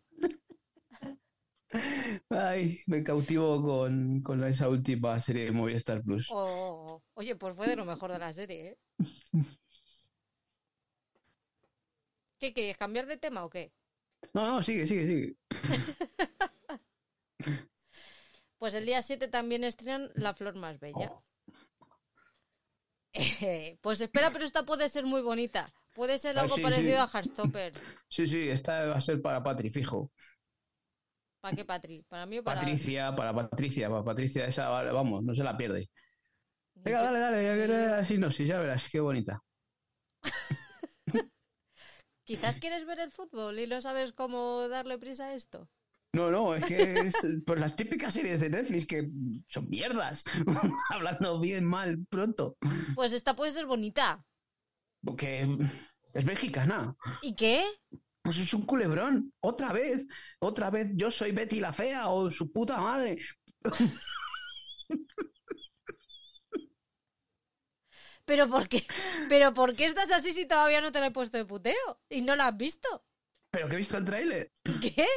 Ay, 2.30 2.80
me 2.88 3.04
cautivo 3.04 3.62
con, 3.62 4.22
con 4.22 4.44
esa 4.44 4.70
última 4.70 5.20
serie 5.20 5.46
de 5.46 5.52
Movistar 5.52 6.02
Plus. 6.02 6.28
O- 6.32 7.04
oye, 7.14 7.36
pues 7.36 7.56
fue 7.56 7.68
de 7.68 7.76
lo 7.76 7.86
mejor 7.86 8.12
de 8.12 8.20
la 8.20 8.34
serie, 8.34 8.70
¿eh? 8.70 8.78
¿Qué 12.40 12.54
quieres? 12.54 12.78
¿Cambiar 12.78 13.06
de 13.06 13.18
tema 13.18 13.44
o 13.46 13.50
qué? 13.50 13.72
No, 14.34 14.48
no, 14.48 14.64
sigue, 14.64 14.88
sigue, 14.88 15.08
sigue. 15.08 15.36
Pues 18.58 18.74
el 18.74 18.86
día 18.86 19.02
7 19.02 19.30
también 19.30 19.64
estrenan 19.64 20.12
La 20.16 20.34
Flor 20.34 20.54
Más 20.56 20.82
Bella. 20.82 21.14
Oh. 21.14 21.24
Eh, 23.14 23.78
pues 23.82 24.02
espera, 24.02 24.32
pero 24.32 24.44
esta 24.44 24.66
puede 24.66 24.90
ser 24.90 25.06
muy 25.06 25.22
bonita. 25.22 25.70
Puede 25.94 26.20
ser 26.20 26.38
Ah, 26.38 26.42
algo 26.42 26.56
sí, 26.56 26.62
parecido 26.62 26.98
sí. 26.98 27.02
a 27.02 27.08
Heartstopper. 27.08 27.74
Sí, 28.10 28.28
sí, 28.28 28.50
esta 28.50 28.84
va 28.86 28.98
a 28.98 29.02
ser 29.02 29.22
para 29.22 29.42
Patri, 29.42 29.70
fijo. 29.70 30.12
¿Para 31.42 31.56
qué, 31.56 31.66
Patri? 31.66 32.04
¿Para 32.08 32.26
mí 32.26 32.40
o 32.40 32.44
para...? 32.44 32.60
Patricia, 32.60 33.16
para 33.16 33.34
Patricia, 33.34 33.90
para 33.90 34.04
Patricia, 34.04 34.46
esa, 34.46 34.70
vamos, 34.70 35.24
no 35.24 35.34
se 35.34 35.44
la 35.44 35.56
pierde. 35.56 35.90
Venga, 36.76 37.02
dale, 37.02 37.20
dale, 37.20 37.44
ya 37.44 37.56
que 37.56 37.68
la 37.68 38.04
sinopsis, 38.04 38.48
ya 38.48 38.60
verás, 38.60 38.90
qué 38.90 39.00
bonita. 39.00 39.42
Quizás 42.24 42.60
quieres 42.60 42.86
ver 42.86 43.00
el 43.00 43.12
fútbol 43.12 43.60
y 43.60 43.68
no 43.68 43.82
sabes 43.82 44.14
cómo 44.14 44.68
darle 44.68 44.98
prisa 44.98 45.26
a 45.28 45.34
esto. 45.34 45.70
No, 46.14 46.32
no, 46.32 46.56
es 46.56 46.66
que 46.66 46.94
es 46.94 47.14
pues 47.46 47.60
las 47.60 47.76
típicas 47.76 48.14
series 48.14 48.40
de 48.40 48.50
Netflix 48.50 48.86
que 48.86 49.10
son 49.48 49.70
mierdas. 49.70 50.24
Hablando 50.90 51.40
bien, 51.40 51.66
mal, 51.66 52.06
pronto. 52.10 52.58
Pues 52.96 53.14
esta 53.14 53.36
puede 53.36 53.52
ser 53.52 53.66
bonita. 53.66 54.26
Porque 55.04 55.48
es 56.14 56.26
mexicana. 56.26 56.96
¿Y 57.22 57.36
qué? 57.36 57.64
Pues 58.22 58.38
es 58.38 58.54
un 58.54 58.66
culebrón. 58.66 59.34
Otra 59.42 59.74
vez. 59.74 60.06
Otra 60.40 60.70
vez 60.70 60.90
yo 60.94 61.10
soy 61.10 61.32
Betty 61.32 61.60
la 61.60 61.74
Fea 61.74 62.10
o 62.10 62.30
su 62.30 62.52
puta 62.52 62.80
madre. 62.80 63.18
¿Pero 68.26 68.48
por 68.48 68.68
qué? 68.68 68.86
¿Pero 69.28 69.54
por 69.56 69.76
qué 69.76 69.86
estás 69.86 70.12
así 70.12 70.34
si 70.34 70.46
todavía 70.46 70.82
no 70.82 70.92
te 70.92 71.00
la 71.00 71.08
he 71.08 71.12
puesto 71.12 71.38
de 71.38 71.46
puteo? 71.46 72.02
¿Y 72.10 72.22
no 72.22 72.36
la 72.36 72.48
has 72.48 72.58
visto? 72.58 73.04
Pero 73.52 73.68
que 73.68 73.74
he 73.74 73.80
visto 73.80 73.98
el 73.98 74.06
tráiler. 74.06 74.52
¿Qué? 74.82 75.08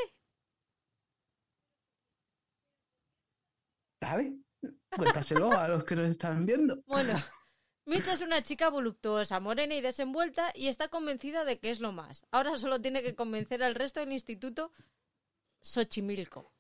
Dale. 4.00 4.38
Cuéntaselo 4.96 5.52
a 5.52 5.68
los 5.68 5.84
que 5.84 5.96
nos 5.96 6.10
están 6.10 6.46
viendo. 6.46 6.82
Bueno, 6.86 7.18
Mitch 7.84 8.06
es 8.06 8.22
una 8.22 8.42
chica 8.42 8.70
voluptuosa, 8.70 9.40
morena 9.40 9.74
y 9.74 9.80
desenvuelta 9.80 10.52
y 10.54 10.68
está 10.68 10.88
convencida 10.88 11.44
de 11.44 11.58
que 11.58 11.70
es 11.70 11.80
lo 11.80 11.90
más. 11.92 12.24
Ahora 12.30 12.56
solo 12.58 12.80
tiene 12.80 13.02
que 13.02 13.16
convencer 13.16 13.62
al 13.62 13.74
resto 13.74 14.00
del 14.00 14.12
instituto 14.12 14.72
Xochimilco. 15.62 16.52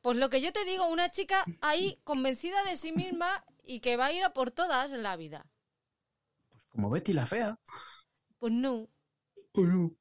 Pues 0.00 0.16
lo 0.16 0.30
que 0.30 0.40
yo 0.40 0.52
te 0.52 0.64
digo, 0.64 0.86
una 0.86 1.10
chica 1.10 1.44
ahí 1.60 2.00
convencida 2.04 2.62
de 2.64 2.76
sí 2.76 2.92
misma 2.92 3.44
y 3.64 3.80
que 3.80 3.96
va 3.96 4.06
a 4.06 4.12
ir 4.12 4.24
a 4.24 4.32
por 4.32 4.50
todas 4.50 4.92
en 4.92 5.02
la 5.02 5.16
vida. 5.16 5.46
Pues 6.48 6.62
como 6.68 6.90
Betty 6.90 7.12
la 7.12 7.26
Fea. 7.26 7.58
Pues 8.38 8.52
no. 8.52 8.88
Pues 9.52 9.68
no. 9.68 9.96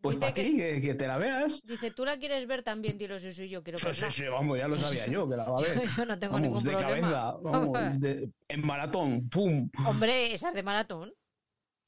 Pues 0.00 0.16
para 0.16 0.32
que- 0.32 0.42
ti, 0.44 0.56
que, 0.56 0.80
que 0.80 0.94
te 0.94 1.06
la 1.06 1.18
veas. 1.18 1.62
Dice, 1.66 1.90
tú 1.90 2.04
la 2.06 2.16
quieres 2.18 2.46
ver 2.46 2.62
también, 2.62 2.96
dilo, 2.96 3.18
sí, 3.18 3.32
sí, 3.32 3.48
yo 3.48 3.62
quiero 3.62 3.78
Sí, 3.78 3.86
verla. 3.86 4.10
sí, 4.10 4.22
sí, 4.22 4.28
vamos, 4.28 4.56
ya 4.58 4.66
lo 4.68 4.76
sabía 4.76 5.06
yo, 5.06 5.28
que 5.28 5.36
la 5.36 5.44
va 5.44 5.58
a 5.58 5.62
ver. 5.62 5.70
Yo 5.96 6.06
no 6.06 6.18
tengo 6.18 6.32
Vamos, 6.34 6.48
ningún 6.48 6.64
de 6.64 6.70
problema. 6.70 7.10
cabeza, 7.10 7.36
vamos, 7.42 7.72
de- 8.00 8.30
en 8.48 8.66
maratón, 8.66 9.28
pum. 9.28 9.68
Hombre, 9.86 10.32
esa 10.32 10.48
es 10.48 10.54
de 10.54 10.62
maratón. 10.62 11.12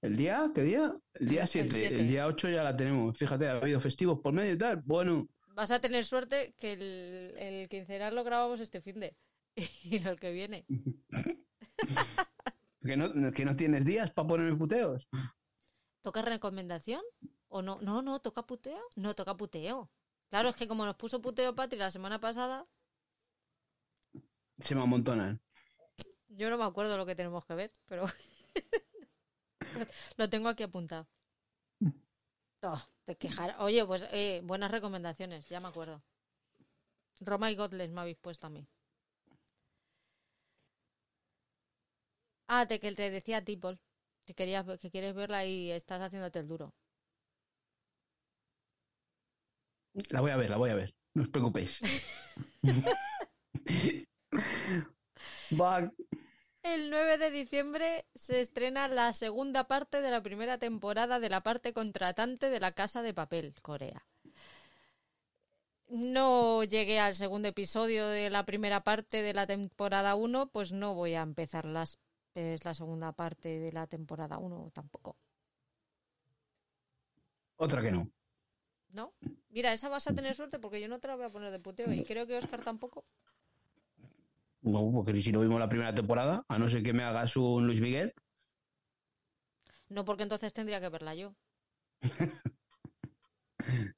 ¿El 0.02 0.16
día? 0.16 0.50
¿Qué 0.54 0.62
día? 0.62 0.92
El 1.14 1.28
día 1.28 1.42
El 1.42 1.48
7. 1.48 1.86
El, 1.94 2.08
día 2.08 2.26
8 2.26 2.48
ya 2.50 2.62
la 2.64 2.76
tenemos. 2.76 3.16
Fíjate, 3.16 3.48
ha 3.48 3.52
habido 3.52 3.78
festivos 3.80 4.18
por 4.20 4.32
medio 4.32 4.52
y 4.52 4.58
tal. 4.58 4.82
Bueno, 4.84 5.28
Vas 5.54 5.70
a 5.70 5.80
tener 5.80 6.02
suerte 6.04 6.54
que 6.58 6.72
el, 6.72 7.34
el 7.38 7.68
quincenal 7.68 8.14
lo 8.14 8.24
grabamos 8.24 8.58
este 8.60 8.80
fin 8.82 8.98
de. 9.00 9.16
Y 9.84 9.96
el 10.06 10.18
que 10.18 10.32
viene. 10.32 10.66
que 12.84 12.96
no, 12.96 13.32
que 13.32 13.44
no 13.44 13.54
tienes 13.56 13.84
días 13.84 14.10
para 14.10 14.28
ponerme 14.28 14.56
puteos. 14.58 15.08
¿Toca 16.00 16.22
recomendación? 16.22 17.00
¿O 17.56 17.58
no? 17.66 17.74
No, 17.86 17.94
no, 18.06 18.14
toca 18.26 18.42
puteo. 18.50 18.82
No, 19.02 19.10
toca 19.18 19.36
puteo. 19.40 19.78
Claro, 20.30 20.48
es 20.50 20.56
que 20.56 20.66
como 20.70 20.84
nos 20.86 20.96
puso 20.96 21.20
puteo 21.26 21.54
Patri 21.54 21.78
la 21.78 21.90
semana 21.96 22.18
pasada, 22.26 22.56
Se 24.60 24.74
me 24.74 24.82
amontonan. 24.82 25.40
yo 26.28 26.50
no 26.50 26.58
me 26.58 26.64
acuerdo 26.64 26.96
lo 26.96 27.06
que 27.06 27.14
tenemos 27.14 27.44
que 27.44 27.54
ver, 27.54 27.70
pero 27.86 28.06
lo 30.16 30.28
tengo 30.30 30.48
aquí 30.48 30.62
apuntado. 30.62 31.06
Oh, 32.62 32.80
te 33.04 33.16
quejar. 33.16 33.56
Oye, 33.60 33.84
pues 33.84 34.06
eh, 34.10 34.40
buenas 34.44 34.70
recomendaciones, 34.70 35.46
ya 35.48 35.60
me 35.60 35.68
acuerdo. 35.68 36.02
Roma 37.20 37.50
y 37.50 37.56
Godless 37.56 37.90
me 37.90 38.02
habéis 38.02 38.18
puesto 38.18 38.46
a 38.46 38.50
mí. 38.50 38.68
Ah, 42.46 42.66
te, 42.68 42.78
que 42.78 42.92
te 42.94 43.10
decía 43.10 43.38
a 43.38 43.44
ti, 43.44 43.56
Paul, 43.56 43.80
que, 44.24 44.32
querías, 44.34 44.64
que 44.80 44.90
quieres 44.92 45.12
verla 45.14 45.44
y 45.44 45.70
estás 45.72 46.00
haciéndote 46.00 46.38
el 46.38 46.46
duro. 46.48 46.72
La 50.10 50.20
voy 50.20 50.30
a 50.30 50.36
ver, 50.36 50.50
la 50.50 50.56
voy 50.56 50.70
a 50.70 50.74
ver. 50.74 50.94
No 51.14 51.22
os 51.22 51.28
preocupéis. 51.28 51.80
El 56.62 56.90
9 56.90 57.18
de 57.18 57.30
diciembre 57.30 58.06
se 58.14 58.40
estrena 58.40 58.88
la 58.88 59.12
segunda 59.12 59.64
parte 59.64 60.00
de 60.00 60.10
la 60.10 60.22
primera 60.22 60.58
temporada 60.58 61.20
de 61.20 61.28
la 61.28 61.42
parte 61.42 61.72
contratante 61.72 62.48
de 62.50 62.60
La 62.60 62.72
Casa 62.72 63.02
de 63.02 63.12
Papel, 63.12 63.52
Corea. 63.60 64.06
No 65.88 66.64
llegué 66.64 67.00
al 67.00 67.14
segundo 67.14 67.48
episodio 67.48 68.06
de 68.08 68.30
la 68.30 68.46
primera 68.46 68.82
parte 68.82 69.20
de 69.22 69.34
la 69.34 69.46
temporada 69.46 70.14
1, 70.14 70.46
pues 70.50 70.72
no 70.72 70.94
voy 70.94 71.14
a 71.14 71.22
empezar 71.22 71.66
las, 71.66 71.98
es 72.34 72.64
la 72.64 72.72
segunda 72.72 73.12
parte 73.12 73.58
de 73.58 73.72
la 73.72 73.86
temporada 73.86 74.38
1 74.38 74.70
tampoco. 74.72 75.16
otra 77.56 77.82
que 77.82 77.92
no. 77.92 78.08
¿No? 78.92 79.12
Mira, 79.50 79.72
esa 79.72 79.88
vas 79.88 80.06
a 80.06 80.14
tener 80.14 80.34
suerte 80.34 80.58
porque 80.58 80.80
yo 80.80 80.88
no 80.88 81.00
te 81.00 81.08
la 81.08 81.16
voy 81.16 81.24
a 81.24 81.30
poner 81.30 81.50
de 81.50 81.58
puteo 81.58 81.92
y 81.92 82.04
creo 82.04 82.26
que 82.26 82.36
Oscar 82.36 82.62
tampoco. 82.62 83.04
No, 84.62 84.90
porque 84.92 85.20
si 85.20 85.32
no 85.32 85.40
vimos 85.40 85.58
la 85.58 85.68
primera 85.68 85.94
temporada, 85.94 86.44
a 86.48 86.58
no 86.58 86.68
ser 86.68 86.82
que 86.82 86.92
me 86.92 87.02
hagas 87.02 87.36
un 87.36 87.66
Luis 87.66 87.80
Miguel. 87.80 88.14
No, 89.88 90.04
porque 90.04 90.22
entonces 90.22 90.52
tendría 90.52 90.80
que 90.80 90.88
verla 90.88 91.14
yo. 91.14 91.34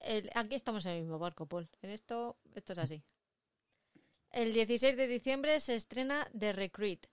El- 0.00 0.30
aquí 0.34 0.54
estamos 0.54 0.84
en 0.86 0.92
el 0.92 1.00
mismo 1.02 1.18
barco, 1.18 1.46
Paul. 1.46 1.68
En 1.82 1.90
esto, 1.90 2.36
esto 2.54 2.72
es 2.74 2.78
así. 2.78 3.02
El 4.32 4.52
16 4.52 4.96
de 4.96 5.06
diciembre 5.06 5.58
se 5.60 5.74
estrena 5.76 6.28
The 6.38 6.52
Recruit. 6.52 7.06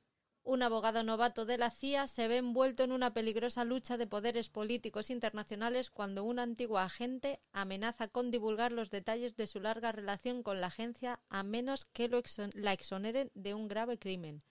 Un 0.44 0.62
abogado 0.62 1.02
novato 1.02 1.46
de 1.48 1.58
la 1.58 1.72
CIA 1.72 2.06
se 2.06 2.28
ve 2.28 2.38
envuelto 2.38 2.84
en 2.84 2.92
una 2.92 3.12
peligrosa 3.12 3.66
lucha 3.66 3.98
de 3.98 4.06
poderes 4.06 4.50
políticos 4.50 5.10
internacionales 5.10 5.90
cuando 5.90 6.24
un 6.24 6.38
antiguo 6.38 6.78
agente 6.78 7.42
amenaza 7.54 8.08
con 8.08 8.30
divulgar 8.30 8.72
los 8.72 8.92
detalles 8.92 9.36
de 9.36 9.48
su 9.48 9.60
larga 9.60 9.92
relación 9.92 10.44
con 10.44 10.62
la 10.62 10.68
agencia 10.68 11.22
a 11.30 11.42
menos 11.42 11.86
que 11.86 12.08
lo 12.08 12.20
exon- 12.22 12.54
la 12.54 12.72
exoneren 12.72 13.32
de 13.34 13.56
un 13.56 13.68
grave 13.68 13.98
crimen. 13.98 14.44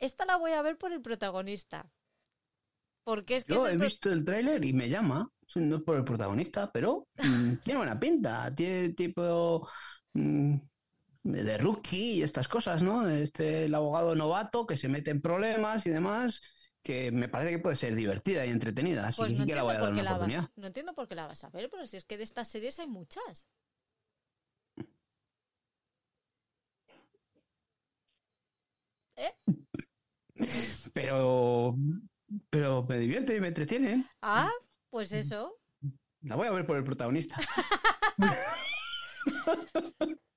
Esta 0.00 0.24
la 0.26 0.36
voy 0.36 0.50
a 0.54 0.62
ver 0.62 0.76
por 0.76 0.92
el 0.92 1.00
protagonista. 1.02 1.88
Porque 3.04 3.36
es 3.36 3.44
que 3.44 3.54
Yo 3.54 3.56
es 3.56 3.64
he 3.66 3.70
el 3.72 3.78
visto 3.78 4.10
el 4.10 4.24
tráiler 4.24 4.64
y 4.64 4.72
me 4.72 4.88
llama. 4.88 5.30
No 5.54 5.76
es 5.76 5.82
por 5.82 5.96
el 5.96 6.04
protagonista, 6.04 6.70
pero 6.70 7.08
mm, 7.16 7.54
tiene 7.64 7.78
buena 7.78 7.98
pinta. 7.98 8.54
Tiene 8.54 8.90
tipo 8.90 9.66
mm, 10.12 10.56
de 11.32 11.58
rookie 11.58 12.14
y 12.14 12.22
estas 12.22 12.48
cosas, 12.48 12.82
¿no? 12.82 13.08
Este 13.08 13.66
el 13.66 13.74
abogado 13.74 14.14
novato 14.14 14.66
que 14.66 14.76
se 14.76 14.88
mete 14.88 15.10
en 15.10 15.20
problemas 15.20 15.86
y 15.86 15.90
demás, 15.90 16.40
que 16.82 17.12
me 17.12 17.28
parece 17.28 17.52
que 17.52 17.58
puede 17.58 17.76
ser 17.76 17.94
divertida 17.94 18.46
y 18.46 18.50
entretenida. 18.50 19.06
Así 19.06 19.18
Pues 19.18 19.32
que 19.32 19.38
no 19.38 19.44
sí 19.44 19.50
que 19.50 19.54
la 19.54 19.60
entiendo, 19.60 19.64
voy 19.64 19.74
a 19.74 19.78
por 19.78 19.88
dar 19.88 19.96
qué 19.96 20.02
la 20.02 20.18
vas, 20.18 20.50
no 20.56 20.66
entiendo 20.66 20.94
por 20.94 21.08
qué 21.08 21.14
la 21.14 21.26
vas 21.26 21.44
a 21.44 21.50
ver, 21.50 21.68
pero 21.70 21.86
si 21.86 21.96
es 21.96 22.04
que 22.04 22.18
de 22.18 22.24
estas 22.24 22.48
series 22.48 22.78
hay 22.78 22.86
muchas. 22.86 23.48
¿Eh? 29.16 29.32
Pero, 30.92 31.76
pero 32.50 32.84
me 32.84 32.98
divierte 32.98 33.36
y 33.36 33.40
me 33.40 33.48
entretiene. 33.48 34.06
Ah, 34.22 34.50
pues 34.90 35.12
eso. 35.12 35.56
La 36.22 36.36
voy 36.36 36.46
a 36.46 36.52
ver 36.52 36.66
por 36.66 36.76
el 36.76 36.84
protagonista. 36.84 37.36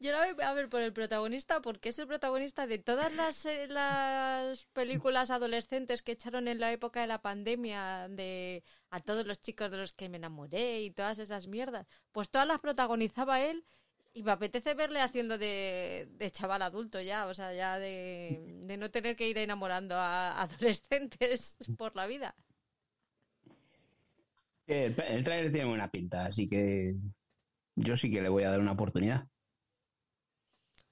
Yo 0.00 0.12
la 0.12 0.32
voy 0.32 0.44
a 0.44 0.54
ver 0.54 0.70
por 0.70 0.80
el 0.80 0.94
protagonista 0.94 1.60
porque 1.60 1.90
es 1.90 1.98
el 1.98 2.06
protagonista 2.06 2.66
de 2.66 2.78
todas 2.78 3.14
las, 3.14 3.44
eh, 3.44 3.66
las 3.68 4.64
películas 4.72 5.30
adolescentes 5.30 6.02
que 6.02 6.12
echaron 6.12 6.48
en 6.48 6.58
la 6.58 6.72
época 6.72 7.02
de 7.02 7.06
la 7.06 7.20
pandemia 7.20 8.08
de 8.08 8.64
a 8.88 9.00
todos 9.00 9.26
los 9.26 9.40
chicos 9.40 9.70
de 9.70 9.76
los 9.76 9.92
que 9.92 10.08
me 10.08 10.16
enamoré 10.16 10.80
y 10.80 10.90
todas 10.90 11.18
esas 11.18 11.48
mierdas. 11.48 11.86
Pues 12.12 12.30
todas 12.30 12.48
las 12.48 12.60
protagonizaba 12.60 13.42
él 13.42 13.62
y 14.14 14.22
me 14.22 14.32
apetece 14.32 14.72
verle 14.72 15.00
haciendo 15.02 15.36
de, 15.36 16.08
de 16.12 16.30
chaval 16.30 16.62
adulto 16.62 17.02
ya, 17.02 17.26
o 17.26 17.34
sea, 17.34 17.52
ya 17.52 17.78
de, 17.78 18.40
de 18.64 18.76
no 18.78 18.90
tener 18.90 19.16
que 19.16 19.28
ir 19.28 19.36
enamorando 19.36 19.96
a 19.96 20.40
adolescentes 20.40 21.58
por 21.76 21.94
la 21.94 22.06
vida. 22.06 22.34
El, 24.66 24.94
el 24.98 25.24
trailer 25.24 25.52
tiene 25.52 25.68
buena 25.68 25.90
pinta, 25.90 26.24
así 26.24 26.48
que 26.48 26.94
yo 27.76 27.96
sí 27.98 28.10
que 28.10 28.22
le 28.22 28.30
voy 28.30 28.44
a 28.44 28.50
dar 28.50 28.60
una 28.60 28.72
oportunidad. 28.72 29.28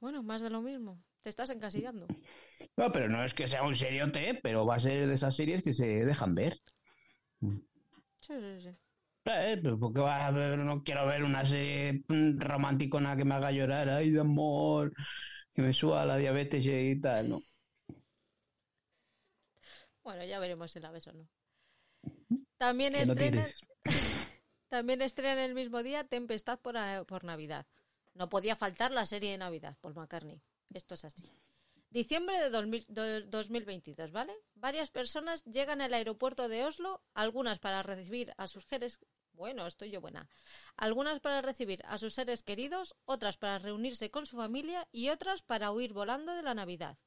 Bueno, 0.01 0.23
más 0.23 0.41
de 0.41 0.51
lo 0.51 0.63
mismo. 0.63 1.03
Te 1.23 1.31
estás 1.31 1.51
encasillando. 1.51 2.07
No, 2.77 2.93
pero 2.93 3.09
no 3.09 3.25
es 3.25 3.35
que 3.35 3.47
sea 3.47 3.65
un 3.65 3.75
seriote, 3.75 4.39
pero 4.43 4.65
va 4.65 4.77
a 4.77 4.81
ser 4.81 5.07
de 5.07 5.15
esas 5.15 5.35
series 5.35 5.63
que 5.63 5.73
se 5.73 6.05
dejan 6.05 6.35
ver. 6.35 6.57
Sí, 7.41 8.35
sí, 8.35 8.61
sí. 8.61 8.69
Eh, 9.25 9.61
pero 9.63 9.79
porque 9.79 10.01
va 10.01 10.27
a 10.27 10.31
ver, 10.31 10.59
no 10.59 10.83
quiero 10.83 11.07
ver 11.07 11.23
una 11.23 11.45
serie 11.45 12.03
mm, 12.09 12.39
romanticona 12.39 13.17
que 13.17 13.25
me 13.25 13.35
haga 13.35 13.53
llorar, 13.53 13.91
ay, 13.91 14.11
de 14.11 14.21
amor, 14.21 14.93
que 15.53 15.63
me 15.63 15.75
suba 15.75 16.07
la 16.07 16.17
diabetes 16.17 16.65
y 16.67 17.01
tal, 17.01 17.29
¿no? 17.29 17.41
Bueno, 20.03 20.25
ya 20.25 20.39
veremos 20.39 20.73
si 20.73 20.81
la 20.81 20.91
ves 20.91 21.07
o 21.09 21.13
no. 21.13 21.29
También 22.57 22.95
Que 22.95 23.05
no 23.05 23.15
también 24.69 25.03
estrena 25.03 25.45
el 25.45 25.55
mismo 25.55 25.83
día 25.83 26.05
Tempestad 26.05 26.59
por, 26.59 26.77
por 27.07 27.25
Navidad. 27.25 27.67
No 28.19 28.29
podía 28.29 28.57
faltar 28.57 28.91
la 28.91 29.07
serie 29.07 29.31
de 29.31 29.39
Navidad, 29.39 29.77
Paul 29.81 29.95
McCartney. 29.95 30.43
Esto 30.75 30.95
es 30.95 31.05
así. 31.05 31.23
Diciembre 31.91 32.39
de 32.41 32.51
2000 32.51 32.85
do- 32.89 33.23
2022, 33.23 34.11
¿vale? 34.11 34.35
Varias 34.57 34.91
personas 34.91 35.45
llegan 35.45 35.81
al 35.81 35.95
aeropuerto 35.95 36.49
de 36.49 36.65
Oslo, 36.65 37.01
algunas 37.15 37.61
para 37.61 37.83
recibir 37.85 38.35
a 38.37 38.49
sus 38.49 38.65
seres... 38.65 38.99
Bueno, 39.33 39.69
estoy 39.69 39.93
yo 39.93 40.01
buena. 40.01 40.29
Algunas 40.77 41.21
para 41.21 41.43
recibir 41.43 41.81
a 41.87 41.97
sus 41.97 42.13
seres 42.15 42.43
queridos, 42.43 42.97
otras 43.05 43.37
para 43.39 43.59
reunirse 43.61 44.11
con 44.11 44.27
su 44.27 44.37
familia 44.37 44.89
y 44.91 45.11
otras 45.11 45.43
para 45.43 45.71
huir 45.71 45.93
volando 45.93 46.35
de 46.35 46.43
la 46.43 46.55
Navidad. 46.55 46.99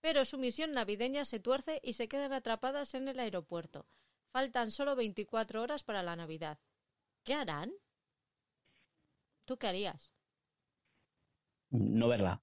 Pero 0.00 0.24
su 0.24 0.38
misión 0.38 0.72
navideña 0.72 1.24
se 1.24 1.40
tuerce 1.40 1.80
y 1.82 1.94
se 1.94 2.06
quedan 2.06 2.32
atrapadas 2.32 2.94
en 2.94 3.08
el 3.08 3.18
aeropuerto. 3.18 3.88
Faltan 4.30 4.70
solo 4.70 4.94
24 4.94 5.62
horas 5.62 5.82
para 5.82 6.04
la 6.04 6.14
Navidad. 6.14 6.60
¿Qué 7.24 7.34
harán? 7.34 7.72
¿Tú 9.44 9.58
qué 9.58 9.66
harías? 9.66 10.12
No 11.70 12.08
verla. 12.08 12.42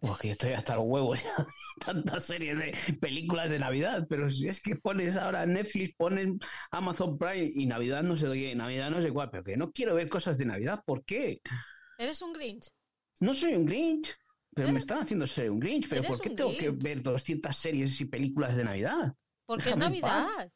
Porque 0.00 0.30
estoy 0.30 0.52
hasta 0.52 0.76
los 0.76 0.84
huevos 0.86 1.22
ya 1.22 1.36
de 1.36 1.84
tantas 1.84 2.24
series 2.24 2.58
de 2.58 2.94
películas 3.00 3.50
de 3.50 3.58
Navidad, 3.58 4.06
pero 4.08 4.28
si 4.30 4.48
es 4.48 4.60
que 4.60 4.76
pones 4.76 5.16
ahora 5.16 5.46
Netflix, 5.46 5.94
ponen 5.96 6.38
Amazon 6.70 7.18
Prime 7.18 7.52
y 7.54 7.66
Navidad 7.66 8.02
no 8.02 8.16
sé 8.16 8.26
qué, 8.32 8.54
Navidad 8.54 8.90
no 8.90 9.00
sé 9.02 9.12
cuál, 9.12 9.30
pero 9.30 9.44
que 9.44 9.56
no 9.56 9.70
quiero 9.70 9.94
ver 9.94 10.08
cosas 10.08 10.38
de 10.38 10.46
Navidad, 10.46 10.82
¿por 10.84 11.04
qué? 11.04 11.40
¿Eres 11.98 12.22
un 12.22 12.32
Grinch? 12.32 12.70
No 13.20 13.34
soy 13.34 13.54
un 13.54 13.66
Grinch, 13.66 14.16
pero 14.54 14.72
me 14.72 14.78
están 14.78 14.98
haciendo 14.98 15.26
ser 15.26 15.50
un 15.50 15.60
Grinch, 15.60 15.88
pero 15.88 16.02
¿por 16.02 16.20
qué 16.20 16.30
tengo 16.30 16.56
que 16.56 16.70
ver 16.70 17.02
200 17.02 17.54
series 17.54 18.00
y 18.00 18.06
películas 18.06 18.56
de 18.56 18.64
Navidad? 18.64 19.14
Porque 19.46 19.70
es 19.70 19.76
Déjame. 19.76 20.00
Navidad. 20.00 20.50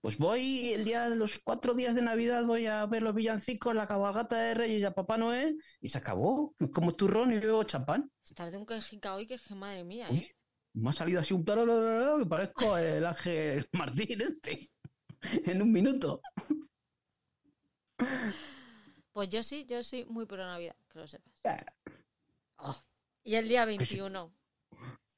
Pues 0.00 0.18
voy 0.18 0.72
el 0.72 0.84
día 0.84 1.08
de 1.08 1.16
los 1.16 1.38
cuatro 1.38 1.74
días 1.74 1.94
de 1.94 2.02
Navidad, 2.02 2.44
voy 2.44 2.66
a 2.66 2.84
ver 2.86 3.02
los 3.02 3.14
villancicos, 3.14 3.74
la 3.74 3.86
cabalgata 3.86 4.36
de 4.36 4.54
Reyes 4.54 4.80
y 4.80 4.84
a 4.84 4.94
Papá 4.94 5.16
Noel, 5.16 5.58
y 5.80 5.88
se 5.88 5.98
acabó. 5.98 6.54
Como 6.72 6.94
turrón 6.94 7.32
y 7.32 7.38
bebo 7.38 7.64
champán. 7.64 8.10
Estás 8.24 8.52
de 8.52 8.58
un 8.58 8.66
quejica 8.66 9.14
hoy 9.14 9.26
que 9.26 9.34
es 9.34 9.42
que 9.42 9.54
madre 9.54 9.84
mía, 9.84 10.08
Uy, 10.10 10.18
¿eh? 10.18 10.36
me 10.74 10.90
ha 10.90 10.92
salido 10.92 11.20
así 11.20 11.34
un 11.34 11.44
tarararara 11.44 12.18
que 12.18 12.26
parezco 12.26 12.76
el 12.76 13.04
Ángel 13.06 13.68
Martín 13.72 14.20
este. 14.20 14.70
En 15.44 15.60
un 15.60 15.70
minuto. 15.70 16.20
Pues 19.12 19.28
yo 19.28 19.42
sí, 19.42 19.66
yo 19.66 19.82
sí, 19.82 20.06
muy 20.08 20.24
pro 20.26 20.38
Navidad, 20.38 20.76
que 20.88 20.98
lo 20.98 21.06
sepas. 21.06 21.32
Ya, 21.44 21.64
Y 23.22 23.34
el 23.34 23.48
día 23.48 23.64
21. 23.64 24.32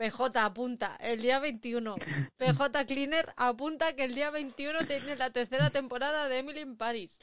PJ 0.02 0.36
apunta, 0.44 0.96
el 0.96 1.22
día 1.22 1.38
21. 1.38 1.94
PJ 2.36 2.86
Cleaner 2.86 3.32
apunta 3.36 3.94
que 3.94 4.02
el 4.02 4.16
día 4.16 4.30
21 4.30 4.84
tiene 4.88 5.14
la 5.14 5.30
tercera 5.30 5.70
temporada 5.70 6.28
de 6.28 6.38
Emily 6.38 6.60
in 6.60 6.76
Paris. 6.76 7.20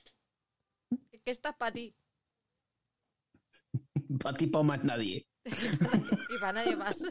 Que 1.25 1.31
está 1.31 1.51
para 1.51 1.73
ti 1.73 1.93
Pa' 4.23 4.33
ti, 4.33 4.47
pa' 4.47 4.63
más 4.63 4.81
nadie. 4.85 5.27
y 5.45 6.37
para 6.39 6.53
nadie 6.53 6.77
más. 6.77 7.03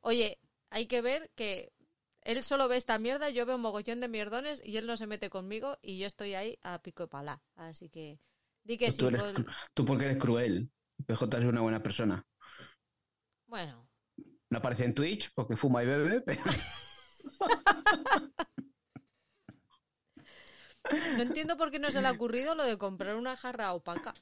Oye, 0.00 0.38
hay 0.70 0.86
que 0.86 1.02
ver 1.02 1.28
que 1.34 1.72
él 2.20 2.44
solo 2.44 2.68
ve 2.68 2.76
esta 2.76 3.00
mierda, 3.00 3.30
yo 3.30 3.44
veo 3.46 3.56
un 3.56 3.62
mogollón 3.62 3.98
de 3.98 4.06
mierdones 4.06 4.62
y 4.64 4.76
él 4.76 4.86
no 4.86 4.96
se 4.96 5.08
mete 5.08 5.28
conmigo 5.28 5.76
y 5.82 5.98
yo 5.98 6.06
estoy 6.06 6.34
ahí 6.34 6.56
a 6.62 6.80
pico 6.80 7.02
de 7.02 7.08
pala. 7.08 7.42
Así 7.56 7.88
que 7.88 8.20
di 8.62 8.78
que 8.78 8.86
Pues 8.86 8.94
sí. 8.94 9.00
tú, 9.00 9.08
eres 9.08 9.22
tú 9.74 9.84
porque 9.84 10.04
eres 10.04 10.18
cruel. 10.18 10.70
PJ 11.04 11.38
es 11.38 11.44
una 11.46 11.62
buena 11.62 11.82
persona. 11.82 12.24
Bueno, 13.52 13.86
No 14.48 14.58
aparece 14.60 14.86
en 14.86 14.94
Twitch 14.94 15.30
porque 15.34 15.58
fuma 15.58 15.82
y 15.82 15.86
bebe, 15.86 16.22
pero 16.22 16.42
no 21.18 21.22
entiendo 21.22 21.58
por 21.58 21.70
qué 21.70 21.78
no 21.78 21.90
se 21.90 22.00
le 22.00 22.08
ha 22.08 22.12
ocurrido 22.12 22.54
lo 22.54 22.64
de 22.64 22.78
comprar 22.78 23.14
una 23.14 23.36
jarra 23.36 23.74
opaca 23.74 24.14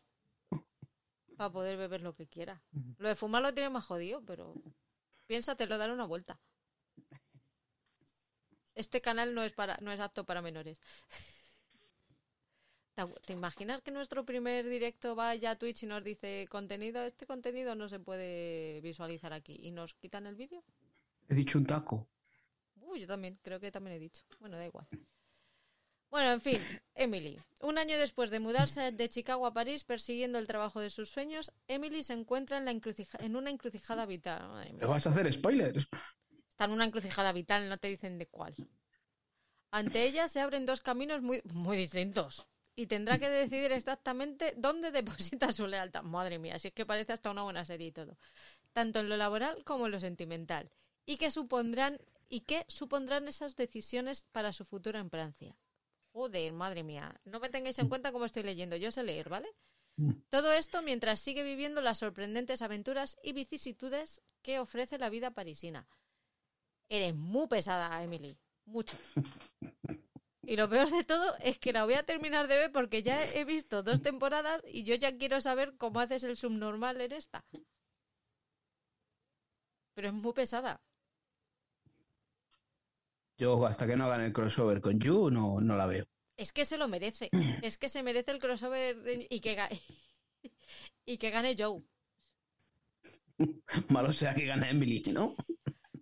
para 1.36 1.52
poder 1.52 1.77
beber 1.77 2.01
lo 2.01 2.16
que 2.16 2.27
quiera. 2.27 2.61
Lo 2.98 3.09
de 3.09 3.15
fumar 3.15 3.43
lo 3.43 3.55
tiene 3.55 3.70
más 3.70 3.85
jodido, 3.85 4.24
pero 4.24 4.52
piénsatelo, 5.28 5.78
dar 5.78 5.93
una 5.93 6.07
vuelta. 6.07 6.40
Este 8.74 9.01
canal 9.01 9.32
no 9.32 9.44
es 9.44 9.52
para, 9.52 9.78
no 9.81 9.93
es 9.93 10.01
apto 10.01 10.27
para 10.27 10.43
menores. 10.43 10.81
¿Te 13.01 13.06
acu- 13.06 13.20
¿Te 13.24 13.32
imaginas 13.32 13.81
que 13.81 13.90
nuestro 13.93 14.27
primer 14.27 14.68
directo 14.68 15.14
vaya 15.14 15.52
a 15.52 15.56
Twitch 15.56 15.85
y 15.85 15.86
nos 15.86 16.05
dice 16.05 16.47
contenido? 16.51 17.02
Este 17.02 17.24
contenido 17.24 17.74
no 17.74 17.89
se 17.89 17.98
puede 17.98 18.82
visualizar 18.82 19.32
aquí 19.32 19.59
y 19.62 19.70
nos 19.70 19.94
quitan 19.94 20.27
el 20.27 20.35
vídeo. 20.36 20.62
he 21.31 21.35
dicho 21.35 21.56
un 21.56 21.64
taco. 21.64 22.06
Uy, 22.82 23.01
yo 23.01 23.06
también, 23.06 23.39
creo 23.43 23.59
que 23.59 23.72
también 23.72 23.97
he 23.97 24.01
dicho. 24.01 24.22
Bueno, 24.39 24.59
da 24.59 24.66
igual. 24.66 24.86
Bueno, 26.10 26.31
en 26.32 26.40
fin, 26.43 26.60
Emily. 26.94 27.39
Un 27.62 27.78
año 27.78 27.97
después 27.97 28.28
de 28.31 28.39
mudarse 28.40 28.93
de 28.93 29.09
Chicago 29.09 29.47
a 29.47 29.55
París 29.55 29.85
persiguiendo 29.85 30.39
el 30.39 30.47
trabajo 30.47 30.81
de 30.81 30.90
sus 30.90 31.09
sueños, 31.09 31.52
Emily 31.68 32.02
se 32.02 32.12
encuentra 32.12 32.59
en, 32.59 32.66
la 32.66 32.72
encrucija- 32.72 33.24
en 33.24 33.35
una 33.35 33.48
encrucijada 33.48 34.05
vital. 34.05 34.74
¿Me 34.74 34.85
vas 34.85 35.06
a 35.06 35.10
hacer 35.10 35.32
spoilers? 35.32 35.86
Está 36.51 36.64
en 36.66 36.72
una 36.72 36.85
encrucijada 36.85 37.32
vital, 37.32 37.66
no 37.70 37.78
te 37.78 37.89
dicen 37.89 38.18
de 38.18 38.27
cuál. 38.27 38.55
Ante 39.70 40.05
ella 40.05 40.28
se 40.28 40.40
abren 40.40 40.66
dos 40.66 40.81
caminos 40.82 41.22
muy, 41.22 41.40
muy 41.55 41.78
distintos. 41.78 42.47
Y 42.81 42.86
tendrá 42.86 43.19
que 43.19 43.28
decidir 43.28 43.73
exactamente 43.73 44.55
dónde 44.57 44.90
deposita 44.90 45.52
su 45.52 45.66
lealtad. 45.66 46.02
Madre 46.02 46.39
mía, 46.39 46.59
si 46.59 46.69
es 46.69 46.73
que 46.73 46.86
parece 46.86 47.12
hasta 47.12 47.31
una 47.31 47.43
buena 47.43 47.62
serie 47.66 47.89
y 47.89 47.93
todo. 47.93 48.16
Tanto 48.73 49.01
en 49.01 49.11
lo 49.11 49.19
laboral 49.19 49.62
como 49.65 49.85
en 49.85 49.93
lo 49.93 50.01
sentimental. 50.01 50.70
¿Y 51.05 51.19
qué 51.19 51.31
supondrán, 51.31 52.01
y 52.31 52.40
qué 52.40 52.65
supondrán 52.69 53.28
esas 53.28 53.55
decisiones 53.55 54.27
para 54.32 54.55
su 54.55 54.65
futuro 54.65 54.98
en 54.98 55.11
Francia? 55.11 55.59
Joder, 56.12 56.55
madre 56.55 56.82
mía. 56.82 57.20
No 57.27 57.39
me 57.39 57.51
tengáis 57.51 57.78
en 57.81 57.90
cuenta 57.90 58.12
cómo 58.12 58.24
estoy 58.24 58.44
leyendo. 58.44 58.77
Yo 58.77 58.90
sé 58.90 59.02
leer, 59.02 59.28
¿vale? 59.28 59.51
Todo 60.31 60.51
esto 60.55 60.81
mientras 60.81 61.20
sigue 61.20 61.43
viviendo 61.43 61.82
las 61.82 61.98
sorprendentes 61.98 62.62
aventuras 62.62 63.19
y 63.23 63.35
vicisitudes 63.35 64.23
que 64.40 64.59
ofrece 64.59 64.97
la 64.97 65.11
vida 65.11 65.32
parisina. 65.32 65.86
Eres 66.89 67.15
muy 67.15 67.47
pesada, 67.47 68.02
Emily. 68.02 68.39
Mucho. 68.65 68.97
Y 70.51 70.56
lo 70.56 70.68
peor 70.68 70.90
de 70.90 71.05
todo 71.05 71.36
es 71.44 71.60
que 71.60 71.72
la 71.72 71.85
voy 71.85 71.94
a 71.94 72.02
terminar 72.02 72.48
de 72.48 72.56
ver 72.56 72.72
porque 72.72 73.05
ya 73.05 73.24
he 73.35 73.44
visto 73.44 73.85
dos 73.85 74.02
temporadas 74.02 74.60
y 74.66 74.82
yo 74.82 74.97
ya 74.97 75.16
quiero 75.16 75.40
saber 75.40 75.77
cómo 75.77 76.01
haces 76.01 76.24
el 76.24 76.36
subnormal 76.36 77.01
en 77.01 77.12
esta. 77.12 77.44
Pero 79.94 80.09
es 80.09 80.14
muy 80.14 80.32
pesada. 80.32 80.81
Yo 83.39 83.64
hasta 83.64 83.86
que 83.86 83.94
no 83.94 84.06
hagan 84.06 84.22
el 84.22 84.32
crossover 84.32 84.81
con 84.81 84.98
You 84.98 85.31
no, 85.31 85.60
no 85.60 85.77
la 85.77 85.86
veo. 85.86 86.06
Es 86.36 86.52
que 86.52 86.64
se 86.64 86.78
lo 86.78 86.89
merece. 86.89 87.28
Es 87.62 87.78
que 87.78 87.89
se 87.89 88.02
merece 88.02 88.32
el 88.32 88.40
crossover 88.40 89.01
de- 89.05 89.28
y 89.31 89.40
que, 89.40 89.56
ga- 89.56 89.70
y 91.06 91.16
que 91.18 91.31
gane 91.31 91.55
Joe. 91.56 91.81
Malo 93.89 94.12
sea 94.12 94.35
que 94.35 94.47
gane 94.47 94.68
Emily, 94.70 95.01
¿no? 95.12 95.32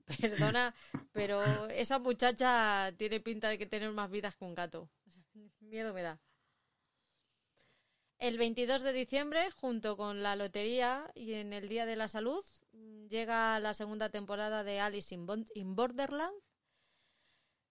Perdona, 0.20 0.74
pero 1.12 1.68
esa 1.68 1.98
muchacha 1.98 2.93
tiene 2.97 3.20
pinta 3.20 3.48
de 3.48 3.59
que 3.59 3.66
tener 3.66 3.90
más 3.93 4.10
vidas 4.10 4.35
que 4.36 4.44
un 4.44 4.55
gato. 4.55 4.89
Miedo 5.60 5.93
me 5.93 6.02
da. 6.02 6.20
El 8.18 8.36
22 8.36 8.82
de 8.82 8.93
diciembre, 8.93 9.48
junto 9.52 9.97
con 9.97 10.22
la 10.24 10.35
lotería 10.35 11.09
y 11.14 11.35
en 11.35 11.52
el 11.52 11.68
Día 11.68 11.86
de 11.86 11.94
la 11.94 12.09
Salud, 12.09 12.44
llega 13.09 13.60
la 13.60 13.74
segunda 13.74 14.09
temporada 14.09 14.64
de 14.64 14.80
Alice 14.80 15.14
in 15.14 15.76
Borderland. 15.76 16.35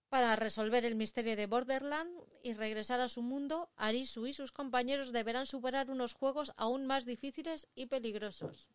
Para 0.08 0.38
resolver 0.38 0.86
el 0.86 0.96
misterio 0.96 1.36
de 1.36 1.48
Borderland 1.48 2.18
y 2.44 2.54
regresar 2.54 3.02
a 3.02 3.10
su 3.10 3.22
mundo, 3.22 3.70
Arisu 3.76 4.26
y 4.26 4.34
sus 4.34 4.54
compañeros 4.54 5.12
deberán 5.12 5.46
superar 5.46 5.92
unos 5.92 6.14
juegos 6.14 6.54
aún 6.56 6.86
más 6.86 7.04
difíciles 7.04 7.68
y 7.76 7.88
peligrosos. 7.88 8.70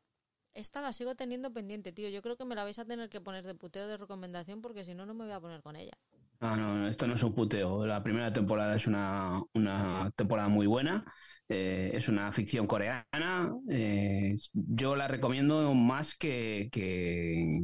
Esta 0.54 0.80
la 0.82 0.92
sigo 0.92 1.14
teniendo 1.14 1.52
pendiente, 1.52 1.92
tío. 1.92 2.08
Yo 2.10 2.22
creo 2.22 2.36
que 2.36 2.44
me 2.44 2.54
la 2.54 2.64
vais 2.64 2.78
a 2.78 2.84
tener 2.84 3.08
que 3.08 3.20
poner 3.20 3.44
de 3.44 3.54
puteo 3.54 3.86
de 3.88 3.96
recomendación 3.96 4.60
porque 4.60 4.84
si 4.84 4.94
no, 4.94 5.06
no 5.06 5.14
me 5.14 5.24
voy 5.24 5.32
a 5.32 5.40
poner 5.40 5.62
con 5.62 5.76
ella. 5.76 5.92
No, 6.40 6.56
no, 6.56 6.88
esto 6.88 7.06
no 7.06 7.14
es 7.14 7.22
un 7.22 7.34
puteo. 7.34 7.86
La 7.86 8.02
primera 8.02 8.32
temporada 8.32 8.74
es 8.74 8.86
una, 8.88 9.40
una 9.54 10.10
temporada 10.16 10.48
muy 10.48 10.66
buena. 10.66 11.04
Eh, 11.48 11.92
es 11.94 12.08
una 12.08 12.32
ficción 12.32 12.66
coreana. 12.66 13.54
Eh, 13.70 14.36
yo 14.52 14.96
la 14.96 15.06
recomiendo 15.06 15.72
más 15.74 16.16
que, 16.16 16.68
que. 16.72 17.62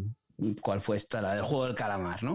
¿Cuál 0.63 0.81
fue 0.81 0.97
esta? 0.97 1.21
La 1.21 1.35
del 1.35 1.43
juego 1.43 1.65
del 1.67 1.75
calamar, 1.75 2.23
¿no? 2.23 2.35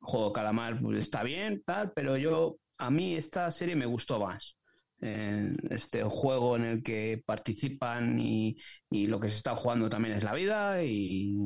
El 0.00 0.06
juego 0.06 0.26
del 0.26 0.34
calamar 0.34 0.78
pues, 0.80 0.98
está 0.98 1.22
bien, 1.22 1.62
tal, 1.64 1.92
pero 1.92 2.16
yo. 2.16 2.56
A 2.78 2.90
mí 2.90 3.14
esta 3.14 3.50
serie 3.50 3.76
me 3.76 3.86
gustó 3.86 4.18
más. 4.18 4.56
Este 5.70 6.02
juego 6.04 6.56
en 6.56 6.64
el 6.64 6.82
que 6.82 7.22
participan 7.26 8.18
y, 8.18 8.56
y 8.90 9.06
lo 9.06 9.20
que 9.20 9.28
se 9.28 9.36
está 9.36 9.54
jugando 9.56 9.90
también 9.90 10.16
es 10.16 10.24
la 10.24 10.34
vida 10.34 10.82
y 10.84 11.36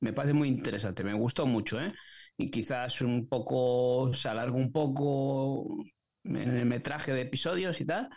me 0.00 0.12
parece 0.12 0.34
muy 0.34 0.48
interesante. 0.48 1.04
Me 1.04 1.14
gustó 1.14 1.46
mucho, 1.46 1.80
¿eh? 1.80 1.92
y 2.36 2.50
quizás 2.50 3.00
un 3.00 3.28
poco 3.28 4.12
se 4.14 4.28
alarga 4.28 4.56
un 4.56 4.72
poco 4.72 5.84
en 6.24 6.36
el 6.56 6.66
metraje 6.66 7.12
de 7.12 7.22
episodios 7.22 7.80
y 7.80 7.86
tal, 7.86 8.08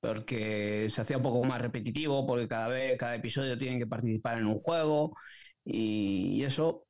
porque 0.00 0.88
se 0.90 1.00
hacía 1.00 1.16
un 1.18 1.22
poco 1.24 1.44
más 1.44 1.60
repetitivo, 1.60 2.26
porque 2.26 2.48
cada 2.48 2.68
vez, 2.68 2.98
cada 2.98 3.16
episodio 3.16 3.58
tienen 3.58 3.78
que 3.78 3.86
participar 3.86 4.38
en 4.38 4.46
un 4.46 4.58
juego 4.58 5.16
y, 5.64 6.36
y 6.38 6.44
eso, 6.44 6.86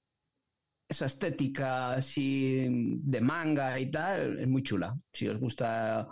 esa 0.88 1.06
estética 1.06 1.92
así 1.94 2.66
de 2.70 3.20
manga 3.20 3.78
y 3.80 3.90
tal, 3.90 4.38
es 4.40 4.48
muy 4.48 4.62
chula. 4.62 4.96
Si 5.12 5.28
os 5.28 5.38
gusta 5.38 6.08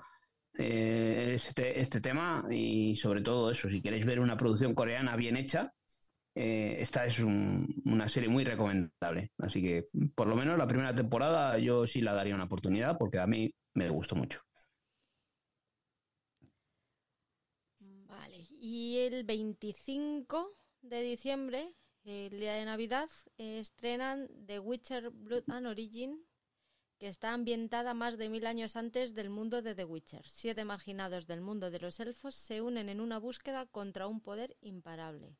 eh, 0.58 1.32
este, 1.34 1.80
este 1.80 2.00
tema 2.00 2.44
y 2.50 2.96
sobre 2.96 3.22
todo 3.22 3.50
eso, 3.50 3.68
si 3.68 3.80
queréis 3.82 4.06
ver 4.06 4.20
una 4.20 4.36
producción 4.36 4.74
coreana 4.74 5.16
bien 5.16 5.36
hecha, 5.36 5.72
eh, 6.34 6.76
esta 6.80 7.06
es 7.06 7.18
un- 7.20 7.82
una 7.86 8.08
serie 8.08 8.28
muy 8.28 8.44
recomendable. 8.44 9.32
Así 9.38 9.62
que, 9.62 9.86
por 10.14 10.26
lo 10.28 10.36
menos 10.36 10.58
la 10.58 10.66
primera 10.66 10.94
temporada 10.94 11.58
yo 11.58 11.86
sí 11.86 12.00
la 12.00 12.12
daría 12.14 12.34
una 12.34 12.44
oportunidad 12.44 12.96
porque 12.98 13.18
a 13.18 13.26
mí 13.26 13.52
me 13.74 13.88
gustó 13.88 14.16
mucho. 14.16 14.40
Vale. 18.06 18.46
Y 18.60 18.98
el 18.98 19.24
25 19.24 20.56
de 20.82 21.02
diciembre, 21.02 21.74
el 22.04 22.38
día 22.38 22.54
de 22.54 22.64
Navidad, 22.64 23.08
eh, 23.38 23.60
estrenan 23.60 24.28
The 24.46 24.58
Witcher 24.60 25.10
Blood 25.10 25.44
and 25.48 25.66
Origin, 25.66 26.25
que 26.98 27.08
está 27.08 27.32
ambientada 27.32 27.94
más 27.94 28.16
de 28.16 28.28
mil 28.28 28.46
años 28.46 28.76
antes 28.76 29.14
del 29.14 29.30
mundo 29.30 29.62
de 29.62 29.74
The 29.74 29.84
Witcher. 29.84 30.26
Siete 30.28 30.64
marginados 30.64 31.26
del 31.26 31.40
mundo 31.40 31.70
de 31.70 31.80
los 31.80 32.00
elfos 32.00 32.34
se 32.34 32.62
unen 32.62 32.88
en 32.88 33.00
una 33.00 33.18
búsqueda 33.18 33.66
contra 33.66 34.06
un 34.06 34.20
poder 34.20 34.56
imparable. 34.60 35.36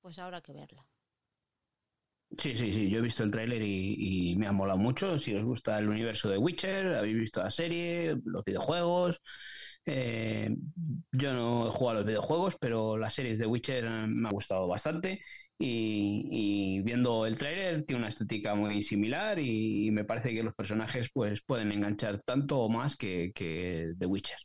Pues 0.00 0.18
habrá 0.18 0.40
que 0.40 0.52
verla. 0.52 0.86
Sí, 2.38 2.54
sí, 2.56 2.72
sí, 2.72 2.90
yo 2.90 2.98
he 2.98 3.02
visto 3.02 3.22
el 3.22 3.30
tráiler 3.30 3.62
y, 3.62 4.32
y 4.32 4.36
me 4.36 4.46
ha 4.46 4.52
molado 4.52 4.78
mucho. 4.78 5.16
Si 5.18 5.34
os 5.34 5.44
gusta 5.44 5.78
el 5.78 5.88
universo 5.88 6.28
de 6.28 6.36
Witcher, 6.36 6.94
habéis 6.94 7.16
visto 7.16 7.42
la 7.42 7.50
serie, 7.50 8.16
los 8.24 8.44
videojuegos. 8.44 9.22
eh, 9.86 10.54
yo 11.12 11.32
no 11.32 11.68
he 11.68 11.70
jugado 11.70 11.90
a 11.98 12.00
los 12.00 12.06
videojuegos, 12.06 12.56
pero 12.60 12.98
las 12.98 13.14
series 13.14 13.38
de 13.38 13.46
Witcher 13.46 13.84
me 14.08 14.28
ha 14.28 14.32
gustado 14.32 14.66
bastante. 14.68 15.20
Y, 15.58 16.78
y 16.78 16.82
viendo 16.82 17.24
el 17.26 17.38
tráiler 17.38 17.84
tiene 17.86 18.00
una 18.00 18.08
estética 18.08 18.54
muy 18.54 18.82
similar 18.82 19.38
y, 19.38 19.90
me 19.92 20.04
parece 20.04 20.34
que 20.34 20.42
los 20.42 20.54
personajes 20.54 21.08
pues 21.12 21.42
pueden 21.42 21.72
enganchar 21.72 22.20
tanto 22.22 22.58
o 22.60 22.68
más 22.68 22.96
que, 22.96 23.32
que 23.34 23.94
The 23.98 24.06
Witcher. 24.06 24.36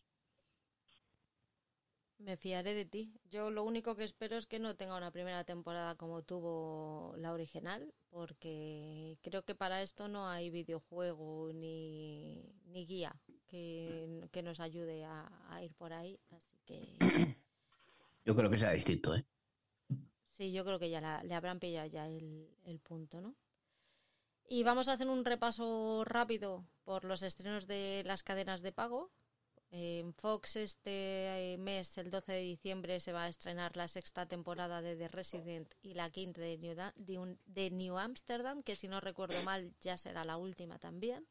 Me 2.26 2.36
fiaré 2.38 2.74
de 2.76 2.86
ti. 2.86 3.04
Yo 3.34 3.50
lo 3.50 3.64
único 3.64 3.96
que 3.96 4.04
espero 4.04 4.38
es 4.38 4.46
que 4.46 4.60
no 4.60 4.76
tenga 4.76 4.96
una 4.98 5.12
primera 5.12 5.44
temporada 5.44 5.96
como 5.96 6.22
tuvo 6.22 7.16
la 7.18 7.34
original, 7.34 7.94
porque 8.10 9.18
creo 9.22 9.44
que 9.44 9.56
para 9.56 9.82
esto 9.82 10.08
no 10.08 10.30
hay 10.30 10.50
videojuego 10.52 11.52
ni, 11.54 12.44
ni 12.66 12.86
guía 12.86 13.14
que, 13.48 14.28
que 14.32 14.44
nos 14.44 14.60
ayude 14.60 15.04
a, 15.04 15.30
a 15.50 15.64
ir 15.64 15.74
por 15.74 15.94
ahí. 15.94 16.20
Así 16.30 16.58
que 16.66 16.96
Yo 18.26 18.36
creo 18.36 18.50
que 18.52 18.58
sea 18.60 18.72
distinto, 18.72 19.16
¿eh? 19.16 19.26
sí, 20.30 20.52
yo 20.52 20.64
creo 20.66 20.80
que 20.80 20.90
ya 20.90 21.02
la- 21.02 21.24
le 21.24 21.34
habrán 21.36 21.60
pillado 21.60 21.88
ya 21.88 22.08
el, 22.08 22.48
el 22.66 22.80
punto, 22.80 23.22
¿no? 23.22 23.36
Y 24.50 24.64
vamos 24.64 24.88
a 24.88 24.94
hacer 24.94 25.08
un 25.10 25.26
repaso 25.26 26.04
rápido 26.06 26.66
por 26.84 27.06
los 27.06 27.24
estrenos 27.24 27.66
de 27.68 28.04
las 28.06 28.22
cadenas 28.22 28.62
de 28.62 28.72
pago. 28.72 29.10
En 29.74 30.14
Fox 30.14 30.58
este 30.58 31.54
eh, 31.54 31.58
mes, 31.58 31.98
el 31.98 32.12
12 32.12 32.34
de 32.34 32.42
diciembre, 32.42 33.00
se 33.00 33.14
va 33.14 33.24
a 33.24 33.30
estrenar 33.30 33.78
la 33.78 33.88
sexta 33.88 34.26
temporada 34.26 34.82
de 34.82 34.98
The 34.98 35.08
Resident 35.08 35.74
y 35.82 35.94
la 35.94 36.10
quinta 36.10 36.42
de 36.42 36.58
New, 36.58 37.38
de 37.46 37.72
New 37.72 37.98
Amsterdam, 37.98 38.64
que 38.64 38.76
si 38.76 38.90
no 38.90 39.00
recuerdo 39.00 39.42
mal 39.44 39.74
ya 39.80 39.98
será 39.98 40.26
la 40.26 40.36
última 40.36 40.78
también. 40.78 41.26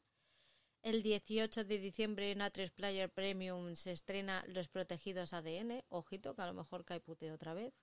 El 0.82 1.02
18 1.02 1.64
de 1.64 1.78
diciembre 1.78 2.30
en 2.30 2.38
A3 2.38 2.72
Player 2.72 3.10
Premium 3.10 3.76
se 3.76 3.92
estrena 3.92 4.42
Los 4.46 4.68
Protegidos 4.68 5.34
ADN, 5.34 5.84
ojito 5.90 6.34
que 6.34 6.40
a 6.40 6.46
lo 6.46 6.54
mejor 6.54 6.86
cae 6.86 7.00
puteo 7.00 7.34
otra 7.34 7.52
vez. 7.52 7.74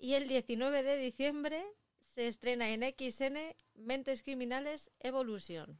Y 0.00 0.14
el 0.14 0.26
19 0.26 0.82
de 0.82 0.96
diciembre 0.96 1.64
se 2.04 2.26
estrena 2.26 2.68
en 2.70 2.82
XN 2.82 3.54
Mentes 3.74 4.24
Criminales 4.24 4.90
Evolution. 4.98 5.78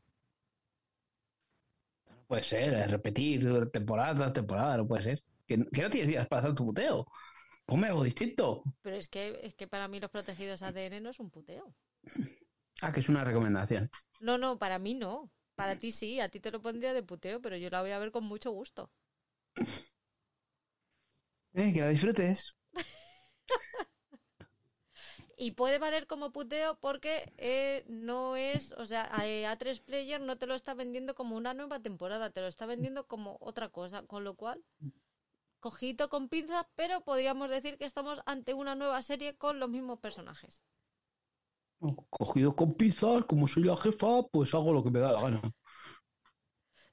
Puede 2.32 2.44
ser, 2.44 2.90
repetir 2.90 3.70
temporada 3.70 4.14
tras 4.14 4.32
temporada, 4.32 4.78
no 4.78 4.88
puede 4.88 5.02
ser. 5.02 5.22
Que, 5.46 5.66
que 5.66 5.82
no 5.82 5.90
tienes 5.90 6.08
días 6.08 6.26
para 6.26 6.40
hacer 6.40 6.54
tu 6.54 6.64
puteo. 6.64 7.06
Ponme 7.66 7.88
algo 7.88 8.04
distinto. 8.04 8.62
Pero 8.80 8.96
es 8.96 9.06
que, 9.06 9.38
es 9.42 9.52
que 9.52 9.68
para 9.68 9.86
mí 9.86 10.00
los 10.00 10.10
protegidos 10.10 10.62
ADN 10.62 11.02
no 11.02 11.10
es 11.10 11.20
un 11.20 11.28
puteo. 11.28 11.74
Ah, 12.80 12.90
que 12.90 13.00
es 13.00 13.10
una 13.10 13.22
recomendación. 13.22 13.90
No, 14.20 14.38
no, 14.38 14.58
para 14.58 14.78
mí 14.78 14.94
no. 14.94 15.30
Para 15.56 15.76
ti 15.76 15.92
sí, 15.92 16.20
a 16.20 16.30
ti 16.30 16.40
te 16.40 16.50
lo 16.50 16.62
pondría 16.62 16.94
de 16.94 17.02
puteo, 17.02 17.42
pero 17.42 17.58
yo 17.58 17.68
la 17.68 17.82
voy 17.82 17.90
a 17.90 17.98
ver 17.98 18.10
con 18.10 18.24
mucho 18.24 18.50
gusto. 18.50 18.90
Eh, 21.52 21.70
que 21.74 21.80
la 21.82 21.90
disfrutes. 21.90 22.54
Y 25.42 25.50
puede 25.50 25.80
valer 25.80 26.06
como 26.06 26.30
puteo 26.30 26.78
porque 26.78 27.32
eh, 27.36 27.84
no 27.88 28.36
es, 28.36 28.70
o 28.78 28.86
sea, 28.86 29.10
eh, 29.24 29.44
A3 29.44 29.82
Player 29.82 30.20
no 30.20 30.38
te 30.38 30.46
lo 30.46 30.54
está 30.54 30.72
vendiendo 30.72 31.16
como 31.16 31.34
una 31.36 31.52
nueva 31.52 31.80
temporada, 31.80 32.30
te 32.30 32.40
lo 32.40 32.46
está 32.46 32.64
vendiendo 32.64 33.08
como 33.08 33.38
otra 33.40 33.68
cosa, 33.68 34.06
con 34.06 34.22
lo 34.22 34.36
cual, 34.36 34.64
cogito 35.58 36.08
con 36.08 36.28
pinzas, 36.28 36.64
pero 36.76 37.00
podríamos 37.00 37.50
decir 37.50 37.76
que 37.76 37.86
estamos 37.86 38.20
ante 38.24 38.54
una 38.54 38.76
nueva 38.76 39.02
serie 39.02 39.34
con 39.34 39.58
los 39.58 39.68
mismos 39.68 39.98
personajes. 39.98 40.62
Cogido 42.08 42.54
con 42.54 42.74
pinzas, 42.74 43.24
como 43.24 43.48
soy 43.48 43.64
la 43.64 43.76
jefa, 43.76 44.22
pues 44.30 44.54
hago 44.54 44.72
lo 44.72 44.84
que 44.84 44.92
me 44.92 45.00
da 45.00 45.10
la 45.10 45.22
gana. 45.22 45.42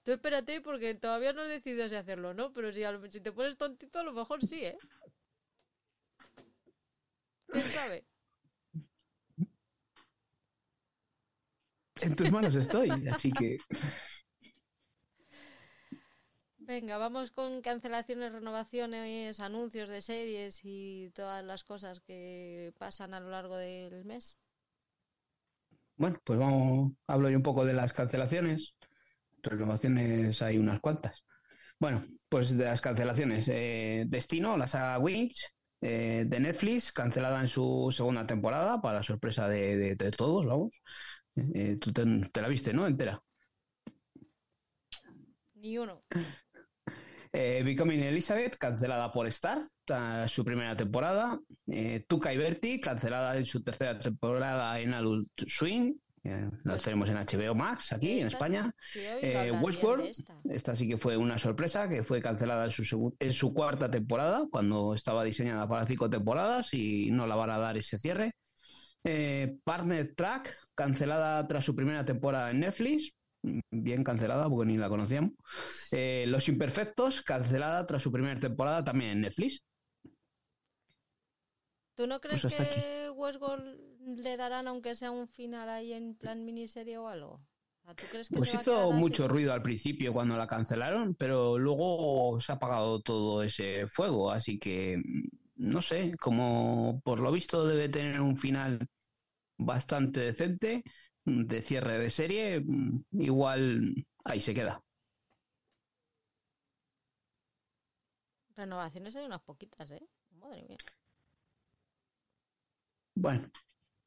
Tú 0.01 0.11
espérate 0.11 0.59
porque 0.61 0.95
todavía 0.95 1.33
no 1.33 1.43
he 1.43 1.49
decidido 1.49 1.87
si 1.87 1.93
hacerlo 1.93 2.29
o 2.29 2.33
no, 2.33 2.51
pero 2.51 2.73
si, 2.73 2.81
si 3.11 3.21
te 3.21 3.31
pones 3.31 3.57
tontito 3.57 3.99
a 3.99 4.03
lo 4.03 4.11
mejor 4.11 4.43
sí, 4.43 4.65
¿eh? 4.65 4.77
¿Quién 7.45 7.65
sabe? 7.65 8.07
En 12.01 12.15
tus 12.15 12.31
manos 12.31 12.55
estoy, 12.55 12.89
así 13.09 13.31
que. 13.31 13.57
Venga, 16.59 16.97
vamos 16.97 17.31
con 17.31 17.61
cancelaciones, 17.61 18.31
renovaciones, 18.31 19.39
anuncios 19.41 19.89
de 19.89 20.01
series 20.01 20.61
y 20.63 21.09
todas 21.15 21.43
las 21.43 21.63
cosas 21.65 21.99
que 22.01 22.71
pasan 22.77 23.13
a 23.13 23.19
lo 23.19 23.29
largo 23.29 23.57
del 23.57 24.05
mes. 24.05 24.39
Bueno, 25.97 26.19
pues 26.23 26.39
vamos, 26.39 26.93
hablo 27.07 27.29
yo 27.29 27.37
un 27.37 27.43
poco 27.43 27.65
de 27.65 27.73
las 27.73 27.91
cancelaciones. 27.93 28.73
Renovaciones 29.43 30.41
hay 30.41 30.57
unas 30.57 30.79
cuantas. 30.81 31.23
Bueno, 31.79 32.05
pues 32.29 32.57
de 32.57 32.65
las 32.65 32.81
cancelaciones. 32.81 33.47
eh, 33.49 34.05
Destino, 34.07 34.57
la 34.57 34.67
saga 34.67 34.99
Wings, 34.99 35.53
eh, 35.81 36.25
de 36.27 36.39
Netflix, 36.39 36.91
cancelada 36.93 37.41
en 37.41 37.47
su 37.49 37.89
segunda 37.95 38.27
temporada, 38.27 38.81
para 38.81 39.03
sorpresa 39.03 39.47
de, 39.49 39.77
de- 39.77 39.95
de 39.95 40.11
todos, 40.11 40.45
vamos. 40.45 40.71
Eh, 41.35 41.77
tú 41.79 41.91
te, 41.93 42.03
te 42.31 42.41
la 42.41 42.47
viste, 42.47 42.73
¿no? 42.73 42.85
Entera. 42.87 43.21
Ni 45.55 45.77
uno. 45.77 46.03
Eh, 47.31 47.61
Becoming 47.63 47.99
Elizabeth, 48.01 48.57
cancelada 48.57 49.11
por 49.11 49.27
Star, 49.27 49.59
ta- 49.85 50.27
su 50.27 50.43
primera 50.43 50.75
temporada. 50.75 51.39
Eh, 51.67 52.05
Tuca 52.07 52.33
y 52.33 52.37
Berti, 52.37 52.79
cancelada 52.79 53.37
en 53.37 53.45
su 53.45 53.61
tercera 53.63 53.99
temporada 53.99 54.79
en 54.79 54.93
Adult 54.93 55.29
Swing. 55.47 55.93
Eh, 56.23 56.49
la 56.65 56.77
tenemos 56.77 57.09
en 57.09 57.17
HBO 57.17 57.55
Max, 57.55 57.93
aquí 57.93 58.19
en 58.19 58.27
España. 58.27 58.73
sí 58.81 58.99
Eh, 59.21 59.51
Westworld, 59.61 60.07
esta. 60.07 60.41
esta 60.49 60.75
sí 60.75 60.87
que 60.87 60.97
fue 60.97 61.15
una 61.17 61.37
sorpresa, 61.37 61.87
que 61.87 62.03
fue 62.03 62.21
cancelada 62.21 62.65
en 62.65 62.71
su, 62.71 63.15
en 63.19 63.33
su 63.33 63.53
cuarta 63.53 63.89
temporada, 63.91 64.45
cuando 64.51 64.93
estaba 64.93 65.23
diseñada 65.23 65.67
para 65.67 65.85
cinco 65.85 66.09
temporadas 66.09 66.73
y 66.73 67.09
no 67.11 67.25
la 67.27 67.35
van 67.35 67.51
a 67.51 67.57
dar 67.59 67.77
ese 67.77 67.99
cierre. 67.99 68.33
Eh, 69.03 69.57
Partner 69.63 70.13
Track, 70.13 70.53
cancelada 70.79 71.45
tras 71.47 71.65
su 71.65 71.75
primera 71.75 72.05
temporada 72.05 72.51
en 72.51 72.61
Netflix. 72.61 73.11
Bien 73.71 74.03
cancelada, 74.03 74.49
porque 74.49 74.65
ni 74.71 74.77
la 74.77 74.89
conocíamos. 74.89 75.31
Eh, 75.91 76.25
Los 76.27 76.47
Imperfectos, 76.47 77.21
cancelada 77.21 77.85
tras 77.85 78.01
su 78.01 78.11
primera 78.11 78.39
temporada 78.39 78.83
también 78.83 79.11
en 79.11 79.21
Netflix. 79.21 79.59
¿Tú 81.95 82.07
no 82.07 82.19
crees 82.21 82.41
Pues 82.41 82.55
que 82.55 83.09
Westworld 83.09 83.77
le 84.23 84.37
darán, 84.37 84.67
aunque 84.67 84.95
sea 84.95 85.11
un 85.11 85.27
final 85.27 85.67
ahí 85.69 85.93
en 85.93 86.15
plan 86.15 86.45
miniserie 86.45 86.97
o 86.97 87.07
algo? 87.07 87.41
¿tú 87.95 88.05
crees 88.09 88.29
que 88.29 88.37
Pues 88.37 88.53
hizo 88.53 88.91
así? 88.91 88.93
mucho 88.93 89.27
ruido 89.27 89.51
al 89.51 89.63
principio 89.63 90.13
cuando 90.13 90.37
la 90.37 90.47
cancelaron, 90.47 91.15
pero 91.15 91.57
luego 91.57 92.39
se 92.39 92.51
ha 92.51 92.55
apagado 92.55 93.01
todo 93.01 93.41
ese 93.41 93.87
fuego, 93.87 94.31
así 94.31 94.59
que 94.59 95.01
no 95.55 95.81
sé, 95.81 96.15
como 96.19 97.01
por 97.03 97.19
lo 97.19 97.31
visto 97.31 97.65
debe 97.65 97.89
tener 97.89 98.21
un 98.21 98.37
final 98.37 98.87
bastante 99.59 100.21
decente 100.21 100.83
de 101.25 101.61
cierre 101.61 101.99
de 101.99 102.09
serie, 102.09 102.59
mm, 102.61 103.03
igual 103.11 103.93
ahí 104.23 104.39
se 104.39 104.53
queda. 104.53 104.81
Renovaciones 108.55 109.15
hay 109.15 109.25
unas 109.25 109.41
poquitas, 109.41 109.89
¿eh? 109.91 110.01
Madre 110.31 110.63
mía. 110.67 110.77
Bueno, 113.15 113.49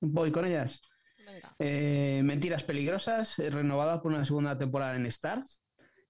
voy 0.01 0.33
con 0.33 0.45
ellas. 0.47 0.81
Venga. 1.25 1.55
Eh, 1.59 2.21
Mentiras 2.25 2.65
peligrosas, 2.65 3.39
eh, 3.39 3.51
renovada 3.51 4.03
por 4.03 4.13
una 4.13 4.25
segunda 4.25 4.59
temporada 4.59 4.97
en 4.97 5.07
Stars. 5.07 5.63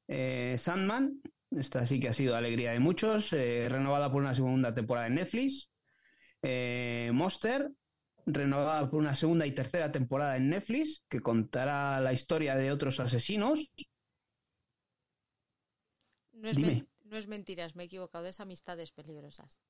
Eh, 0.09 0.57
Sandman, 0.59 1.21
esta 1.51 1.87
sí 1.87 2.01
que 2.01 2.09
ha 2.09 2.13
sido 2.13 2.35
alegría 2.37 2.73
de 2.73 2.81
muchos, 2.81 3.33
eh, 3.33 3.69
renovada 3.69 4.11
por 4.11 4.23
una 4.23 4.35
segunda 4.35 4.73
temporada 4.73 5.07
en 5.09 5.17
Netflix. 5.17 5.71
Monster, 7.13 7.71
renovada 8.27 8.89
por 8.91 9.01
una 9.01 9.15
segunda 9.15 9.47
y 9.47 9.53
tercera 9.55 9.91
temporada 9.93 10.37
en 10.37 10.51
Netflix, 10.51 11.03
que 11.09 11.21
contará 11.21 12.01
la 12.01 12.13
historia 12.13 12.55
de 12.57 12.71
otros 12.73 13.01
asesinos. 13.01 13.73
No 16.33 16.49
es, 16.49 16.57
Dime. 16.57 16.69
men- 16.69 16.89
no 17.05 17.17
es 17.17 17.27
mentiras, 17.29 17.77
me 17.77 17.83
he 17.85 17.87
equivocado, 17.87 18.27
es 18.27 18.41
amistades 18.41 18.93
peligrosas. 18.93 19.61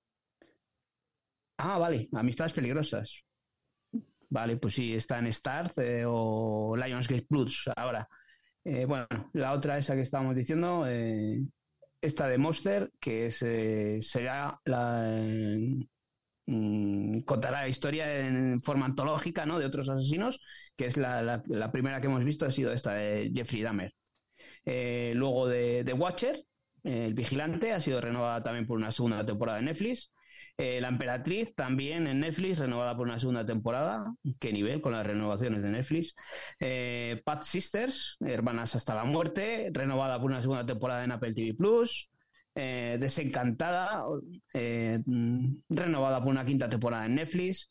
Ah, 1.58 1.78
vale, 1.78 2.08
Amistades 2.12 2.52
peligrosas. 2.52 3.22
Vale, 4.30 4.56
pues 4.56 4.74
sí, 4.74 4.94
está 4.94 5.18
en 5.18 5.26
Stars 5.26 5.76
eh, 5.78 6.04
o 6.06 6.74
Lionsgate 6.76 7.26
Plus 7.28 7.68
ahora. 7.76 8.08
Eh, 8.64 8.86
bueno, 8.86 9.06
la 9.34 9.52
otra 9.52 9.76
esa 9.76 9.94
que 9.94 10.00
estábamos 10.02 10.34
diciendo, 10.34 10.86
eh, 10.88 11.42
esta 12.00 12.26
de 12.28 12.38
Monster, 12.38 12.90
que 12.98 13.26
es, 13.26 13.42
eh, 13.42 13.98
será 14.02 14.58
la... 14.64 15.14
mm, 16.52 17.20
contará 17.22 17.62
la 17.62 17.68
historia 17.68 18.26
en 18.26 18.62
forma 18.62 18.86
antológica 18.86 19.46
¿no? 19.46 19.58
de 19.58 19.66
otros 19.66 19.88
asesinos, 19.88 20.40
que 20.76 20.86
es 20.86 20.96
la 20.96 21.70
primera 21.72 22.00
que 22.00 22.06
hemos 22.08 22.24
visto, 22.24 22.46
ha 22.46 22.50
sido 22.50 22.72
esta 22.72 22.94
de 22.94 23.30
Jeffrey 23.34 23.62
Dahmer. 23.62 23.92
Eh, 24.64 25.12
luego 25.14 25.48
de, 25.48 25.84
de 25.84 25.92
Watcher, 25.92 26.44
eh, 26.84 27.06
El 27.06 27.14
Vigilante, 27.14 27.72
ha 27.72 27.80
sido 27.80 28.00
renovada 28.00 28.42
también 28.42 28.66
por 28.66 28.78
una 28.78 28.90
segunda 28.90 29.24
temporada 29.24 29.58
de 29.58 29.64
Netflix. 29.64 30.12
Eh, 30.58 30.80
la 30.80 30.88
Emperatriz 30.88 31.54
también 31.54 32.06
en 32.06 32.20
Netflix, 32.20 32.58
renovada 32.58 32.96
por 32.96 33.06
una 33.06 33.18
segunda 33.18 33.44
temporada. 33.44 34.14
Qué 34.38 34.52
nivel 34.52 34.80
con 34.80 34.92
las 34.92 35.06
renovaciones 35.06 35.62
de 35.62 35.70
Netflix. 35.70 36.14
Eh, 36.60 37.20
Pat 37.24 37.42
Sisters, 37.42 38.16
Hermanas 38.20 38.74
hasta 38.76 38.94
la 38.94 39.04
muerte, 39.04 39.70
renovada 39.72 40.20
por 40.20 40.30
una 40.30 40.40
segunda 40.40 40.66
temporada 40.66 41.04
en 41.04 41.12
Apple 41.12 41.34
TV 41.34 41.54
Plus. 41.54 42.10
Eh, 42.54 42.98
Desencantada, 43.00 44.04
eh, 44.52 45.00
renovada 45.70 46.20
por 46.20 46.28
una 46.28 46.44
quinta 46.44 46.68
temporada 46.68 47.06
en 47.06 47.14
Netflix. 47.14 47.70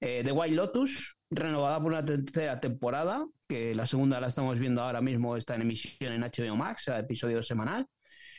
Eh, 0.00 0.22
The 0.24 0.32
White 0.32 0.54
Lotus, 0.54 1.18
renovada 1.30 1.78
por 1.80 1.92
una 1.92 2.04
tercera 2.04 2.58
temporada, 2.58 3.26
que 3.46 3.74
la 3.74 3.86
segunda 3.86 4.20
la 4.20 4.28
estamos 4.28 4.58
viendo 4.58 4.82
ahora 4.82 5.02
mismo, 5.02 5.36
está 5.36 5.54
en 5.54 5.62
emisión 5.62 6.14
en 6.14 6.22
HBO 6.22 6.56
Max, 6.56 6.88
episodio 6.88 7.42
semanal. 7.42 7.86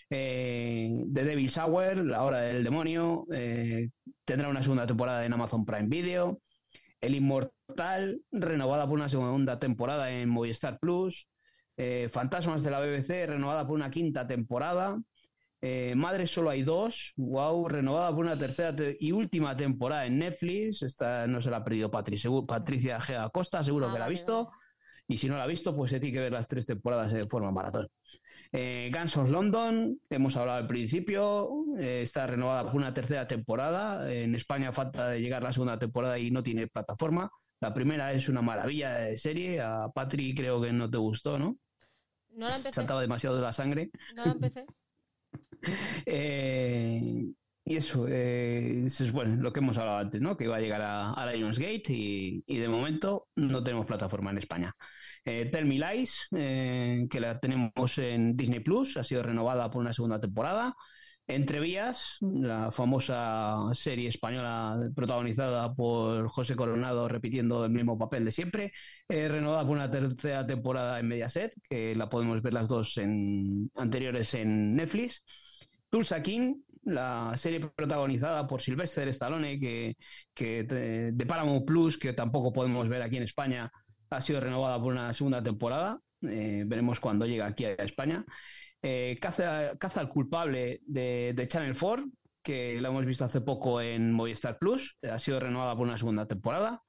The 0.10 1.06
Devil's 1.10 1.58
Hour, 1.58 2.06
La 2.06 2.24
Hora 2.24 2.42
del 2.42 2.64
Demonio, 2.64 3.26
tendrá 4.26 4.50
una 4.50 4.62
segunda 4.62 4.86
temporada 4.86 5.26
en 5.26 5.34
Amazon 5.34 5.66
Prime 5.66 5.88
Video. 5.88 6.40
El 7.02 7.16
Inmortal, 7.16 8.22
renovada 8.32 8.86
por 8.86 8.96
una 8.96 9.10
segunda 9.10 9.58
temporada 9.58 10.12
en 10.12 10.30
Movistar 10.30 10.78
Plus. 10.80 11.28
Fantasmas 12.12 12.62
de 12.62 12.70
la 12.70 12.80
BBC, 12.80 13.26
renovada 13.26 13.66
por 13.66 13.76
una 13.76 13.90
quinta 13.90 14.28
temporada. 14.28 15.00
Eh, 15.66 15.94
Madre 15.96 16.28
solo 16.28 16.50
hay 16.50 16.62
dos, 16.64 17.14
wow, 17.16 17.70
renovada 17.70 18.14
por 18.14 18.26
una 18.26 18.38
tercera 18.38 18.76
te- 18.76 18.98
y 19.00 19.14
última 19.14 19.56
temporada 19.56 20.06
en 20.06 20.20
Netflix. 20.20 20.82
Esta 20.82 21.26
no 21.26 21.42
se 21.42 21.50
la 21.50 21.58
ha 21.58 21.64
perdido 21.64 21.90
Patri- 21.90 22.18
segu- 22.22 22.46
Patricia 22.46 23.00
G. 23.00 23.16
Acosta, 23.18 23.64
seguro 23.64 23.88
Ah, 23.88 23.94
que 23.94 24.00
la 24.00 24.06
ha 24.06 24.10
visto. 24.10 24.52
Y 25.08 25.16
si 25.18 25.30
no 25.30 25.38
la 25.38 25.44
ha 25.44 25.48
visto, 25.48 25.74
pues 25.74 25.92
se 25.92 26.02
tiene 26.02 26.14
que 26.16 26.20
ver 26.22 26.34
las 26.34 26.48
tres 26.50 26.66
temporadas 26.66 27.14
de 27.14 27.24
forma 27.26 27.50
maratón. 27.52 27.88
Eh, 28.52 28.92
Guns 28.94 29.16
of 29.16 29.30
London, 29.30 29.98
hemos 30.10 30.36
hablado 30.36 30.58
al 30.60 30.68
principio, 30.68 31.50
eh, 31.80 32.02
está 32.02 32.28
renovada 32.28 32.66
por 32.66 32.76
una 32.76 32.94
tercera 32.94 33.26
temporada. 33.26 34.12
En 34.14 34.36
España 34.36 34.74
falta 34.74 35.08
de 35.10 35.22
llegar 35.22 35.44
la 35.44 35.54
segunda 35.54 35.80
temporada 35.80 36.20
y 36.20 36.30
no 36.30 36.44
tiene 36.44 36.68
plataforma. 36.68 37.32
La 37.62 37.74
primera 37.74 38.12
es 38.12 38.28
una 38.28 38.42
maravilla 38.42 38.96
de 38.96 39.18
serie. 39.18 39.62
A 39.62 39.88
Patri 39.94 40.36
creo 40.36 40.62
que 40.62 40.74
no 40.74 40.90
te 40.90 40.98
gustó, 40.98 41.40
¿no? 41.40 41.56
No 42.36 42.50
la 42.50 42.56
empecé. 42.58 42.74
Saltaba 42.74 43.00
demasiado 43.02 43.38
de 43.38 43.42
la 43.44 43.54
sangre. 43.54 43.92
No 44.16 44.26
la 44.26 44.32
empecé. 44.34 44.66
Eh, 46.06 47.02
y 47.66 47.76
eso, 47.78 48.08
eh, 48.10 48.84
eso 48.86 49.04
es 49.06 49.12
bueno, 49.14 49.42
lo 49.42 49.54
que 49.54 49.60
hemos 49.62 49.78
hablado 49.78 50.00
antes, 50.00 50.20
¿no? 50.22 50.36
Que 50.36 50.44
iba 50.46 50.58
a 50.58 50.60
llegar 50.60 50.82
a, 50.82 51.14
a 51.14 51.32
Lionsgate 51.32 51.84
y, 51.94 52.44
y 52.46 52.58
de 52.58 52.68
momento 52.68 53.28
no 53.36 53.64
tenemos 53.64 53.86
plataforma 53.86 54.32
en 54.32 54.38
España. 54.40 54.76
Eh, 55.26 55.50
Tell 55.52 55.66
Me 55.66 55.76
Lies, 55.80 56.28
que 56.32 57.20
la 57.20 57.40
tenemos 57.40 57.98
en 57.98 58.36
Disney 58.36 58.60
Plus, 58.60 58.98
ha 58.98 59.04
sido 59.04 59.24
renovada 59.24 59.70
por 59.70 59.82
una 59.82 59.94
segunda 59.94 60.20
temporada. 60.20 60.76
Entre 61.26 61.62
Vías, 61.62 62.18
la 62.20 62.70
famosa 62.74 63.58
serie 63.72 64.10
española 64.10 64.78
protagonizada 64.94 65.74
por 65.74 66.28
José 66.28 66.54
Coronado 66.54 67.08
repitiendo 67.08 67.64
el 67.64 67.72
mismo 67.72 67.98
papel 67.98 68.26
de 68.26 68.32
siempre, 68.32 68.74
renovada 69.08 69.64
por 69.66 69.78
una 69.78 69.90
tercera 69.90 70.46
temporada 70.46 71.00
en 71.00 71.08
Mediaset, 71.08 71.54
que 71.70 71.96
la 71.96 72.10
podemos 72.10 72.42
ver 72.42 72.54
las 72.54 72.68
dos 72.68 72.98
en, 72.98 73.72
anteriores 73.76 74.34
en 74.34 74.76
Netflix. 74.76 75.24
Tulsa 75.94 76.24
King, 76.24 76.56
la 76.86 77.34
serie 77.38 77.60
protagonizada 77.60 78.48
por 78.48 78.60
Sylvester 78.60 79.08
Stallone, 79.10 79.60
que, 79.60 79.96
de 80.64 81.26
Paramount 81.28 81.68
Plus, 81.68 82.00
que 82.00 82.14
tampoco 82.14 82.52
podemos 82.52 82.90
ver 82.90 83.04
aquí 83.04 83.18
en 83.18 83.22
España, 83.22 83.72
ha 84.10 84.20
sido 84.20 84.40
renovada 84.40 84.82
por 84.82 84.92
una 84.92 85.14
segunda 85.14 85.44
temporada. 85.44 86.00
Eh, 86.24 86.64
veremos 86.66 87.00
cuando 87.00 87.28
llega 87.28 87.46
aquí 87.46 87.66
a 87.66 87.74
España. 87.74 88.26
Eh, 88.82 89.20
Caza, 89.22 89.78
Caza 89.78 90.00
al 90.00 90.10
culpable 90.10 90.82
de, 90.88 91.34
de 91.36 91.48
Channel 91.48 91.78
4, 91.80 92.10
que 92.42 92.82
la 92.82 92.90
hemos 92.90 93.06
visto 93.06 93.26
hace 93.26 93.42
poco 93.42 93.80
en 93.80 94.12
Movistar 94.14 94.58
Plus, 94.58 94.98
ha 95.04 95.20
sido 95.20 95.40
renovada 95.40 95.76
por 95.76 95.86
una 95.86 95.98
segunda 95.98 96.26
temporada. 96.26 96.82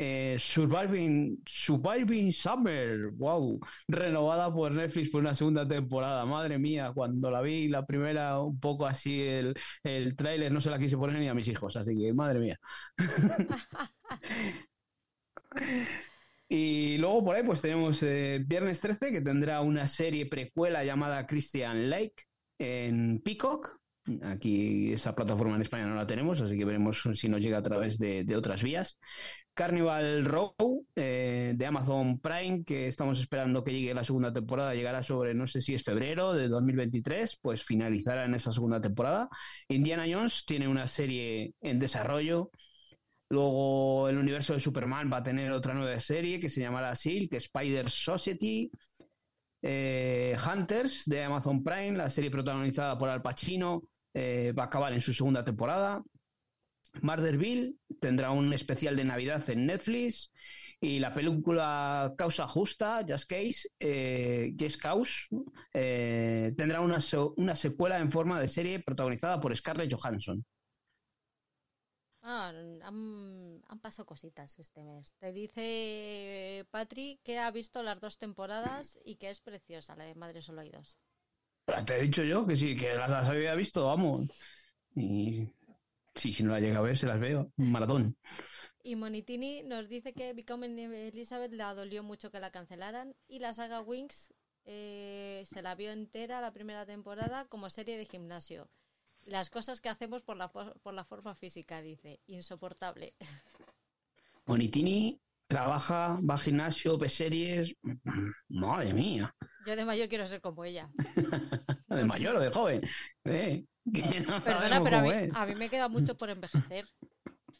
Eh, 0.00 0.36
Surviving, 0.38 1.42
Surviving 1.44 2.30
Summer, 2.32 3.10
wow, 3.16 3.58
renovada 3.88 4.52
por 4.54 4.70
Netflix 4.72 5.10
por 5.10 5.20
una 5.22 5.34
segunda 5.34 5.66
temporada. 5.66 6.24
Madre 6.24 6.56
mía, 6.58 6.92
cuando 6.94 7.30
la 7.30 7.42
vi 7.42 7.66
la 7.68 7.84
primera, 7.84 8.40
un 8.40 8.60
poco 8.60 8.86
así 8.86 9.20
el, 9.22 9.54
el 9.82 10.14
tráiler, 10.14 10.52
no 10.52 10.60
se 10.60 10.70
la 10.70 10.78
quise 10.78 10.96
poner 10.96 11.18
ni 11.18 11.28
a 11.28 11.34
mis 11.34 11.48
hijos, 11.48 11.76
así 11.76 11.98
que 11.98 12.12
madre 12.14 12.38
mía. 12.38 12.58
Y 16.48 16.96
luego 16.98 17.24
por 17.24 17.36
ahí 17.36 17.42
pues 17.42 17.60
tenemos 17.60 18.02
eh, 18.02 18.42
Viernes 18.46 18.80
13, 18.80 19.12
que 19.12 19.20
tendrá 19.20 19.60
una 19.60 19.86
serie 19.86 20.26
precuela 20.26 20.82
llamada 20.84 21.26
Christian 21.26 21.90
Lake 21.90 22.14
en 22.58 23.20
Peacock. 23.22 23.77
Aquí 24.22 24.92
esa 24.92 25.14
plataforma 25.14 25.56
en 25.56 25.62
España 25.62 25.86
no 25.86 25.94
la 25.94 26.06
tenemos, 26.06 26.40
así 26.40 26.56
que 26.56 26.64
veremos 26.64 27.02
si 27.14 27.28
nos 27.28 27.40
llega 27.40 27.58
a 27.58 27.62
través 27.62 27.98
de, 27.98 28.24
otras 28.36 28.62
vías. 28.62 28.98
Carnival 29.54 30.24
Row 30.24 30.54
eh, 30.94 31.52
de 31.56 31.66
Amazon 31.66 32.20
Prime, 32.20 32.64
que 32.64 32.86
estamos 32.86 33.18
esperando 33.18 33.64
que 33.64 33.72
llegue 33.72 33.92
la 33.92 34.04
segunda 34.04 34.32
temporada, 34.32 34.74
llegará 34.74 35.02
sobre, 35.02 35.34
no 35.34 35.46
sé 35.46 35.60
si 35.60 35.74
es 35.74 35.82
febrero 35.82 36.32
de 36.32 36.48
2023, 36.48 37.38
pues 37.42 37.64
finalizará 37.64 38.24
en 38.24 38.34
esa 38.34 38.52
segunda 38.52 38.80
temporada. 38.80 39.28
Indiana 39.68 40.06
Jones 40.10 40.44
tiene 40.46 40.68
una 40.68 40.86
serie 40.86 41.54
en 41.60 41.78
desarrollo. 41.78 42.50
Luego 43.30 44.08
el 44.08 44.16
universo 44.16 44.54
de 44.54 44.60
Superman 44.60 45.10
va 45.12 45.18
a 45.18 45.22
tener 45.22 45.52
otra 45.52 45.74
nueva 45.74 46.00
serie 46.00 46.40
que 46.40 46.48
se 46.48 46.60
llamará 46.60 46.94
Silk, 46.94 47.34
Spider 47.34 47.90
Society. 47.90 48.70
Eh, 49.60 50.36
Hunters 50.46 51.02
de 51.06 51.24
Amazon 51.24 51.64
Prime, 51.64 51.96
la 51.96 52.10
serie 52.10 52.30
protagonizada 52.30 52.96
por 52.96 53.08
Al 53.08 53.22
Pacino, 53.22 53.82
eh, 54.18 54.52
va 54.52 54.64
a 54.64 54.66
acabar 54.66 54.92
en 54.92 55.00
su 55.00 55.14
segunda 55.14 55.44
temporada. 55.44 56.02
Murderville 57.02 57.76
tendrá 58.00 58.32
un 58.32 58.52
especial 58.52 58.96
de 58.96 59.04
Navidad 59.04 59.48
en 59.48 59.66
Netflix 59.66 60.32
y 60.80 60.98
la 60.98 61.14
película 61.14 62.14
Causa 62.18 62.48
Justa, 62.48 63.04
Just 63.08 63.28
Case, 63.28 63.68
eh, 63.78 64.54
Just 64.58 64.80
Cause, 64.80 65.28
eh, 65.72 66.52
tendrá 66.56 66.80
una, 66.80 66.98
una 67.36 67.54
secuela 67.54 67.98
en 67.98 68.10
forma 68.10 68.40
de 68.40 68.48
serie 68.48 68.80
protagonizada 68.80 69.40
por 69.40 69.56
Scarlett 69.56 69.92
Johansson. 69.92 70.44
Ah, 72.22 72.48
han, 72.48 73.62
han 73.68 73.80
pasado 73.80 74.06
cositas 74.06 74.58
este 74.58 74.82
mes. 74.82 75.14
Te 75.20 75.32
dice 75.32 76.66
Patri 76.72 77.20
que 77.22 77.38
ha 77.38 77.50
visto 77.52 77.82
las 77.84 78.00
dos 78.00 78.18
temporadas 78.18 78.98
y 79.04 79.16
que 79.16 79.30
es 79.30 79.40
preciosa, 79.40 79.94
la 79.94 80.04
de 80.04 80.16
Madre 80.16 80.42
Solo 80.42 80.62
hay 80.62 80.70
dos. 80.70 80.98
Te 81.86 81.96
he 81.96 82.02
dicho 82.02 82.22
yo 82.22 82.46
que 82.46 82.56
sí, 82.56 82.74
que 82.74 82.94
las, 82.94 83.10
las 83.10 83.28
había 83.28 83.54
visto, 83.54 83.86
vamos. 83.86 84.22
Y 84.94 85.48
sí, 86.14 86.32
si 86.32 86.42
no 86.42 86.52
la 86.52 86.60
llega 86.60 86.78
a 86.78 86.82
ver, 86.82 86.96
se 86.96 87.06
las 87.06 87.20
veo. 87.20 87.52
Maratón. 87.56 88.16
Y 88.82 88.96
Monitini 88.96 89.62
nos 89.64 89.88
dice 89.88 90.14
que 90.14 90.32
Becoming 90.32 90.78
Elizabeth 90.78 91.52
le 91.52 91.64
dolió 91.64 92.02
mucho 92.02 92.30
que 92.30 92.40
la 92.40 92.50
cancelaran 92.50 93.14
y 93.28 93.40
la 93.40 93.52
saga 93.52 93.82
Wings 93.82 94.32
eh, 94.64 95.42
se 95.46 95.62
la 95.62 95.74
vio 95.74 95.92
entera 95.92 96.40
la 96.40 96.52
primera 96.52 96.86
temporada 96.86 97.44
como 97.44 97.68
serie 97.68 97.98
de 97.98 98.06
gimnasio. 98.06 98.70
Las 99.26 99.50
cosas 99.50 99.82
que 99.82 99.90
hacemos 99.90 100.22
por 100.22 100.38
la, 100.38 100.48
por 100.48 100.94
la 100.94 101.04
forma 101.04 101.34
física, 101.34 101.82
dice. 101.82 102.20
Insoportable. 102.26 103.14
Monitini 104.46 105.20
trabaja, 105.48 106.20
va 106.20 106.34
al 106.34 106.40
gimnasio, 106.40 106.96
ve 106.98 107.08
series. 107.08 107.74
Madre 108.48 108.92
mía. 108.92 109.34
Yo 109.66 109.74
de 109.74 109.84
mayor 109.84 110.08
quiero 110.08 110.26
ser 110.26 110.40
como 110.40 110.64
ella. 110.64 110.88
¿De 111.88 112.04
mayor 112.04 112.36
o 112.36 112.40
de 112.40 112.50
joven? 112.50 112.82
Eh, 113.24 113.64
que 113.92 114.20
no 114.20 114.44
Perdona, 114.44 114.84
pero 114.84 114.98
a 114.98 115.02
mí, 115.02 115.10
a 115.34 115.46
mí 115.46 115.54
me 115.54 115.68
queda 115.68 115.88
mucho 115.88 116.16
por 116.16 116.30
envejecer. 116.30 116.86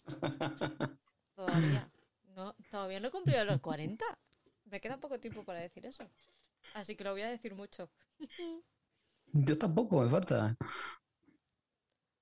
Todavía. 1.34 1.90
No, 2.36 2.54
todavía 2.70 3.00
no 3.00 3.08
he 3.08 3.10
cumplido 3.10 3.44
los 3.44 3.60
40. 3.60 4.04
Me 4.66 4.80
queda 4.80 4.98
poco 4.98 5.18
tiempo 5.18 5.44
para 5.44 5.60
decir 5.60 5.84
eso. 5.86 6.04
Así 6.74 6.94
que 6.94 7.04
lo 7.04 7.12
voy 7.12 7.22
a 7.22 7.28
decir 7.28 7.54
mucho. 7.54 7.90
Yo 9.32 9.58
tampoco, 9.58 10.02
me 10.02 10.10
falta. 10.10 10.56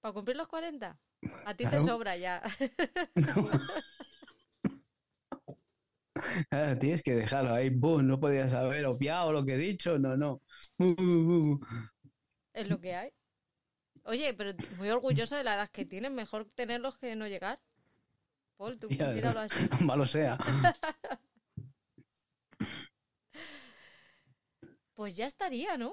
¿Para 0.01 0.15
cumplir 0.15 0.37
los 0.37 0.49
40? 0.49 0.99
A 1.45 1.55
ti 1.55 1.67
te 1.67 1.81
sobra 1.81 2.17
ya. 2.17 2.43
Ah, 6.51 6.77
Tienes 6.79 7.03
que 7.03 7.15
dejarlo 7.15 7.55
ahí, 7.55 7.71
boom, 7.71 8.07
no 8.07 8.19
podías 8.19 8.53
haber 8.55 8.87
obviado 8.87 9.33
lo 9.33 9.45
que 9.45 9.55
he 9.55 9.59
dicho, 9.59 9.99
no, 9.99 10.17
no. 10.17 10.43
Uh, 10.79 10.85
uh, 10.85 11.53
uh. 11.55 11.61
Es 12.53 12.69
lo 12.69 12.81
que 12.81 12.95
hay. 12.95 13.11
Oye, 14.05 14.33
pero 14.35 14.53
muy 14.79 14.89
orgullosa 14.89 15.37
de 15.37 15.45
la 15.45 15.55
edad 15.55 15.71
que 15.71 15.85
tienes. 15.85 16.11
Mejor 16.13 16.49
tenerlos 16.55 16.97
que 16.99 17.17
no 17.17 17.27
llegar. 17.27 17.61
Paul, 18.57 18.79
tú 18.79 18.89
Ya, 18.89 19.09
míralo 19.09 19.41
así. 19.41 19.59
Malo 19.85 20.07
sea. 20.07 20.39
Pues 24.95 25.15
ya 25.15 25.27
estaría, 25.27 25.77
¿no? 25.77 25.93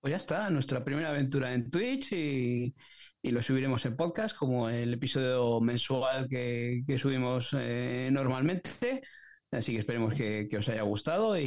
Pues 0.00 0.12
ya 0.12 0.16
está, 0.16 0.48
nuestra 0.48 0.82
primera 0.82 1.10
aventura 1.10 1.52
en 1.52 1.70
Twitch 1.70 2.12
y, 2.12 2.74
y 3.22 3.30
lo 3.30 3.42
subiremos 3.42 3.84
en 3.86 3.96
podcast 3.96 4.36
como 4.36 4.68
el 4.70 4.94
episodio 4.94 5.60
mensual 5.60 6.28
que, 6.28 6.82
que 6.86 6.98
subimos 6.98 7.50
eh, 7.58 8.08
normalmente. 8.12 9.02
Así 9.50 9.72
que 9.72 9.78
esperemos 9.80 10.14
que, 10.14 10.46
que 10.50 10.58
os 10.58 10.68
haya 10.68 10.82
gustado 10.82 11.38
y, 11.38 11.44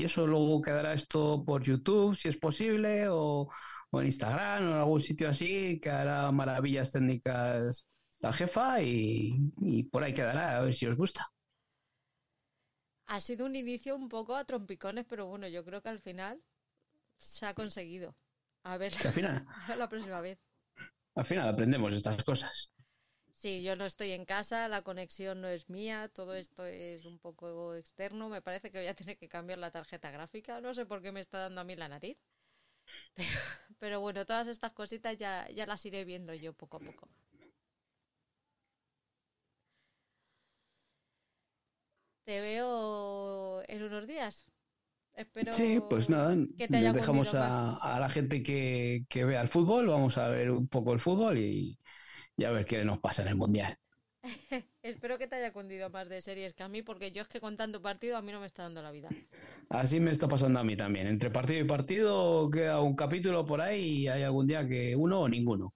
y 0.00 0.04
eso 0.04 0.26
luego 0.26 0.60
quedará 0.60 0.92
esto 0.94 1.42
por 1.46 1.62
YouTube 1.62 2.14
si 2.14 2.28
es 2.28 2.36
posible 2.36 3.08
o, 3.08 3.48
o 3.90 4.00
en 4.00 4.06
Instagram 4.06 4.64
o 4.68 4.70
en 4.72 4.76
algún 4.78 5.00
sitio 5.00 5.28
así 5.30 5.80
que 5.80 5.88
hará 5.90 6.30
maravillas 6.30 6.90
técnicas 6.92 7.86
la 8.20 8.32
jefa 8.32 8.82
y, 8.82 9.34
y 9.62 9.84
por 9.84 10.04
ahí 10.04 10.12
quedará 10.14 10.58
a 10.58 10.60
ver 10.62 10.74
si 10.74 10.86
os 10.86 10.96
gusta. 10.96 11.26
Ha 13.06 13.20
sido 13.20 13.46
un 13.46 13.54
inicio 13.54 13.94
un 13.94 14.08
poco 14.08 14.34
a 14.34 14.44
trompicones, 14.44 15.04
pero 15.08 15.26
bueno, 15.26 15.46
yo 15.46 15.64
creo 15.64 15.82
que 15.82 15.88
al 15.88 16.00
final 16.00 16.42
se 17.18 17.46
ha 17.46 17.54
conseguido. 17.54 18.16
A 18.64 18.76
ver 18.78 18.92
Que 19.00 19.08
al 19.08 19.14
final, 19.14 19.46
la 19.78 19.88
próxima 19.88 20.20
vez. 20.20 20.38
Al 21.14 21.24
final 21.24 21.48
aprendemos 21.48 21.94
estas 21.94 22.22
cosas. 22.24 22.70
Sí, 23.34 23.62
yo 23.62 23.74
no 23.74 23.84
estoy 23.86 24.12
en 24.12 24.24
casa, 24.24 24.68
la 24.68 24.82
conexión 24.82 25.40
no 25.40 25.48
es 25.48 25.68
mía, 25.68 26.08
todo 26.14 26.34
esto 26.34 26.64
es 26.64 27.04
un 27.04 27.18
poco 27.18 27.74
externo. 27.74 28.28
Me 28.28 28.40
parece 28.40 28.70
que 28.70 28.78
voy 28.78 28.86
a 28.86 28.94
tener 28.94 29.18
que 29.18 29.28
cambiar 29.28 29.58
la 29.58 29.72
tarjeta 29.72 30.10
gráfica. 30.12 30.60
No 30.60 30.74
sé 30.74 30.86
por 30.86 31.02
qué 31.02 31.10
me 31.12 31.20
está 31.20 31.38
dando 31.40 31.60
a 31.60 31.64
mí 31.64 31.74
la 31.74 31.88
nariz. 31.88 32.18
Pero, 33.80 34.00
bueno, 34.00 34.24
todas 34.26 34.48
estas 34.48 34.72
cositas 34.72 35.16
ya, 35.18 35.48
ya 35.50 35.66
las 35.66 35.84
iré 35.86 36.04
viendo 36.04 36.34
yo 36.34 36.52
poco 36.52 36.76
a 36.78 36.80
poco. 36.80 37.08
Te 42.24 42.40
veo 42.40 43.62
en 43.68 43.82
unos 43.84 44.06
días. 44.08 44.46
Espero 45.14 45.52
Sí, 45.52 45.80
pues 45.88 46.08
nada, 46.08 46.34
que 46.56 46.68
te 46.68 46.76
haya 46.78 46.92
dejamos 46.92 47.34
a, 47.34 47.98
la 48.00 48.08
gente 48.08 48.42
que, 48.42 49.04
que 49.08 49.24
vea 49.24 49.42
el 49.42 49.48
fútbol, 49.48 49.86
vamos 49.86 50.16
a 50.18 50.28
ver 50.28 50.50
un 50.50 50.68
poco 50.68 50.92
el 50.94 51.00
fútbol 51.00 51.38
y, 51.38 51.78
y 52.36 52.44
a 52.44 52.50
ver 52.50 52.64
qué 52.64 52.84
nos 52.84 52.98
pasa 52.98 53.22
en 53.22 53.28
el 53.28 53.36
Mundial. 53.36 53.78
Espero 54.82 55.18
que 55.18 55.26
te 55.26 55.36
haya 55.36 55.52
cundido 55.52 55.90
más 55.90 56.08
de 56.08 56.20
series 56.20 56.54
que 56.54 56.62
a 56.62 56.68
mí, 56.68 56.82
porque 56.82 57.12
yo 57.12 57.22
es 57.22 57.28
que 57.28 57.40
con 57.40 57.56
tanto 57.56 57.82
partido 57.82 58.16
a 58.16 58.22
mí 58.22 58.32
no 58.32 58.40
me 58.40 58.46
está 58.46 58.62
dando 58.62 58.82
la 58.82 58.90
vida. 58.90 59.08
Así 59.68 60.00
me 60.00 60.12
está 60.12 60.28
pasando 60.28 60.60
a 60.60 60.64
mí 60.64 60.76
también. 60.76 61.06
Entre 61.06 61.30
partido 61.30 61.60
y 61.60 61.64
partido 61.64 62.50
queda 62.50 62.80
un 62.80 62.94
capítulo 62.94 63.44
por 63.44 63.60
ahí 63.60 64.02
y 64.02 64.08
hay 64.08 64.22
algún 64.22 64.46
día 64.46 64.66
que 64.66 64.94
uno 64.96 65.22
o 65.22 65.28
ninguno. 65.28 65.74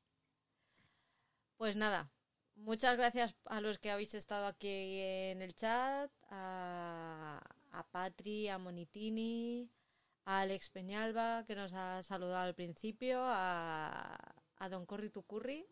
Pues 1.57 1.77
nada, 1.77 2.11
muchas 2.55 2.97
gracias 2.97 3.35
a 3.47 3.61
los 3.61 3.79
que 3.79 3.91
habéis 3.91 4.15
estado 4.15 4.47
aquí 4.47 4.69
en 4.69 5.43
el 5.43 5.55
chat, 5.55 6.11
a, 6.31 7.41
a 7.77 7.83
Patri, 7.83 8.49
a 8.49 8.59
Monitini, 8.59 9.71
a 10.25 10.41
Alex 10.41 10.71
Peñalba, 10.71 11.45
que 11.47 11.55
nos 11.55 11.73
ha 11.75 12.03
saludado 12.03 12.47
al 12.49 12.55
principio, 12.55 13.21
a, 13.23 14.35
Don 14.71 14.87
Corri 14.87 15.11
tu 15.11 15.23
Curry, 15.23 15.65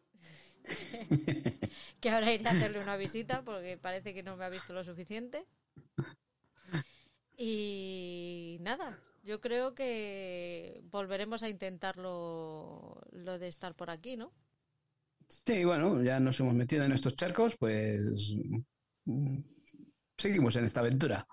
que 2.00 2.10
ahora 2.10 2.32
iré 2.32 2.46
a 2.46 2.52
hacerle 2.52 2.80
una 2.80 2.96
visita 2.96 3.42
porque 3.42 3.78
parece 3.78 4.12
que 4.14 4.22
no 4.22 4.36
me 4.36 4.44
ha 4.44 4.50
visto 4.50 4.72
lo 4.74 4.84
suficiente. 4.84 5.46
Y 7.36 8.58
nada, 8.60 9.00
yo 9.24 9.40
creo 9.40 9.74
que 9.74 10.82
volveremos 10.90 11.42
a 11.42 11.48
intentarlo 11.48 13.00
lo 13.10 13.38
de 13.38 13.48
estar 13.48 13.74
por 13.74 13.90
aquí, 13.90 14.16
¿no? 14.16 14.32
Sí, 15.46 15.64
bueno, 15.64 16.02
ya 16.02 16.20
nos 16.20 16.38
hemos 16.38 16.54
metido 16.54 16.84
en 16.84 16.92
estos 16.92 17.16
charcos, 17.16 17.56
pues 17.56 18.36
mm, 19.06 19.38
seguimos 20.18 20.54
en 20.56 20.66
esta 20.66 20.80
aventura. 20.80 21.26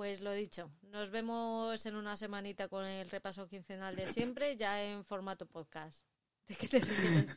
Pues 0.00 0.22
lo 0.22 0.32
dicho, 0.32 0.72
nos 0.80 1.10
vemos 1.10 1.84
en 1.84 1.94
una 1.94 2.16
semanita 2.16 2.68
con 2.68 2.86
el 2.86 3.10
repaso 3.10 3.46
quincenal 3.46 3.94
de 3.94 4.06
siempre, 4.06 4.56
ya 4.56 4.82
en 4.82 5.04
formato 5.04 5.44
podcast. 5.44 6.06
¿De 6.48 6.54
qué 6.54 6.68
te 6.68 6.80
ríes? 6.80 7.36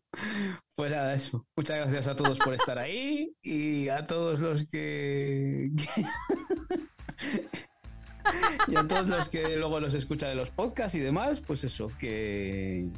Pues 0.77 0.93
nada, 0.93 1.15
eso. 1.15 1.45
Muchas 1.57 1.79
gracias 1.79 2.07
a 2.07 2.15
todos 2.15 2.39
por 2.39 2.55
estar 2.55 2.79
ahí 2.79 3.35
y 3.43 3.89
a 3.89 4.07
todos 4.07 4.39
los 4.39 4.65
que... 4.69 5.73
y 8.69 8.77
a 8.77 8.87
todos 8.87 9.09
los 9.09 9.29
que 9.29 9.57
luego 9.57 9.81
nos 9.81 9.95
escuchan 9.95 10.31
en 10.31 10.37
los 10.37 10.51
podcasts 10.51 10.95
y 10.95 11.01
demás, 11.01 11.41
pues 11.41 11.65
eso, 11.65 11.89
que... 11.99 12.93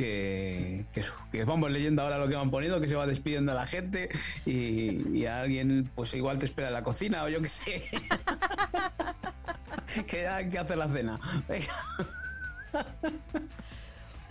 Que, 0.00 0.86
que, 0.94 1.00
eso, 1.00 1.12
que 1.30 1.44
vamos 1.44 1.70
leyendo 1.70 2.00
ahora 2.00 2.16
lo 2.16 2.26
que 2.26 2.34
van 2.34 2.50
poniendo, 2.50 2.80
que 2.80 2.88
se 2.88 2.96
va 2.96 3.06
despidiendo 3.06 3.52
la 3.52 3.66
gente 3.66 4.08
y, 4.46 5.14
y 5.14 5.26
a 5.26 5.42
alguien 5.42 5.90
pues 5.94 6.14
igual 6.14 6.38
te 6.38 6.46
espera 6.46 6.68
en 6.68 6.74
la 6.74 6.82
cocina 6.82 7.22
o 7.24 7.28
yo 7.28 7.42
qué 7.42 7.48
sé. 7.48 7.84
que 10.06 10.26
hay 10.26 10.48
que 10.48 10.58
hacer 10.58 10.78
la 10.78 10.88
cena. 10.88 11.20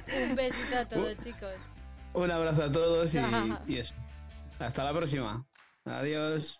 Un 0.07 0.35
besito 0.35 0.75
a 0.75 0.85
todos, 0.85 1.15
chicos. 1.23 1.53
un 2.13 2.31
abrazo 2.31 2.63
a 2.63 2.71
todos 2.71 3.13
y, 3.13 3.19
y 3.67 3.77
eso. 3.77 3.93
Hasta 4.57 4.83
la 4.83 4.91
próxima. 4.91 5.45
Adiós. 5.85 6.59